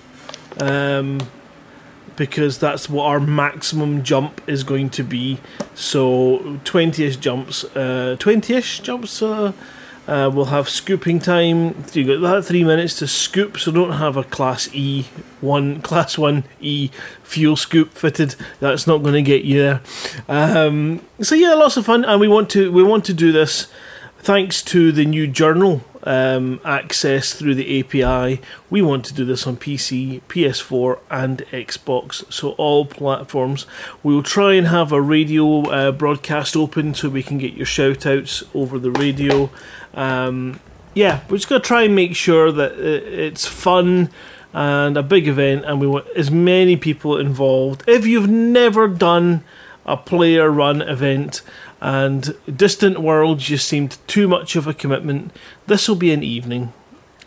um, 0.62 1.20
because 2.16 2.58
that's 2.58 2.90
what 2.90 3.06
our 3.06 3.20
maximum 3.20 4.04
jump 4.04 4.42
is 4.48 4.64
going 4.64 4.90
to 4.92 5.04
be. 5.04 5.40
So 5.74 6.40
20ish 6.64 7.20
jumps, 7.20 7.64
uh, 7.76 8.16
20ish 8.20 8.82
jumps. 8.82 9.22
Uh, 9.22 9.54
uh, 10.08 10.30
we'll 10.32 10.46
have 10.46 10.70
scooping 10.70 11.20
time. 11.20 11.84
You 11.94 12.20
got 12.20 12.30
that 12.30 12.46
three 12.46 12.64
minutes 12.64 13.00
to 13.00 13.08
scoop, 13.08 13.58
so 13.58 13.72
don't 13.72 13.94
have 13.94 14.18
a 14.18 14.24
class 14.24 14.70
E 14.72 15.08
one, 15.42 15.82
class 15.84 16.18
one 16.18 16.44
E 16.62 16.92
fuel 17.24 17.56
scoop 17.56 17.92
fitted. 17.92 18.36
That's 18.60 18.86
not 18.86 19.00
going 19.00 19.16
to 19.16 19.24
get 19.24 19.44
you 19.44 19.62
there. 19.62 19.82
Um, 20.30 21.02
so 21.22 21.34
yeah, 21.34 21.54
lots 21.56 21.76
of 21.78 21.86
fun, 21.86 22.06
and 22.06 22.22
we 22.22 22.28
want 22.28 22.52
to 22.52 22.72
we 22.72 22.84
want 22.84 23.04
to 23.06 23.14
do 23.14 23.32
this 23.32 23.68
thanks 24.20 24.62
to 24.64 24.92
the 24.92 25.06
new 25.06 25.28
journal 25.28 25.84
um, 26.06 26.60
access 26.64 27.34
through 27.34 27.56
the 27.56 27.80
API. 27.80 28.41
We 28.69 28.82
want 28.82 29.06
to 29.06 29.14
do 29.14 29.26
this 29.26 29.45
on 29.45 29.57
PC, 29.57 30.22
PS4, 30.30 30.99
and 31.10 31.40
Xbox, 31.52 32.32
so 32.32 32.52
all 32.52 32.86
platforms. 32.86 33.65
We 34.03 34.14
will 34.14 34.23
try 34.23 34.53
and 34.53 34.68
have 34.68 34.91
a 34.91 35.02
radio 35.02 35.64
uh, 35.69 35.91
broadcast 35.91 36.56
open 36.56 36.94
so 36.94 37.10
we 37.10 37.23
can 37.23 37.38
get 37.38 37.53
your 37.53 37.65
shout 37.65 38.06
outs 38.06 38.44
over 38.53 38.80
the 38.80 38.91
radio. 38.91 39.49
Um, 39.94 40.60
yeah, 40.94 41.22
we're 41.30 41.38
just 41.38 41.49
going 41.49 41.61
to 41.61 41.68
try 41.68 41.84
and 41.84 41.95
make 41.95 42.15
sure 42.15 42.52
that 42.52 42.73
it's 42.80 43.45
fun 43.45 44.10
and 44.53 44.95
a 44.95 45.03
big 45.03 45.27
event, 45.27 45.65
and 45.65 45.82
we 45.82 45.88
want 45.88 46.07
as 46.15 46.32
many 46.32 46.77
people 46.77 47.18
involved. 47.18 47.84
If 47.88 48.07
you've 48.07 48.30
never 48.30 48.88
done 48.88 49.44
a 49.86 49.98
player 49.98 50.49
run 50.49 50.82
event, 50.82 51.41
and 51.82 52.36
Distant 52.54 53.00
Worlds 53.00 53.44
just 53.44 53.68
seemed 53.68 53.98
too 54.08 54.28
much 54.28 54.56
of 54.56 54.68
a 54.68 54.74
commitment. 54.74 55.32
This 55.68 55.88
will 55.88 55.96
be 55.96 56.12
an 56.12 56.24
evening, 56.24 56.74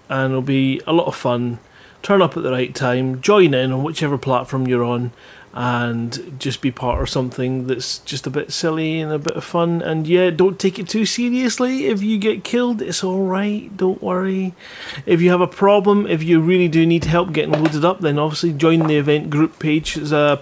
and 0.08 0.32
it'll 0.32 0.42
be 0.42 0.80
a 0.86 0.92
lot 0.92 1.06
of 1.06 1.16
fun. 1.16 1.58
Turn 2.02 2.22
up 2.22 2.36
at 2.36 2.42
the 2.42 2.52
right 2.52 2.74
time, 2.74 3.20
join 3.20 3.54
in 3.54 3.72
on 3.72 3.82
whichever 3.82 4.16
platform 4.16 4.68
you're 4.68 4.84
on, 4.84 5.12
and 5.52 6.36
just 6.38 6.60
be 6.60 6.70
part 6.70 7.02
of 7.02 7.08
something 7.08 7.66
that's 7.66 7.98
just 8.00 8.26
a 8.26 8.30
bit 8.30 8.52
silly 8.52 9.00
and 9.00 9.10
a 9.10 9.18
bit 9.18 9.34
of 9.34 9.42
fun. 9.42 9.82
And 9.82 10.06
yeah, 10.06 10.30
don't 10.30 10.60
take 10.60 10.78
it 10.78 10.88
too 10.88 11.04
seriously. 11.04 11.86
If 11.86 12.02
you 12.02 12.16
get 12.18 12.44
killed, 12.44 12.80
it's 12.80 13.02
alright, 13.02 13.76
don't 13.76 14.00
worry. 14.00 14.54
If 15.06 15.20
you 15.20 15.30
have 15.30 15.40
a 15.40 15.48
problem, 15.48 16.06
if 16.06 16.22
you 16.22 16.40
really 16.40 16.68
do 16.68 16.86
need 16.86 17.04
help 17.06 17.32
getting 17.32 17.52
loaded 17.52 17.84
up, 17.84 18.00
then 18.00 18.18
obviously 18.18 18.52
join 18.52 18.86
the 18.86 18.96
event 18.96 19.30
group 19.30 19.58
page. 19.58 19.94
There's 19.94 20.12
a 20.12 20.40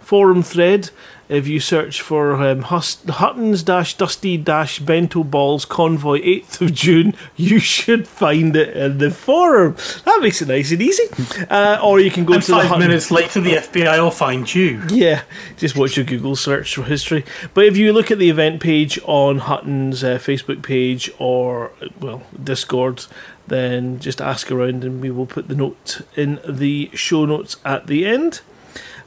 forum 0.00 0.42
thread 0.42 0.88
if 1.28 1.46
you 1.46 1.60
search 1.60 2.00
for 2.00 2.34
um, 2.42 2.62
Hutton's 2.62 3.62
dash 3.62 3.94
Dusty 3.94 4.36
dash 4.36 4.78
Bento 4.78 5.22
Balls 5.22 5.64
Convoy 5.64 6.20
8th 6.22 6.60
of 6.62 6.74
June, 6.74 7.14
you 7.36 7.58
should 7.58 8.08
find 8.08 8.56
it 8.56 8.76
in 8.76 8.98
the 8.98 9.10
forum. 9.10 9.76
That 10.04 10.20
makes 10.20 10.40
it 10.40 10.48
nice 10.48 10.70
and 10.72 10.82
easy. 10.82 11.04
Uh, 11.50 11.78
or 11.82 12.00
you 12.00 12.10
can 12.10 12.24
go 12.24 12.34
and 12.34 12.42
to 12.42 12.52
five 12.52 12.78
minutes 12.78 13.10
later, 13.10 13.40
the 13.40 13.54
FBI 13.54 13.98
will 14.02 14.10
find 14.10 14.52
you. 14.52 14.82
yeah, 14.90 15.22
just 15.56 15.76
watch 15.76 15.96
your 15.96 16.06
Google 16.06 16.36
search 16.36 16.74
for 16.74 16.84
history. 16.84 17.24
But 17.54 17.66
if 17.66 17.76
you 17.76 17.92
look 17.92 18.10
at 18.10 18.18
the 18.18 18.30
event 18.30 18.60
page 18.60 18.98
on 19.04 19.38
Hutton's 19.38 20.02
uh, 20.02 20.18
Facebook 20.18 20.62
page 20.62 21.10
or, 21.18 21.72
well, 22.00 22.22
Discord, 22.42 23.06
then 23.46 23.98
just 23.98 24.20
ask 24.20 24.50
around 24.50 24.84
and 24.84 25.00
we 25.00 25.10
will 25.10 25.26
put 25.26 25.48
the 25.48 25.54
note 25.54 26.02
in 26.16 26.40
the 26.46 26.90
show 26.94 27.24
notes 27.24 27.56
at 27.64 27.86
the 27.86 28.06
end. 28.06 28.40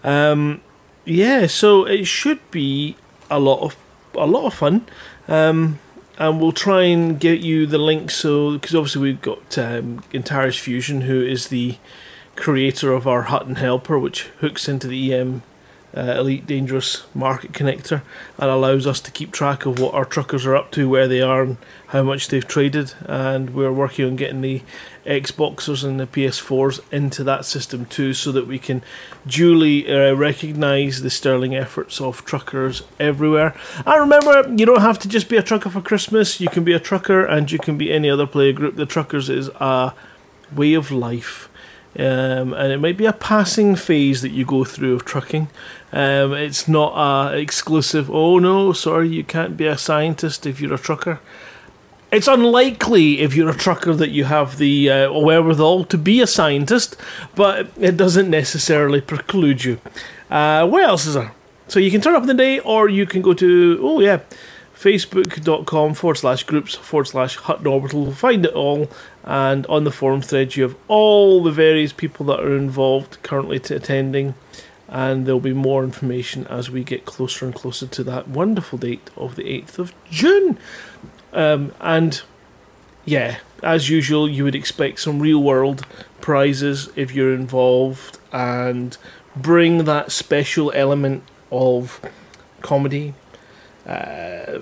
Um, 0.04 0.62
yeah, 1.06 1.48
so 1.48 1.86
it 1.86 2.06
should 2.06 2.40
be 2.52 2.96
a 3.30 3.40
lot 3.40 3.62
of 3.62 3.76
a 4.14 4.26
lot 4.26 4.46
of 4.46 4.54
fun. 4.54 4.86
Um, 5.28 5.80
and 6.18 6.40
we'll 6.40 6.52
try 6.52 6.84
and 6.84 7.20
get 7.20 7.40
you 7.40 7.66
the 7.66 7.78
link 7.78 8.12
so 8.12 8.54
because 8.54 8.76
obviously 8.76 9.02
we've 9.02 9.22
got 9.22 9.58
um, 9.58 10.04
Antares 10.14 10.60
Fusion, 10.60 11.02
who 11.02 11.22
is 11.22 11.48
the 11.48 11.78
creator 12.36 12.94
of 12.94 13.08
our 13.08 13.24
Hutton 13.24 13.56
Helper, 13.56 13.98
which 13.98 14.24
hooks 14.40 14.68
into 14.68 14.88
the 14.88 15.14
EM 15.14 15.42
uh, 15.96 16.16
Elite 16.18 16.48
Dangerous 16.48 17.04
Market 17.14 17.52
Connector 17.52 18.02
and 18.38 18.50
allows 18.50 18.88
us 18.88 19.02
to 19.02 19.12
keep 19.12 19.32
track 19.32 19.66
of 19.66 19.80
what 19.80 19.94
our 19.94 20.06
truckers 20.06 20.46
are 20.46 20.56
up 20.56 20.72
to, 20.72 20.90
where 20.90 21.08
they 21.08 21.22
are, 21.22 21.44
and 21.44 21.58
how 21.88 22.04
much 22.04 22.28
they've 22.28 22.48
traded. 22.48 22.94
And 23.06 23.52
we're 23.52 23.74
working 23.74 24.06
on 24.06 24.16
getting 24.16 24.42
the 24.42 24.62
Xboxers 25.06 25.84
and 25.84 26.00
the 26.00 26.08
PS4s 26.08 26.80
into 26.92 27.24
that 27.24 27.46
system 27.46 27.86
too, 27.86 28.14
so 28.14 28.32
that 28.32 28.48
we 28.48 28.60
can 28.60 28.84
duly 29.26 29.92
uh, 29.92 30.14
recognise 30.14 31.02
the 31.02 31.10
sterling 31.10 31.56
efforts 31.56 32.00
of 32.00 32.24
truckers 32.26 32.84
everywhere. 33.00 33.56
And 33.86 34.02
remember, 34.02 34.54
you 34.56 34.66
don't 34.66 34.82
have 34.82 35.00
to 35.00 35.08
just 35.08 35.30
be 35.30 35.38
a 35.38 35.44
trucker 35.44 35.70
for 35.70 35.82
Christmas. 35.82 36.40
You 36.40 36.50
can 36.50 36.64
be 36.64 36.74
a 36.74 36.80
trucker, 36.80 37.26
and 37.26 37.52
you 37.52 37.60
can 37.60 37.78
be 37.78 37.92
any 37.92 38.10
other 38.10 38.28
player 38.28 38.54
group. 38.54 38.76
The 38.76 38.86
truckers 38.86 39.30
is 39.30 39.50
a 39.60 39.94
way 40.56 40.74
of 40.74 40.92
life. 40.92 41.50
Um, 41.98 42.54
and 42.54 42.72
it 42.72 42.80
might 42.80 42.96
be 42.96 43.06
a 43.06 43.12
passing 43.12 43.76
phase 43.76 44.22
that 44.22 44.30
you 44.30 44.46
go 44.46 44.64
through 44.64 44.96
of 44.96 45.04
trucking. 45.04 45.50
Um, 45.92 46.34
it's 46.34 46.68
not 46.68 46.94
a 46.96 47.38
exclusive. 47.38 48.10
Oh 48.10 48.40
no, 48.40 48.72
sorry, 48.72 49.10
you 49.10 49.26
can't 49.26 49.58
be 49.58 49.68
a 49.68 49.78
scientist 49.78 50.46
if 50.46 50.62
you're 50.62 50.74
a 50.74 50.80
trucker. 50.80 51.20
It's 52.12 52.28
unlikely 52.28 53.22
if 53.22 53.36
you're 53.36 53.50
a 53.50 53.56
trucker 53.56 53.94
that 53.94 54.10
you 54.10 54.26
have 54.26 54.58
the 54.58 54.90
uh, 54.90 55.14
wherewithal 55.14 55.86
to 55.86 55.98
be 55.98 56.20
a 56.20 56.28
scientist, 56.28 56.98
but 57.36 57.72
it 57.80 57.96
doesn't 57.96 58.30
necessarily 58.30 59.00
preclude 59.00 59.64
you. 59.64 59.80
Uh, 60.30 60.68
what 60.68 60.84
else 60.84 61.06
is 61.06 61.14
there? 61.14 61.34
So 61.70 61.80
you 61.80 61.90
can 61.90 62.02
turn 62.02 62.16
up 62.16 62.24
in 62.24 62.28
the 62.28 62.34
day, 62.34 62.60
or 62.60 62.90
you 62.90 63.06
can 63.06 63.22
go 63.22 63.34
to 63.36 63.80
oh 63.82 64.02
yeah, 64.02 64.20
facebook.com 64.76 65.94
forward 65.94 66.16
slash 66.16 66.44
groups 66.44 66.76
forward 66.76 67.06
slash 67.06 67.38
Hutton 67.38 67.66
Orbital. 67.66 68.12
Find 68.12 68.46
it 68.46 68.54
all, 68.54 68.90
and 69.24 69.66
on 69.68 69.86
the 69.86 69.92
forum 69.92 70.22
thread 70.22 70.58
you 70.58 70.64
have 70.64 70.76
all 70.90 71.42
the 71.42 71.52
various 71.52 71.94
people 71.94 72.26
that 72.26 72.42
are 72.42 72.58
involved 72.58 73.24
currently 73.24 73.58
t- 73.58 73.74
attending, 73.74 74.36
and 74.90 75.26
there'll 75.26 75.40
be 75.40 75.54
more 75.54 75.86
information 75.86 76.46
as 76.48 76.70
we 76.70 76.84
get 76.84 77.06
closer 77.06 77.46
and 77.46 77.56
closer 77.56 77.88
to 77.88 78.04
that 78.04 78.28
wonderful 78.28 78.78
date 78.78 79.10
of 79.16 79.38
the 79.38 79.44
8th 79.44 79.80
of 79.80 79.94
June. 80.10 80.58
Um, 81.34 81.74
and 81.80 82.22
yeah, 83.06 83.38
as 83.64 83.90
usual, 83.90 84.30
you 84.30 84.44
would 84.44 84.56
expect 84.56 85.00
some 85.00 85.20
real 85.20 85.42
world 85.42 85.86
prizes 86.20 86.90
if 86.96 87.14
you're 87.14 87.34
involved, 87.34 88.20
and 88.32 88.98
bring 89.36 89.86
that 89.86 90.12
special 90.12 90.72
element 90.76 91.24
of 91.52 92.02
comedy, 92.62 93.14
uh, 93.86 94.60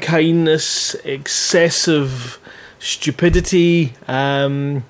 kindness, 0.00 0.94
excessive 1.04 2.38
stupidity, 2.78 3.94
um, 4.08 4.84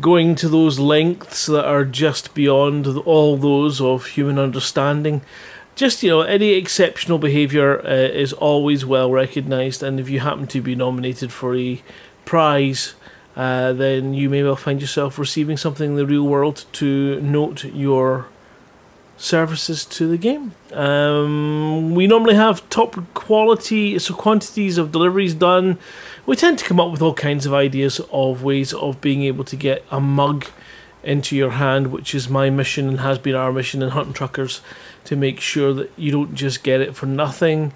going 0.00 0.34
to 0.34 0.48
those 0.48 0.78
lengths 0.78 1.46
that 1.46 1.64
are 1.64 1.84
just 1.84 2.34
beyond 2.34 2.86
all 2.86 3.36
those 3.36 3.80
of 3.80 4.06
human 4.06 4.38
understanding. 4.38 5.22
Just, 5.78 6.02
you 6.02 6.10
know, 6.10 6.22
any 6.22 6.54
exceptional 6.54 7.18
behaviour 7.18 7.78
uh, 7.86 7.88
is 7.88 8.32
always 8.32 8.84
well 8.84 9.12
recognised, 9.12 9.80
and 9.80 10.00
if 10.00 10.10
you 10.10 10.18
happen 10.18 10.48
to 10.48 10.60
be 10.60 10.74
nominated 10.74 11.30
for 11.30 11.54
a 11.54 11.80
prize, 12.24 12.94
uh, 13.36 13.72
then 13.74 14.12
you 14.12 14.28
may 14.28 14.42
well 14.42 14.56
find 14.56 14.80
yourself 14.80 15.20
receiving 15.20 15.56
something 15.56 15.90
in 15.90 15.94
the 15.94 16.04
real 16.04 16.24
world 16.24 16.64
to 16.72 17.20
note 17.20 17.64
your 17.66 18.26
services 19.16 19.84
to 19.84 20.08
the 20.08 20.18
game. 20.18 20.50
Um, 20.72 21.94
we 21.94 22.08
normally 22.08 22.34
have 22.34 22.68
top 22.70 22.96
quality, 23.14 24.00
so 24.00 24.14
quantities 24.14 24.78
of 24.78 24.90
deliveries 24.90 25.34
done. 25.34 25.78
We 26.26 26.34
tend 26.34 26.58
to 26.58 26.64
come 26.64 26.80
up 26.80 26.90
with 26.90 27.02
all 27.02 27.14
kinds 27.14 27.46
of 27.46 27.54
ideas 27.54 28.00
of 28.10 28.42
ways 28.42 28.74
of 28.74 29.00
being 29.00 29.22
able 29.22 29.44
to 29.44 29.54
get 29.54 29.84
a 29.92 30.00
mug 30.00 30.46
into 31.04 31.36
your 31.36 31.52
hand, 31.52 31.92
which 31.92 32.16
is 32.16 32.28
my 32.28 32.50
mission 32.50 32.88
and 32.88 32.98
has 32.98 33.20
been 33.20 33.36
our 33.36 33.52
mission 33.52 33.80
in 33.80 33.90
Hutton 33.90 34.12
Truckers 34.12 34.60
to 35.08 35.16
make 35.16 35.40
sure 35.40 35.72
that 35.72 35.90
you 35.96 36.12
don't 36.12 36.34
just 36.34 36.62
get 36.62 36.82
it 36.82 36.94
for 36.94 37.06
nothing, 37.06 37.72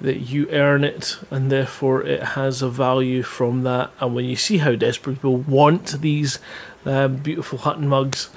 that 0.00 0.18
you 0.18 0.48
earn 0.50 0.84
it, 0.84 1.18
and 1.32 1.50
therefore 1.50 2.04
it 2.04 2.22
has 2.22 2.62
a 2.62 2.68
value 2.68 3.24
from 3.24 3.64
that. 3.64 3.90
And 3.98 4.14
when 4.14 4.24
you 4.24 4.36
see 4.36 4.58
how 4.58 4.76
desperate 4.76 5.14
people 5.14 5.38
want 5.38 6.00
these 6.00 6.38
uh, 6.84 7.08
beautiful 7.08 7.58
Hutton 7.58 7.88
mugs, 7.88 8.30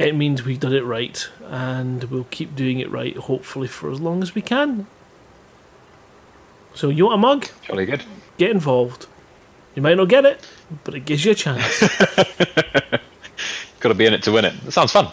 it 0.00 0.16
means 0.16 0.44
we've 0.44 0.58
done 0.58 0.74
it 0.74 0.84
right, 0.84 1.28
and 1.44 2.02
we'll 2.04 2.26
keep 2.32 2.56
doing 2.56 2.80
it 2.80 2.90
right, 2.90 3.16
hopefully, 3.16 3.68
for 3.68 3.88
as 3.92 4.00
long 4.00 4.20
as 4.20 4.34
we 4.34 4.42
can. 4.42 4.88
So, 6.74 6.88
you 6.88 7.04
want 7.04 7.14
a 7.14 7.18
mug? 7.18 7.46
Jolly 7.62 7.86
good. 7.86 8.02
Get 8.36 8.50
involved. 8.50 9.06
You 9.76 9.82
might 9.82 9.96
not 9.96 10.08
get 10.08 10.24
it, 10.24 10.44
but 10.82 10.96
it 10.96 11.04
gives 11.04 11.24
you 11.24 11.30
a 11.30 11.36
chance. 11.36 11.80
Got 13.78 13.90
to 13.90 13.94
be 13.94 14.06
in 14.06 14.12
it 14.12 14.24
to 14.24 14.32
win 14.32 14.44
it. 14.44 14.60
That 14.64 14.72
sounds 14.72 14.90
fun. 14.90 15.12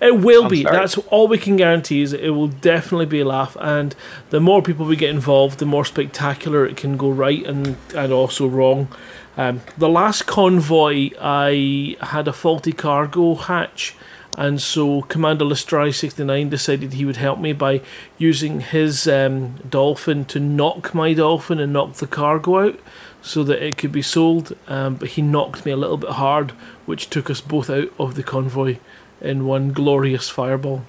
It 0.00 0.18
will 0.18 0.42
Sounds 0.42 0.50
be. 0.50 0.62
very- 0.64 0.76
That's 0.76 0.98
all 0.98 1.28
we 1.28 1.38
can 1.38 1.56
guarantee 1.56 2.02
is 2.02 2.12
it 2.12 2.30
will 2.30 2.48
definitely 2.48 3.06
be 3.06 3.20
a 3.20 3.24
laugh. 3.24 3.56
And 3.60 3.94
the 4.30 4.40
more 4.40 4.62
people 4.62 4.86
we 4.86 4.96
get 4.96 5.10
involved, 5.10 5.58
the 5.58 5.66
more 5.66 5.84
spectacular 5.84 6.66
it 6.66 6.76
can 6.76 6.96
go 6.96 7.10
right 7.10 7.44
and 7.46 7.76
and 7.94 8.12
also 8.12 8.46
wrong. 8.46 8.88
Um, 9.36 9.60
the 9.76 9.88
last 9.88 10.26
convoy, 10.26 11.10
I 11.20 11.96
had 12.00 12.26
a 12.26 12.32
faulty 12.32 12.72
cargo 12.72 13.36
hatch, 13.36 13.94
and 14.36 14.60
so 14.60 15.02
Commander 15.02 15.54
sixty 15.54 16.24
nine 16.24 16.48
decided 16.48 16.92
he 16.94 17.04
would 17.04 17.16
help 17.18 17.38
me 17.38 17.52
by 17.52 17.80
using 18.18 18.60
his 18.60 19.06
um, 19.06 19.54
dolphin 19.70 20.24
to 20.26 20.40
knock 20.40 20.92
my 20.92 21.14
dolphin 21.14 21.60
and 21.60 21.72
knock 21.72 21.94
the 21.94 22.06
cargo 22.08 22.66
out, 22.66 22.80
so 23.22 23.44
that 23.44 23.64
it 23.64 23.76
could 23.78 23.92
be 23.92 24.02
sold. 24.02 24.56
Um, 24.66 24.96
but 24.96 25.10
he 25.10 25.22
knocked 25.22 25.64
me 25.64 25.70
a 25.72 25.76
little 25.76 25.96
bit 25.98 26.10
hard, 26.10 26.50
which 26.86 27.08
took 27.08 27.30
us 27.30 27.40
both 27.40 27.70
out 27.70 27.92
of 27.98 28.16
the 28.16 28.24
convoy 28.24 28.78
in 29.20 29.46
one 29.46 29.72
glorious 29.72 30.28
fireball. 30.28 30.84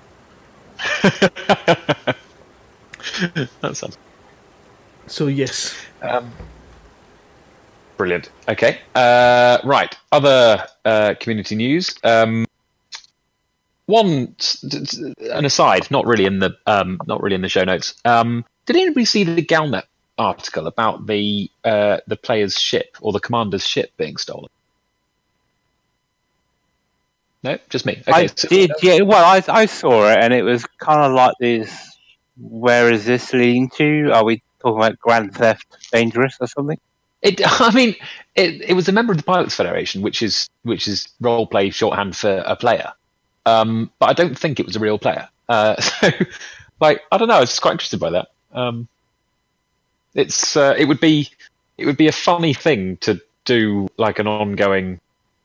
that 3.61 3.73
sounds 3.73 3.97
So 5.07 5.27
yes, 5.27 5.75
Um, 6.01 6.31
brilliant. 7.97 8.29
Okay. 8.47 8.79
Uh, 8.95 9.57
right. 9.63 9.95
Other 10.11 10.65
uh, 10.85 11.15
community 11.19 11.55
news. 11.55 11.95
Um, 12.03 12.45
one, 13.87 14.35
an 15.31 15.45
aside, 15.45 15.89
not 15.89 16.05
really 16.05 16.25
in 16.25 16.39
the 16.39 16.55
um, 16.67 16.99
not 17.07 17.23
really 17.23 17.35
in 17.35 17.41
the 17.41 17.49
show 17.49 17.63
notes. 17.63 17.95
Um, 18.05 18.45
did 18.67 18.75
anybody 18.75 19.05
see 19.05 19.23
the 19.23 19.41
GalNet 19.41 19.83
article 20.19 20.67
about 20.67 21.07
the 21.07 21.49
uh, 21.63 21.97
the 22.05 22.15
player's 22.15 22.55
ship 22.57 22.97
or 23.01 23.11
the 23.11 23.19
commander's 23.19 23.65
ship 23.65 23.91
being 23.97 24.17
stolen? 24.17 24.49
No, 27.43 27.57
just 27.69 27.85
me. 27.85 27.93
Okay. 28.07 28.11
I 28.11 28.25
so- 28.27 28.47
did, 28.49 28.71
yeah. 28.81 29.01
Well, 29.01 29.23
I 29.23 29.43
I 29.47 29.65
saw 29.65 30.09
it, 30.11 30.19
and 30.19 30.33
it 30.33 30.43
was 30.43 30.65
kind 30.77 31.01
of 31.01 31.13
like 31.13 31.35
this. 31.39 31.97
Where 32.37 32.91
is 32.91 33.05
this 33.05 33.33
leading 33.33 33.69
to? 33.71 34.11
Are 34.11 34.23
we 34.23 34.41
talking 34.61 34.77
about 34.77 34.99
Grand 34.99 35.33
Theft 35.33 35.65
Dangerous 35.91 36.37
or 36.39 36.47
something? 36.47 36.77
It, 37.21 37.41
I 37.61 37.71
mean, 37.73 37.95
it, 38.35 38.61
it 38.61 38.73
was 38.73 38.87
a 38.87 38.91
member 38.91 39.11
of 39.11 39.17
the 39.17 39.23
Pilots 39.23 39.55
Federation, 39.55 40.01
which 40.01 40.21
is 40.21 40.49
which 40.63 40.87
is 40.87 41.09
role 41.21 41.47
play 41.47 41.69
shorthand 41.69 42.15
for 42.15 42.43
a 42.45 42.55
player. 42.55 42.91
Um, 43.45 43.91
but 43.99 44.09
I 44.09 44.13
don't 44.13 44.37
think 44.37 44.59
it 44.59 44.65
was 44.65 44.75
a 44.75 44.79
real 44.79 44.99
player. 44.99 45.27
Uh, 45.47 45.79
so, 45.81 46.09
like, 46.79 47.01
I 47.11 47.17
don't 47.17 47.27
know. 47.27 47.35
I 47.35 47.39
was 47.39 47.49
just 47.49 47.61
quite 47.61 47.71
interested 47.71 47.99
by 47.99 48.11
that. 48.11 48.27
Um, 48.51 48.87
it's 50.13 50.57
uh, 50.57 50.75
it 50.77 50.85
would 50.85 50.99
be 50.99 51.29
it 51.77 51.85
would 51.85 51.97
be 51.97 52.07
a 52.07 52.13
funny 52.13 52.53
thing 52.53 52.97
to 52.97 53.21
do 53.45 53.87
like 53.97 54.19
an 54.19 54.27
ongoing 54.27 54.99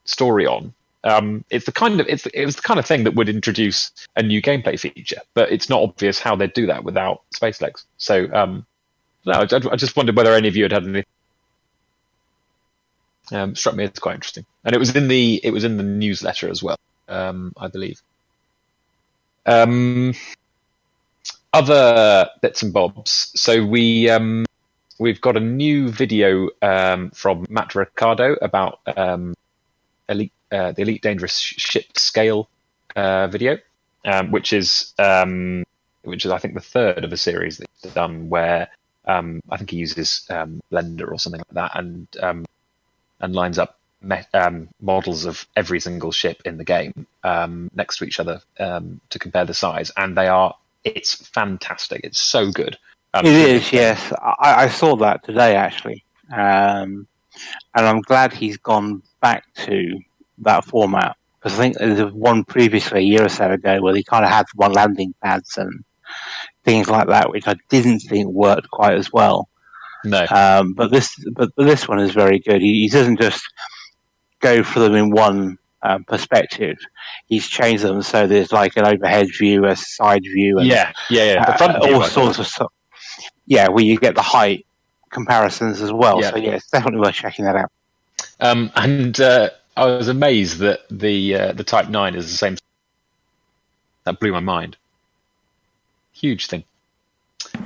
story 0.05 0.47
on. 0.47 0.75
Um, 1.05 1.44
it's 1.51 1.66
the 1.66 1.72
kind 1.72 2.01
of 2.01 2.09
it's 2.09 2.24
it 2.26 2.47
was 2.47 2.56
the 2.56 2.62
kind 2.62 2.81
of 2.81 2.86
thing 2.86 3.05
that 3.05 3.14
would 3.14 3.28
introduce 3.28 3.93
a 4.16 4.22
new 4.22 4.40
gameplay 4.40 4.81
feature, 4.81 5.20
but 5.35 5.52
it's 5.52 5.68
not 5.68 5.82
obvious 5.82 6.18
how 6.18 6.35
they'd 6.35 6.55
do 6.55 6.66
that 6.66 6.82
without 6.82 7.22
space 7.31 7.60
legs. 7.60 7.85
So 7.98 8.26
um, 8.32 8.66
no, 9.26 9.35
I, 9.35 9.43
I 9.43 9.76
just 9.76 9.97
wondered 9.97 10.16
whether 10.16 10.32
any 10.32 10.48
of 10.48 10.56
you 10.56 10.64
had 10.64 10.72
had 10.72 10.86
any 10.86 11.05
um, 13.32 13.55
struck 13.55 13.74
me 13.74 13.85
as 13.85 13.98
quite 13.98 14.14
interesting, 14.14 14.47
and 14.64 14.74
it 14.74 14.78
was 14.78 14.97
in 14.97 15.09
the 15.09 15.40
it 15.44 15.51
was 15.51 15.64
in 15.64 15.76
the 15.76 15.82
newsletter 15.82 16.48
as 16.48 16.62
well, 16.62 16.78
um, 17.09 17.52
I 17.56 17.68
believe. 17.68 18.01
Um, 19.47 20.14
other 21.52 22.31
bits 22.40 22.62
and 22.62 22.72
bobs. 22.72 23.31
So 23.36 23.64
we 23.64 24.09
um, 24.09 24.47
we've 24.98 25.20
got 25.20 25.36
a 25.36 25.40
new 25.40 25.89
video 25.89 26.48
um, 26.62 27.10
from 27.10 27.47
Matt 27.48 27.74
Ricardo 27.74 28.36
about 28.40 28.81
um, 28.97 29.35
elite 30.09 30.32
uh, 30.55 30.72
the 30.72 30.82
Elite 30.82 31.02
Dangerous 31.02 31.36
Ship 31.39 31.86
Scale 31.98 32.48
uh, 32.94 33.26
video, 33.26 33.59
um, 34.05 34.31
which 34.31 34.52
is 34.52 34.94
um, 34.98 35.64
which 36.02 36.24
is 36.24 36.31
I 36.31 36.39
think 36.39 36.55
the 36.55 36.60
third 36.60 37.02
of 37.02 37.12
a 37.12 37.16
series 37.16 37.59
that 37.59 37.68
he's 37.82 37.93
done 37.93 38.28
where 38.28 38.68
um, 39.06 39.43
I 39.51 39.56
think 39.56 39.70
he 39.70 39.78
uses 39.78 40.26
um, 40.31 40.60
Blender 40.70 41.10
or 41.10 41.18
something 41.18 41.40
like 41.40 41.55
that 41.55 41.72
and 41.74 42.06
um, 42.22 42.47
and 43.20 43.35
lines 43.35 43.59
up 43.59 43.78
me- 44.01 44.31
um, 44.32 44.68
models 44.81 45.24
of 45.24 45.47
every 45.56 45.81
single 45.81 46.12
ship 46.12 46.40
in 46.44 46.56
the 46.56 46.64
game 46.64 47.06
next 47.74 47.98
to 47.98 48.05
each 48.05 48.20
other 48.20 48.40
to 48.59 49.18
compare 49.18 49.44
the 49.44 49.55
size, 49.55 49.90
and 49.97 50.16
they 50.16 50.28
are 50.28 50.55
it's 50.85 51.14
fantastic. 51.28 52.02
It's 52.05 52.20
so 52.20 52.51
good. 52.52 52.78
It 53.14 53.26
is, 53.26 53.72
yes. 53.72 54.12
I, 54.20 54.64
I 54.64 54.68
saw 54.68 54.97
that 54.97 55.24
today 55.24 55.56
actually, 55.56 56.05
and 56.28 57.06
I'm 57.74 58.01
glad 58.02 58.32
he's 58.32 58.56
gone 58.56 59.02
back 59.20 59.44
to 59.66 59.98
that 60.39 60.65
format 60.65 61.16
because 61.44 61.59
I 61.59 61.62
think 61.62 61.78
there 61.78 62.06
was 62.06 62.15
one 62.15 62.44
previously 62.44 63.01
a 63.01 63.02
year 63.02 63.24
or 63.27 63.28
so 63.28 63.51
ago 63.51 63.81
where 63.82 63.93
they 63.93 64.02
kind 64.02 64.24
of 64.24 64.31
had 64.31 64.47
one 64.55 64.73
landing 64.73 65.15
pads 65.23 65.59
and 65.59 65.85
things 66.65 66.89
like 66.89 67.06
that, 67.09 67.31
which 67.31 67.47
I 67.47 67.55
didn't 67.69 68.01
think 68.01 68.28
worked 68.28 68.70
quite 68.70 68.97
as 68.97 69.12
well. 69.12 69.48
No, 70.06 70.27
Um, 70.31 70.73
but 70.73 70.90
this, 70.90 71.15
but, 71.32 71.51
but 71.55 71.65
this 71.65 71.86
one 71.86 71.98
is 71.98 72.12
very 72.12 72.39
good. 72.39 72.62
He, 72.62 72.82
he 72.82 72.89
doesn't 72.89 73.20
just 73.20 73.43
go 74.40 74.62
for 74.62 74.81
them 74.81 74.94
in 74.94 75.11
one 75.11 75.59
um, 75.82 76.05
perspective. 76.05 76.78
He's 77.27 77.47
changed 77.47 77.85
them 77.85 78.01
so 78.02 78.27
there's 78.27 78.52
like 78.52 78.77
an 78.77 78.86
overhead 78.86 79.28
view, 79.39 79.66
a 79.66 79.77
side 79.77 80.23
view, 80.23 80.59
and 80.59 80.66
yeah, 80.66 80.93
yeah, 81.11 81.24
yeah. 81.24 81.44
The 81.44 81.52
uh, 81.52 81.56
front 81.56 81.77
all 81.77 82.02
I 82.02 82.09
sorts 82.09 82.39
of 82.39 82.47
stuff. 82.47 82.73
Yeah, 83.47 83.69
where 83.69 83.85
you 83.85 83.98
get 83.98 84.15
the 84.15 84.23
height 84.23 84.66
comparisons 85.11 85.82
as 85.82 85.93
well. 85.93 86.20
Yeah. 86.20 86.31
So 86.31 86.36
yeah, 86.36 86.52
it's 86.52 86.70
definitely 86.70 87.01
worth 87.01 87.15
checking 87.15 87.44
that 87.44 87.56
out. 87.56 87.73
Um, 88.40 88.73
and 88.77 89.20
uh, 89.20 89.51
I 89.77 89.87
was 89.87 90.09
amazed 90.09 90.59
that 90.59 90.81
the 90.91 91.35
uh, 91.35 91.53
the 91.53 91.65
Type 91.65 91.89
Nine 91.89 92.15
is 92.15 92.31
the 92.31 92.37
same. 92.37 92.57
That 94.05 94.21
blew 94.21 94.33
my 94.33 94.41
mind. 94.41 94.77
Huge 96.13 96.47
thing. 96.47 96.65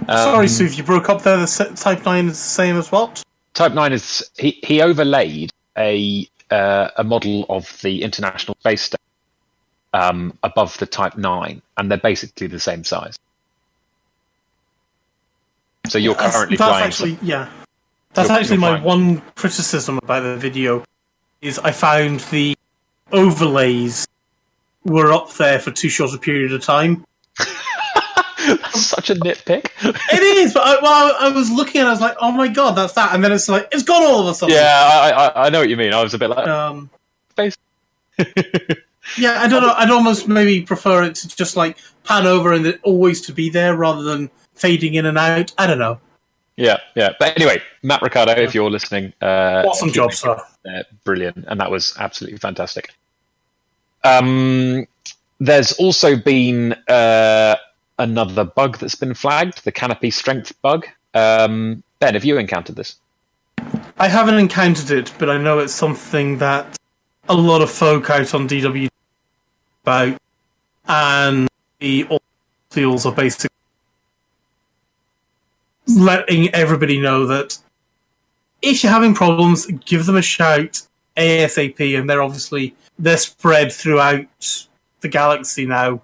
Um, 0.09 0.17
Sorry, 0.17 0.49
Sue, 0.49 0.67
you 0.67 0.83
broke 0.83 1.09
up 1.09 1.23
there. 1.23 1.37
The 1.37 1.73
Type 1.77 2.05
9 2.05 2.27
is 2.27 2.33
the 2.33 2.37
same 2.37 2.77
as 2.77 2.91
what? 2.91 3.23
Type 3.55 3.73
Nine 3.73 3.93
is 3.93 4.31
he, 4.39 4.59
he 4.63 4.81
overlaid 4.81 5.51
a 5.77 6.29
uh, 6.51 6.91
a 6.97 7.05
model 7.05 7.45
of 7.49 7.81
the 7.83 8.03
International 8.03 8.57
Space 8.61 8.83
Station 8.83 9.05
um, 9.93 10.39
above 10.43 10.77
the 10.79 10.87
Type 10.87 11.17
Nine, 11.17 11.61
and 11.77 11.91
they're 11.91 11.99
basically 11.99 12.47
the 12.47 12.61
same 12.61 12.85
size. 12.85 13.19
So 15.89 15.99
you're 15.99 16.15
That's, 16.15 16.37
currently 16.37 16.57
that's 16.59 16.69
flying. 16.69 16.85
actually, 16.85 17.19
yeah. 17.27 17.49
That's 18.13 18.31
actually 18.31 18.59
my 18.59 18.77
fine. 18.77 18.85
one 18.85 19.21
criticism 19.37 19.99
about 19.99 20.23
the 20.23 20.37
video 20.37 20.85
is 21.43 21.59
I 21.59 21.73
found 21.73 22.21
the 22.31 22.57
overlays 23.13 24.07
were 24.85 25.13
up 25.13 25.33
there 25.35 25.59
for 25.59 25.71
too 25.71 25.89
short 25.89 26.15
a 26.15 26.19
period 26.19 26.53
of 26.53 26.63
time. 26.63 27.05
That's 28.47 28.81
such 28.87 29.11
a 29.11 29.15
nitpick. 29.15 29.69
It 30.11 30.23
is, 30.23 30.55
but 30.55 30.63
I, 30.67 30.81
well, 30.81 31.17
I 31.21 31.29
was 31.29 31.51
looking 31.51 31.81
and 31.81 31.89
I 31.89 31.91
was 31.93 32.01
like, 32.01 32.17
"Oh 32.21 32.33
my 32.33 32.49
god, 32.49 32.73
that's 32.73 32.93
that!" 32.95 33.15
And 33.15 33.23
then 33.23 33.31
it's 33.33 33.49
like, 33.49 33.69
it's 33.73 33.83
gone 33.83 34.03
all 34.03 34.23
of 34.23 34.29
a 34.29 34.35
sudden. 34.35 34.55
yeah, 34.55 34.89
I, 34.91 35.11
I 35.11 35.47
I 35.47 35.49
know 35.51 35.61
what 35.61 35.69
you 35.69 35.77
mean. 35.77 35.93
I 35.93 36.03
was 36.03 36.15
a 36.15 36.19
bit 36.19 36.31
like 36.31 36.49
Um, 36.49 36.89
space. 37.31 37.57
yeah, 39.19 39.41
I 39.41 39.49
don't 39.49 39.63
know. 39.63 39.75
I'd 39.77 39.91
almost 39.91 40.29
maybe 40.29 40.63
prefer 40.63 41.03
it 41.05 41.15
to 41.17 41.29
just 41.29 41.57
like 41.57 41.77
pan 42.05 42.27
over 42.27 42.53
and 42.53 42.67
it 42.67 42.81
always 42.83 43.21
to 43.23 43.33
be 43.33 43.51
there 43.51 43.77
rather 43.77 44.03
than 44.03 44.31
fading 44.55 44.95
in 44.95 45.07
and 45.07 45.19
out. 45.19 45.53
I 45.59 45.67
don't 45.67 45.79
know. 45.79 46.01
Yeah, 46.59 46.79
yeah. 46.97 47.11
But 47.21 47.37
anyway, 47.37 47.63
Matt 47.85 48.03
Ricardo, 48.03 48.33
if 48.33 48.53
you're 48.53 48.69
listening, 48.71 49.13
uh, 49.23 49.63
Awesome 49.65 49.93
job, 49.93 50.13
sir. 50.13 50.37
uh, 50.69 50.83
brilliant, 51.05 51.45
and 51.47 51.61
that 51.61 51.71
was 51.71 51.95
absolutely 52.01 52.39
fantastic. 52.39 52.93
Um, 54.03 54.87
there's 55.39 55.73
also 55.75 56.17
been 56.17 56.73
uh, 56.89 57.55
another 58.01 58.43
bug 58.43 58.79
that's 58.79 58.97
been 58.97 59.15
flagged, 59.15 59.65
the 59.65 59.71
canopy 59.71 60.11
strength 60.11 60.53
bug. 60.61 60.87
Um, 61.15 61.85
ben, 62.01 62.15
have 62.15 62.25
you 62.25 62.39
encountered 62.39 62.75
this? 62.75 62.97
I 63.99 64.09
haven't 64.09 64.35
encountered 64.39 64.91
it, 64.91 65.13
but 65.17 65.31
I 65.31 65.39
know 65.39 65.61
it's 65.61 65.73
something 65.73 66.39
that 66.39 66.77
a 67.29 67.35
lot 67.35 67.63
of 67.63 67.71
folk 67.71 68.11
out 68.11 68.35
on 68.35 68.49
DW 68.49 68.89
about, 69.85 70.19
and 70.89 71.49
the 71.79 72.05
all 72.11 72.23
deals 72.71 73.07
are 73.07 73.13
basically 73.13 73.51
letting 75.89 76.55
everybody 76.55 77.01
know 77.01 77.27
that 77.27 77.59
if 78.63 78.83
you're 78.83 78.93
having 78.93 79.15
problems, 79.15 79.67
give 79.87 80.07
them 80.07 80.17
a 80.17 80.23
shout 80.23 80.83
ASAP, 81.17 81.99
and 81.99 82.09
they're 82.09 82.23
obviously 82.23 82.75
they're 82.99 83.17
spread 83.17 83.73
throughout 83.73 84.27
the 85.01 85.09
galaxy 85.09 85.67
now. 85.67 86.01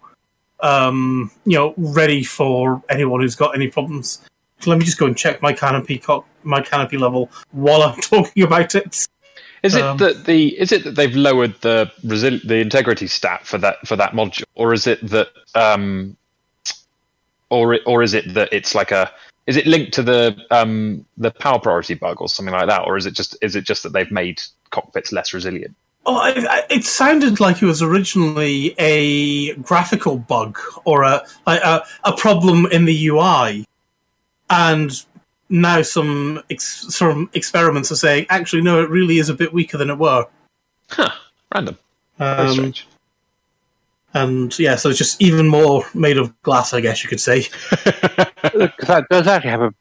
Um, 0.61 1.31
you 1.45 1.59
know, 1.59 1.75
ready 1.77 2.25
for 2.25 2.83
anyone 2.89 3.21
who's 3.21 3.35
got 3.35 3.55
any 3.55 3.69
problems. 3.69 4.23
Let 4.67 4.79
me 4.79 4.85
just 4.85 4.99
go 4.99 5.07
and 5.07 5.17
check 5.17 5.43
my 5.43 5.53
canopy 5.53 5.99
co- 5.99 6.25
my 6.43 6.63
canopy 6.63 6.97
level 6.97 7.31
while 7.51 7.83
I'm 7.83 8.01
talking 8.01 8.43
about 8.45 8.75
it. 8.75 9.07
Is 9.63 9.75
it 9.75 9.83
Um, 9.83 9.97
that 9.99 10.25
the 10.25 10.59
is 10.59 10.73
it 10.73 10.85
that 10.85 10.95
they've 10.95 11.15
lowered 11.15 11.55
the 11.61 11.91
resil- 12.05 12.47
the 12.47 12.57
integrity 12.57 13.07
stat 13.07 13.47
for 13.47 13.59
that 13.59 13.87
for 13.87 13.97
that 13.97 14.13
module, 14.13 14.45
or 14.55 14.73
is 14.73 14.87
it 14.87 15.07
that 15.09 15.29
um, 15.55 16.17
or 17.51 17.79
or 17.87 18.03
is 18.03 18.15
it 18.15 18.33
that 18.35 18.51
it's 18.53 18.75
like 18.75 18.91
a 18.91 19.11
is 19.47 19.57
it 19.57 19.67
linked 19.67 19.93
to 19.95 20.03
the 20.03 20.37
um 20.51 21.05
the 21.19 21.31
power 21.31 21.59
priority 21.59 21.95
bug 21.95 22.21
or 22.21 22.29
something 22.29 22.53
like 22.55 22.69
that, 22.69 22.83
or 22.87 22.97
is 22.97 23.07
it 23.07 23.15
just 23.15 23.37
is 23.43 23.57
it 23.57 23.65
just 23.65 23.83
that 23.83 23.93
they've 23.93 24.11
made 24.11 24.41
cockpits 24.71 25.13
less 25.13 25.33
resilient? 25.35 25.75
Oh, 26.07 26.17
I, 26.17 26.31
I, 26.51 26.63
it 26.69 26.85
sounded 26.85 27.41
like 27.41 27.63
it 27.63 27.67
was 27.67 27.81
originally 27.81 28.75
a 28.79 29.55
graphical 29.57 30.19
bug 30.19 30.59
or 30.85 31.03
a, 31.03 31.25
a 31.47 31.53
a- 31.53 31.85
a 32.05 32.17
problem 32.17 32.67
in 32.67 32.85
the 32.85 33.07
UI, 33.09 33.65
and 34.51 34.93
now 35.49 35.81
some 35.83 36.43
ex, 36.51 36.87
some 36.95 37.31
experiments 37.33 37.91
are 37.93 37.97
saying 37.97 38.27
actually 38.29 38.63
no, 38.63 38.83
it 38.83 38.91
really 38.91 39.19
is 39.19 39.29
a 39.31 39.35
bit 39.35 39.53
weaker 39.53 39.79
than 39.79 39.89
it 39.91 39.99
were. 39.99 40.27
Huh? 40.91 41.11
Random. 41.55 41.79
Very 42.19 42.49
Um, 42.49 42.53
strange. 42.53 42.87
And 44.15 44.57
yeah, 44.59 44.77
so 44.77 44.89
it's 44.91 44.99
just 44.99 45.21
even 45.21 45.49
more 45.49 45.85
made 45.93 46.17
of 46.19 46.41
glass, 46.43 46.73
I 46.73 46.81
guess 46.81 47.03
you 47.03 47.09
could 47.09 47.21
say. 47.21 47.47
Because 48.55 48.87
that 48.87 49.07
does 49.11 49.27
actually 49.27 49.51
have 49.51 49.63
a 49.63 49.75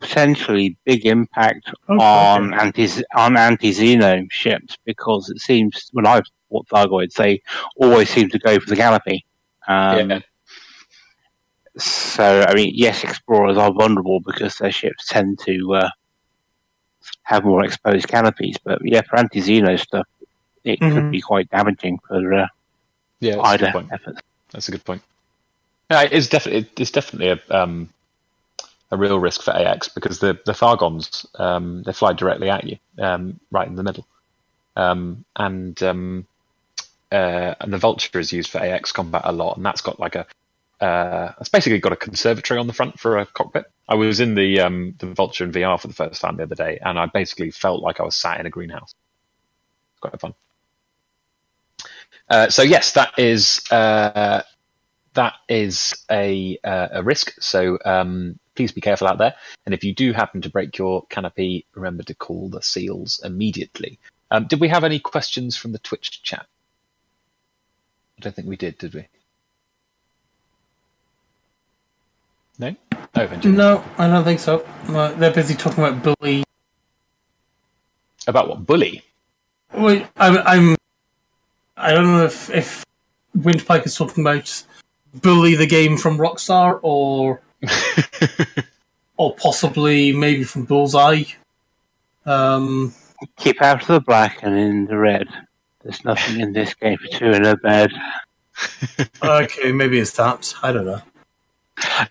potentially 0.00 0.76
big 0.84 1.06
impact 1.06 1.68
Okay. 1.88 2.02
on 2.04 2.52
anti 2.54 2.88
on 3.14 3.36
anti 3.36 3.70
Xeno 3.72 4.26
ships 4.32 4.76
because 4.84 5.30
it 5.30 5.38
seems 5.38 5.88
when 5.92 6.06
I've 6.06 6.24
fought 6.50 6.66
Thargoids, 6.68 7.14
they 7.14 7.40
always 7.76 8.10
seem 8.10 8.28
to 8.30 8.38
go 8.38 8.58
for 8.58 8.68
the 8.68 8.76
canopy. 8.76 9.24
Um, 9.68 10.10
Yeah. 10.10 10.18
So 11.78 12.44
I 12.48 12.54
mean, 12.54 12.72
yes, 12.74 13.04
explorers 13.04 13.58
are 13.58 13.72
vulnerable 13.72 14.20
because 14.20 14.56
their 14.56 14.72
ships 14.72 15.06
tend 15.06 15.38
to 15.40 15.74
uh, 15.74 15.90
have 17.24 17.44
more 17.44 17.64
exposed 17.64 18.08
canopies. 18.08 18.56
But 18.64 18.78
yeah, 18.82 19.02
for 19.02 19.18
anti 19.18 19.40
Xeno 19.40 19.78
stuff, 19.78 20.08
it 20.64 20.80
could 20.80 21.04
Mhm. 21.04 21.10
be 21.12 21.20
quite 21.20 21.50
damaging 21.50 21.98
for 22.08 22.32
uh, 22.32 22.46
Yeah, 23.20 23.36
that's 23.36 23.54
a 23.54 23.58
good 23.58 23.72
point. 23.72 23.90
That's 24.52 24.68
a 24.68 24.72
good 24.72 24.84
point. 24.84 25.02
Yeah, 25.90 26.02
it's 26.02 26.28
definitely 26.28 26.68
it's 26.78 26.90
definitely 26.90 27.28
a 27.28 27.56
um, 27.56 27.88
a 28.90 28.96
real 28.96 29.18
risk 29.18 29.42
for 29.42 29.52
AX 29.52 29.88
because 29.88 30.18
the 30.18 30.38
the 30.44 30.52
Thargons 30.52 31.26
um, 31.40 31.82
they 31.82 31.92
fly 31.92 32.12
directly 32.12 32.50
at 32.50 32.64
you, 32.64 32.78
um, 32.98 33.40
right 33.50 33.68
in 33.68 33.76
the 33.76 33.82
middle, 33.82 34.06
um, 34.76 35.24
and 35.36 35.80
um, 35.82 36.26
uh, 37.12 37.54
and 37.60 37.72
the 37.72 37.78
Vulture 37.78 38.18
is 38.18 38.32
used 38.32 38.50
for 38.50 38.58
AX 38.58 38.92
combat 38.92 39.22
a 39.24 39.32
lot, 39.32 39.56
and 39.56 39.64
that's 39.64 39.80
got 39.80 40.00
like 40.00 40.16
a 40.16 40.26
uh, 40.80 41.32
it's 41.40 41.48
basically 41.48 41.78
got 41.78 41.92
a 41.92 41.96
conservatory 41.96 42.60
on 42.60 42.66
the 42.66 42.72
front 42.72 42.98
for 42.98 43.18
a 43.18 43.26
cockpit. 43.26 43.64
I 43.88 43.94
was 43.94 44.20
in 44.20 44.34
the 44.34 44.60
um, 44.60 44.94
the 44.98 45.06
Vulture 45.06 45.44
in 45.44 45.52
VR 45.52 45.80
for 45.80 45.88
the 45.88 45.94
first 45.94 46.20
time 46.20 46.36
the 46.36 46.42
other 46.42 46.54
day, 46.54 46.78
and 46.84 46.98
I 46.98 47.06
basically 47.06 47.50
felt 47.50 47.82
like 47.82 48.00
I 48.00 48.02
was 48.02 48.16
sat 48.16 48.40
in 48.40 48.46
a 48.46 48.50
greenhouse. 48.50 48.94
It's 49.92 50.00
quite 50.00 50.20
fun. 50.20 50.34
Uh, 52.28 52.48
so 52.48 52.62
yes, 52.62 52.92
that 52.92 53.18
is 53.18 53.62
uh, 53.70 54.42
that 55.14 55.34
is 55.48 56.04
a 56.10 56.58
uh, 56.64 56.88
a 56.92 57.02
risk. 57.02 57.32
So 57.40 57.78
um, 57.84 58.38
please 58.54 58.72
be 58.72 58.80
careful 58.80 59.08
out 59.08 59.18
there. 59.18 59.34
And 59.64 59.74
if 59.74 59.84
you 59.84 59.94
do 59.94 60.12
happen 60.12 60.42
to 60.42 60.50
break 60.50 60.78
your 60.78 61.04
canopy, 61.06 61.66
remember 61.74 62.02
to 62.04 62.14
call 62.14 62.48
the 62.48 62.62
seals 62.62 63.20
immediately. 63.24 63.98
Um, 64.30 64.46
did 64.46 64.60
we 64.60 64.68
have 64.68 64.84
any 64.84 64.98
questions 64.98 65.56
from 65.56 65.72
the 65.72 65.78
Twitch 65.78 66.22
chat? 66.22 66.46
I 68.18 68.22
don't 68.22 68.34
think 68.34 68.48
we 68.48 68.56
did, 68.56 68.78
did 68.78 68.94
we? 68.94 69.06
No. 72.58 72.74
Oh, 73.14 73.26
No, 73.44 73.84
I 73.98 74.08
don't 74.08 74.24
think 74.24 74.40
so. 74.40 74.66
They're 75.18 75.32
busy 75.32 75.54
talking 75.54 75.84
about 75.84 76.16
bully. 76.20 76.44
About 78.26 78.48
what 78.48 78.66
bully? 78.66 79.02
Wait, 79.74 80.06
I'm, 80.16 80.38
I'm. 80.38 80.75
I 81.76 81.92
don't 81.92 82.06
know 82.06 82.24
if 82.24 82.50
if 82.50 82.84
Windpike 83.36 83.86
is 83.86 83.94
talking 83.94 84.24
about 84.24 84.64
Bully 85.14 85.54
the 85.54 85.66
game 85.66 85.96
from 85.96 86.18
Rockstar 86.18 86.80
or 86.82 87.42
or 89.16 89.34
possibly 89.34 90.12
maybe 90.12 90.44
from 90.44 90.64
Bullseye. 90.64 91.24
Um, 92.24 92.94
Keep 93.36 93.62
out 93.62 93.82
of 93.82 93.88
the 93.88 94.00
black 94.00 94.42
and 94.42 94.56
in 94.56 94.86
the 94.86 94.96
red. 94.96 95.28
There's 95.82 96.04
nothing 96.04 96.40
in 96.40 96.52
this 96.52 96.74
game 96.74 96.98
for 96.98 97.18
two 97.18 97.30
in 97.30 97.46
a 97.46 97.56
bed. 97.56 97.92
okay, 99.22 99.72
maybe 99.72 99.98
it's 99.98 100.12
that. 100.12 100.54
I 100.62 100.72
don't 100.72 100.86
know. 100.86 101.02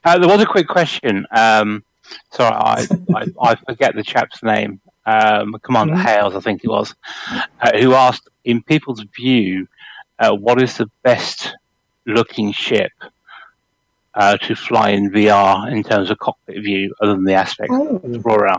Uh, 0.04 0.18
there 0.18 0.30
was 0.30 0.42
a 0.42 0.46
quick 0.46 0.68
question. 0.68 1.26
Um, 1.32 1.84
sorry, 2.32 2.56
I, 2.56 2.88
I, 3.16 3.26
I 3.42 3.56
forget 3.56 3.96
the 3.96 4.04
chap's 4.04 4.42
name. 4.44 4.80
Um, 5.06 5.56
Commander 5.61 5.94
Mhm. 5.95 6.03
Hales, 6.03 6.36
I 6.36 6.40
think 6.40 6.64
it 6.64 6.69
was, 6.69 6.95
uh, 7.61 7.77
who 7.80 7.94
asked, 7.94 8.27
in 8.44 8.64
people's 8.64 9.02
view, 9.15 9.68
uh, 10.19 10.32
what 10.34 10.61
is 10.61 10.77
the 10.77 10.90
best 11.03 11.56
looking 12.06 12.52
ship 12.52 12.91
uh, 14.15 14.38
to 14.38 14.56
fly 14.56 14.90
in 14.91 15.11
VR 15.11 15.68
in 15.69 15.84
terms 15.84 16.10
of 16.10 16.18
cockpit 16.19 16.64
view, 16.64 16.94
other 17.02 17.14
than 17.15 17.26
the 17.26 17.34
aspect 17.34 17.69
Oh. 17.73 18.02
Explorer? 18.03 18.56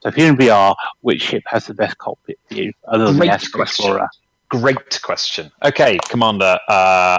So 0.00 0.08
if 0.08 0.16
you're 0.18 0.28
in 0.28 0.36
VR, 0.36 0.74
which 1.02 1.22
ship 1.22 1.42
has 1.46 1.66
the 1.66 1.74
best 1.74 1.98
cockpit 1.98 2.38
view, 2.48 2.72
other 2.88 3.06
than 3.06 3.16
Great 3.18 3.26
the 3.28 3.32
aspect 3.34 3.52
question. 3.54 3.84
Explorer? 3.84 4.08
Great 4.48 5.02
question. 5.02 5.50
Okay, 5.64 5.98
Commander, 6.08 6.58
uh, 6.68 7.18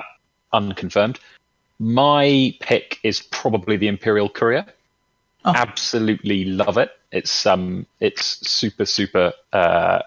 unconfirmed. 0.54 1.20
My 1.80 2.54
pick 2.62 3.00
is 3.04 3.22
probably 3.22 3.78
the 3.78 3.88
Imperial 3.88 4.30
Courier. 4.30 4.66
Oh. 5.48 5.54
Absolutely 5.56 6.44
love 6.44 6.78
it. 6.78 6.92
It's 7.12 7.46
um, 7.46 7.86
it's 8.02 8.48
super 8.48 8.86
super. 8.86 9.32
Uh, 9.54 10.02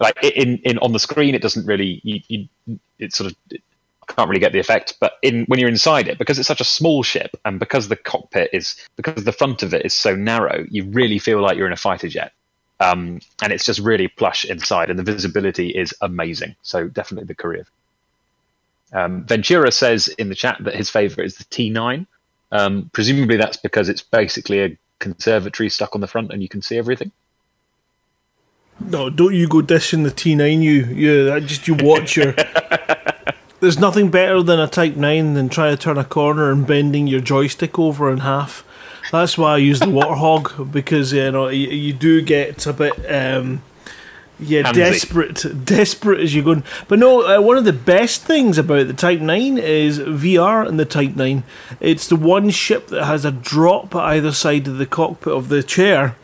like 0.00 0.16
in 0.24 0.56
in 0.64 0.78
on 0.78 0.92
the 0.92 0.98
screen, 0.98 1.34
it 1.34 1.42
doesn't 1.42 1.66
really. 1.66 2.00
You, 2.02 2.20
you 2.28 2.78
it 2.98 3.12
sort 3.12 3.30
of 3.30 3.36
it 3.50 3.60
can't 4.08 4.28
really 4.30 4.40
get 4.40 4.52
the 4.52 4.58
effect, 4.58 4.94
but 4.98 5.18
in 5.20 5.44
when 5.46 5.60
you're 5.60 5.68
inside 5.68 6.08
it, 6.08 6.16
because 6.16 6.38
it's 6.38 6.48
such 6.48 6.62
a 6.62 6.64
small 6.64 7.02
ship, 7.02 7.38
and 7.44 7.60
because 7.60 7.88
the 7.88 7.96
cockpit 7.96 8.48
is 8.54 8.74
because 8.96 9.24
the 9.24 9.32
front 9.32 9.62
of 9.62 9.74
it 9.74 9.84
is 9.84 9.92
so 9.92 10.16
narrow, 10.16 10.64
you 10.70 10.84
really 10.84 11.18
feel 11.18 11.42
like 11.42 11.58
you're 11.58 11.66
in 11.66 11.74
a 11.74 11.76
fighter 11.76 12.08
jet. 12.08 12.32
Um, 12.80 13.20
and 13.42 13.52
it's 13.52 13.64
just 13.64 13.80
really 13.80 14.08
plush 14.08 14.46
inside, 14.46 14.88
and 14.88 14.98
the 14.98 15.02
visibility 15.02 15.70
is 15.70 15.94
amazing. 16.00 16.56
So 16.62 16.88
definitely 16.88 17.26
the 17.26 17.34
Courier. 17.34 17.66
Um, 18.94 19.24
Ventura 19.24 19.72
says 19.72 20.08
in 20.08 20.30
the 20.30 20.34
chat 20.34 20.56
that 20.60 20.74
his 20.74 20.88
favorite 20.88 21.26
is 21.26 21.36
the 21.36 21.44
T9. 21.44 22.06
Um, 22.52 22.90
presumably 22.92 23.36
that's 23.36 23.56
because 23.56 23.88
it's 23.88 24.02
basically 24.02 24.62
a 24.62 24.78
conservatory 24.98 25.68
stuck 25.68 25.94
on 25.94 26.00
the 26.00 26.06
front, 26.06 26.32
and 26.32 26.42
you 26.42 26.48
can 26.48 26.62
see 26.62 26.78
everything. 26.78 27.12
No, 28.80 29.08
don't 29.08 29.34
you 29.34 29.48
go 29.48 29.62
dishing 29.62 30.02
the 30.02 30.10
T9. 30.10 30.62
You, 30.62 30.84
yeah, 30.84 31.34
that 31.34 31.46
just 31.46 31.66
you 31.66 31.74
watch 31.74 32.16
your. 32.16 32.34
There's 33.60 33.78
nothing 33.78 34.10
better 34.10 34.42
than 34.42 34.60
a 34.60 34.68
Type 34.68 34.96
Nine 34.96 35.32
than 35.34 35.48
trying 35.48 35.74
to 35.74 35.82
turn 35.82 35.96
a 35.96 36.04
corner 36.04 36.52
and 36.52 36.66
bending 36.66 37.06
your 37.06 37.20
joystick 37.20 37.78
over 37.78 38.10
in 38.10 38.18
half. 38.18 38.64
That's 39.10 39.38
why 39.38 39.54
I 39.54 39.56
use 39.58 39.80
the 39.80 39.86
Warthog 39.86 40.72
because 40.72 41.12
you 41.12 41.30
know 41.30 41.48
you, 41.48 41.68
you 41.68 41.92
do 41.92 42.20
get 42.20 42.66
a 42.66 42.72
bit. 42.72 42.92
Um, 43.10 43.62
yeah, 44.38 44.64
Handsy. 44.64 44.74
desperate, 44.74 45.64
desperate 45.64 46.20
as 46.20 46.34
you're 46.34 46.44
going. 46.44 46.64
But 46.88 46.98
no, 46.98 47.22
uh, 47.22 47.40
one 47.40 47.56
of 47.56 47.64
the 47.64 47.72
best 47.72 48.22
things 48.22 48.58
about 48.58 48.86
the 48.86 48.92
Type 48.92 49.20
9 49.20 49.58
is 49.58 49.98
VR 49.98 50.66
and 50.66 50.78
the 50.78 50.84
Type 50.84 51.16
9. 51.16 51.42
It's 51.80 52.06
the 52.06 52.16
one 52.16 52.50
ship 52.50 52.88
that 52.88 53.04
has 53.04 53.24
a 53.24 53.30
drop 53.32 53.94
at 53.94 54.02
either 54.02 54.32
side 54.32 54.68
of 54.68 54.78
the 54.78 54.86
cockpit 54.86 55.32
of 55.32 55.48
the 55.48 55.62
chair, 55.62 56.16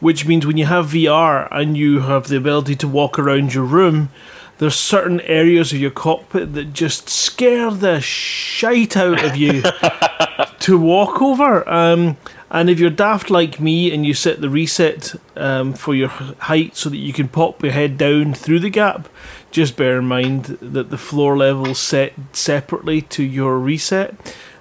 which 0.00 0.26
means 0.26 0.46
when 0.46 0.56
you 0.56 0.66
have 0.66 0.86
VR 0.86 1.48
and 1.50 1.76
you 1.76 2.00
have 2.00 2.28
the 2.28 2.36
ability 2.36 2.76
to 2.76 2.88
walk 2.88 3.18
around 3.18 3.52
your 3.52 3.64
room, 3.64 4.10
there's 4.58 4.74
certain 4.74 5.20
areas 5.22 5.72
of 5.72 5.80
your 5.80 5.90
cockpit 5.90 6.52
that 6.54 6.72
just 6.74 7.08
scare 7.08 7.70
the 7.70 8.00
shite 8.00 8.96
out 8.96 9.24
of 9.24 9.36
you 9.36 9.62
to 10.60 10.78
walk 10.78 11.22
over. 11.22 11.66
Um, 11.68 12.16
and 12.50 12.68
if 12.68 12.80
you're 12.80 12.90
daft 12.90 13.30
like 13.30 13.60
me 13.60 13.92
and 13.94 14.04
you 14.04 14.12
set 14.12 14.40
the 14.40 14.50
reset 14.50 15.14
um, 15.36 15.72
for 15.72 15.94
your 15.94 16.08
height 16.08 16.76
so 16.76 16.90
that 16.90 16.96
you 16.96 17.12
can 17.12 17.28
pop 17.28 17.62
your 17.62 17.72
head 17.72 17.96
down 17.96 18.34
through 18.34 18.58
the 18.58 18.70
gap, 18.70 19.08
just 19.52 19.76
bear 19.76 19.98
in 19.98 20.06
mind 20.06 20.44
that 20.60 20.90
the 20.90 20.98
floor 20.98 21.36
level's 21.36 21.78
set 21.78 22.12
separately 22.32 23.02
to 23.02 23.22
your 23.22 23.58
reset, 23.58 24.14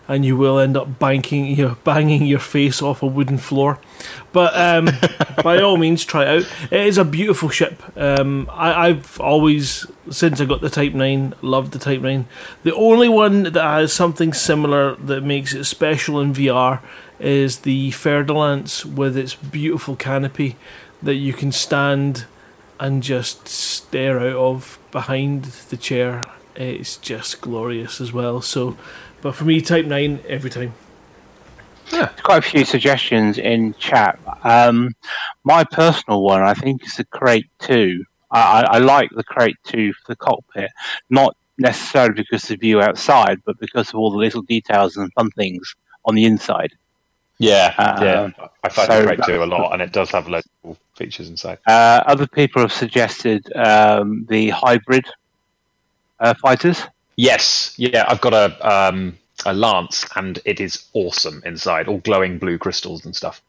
and 0.07 0.23
you 0.23 0.37
will 0.37 0.59
end 0.59 0.77
up 0.77 0.99
banking, 0.99 1.47
you 1.47 1.67
know, 1.67 1.77
banging 1.83 2.27
your 2.27 2.39
face 2.39 2.81
off 2.81 3.01
a 3.01 3.07
wooden 3.07 3.39
floor. 3.39 3.79
But 4.33 4.55
um, 4.55 4.89
by 5.43 5.59
all 5.59 5.77
means, 5.77 6.05
try 6.05 6.23
it 6.23 6.43
out. 6.43 6.51
It 6.71 6.85
is 6.85 6.99
a 6.99 7.05
beautiful 7.05 7.49
ship. 7.49 7.81
Um, 7.97 8.47
I, 8.51 8.89
I've 8.89 9.19
always, 9.19 9.87
since 10.11 10.39
I 10.39 10.45
got 10.45 10.61
the 10.61 10.69
Type 10.69 10.93
9, 10.93 11.33
loved 11.41 11.71
the 11.71 11.79
Type 11.79 12.01
9. 12.01 12.27
The 12.61 12.75
only 12.75 13.09
one 13.09 13.43
that 13.43 13.55
has 13.55 13.93
something 13.93 14.33
similar 14.33 14.95
that 14.95 15.23
makes 15.23 15.53
it 15.53 15.63
special 15.63 16.19
in 16.19 16.33
VR 16.33 16.81
is 17.19 17.59
the 17.59 17.91
Fer-de-Lance 17.91 18.85
with 18.85 19.17
its 19.17 19.35
beautiful 19.35 19.95
canopy 19.95 20.55
that 21.01 21.15
you 21.15 21.33
can 21.33 21.51
stand 21.51 22.25
and 22.79 23.03
just 23.03 23.47
stare 23.47 24.19
out 24.19 24.35
of 24.35 24.79
behind 24.91 25.45
the 25.69 25.77
chair. 25.77 26.23
It's 26.55 26.97
just 26.97 27.41
glorious 27.41 27.99
as 27.99 28.13
well. 28.13 28.41
So, 28.41 28.77
but 29.21 29.35
for 29.35 29.43
me, 29.43 29.61
Type 29.61 29.85
9 29.85 30.19
every 30.27 30.49
time. 30.49 30.73
Yeah. 31.91 32.05
There's 32.05 32.21
quite 32.21 32.45
a 32.45 32.49
few 32.49 32.65
suggestions 32.65 33.37
in 33.37 33.73
chat. 33.75 34.19
Um, 34.43 34.93
my 35.43 35.63
personal 35.63 36.21
one, 36.21 36.41
I 36.41 36.53
think, 36.53 36.85
is 36.85 36.95
the 36.95 37.05
Krait 37.05 37.45
2. 37.59 38.03
I, 38.31 38.39
I, 38.39 38.75
I 38.75 38.77
like 38.77 39.09
the 39.11 39.23
Krait 39.23 39.55
2 39.65 39.93
for 39.93 40.13
the 40.13 40.15
cockpit, 40.15 40.69
not 41.09 41.35
necessarily 41.57 42.13
because 42.13 42.43
of 42.43 42.49
the 42.49 42.55
view 42.57 42.81
outside, 42.81 43.39
but 43.45 43.59
because 43.59 43.89
of 43.89 43.95
all 43.95 44.11
the 44.11 44.17
little 44.17 44.43
details 44.43 44.97
and 44.97 45.11
fun 45.13 45.31
things 45.31 45.75
on 46.05 46.15
the 46.15 46.25
inside. 46.25 46.73
Yeah, 47.39 47.73
Uh, 47.77 47.99
yeah. 48.01 48.47
I 48.63 48.69
find 48.69 48.87
so 48.87 48.99
it 48.99 49.05
great 49.05 49.23
too 49.23 49.41
a 49.41 49.45
lot, 49.45 49.71
and 49.71 49.81
it 49.81 49.93
does 49.93 50.09
have 50.11 50.27
loads 50.27 50.45
of 50.45 50.51
cool 50.61 50.77
features 50.95 51.29
inside. 51.29 51.57
Uh, 51.65 52.03
other 52.05 52.27
people 52.27 52.61
have 52.61 52.73
suggested 52.73 53.49
um, 53.55 54.25
the 54.29 54.49
hybrid 54.49 55.05
uh, 56.19 56.33
fighters. 56.41 56.81
Yes, 57.15 57.73
yeah. 57.77 58.03
I've 58.07 58.19
got 58.21 58.33
a 58.33 58.69
um, 58.69 59.17
a 59.45 59.53
lance, 59.53 60.05
and 60.17 60.39
it 60.43 60.59
is 60.59 60.85
awesome 60.93 61.41
inside, 61.45 61.87
all 61.87 61.99
glowing 61.99 62.39
blue 62.39 62.57
crystals 62.57 63.05
and 63.05 63.15
stuff. 63.15 63.41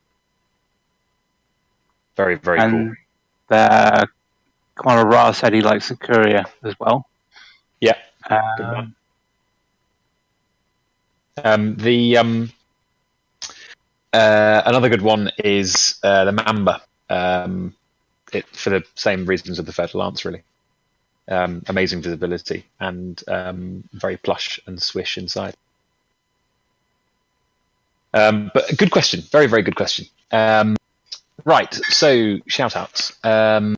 Very, 2.17 2.37
very 2.37 2.61
and 2.61 2.97
cool. 3.49 3.59
uh, 3.59 4.07
Commander 4.77 5.07
Ra 5.09 5.33
said 5.33 5.53
he 5.53 5.63
likes 5.63 5.89
the 5.89 5.97
Courier 5.97 6.45
as 6.63 6.79
well. 6.79 7.07
Yeah, 7.81 7.97
Um. 8.29 8.95
Um, 11.43 11.77
the 11.77 12.19
um, 12.19 12.53
uh, 14.13 14.63
another 14.67 14.89
good 14.89 15.03
one 15.03 15.31
is 15.39 15.99
uh, 16.03 16.25
the 16.25 16.33
Mamba. 16.33 16.83
Um, 17.09 17.75
it, 18.33 18.47
for 18.49 18.71
the 18.71 18.85
same 18.95 19.27
reasons 19.27 19.59
of 19.59 19.67
the 19.67 19.73
Fer-de-Lance, 19.73 20.25
really. 20.25 20.43
Um, 21.29 21.63
amazing 21.69 22.03
visibility 22.03 22.67
and 22.81 23.23
um, 23.29 23.85
very 23.93 24.17
plush 24.17 24.59
and 24.67 24.83
swish 24.83 25.17
inside. 25.17 25.55
Um, 28.13 28.51
but 28.53 28.77
good 28.77 28.91
question, 28.91 29.21
very 29.31 29.47
very 29.47 29.63
good 29.63 29.77
question. 29.77 30.07
Um, 30.33 30.77
right, 31.45 31.73
so 31.73 32.39
shout 32.47 32.75
outs. 32.75 33.17
Um, 33.23 33.77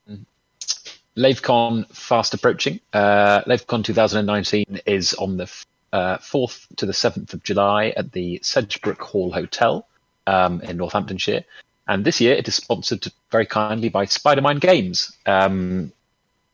LaveCon 1.15 1.95
fast 1.95 2.33
approaching. 2.33 2.81
Uh, 2.95 3.43
LaveCon 3.43 3.85
2019 3.85 4.81
is 4.87 5.13
on 5.15 5.37
the 5.37 5.53
uh, 5.93 6.17
4th 6.17 6.67
to 6.77 6.87
the 6.87 6.93
7th 6.93 7.35
of 7.35 7.43
July 7.43 7.93
at 7.95 8.13
the 8.13 8.39
Sedgebrook 8.43 9.01
Hall 9.01 9.31
Hotel 9.31 9.87
um, 10.27 10.61
in 10.63 10.77
Northamptonshire. 10.77 11.45
And 11.89 12.05
this 12.05 12.21
year 12.21 12.35
it 12.35 12.49
is 12.49 12.55
sponsored 12.55 13.07
very 13.31 13.47
kindly 13.47 13.89
by 13.89 14.07
Spidermind 14.07 14.61
Games, 14.61 15.17
um, 15.27 15.93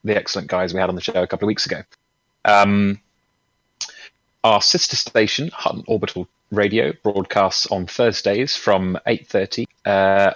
the 0.05 0.17
excellent 0.17 0.49
guys 0.49 0.73
we 0.73 0.81
had 0.81 0.89
on 0.89 0.95
the 0.95 1.01
show 1.01 1.23
a 1.23 1.27
couple 1.27 1.47
of 1.47 1.49
weeks 1.49 1.67
ago. 1.67 1.83
Um, 2.45 3.01
our 4.43 4.63
sister 4.63 4.97
station, 4.97 5.51
Hutton 5.53 5.85
Orbital 5.87 6.27
Radio, 6.51 6.95
broadcasts 7.03 7.67
on 7.67 7.87
Thursdays 7.87 8.57
from 8.57 8.99
8.30 9.07 9.67
uh, 9.85 10.33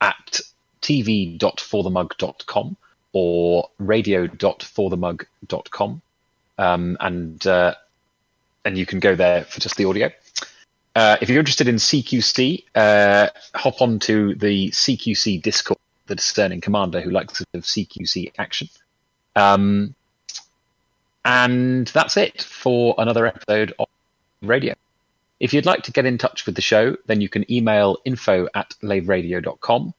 at 0.00 0.40
tv.forthemug.com 0.82 2.76
or 3.12 3.68
radio.forthemug.com. 3.78 6.02
Um, 6.58 6.96
and 7.00 7.46
uh, 7.46 7.74
and 8.64 8.78
you 8.78 8.86
can 8.86 9.00
go 9.00 9.14
there 9.14 9.44
for 9.44 9.60
just 9.60 9.76
the 9.76 9.84
audio. 9.84 10.10
Uh, 10.96 11.18
if 11.20 11.28
you're 11.28 11.38
interested 11.38 11.68
in 11.68 11.74
CQC, 11.74 12.64
uh, 12.74 13.28
hop 13.54 13.82
on 13.82 13.98
to 13.98 14.34
the 14.36 14.70
CQC 14.70 15.42
Discord, 15.42 15.78
the 16.06 16.14
discerning 16.14 16.62
commander 16.62 17.02
who 17.02 17.10
likes 17.10 17.42
of 17.42 17.46
CQC 17.64 18.32
action. 18.38 18.70
Um, 19.36 19.94
and 21.22 21.86
that's 21.88 22.16
it 22.16 22.40
for 22.40 22.94
another 22.96 23.26
episode 23.26 23.74
of 23.78 23.88
radio. 24.40 24.74
If 25.38 25.52
you'd 25.52 25.66
like 25.66 25.82
to 25.82 25.92
get 25.92 26.06
in 26.06 26.16
touch 26.16 26.46
with 26.46 26.54
the 26.54 26.62
show, 26.62 26.96
then 27.04 27.20
you 27.20 27.28
can 27.28 27.44
email 27.52 27.98
info 28.06 28.48
at 28.54 28.70
laveradio.com, 28.82 29.92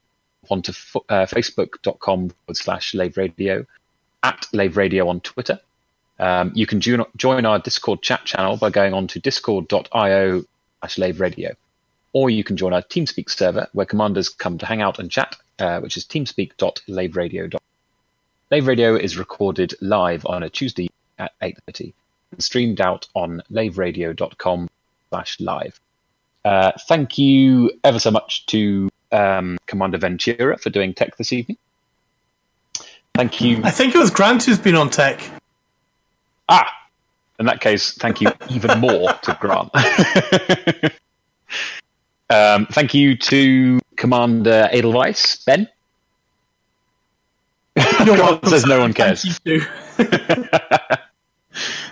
onto 0.50 0.72
uh, 1.08 1.26
facebook.com 1.26 2.30
forward 2.30 2.56
slash 2.56 2.90
laveradio, 2.94 3.64
at 4.24 4.48
laveradio 4.52 5.06
on 5.06 5.20
Twitter. 5.20 5.60
Um, 6.18 6.50
you 6.56 6.66
can 6.66 6.80
join, 6.80 7.04
join 7.16 7.46
our 7.46 7.60
Discord 7.60 8.02
chat 8.02 8.24
channel 8.24 8.56
by 8.56 8.70
going 8.70 8.94
on 8.94 9.06
to 9.06 9.20
discord.io 9.20 10.42
slash 10.80 10.96
laveradio. 10.96 11.54
Or 12.12 12.30
you 12.30 12.42
can 12.42 12.56
join 12.56 12.72
our 12.72 12.82
TeamSpeak 12.82 13.30
server 13.30 13.68
where 13.72 13.86
commanders 13.86 14.28
come 14.28 14.58
to 14.58 14.66
hang 14.66 14.82
out 14.82 14.98
and 14.98 15.10
chat, 15.10 15.36
uh, 15.58 15.80
which 15.80 15.96
is 15.96 16.04
teamspeak.laveradio.com. 16.04 17.60
Lave 18.50 18.66
Radio 18.66 18.96
is 18.96 19.18
recorded 19.18 19.74
live 19.82 20.24
on 20.24 20.42
a 20.42 20.48
Tuesday 20.48 20.88
at 21.18 21.32
8.30 21.42 21.92
and 22.32 22.42
streamed 22.42 22.80
out 22.80 23.06
on 23.14 23.42
laveradio.com 23.50 24.70
slash 25.10 25.38
live. 25.40 25.78
Uh, 26.44 26.72
thank 26.88 27.18
you 27.18 27.70
ever 27.84 27.98
so 27.98 28.10
much 28.10 28.46
to 28.46 28.88
um, 29.12 29.58
Commander 29.66 29.98
Ventura 29.98 30.56
for 30.56 30.70
doing 30.70 30.94
tech 30.94 31.16
this 31.16 31.32
evening. 31.32 31.58
Thank 33.14 33.40
you. 33.40 33.60
I 33.64 33.70
think 33.70 33.94
it 33.94 33.98
was 33.98 34.10
Grant 34.10 34.44
who's 34.44 34.58
been 34.58 34.76
on 34.76 34.90
tech. 34.90 35.20
Ah, 36.48 36.72
in 37.38 37.46
that 37.46 37.60
case, 37.60 37.92
thank 37.94 38.20
you 38.20 38.30
even 38.50 38.78
more 38.80 39.12
to 39.12 39.36
Grant. 39.40 39.70
um, 42.30 42.66
thank 42.66 42.94
you 42.94 43.16
to 43.16 43.80
Commander 43.96 44.68
Edelweiss, 44.72 45.44
Ben. 45.44 45.68
Grant 48.04 48.44
says 48.46 48.66
no 48.66 48.80
one 48.80 48.92
cares. 48.92 49.22
Thank 49.22 49.40
you 49.44 49.62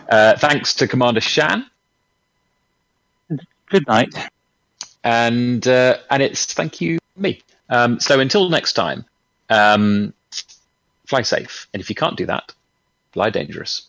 uh, 0.09 0.37
thanks 0.37 0.75
to 0.75 0.89
Commander 0.89 1.21
Shan. 1.21 1.67
Good 3.69 3.87
night. 3.87 4.15
And 5.05 5.67
uh, 5.67 5.99
and 6.11 6.23
it's 6.23 6.53
thank 6.55 6.81
you 6.81 6.99
me. 7.17 7.41
Um, 7.69 8.01
so 8.01 8.21
until 8.21 8.49
next 8.49 8.73
time, 8.75 9.05
um, 9.51 10.13
fly 11.07 11.23
safe. 11.23 11.69
And 11.73 11.81
if 11.81 11.89
you 11.89 11.95
can't 11.97 12.17
do 12.17 12.27
that, 12.27 12.53
fly 13.13 13.31
dangerous. 13.31 13.89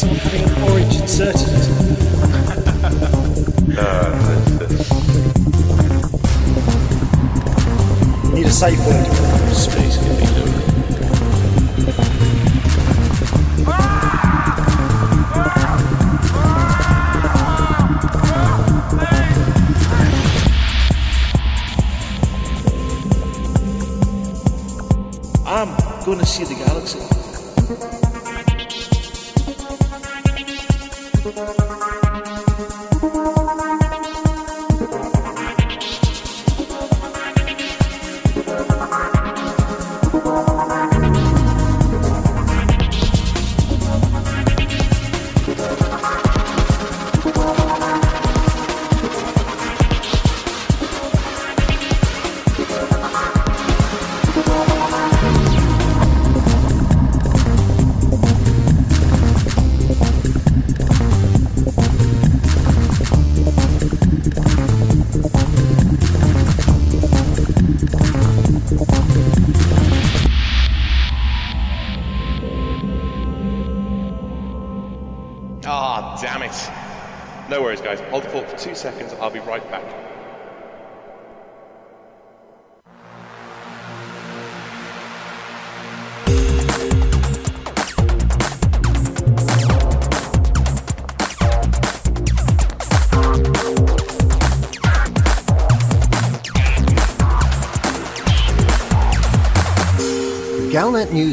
Having 0.00 0.42
an 0.42 0.62
orange 0.70 0.96
inserted. 0.96 1.48
Need 8.32 8.46
a 8.46 8.50
safe 8.50 8.78
word. 8.86 9.06
Space 9.52 9.98
can 9.98 10.16
be. 10.16 10.22
I'm 25.44 25.76
gonna 26.06 26.24
see 26.24 26.44
the 26.44 26.54
galaxy. 26.54 27.21
Thank 31.34 31.86
you. 31.86 31.91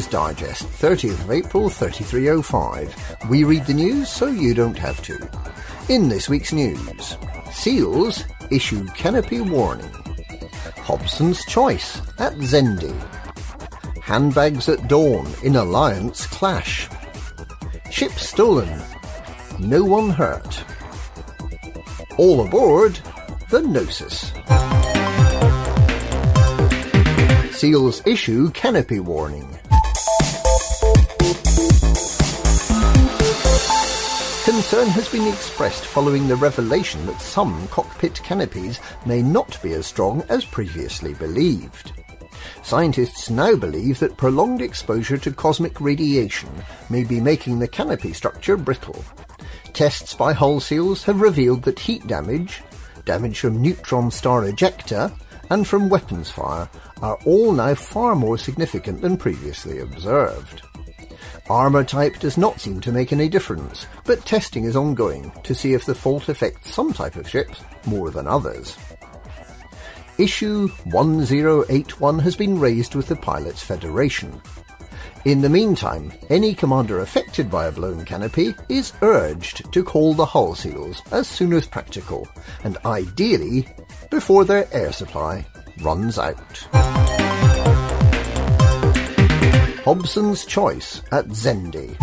Digest, 0.10 0.64
30th 0.64 1.24
of 1.24 1.32
April 1.32 1.70
3305. 1.70 3.30
We 3.30 3.44
read 3.44 3.66
the 3.66 3.74
news 3.74 4.10
so 4.10 4.28
you 4.28 4.54
don't 4.54 4.78
have 4.78 5.02
to. 5.04 5.30
In 5.88 6.10
this 6.10 6.28
week's 6.28 6.52
news, 6.52 7.18
SEALs 7.52 8.26
issue 8.50 8.86
canopy 8.88 9.42
warning. 9.42 9.90
Hobson's 10.78 11.46
Choice 11.46 12.00
at 12.18 12.34
Zende. 12.38 12.94
Handbags 14.02 14.68
at 14.70 14.88
dawn 14.88 15.28
in 15.44 15.56
Alliance 15.56 16.26
clash. 16.28 16.90
Ship 17.92 18.12
stolen. 18.14 18.82
No 19.60 19.84
one 19.84 20.10
hurt. 20.10 20.64
All 22.18 22.46
aboard 22.46 23.00
the 23.50 23.62
Gnosis. 23.62 24.32
SEALs 27.56 28.02
issue 28.08 28.50
canopy 28.52 29.00
warning. 29.00 29.60
Concern 34.60 34.90
has 34.90 35.08
been 35.08 35.26
expressed 35.26 35.86
following 35.86 36.28
the 36.28 36.36
revelation 36.36 37.06
that 37.06 37.22
some 37.22 37.66
cockpit 37.70 38.22
canopies 38.24 38.82
may 39.06 39.22
not 39.22 39.58
be 39.64 39.72
as 39.72 39.88
strong 39.88 40.22
as 40.28 40.44
previously 40.44 41.14
believed. 41.14 41.94
Scientists 42.62 43.30
now 43.30 43.56
believe 43.56 44.00
that 44.00 44.18
prolonged 44.18 44.62
exposure 44.62 45.18
to 45.18 45.32
cosmic 45.32 45.80
radiation 45.80 46.50
may 46.90 47.06
be 47.06 47.22
making 47.22 47.58
the 47.60 47.70
canopy 47.70 48.12
structure 48.12 48.58
brittle. 48.58 49.02
Tests 49.72 50.14
by 50.14 50.34
hull 50.34 50.60
seals 50.60 51.06
have 51.06 51.22
revealed 51.22 51.64
that 51.64 51.80
heat 51.80 52.06
damage, 52.06 52.62
damage 53.06 53.40
from 53.40 53.62
neutron 53.62 54.12
star 54.12 54.42
ejecta, 54.42 55.10
and 55.50 55.66
from 55.66 55.88
weapons 55.88 56.30
fire 56.30 56.70
are 57.02 57.18
all 57.26 57.54
now 57.54 57.74
far 57.74 58.14
more 58.14 58.38
significant 58.38 59.00
than 59.00 59.16
previously 59.16 59.80
observed. 59.80 60.64
Armour 61.50 61.84
type 61.84 62.20
does 62.20 62.38
not 62.38 62.62
seem 62.62 62.80
to 62.82 62.92
make 62.92 63.12
any 63.12 63.28
difference, 63.28 63.88
but 64.06 64.24
testing 64.26 64.66
is 64.66 64.76
ongoing 64.76 65.32
to 65.44 65.56
see 65.56 65.74
if 65.74 65.86
the 65.86 65.96
fault 65.96 66.30
affects 66.30 66.72
some 66.72 66.94
type 66.94 67.16
of 67.16 67.28
ships 67.28 67.62
more 67.88 68.12
than 68.12 68.28
others. 68.28 68.78
Issue 70.20 70.68
1081 70.86 72.20
has 72.20 72.36
been 72.36 72.60
raised 72.60 72.94
with 72.94 73.08
the 73.08 73.16
Pilots 73.16 73.64
Federation. 73.64 74.40
In 75.26 75.42
the 75.42 75.50
meantime, 75.50 76.14
any 76.30 76.54
commander 76.54 77.00
affected 77.00 77.50
by 77.50 77.66
a 77.66 77.72
blown 77.72 78.06
canopy 78.06 78.54
is 78.70 78.94
urged 79.02 79.72
to 79.74 79.84
call 79.84 80.14
the 80.14 80.26
hull 80.26 80.54
seals 80.56 81.02
as 81.12 81.28
soon 81.28 81.54
as 81.54 81.66
practical, 81.66 82.28
and 82.64 82.78
ideally 82.86 83.68
before 84.12 84.46
their 84.46 84.68
air 84.72 84.92
supply 84.92 85.46
runs 85.82 86.20
out. 86.20 86.68
Hobson's 89.90 90.46
Choice 90.46 91.02
at 91.12 91.30
Zende. 91.30 91.98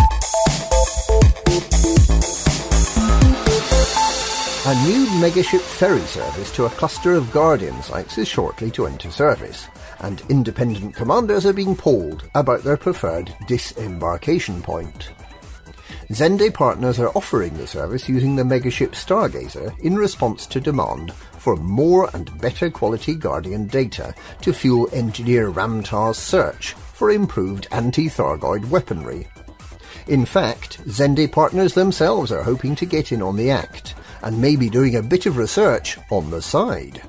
A 4.66 4.88
new 4.88 5.06
megaship 5.20 5.60
ferry 5.60 6.00
service 6.00 6.50
to 6.56 6.64
a 6.64 6.70
cluster 6.70 7.12
of 7.12 7.30
Guardian 7.30 7.80
sites 7.82 8.18
is 8.18 8.26
shortly 8.26 8.72
to 8.72 8.88
enter 8.88 9.12
service, 9.12 9.68
and 10.00 10.20
independent 10.28 10.96
commanders 10.96 11.46
are 11.46 11.52
being 11.52 11.76
polled 11.76 12.28
about 12.34 12.64
their 12.64 12.76
preferred 12.76 13.32
disembarkation 13.46 14.60
point. 14.62 15.12
Zende 16.08 16.52
partners 16.52 16.98
are 16.98 17.10
offering 17.14 17.56
the 17.56 17.68
service 17.68 18.08
using 18.08 18.34
the 18.34 18.42
megaship 18.42 18.94
Stargazer 18.94 19.72
in 19.78 19.94
response 19.94 20.48
to 20.48 20.60
demand 20.60 21.12
for 21.46 21.54
more 21.54 22.10
and 22.12 22.36
better 22.40 22.68
quality 22.68 23.14
Guardian 23.14 23.68
data 23.68 24.12
to 24.40 24.52
fuel 24.52 24.88
engineer 24.92 25.48
Ram 25.48 25.80
Tah's 25.80 26.18
search 26.18 26.72
for 26.72 27.12
improved 27.12 27.68
anti-Thargoid 27.70 28.68
weaponry. 28.68 29.28
In 30.08 30.26
fact, 30.26 30.84
Zende 30.86 31.30
partners 31.30 31.72
themselves 31.72 32.32
are 32.32 32.42
hoping 32.42 32.74
to 32.74 32.84
get 32.84 33.12
in 33.12 33.22
on 33.22 33.36
the 33.36 33.52
act, 33.52 33.94
and 34.22 34.40
may 34.40 34.56
be 34.56 34.68
doing 34.68 34.96
a 34.96 35.02
bit 35.04 35.24
of 35.26 35.36
research 35.36 35.98
on 36.10 36.32
the 36.32 36.42
side. 36.42 37.00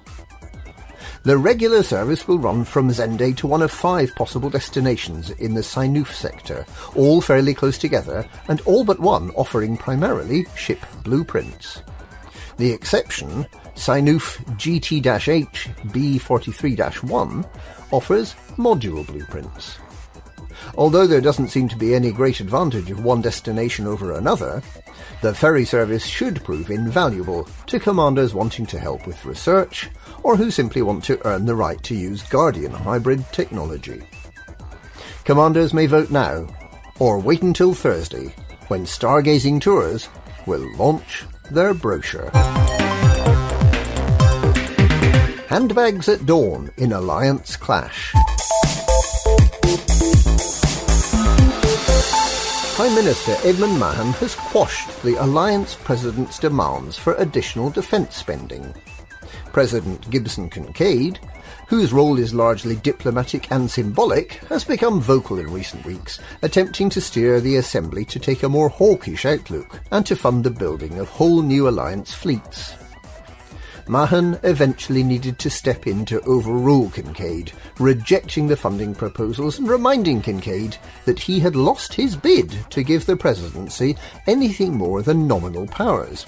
The 1.24 1.40
regular 1.40 1.82
service 1.82 2.28
will 2.28 2.38
run 2.38 2.64
from 2.64 2.92
Zende 2.92 3.36
to 3.38 3.48
one 3.48 3.64
of 3.64 3.72
five 3.72 4.14
possible 4.14 4.52
destinations 4.52 5.32
in 5.32 5.56
the 5.56 5.62
Synuefe 5.62 6.14
sector, 6.14 6.64
all 6.96 7.22
fairly 7.22 7.56
close 7.56 7.80
together, 7.80 8.24
and 8.50 8.62
all 8.62 8.84
but 8.84 9.00
one 9.00 9.32
offering 9.32 9.78
primarily 9.78 10.46
ship 10.56 10.86
blueprints. 11.04 11.82
The 12.58 12.72
exception, 12.72 13.48
Synuefe 13.78 14.44
GT-H 14.58 15.70
B43-1, 15.86 17.50
offers 17.92 18.34
module 18.58 19.06
blueprints. 19.06 19.78
Although 20.76 21.08
there 21.08 21.22
doesn't 21.22 21.50
seem 21.50 21.70
to 21.70 21.78
be 21.78 21.96
any 21.96 22.12
great 22.12 22.40
advantage 22.40 22.92
of 22.92 23.04
one 23.04 23.22
destination 23.22 23.88
over 23.88 24.12
another, 24.14 24.62
the 25.22 25.34
ferry 25.34 25.64
service 25.64 26.06
should 26.06 26.44
prove 26.44 26.70
invaluable 26.70 27.48
to 27.68 27.80
commanders 27.80 28.34
wanting 28.34 28.66
to 28.68 28.80
help 28.80 29.08
with 29.08 29.24
research 29.26 29.90
or 30.24 30.36
who 30.36 30.52
simply 30.52 30.82
want 30.82 31.04
to 31.06 31.26
earn 31.26 31.46
the 31.46 31.56
right 31.56 31.82
to 31.84 31.96
use 31.96 32.24
Guardian 32.24 32.72
hybrid 32.72 33.24
technology. 33.32 34.02
Commanders 35.24 35.74
may 35.74 35.86
vote 35.86 36.10
now, 36.10 36.48
or 37.00 37.20
wait 37.20 37.44
until 37.44 37.74
Thursday, 37.74 38.34
when 38.68 38.86
Stargazing 38.86 39.62
Tours 39.62 40.10
will 40.46 40.68
launch 40.78 41.26
their 41.52 41.74
brochure. 41.74 42.32
Handbags 45.48 46.10
at 46.10 46.26
Dawn 46.26 46.70
in 46.76 46.92
Alliance 46.92 47.56
Clash. 47.56 48.12
Prime 52.76 52.94
Minister 52.94 53.34
Edmund 53.46 53.80
Mahon 53.80 54.12
has 54.16 54.36
quashed 54.36 55.02
the 55.04 55.16
Alliance 55.24 55.76
President's 55.76 56.38
demands 56.38 56.98
for 56.98 57.14
additional 57.14 57.70
defence 57.70 58.18
spending. 58.18 58.74
President 59.54 60.10
Gibson 60.10 60.50
Kincaid, 60.50 61.18
whose 61.70 61.94
role 61.94 62.20
is 62.20 62.34
largely 62.34 62.76
diplomatic 62.76 63.50
and 63.50 63.72
symbolic, 63.72 64.34
has 64.50 64.66
become 64.66 65.00
vocal 65.00 65.40
in 65.40 65.50
recent 65.50 65.86
weeks, 65.86 66.20
attempting 66.42 66.90
to 66.90 67.00
steer 67.00 67.40
the 67.40 67.56
Assembly 67.56 68.04
to 68.04 68.20
take 68.20 68.44
a 68.44 68.50
more 68.50 68.68
hawkish 68.68 69.26
outlook 69.26 69.80
and 69.92 70.06
to 70.08 70.16
fund 70.18 70.44
the 70.44 70.52
building 70.52 71.00
of 71.00 71.08
whole 71.08 71.42
new 71.42 71.70
Alliance 71.70 72.14
fleets. 72.14 72.74
Mahon 73.88 74.38
eventually 74.44 75.02
needed 75.02 75.40
to 75.40 75.50
step 75.50 75.88
in 75.88 76.04
to 76.06 76.22
overrule 76.22 76.90
Kincaid, 76.90 77.54
rejecting 77.80 78.48
the 78.48 78.58
funding 78.58 78.94
proposals 78.94 79.60
and 79.60 79.70
reminding 79.70 80.22
Kincaid 80.22 80.78
that 81.06 81.20
he 81.20 81.40
had 81.40 81.56
lost 81.56 81.94
his 81.94 82.16
bid 82.16 82.58
to 82.70 82.84
give 82.84 83.06
the 83.06 83.16
presidency 83.16 83.96
anything 84.26 84.76
more 84.76 85.02
than 85.02 85.28
nominal 85.28 85.68
powers. 85.68 86.26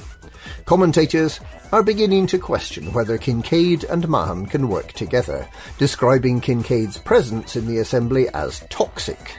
Commentators 0.66 1.42
are 1.72 1.84
beginning 1.84 2.28
to 2.28 2.40
question 2.40 2.94
whether 2.94 3.18
Kincaid 3.18 3.84
and 3.84 4.08
Mahon 4.08 4.46
can 4.46 4.70
work 4.70 4.94
together, 4.94 5.48
describing 5.78 6.40
Kincaid's 6.40 6.98
presence 6.98 7.56
in 7.56 7.68
the 7.68 7.80
Assembly 7.80 8.30
as 8.30 8.66
toxic. 8.70 9.38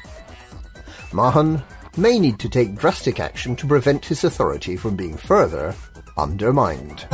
Mahon 1.12 1.62
may 1.96 2.18
need 2.18 2.38
to 2.38 2.48
take 2.48 2.76
drastic 2.76 3.18
action 3.18 3.56
to 3.56 3.66
prevent 3.66 4.04
his 4.04 4.24
authority 4.24 4.76
from 4.76 4.94
being 4.94 5.16
further 5.16 5.74
undermined. 6.16 7.06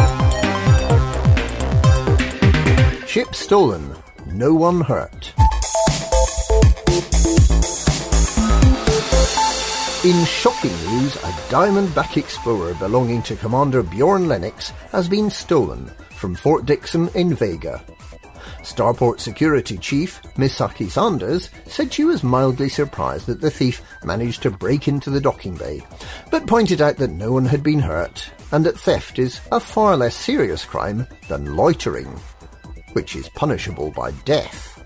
Ship 3.07 3.35
stolen, 3.37 3.95
no 4.27 4.53
one 4.53 4.81
hurt. 4.81 5.33
In 10.05 10.25
shocking 10.25 10.73
news, 10.91 11.15
a 11.15 11.33
Diamondback 11.49 12.17
Explorer 12.17 12.75
belonging 12.75 13.23
to 13.23 13.37
Commander 13.37 13.85
Bjorn 13.85 14.27
Lennox 14.27 14.71
has 14.91 15.09
been 15.09 15.31
stolen 15.31 15.87
from 16.17 16.35
Fort 16.35 16.67
Dixon 16.67 17.09
in 17.15 17.33
Vega. 17.33 17.81
Starport 18.63 19.21
Security 19.21 19.79
Chief 19.79 20.21
Misaki 20.35 20.91
Sanders 20.91 21.51
said 21.67 21.93
she 21.93 22.05
was 22.05 22.25
mildly 22.25 22.69
surprised 22.69 23.27
that 23.27 23.41
the 23.41 23.51
thief 23.51 23.83
managed 24.05 24.43
to 24.43 24.51
break 24.51 24.89
into 24.89 25.11
the 25.11 25.21
docking 25.21 25.55
bay, 25.55 25.81
but 26.33 26.49
pointed 26.49 26.83
out 26.83 26.97
that 26.97 27.13
no 27.13 27.31
one 27.31 27.47
had 27.47 27.63
been 27.63 27.79
hurt 27.79 28.29
and 28.51 28.67
that 28.67 28.79
theft 28.79 29.21
is 29.21 29.41
a 29.53 29.61
far 29.61 29.97
less 29.97 30.17
serious 30.17 30.65
crime 30.65 31.07
than 31.29 31.55
loitering 31.57 32.21
which 32.97 33.15
is 33.15 33.29
punishable 33.29 33.91
by 33.91 34.11
death. 34.25 34.83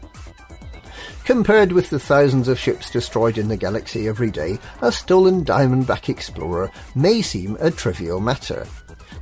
Compared 1.24 1.70
with 1.70 1.90
the 1.90 1.98
thousands 2.00 2.48
of 2.48 2.58
ships 2.58 2.90
destroyed 2.90 3.38
in 3.38 3.46
the 3.46 3.56
galaxy 3.56 4.08
every 4.08 4.32
day, 4.32 4.58
a 4.82 4.90
stolen 4.90 5.44
Diamondback 5.44 6.08
Explorer 6.08 6.72
may 6.96 7.22
seem 7.22 7.56
a 7.60 7.70
trivial 7.70 8.18
matter. 8.18 8.66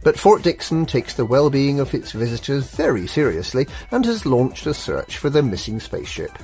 But 0.02 0.18
Fort 0.18 0.40
Dixon 0.40 0.86
takes 0.86 1.12
the 1.12 1.26
well-being 1.26 1.80
of 1.80 1.92
its 1.92 2.12
visitors 2.12 2.70
very 2.70 3.06
seriously 3.06 3.66
and 3.90 4.06
has 4.06 4.24
launched 4.24 4.64
a 4.64 4.72
search 4.72 5.18
for 5.18 5.28
the 5.28 5.42
missing 5.42 5.80
spaceship, 5.80 6.38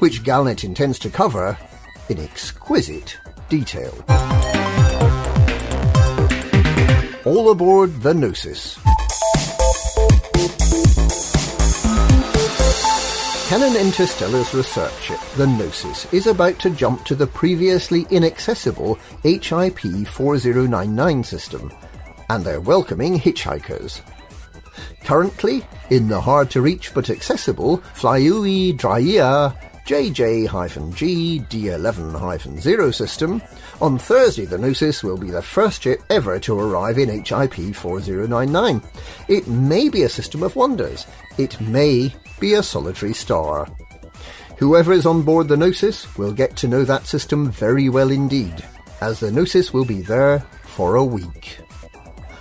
which 0.00 0.22
Galnet 0.22 0.64
intends 0.64 0.98
to 0.98 1.08
cover 1.08 1.56
in 2.10 2.18
exquisite 2.18 3.16
detail. 3.48 3.94
All 7.24 7.50
aboard 7.50 8.02
the 8.02 8.12
Gnosis. 8.12 8.78
Canonn 13.48 13.76
Interstellar's 13.76 14.52
research 14.54 15.00
ship, 15.00 15.20
the 15.36 15.46
Gnosis, 15.46 16.12
is 16.12 16.26
about 16.26 16.58
to 16.58 16.68
jump 16.68 17.04
to 17.04 17.14
the 17.14 17.28
previously 17.28 18.04
inaccessible 18.10 18.98
HIP 19.22 19.78
4099 20.08 21.22
system, 21.22 21.72
and 22.28 22.44
they're 22.44 22.60
welcoming 22.60 23.16
hitchhikers. 23.16 24.00
Currently, 25.04 25.64
in 25.90 26.08
the 26.08 26.20
hard-to-reach 26.20 26.92
but 26.92 27.08
accessible 27.08 27.78
Flyui 27.94 28.76
Draia 28.76 29.56
JJ-G 29.86 31.44
D11-0 31.48 32.94
system, 32.94 33.40
on 33.80 33.96
Thursday 33.96 34.44
the 34.44 34.58
Gnosis 34.58 35.04
will 35.04 35.16
be 35.16 35.30
the 35.30 35.40
first 35.40 35.84
ship 35.84 36.02
ever 36.10 36.40
to 36.40 36.58
arrive 36.58 36.98
in 36.98 37.08
HIP 37.08 37.76
4099. 37.76 38.82
It 39.28 39.46
may 39.46 39.88
be 39.88 40.02
a 40.02 40.08
system 40.08 40.42
of 40.42 40.56
wonders. 40.56 41.06
It 41.38 41.60
may 41.60 42.12
be 42.40 42.54
a 42.54 42.62
solitary 42.62 43.12
star. 43.12 43.68
Whoever 44.58 44.92
is 44.92 45.06
on 45.06 45.22
board 45.22 45.48
the 45.48 45.56
Gnosis 45.56 46.16
will 46.16 46.32
get 46.32 46.56
to 46.56 46.68
know 46.68 46.84
that 46.84 47.06
system 47.06 47.50
very 47.50 47.88
well 47.88 48.10
indeed, 48.10 48.64
as 49.00 49.20
the 49.20 49.30
Gnosis 49.30 49.72
will 49.72 49.84
be 49.84 50.00
there 50.00 50.40
for 50.64 50.96
a 50.96 51.04
week. 51.04 51.58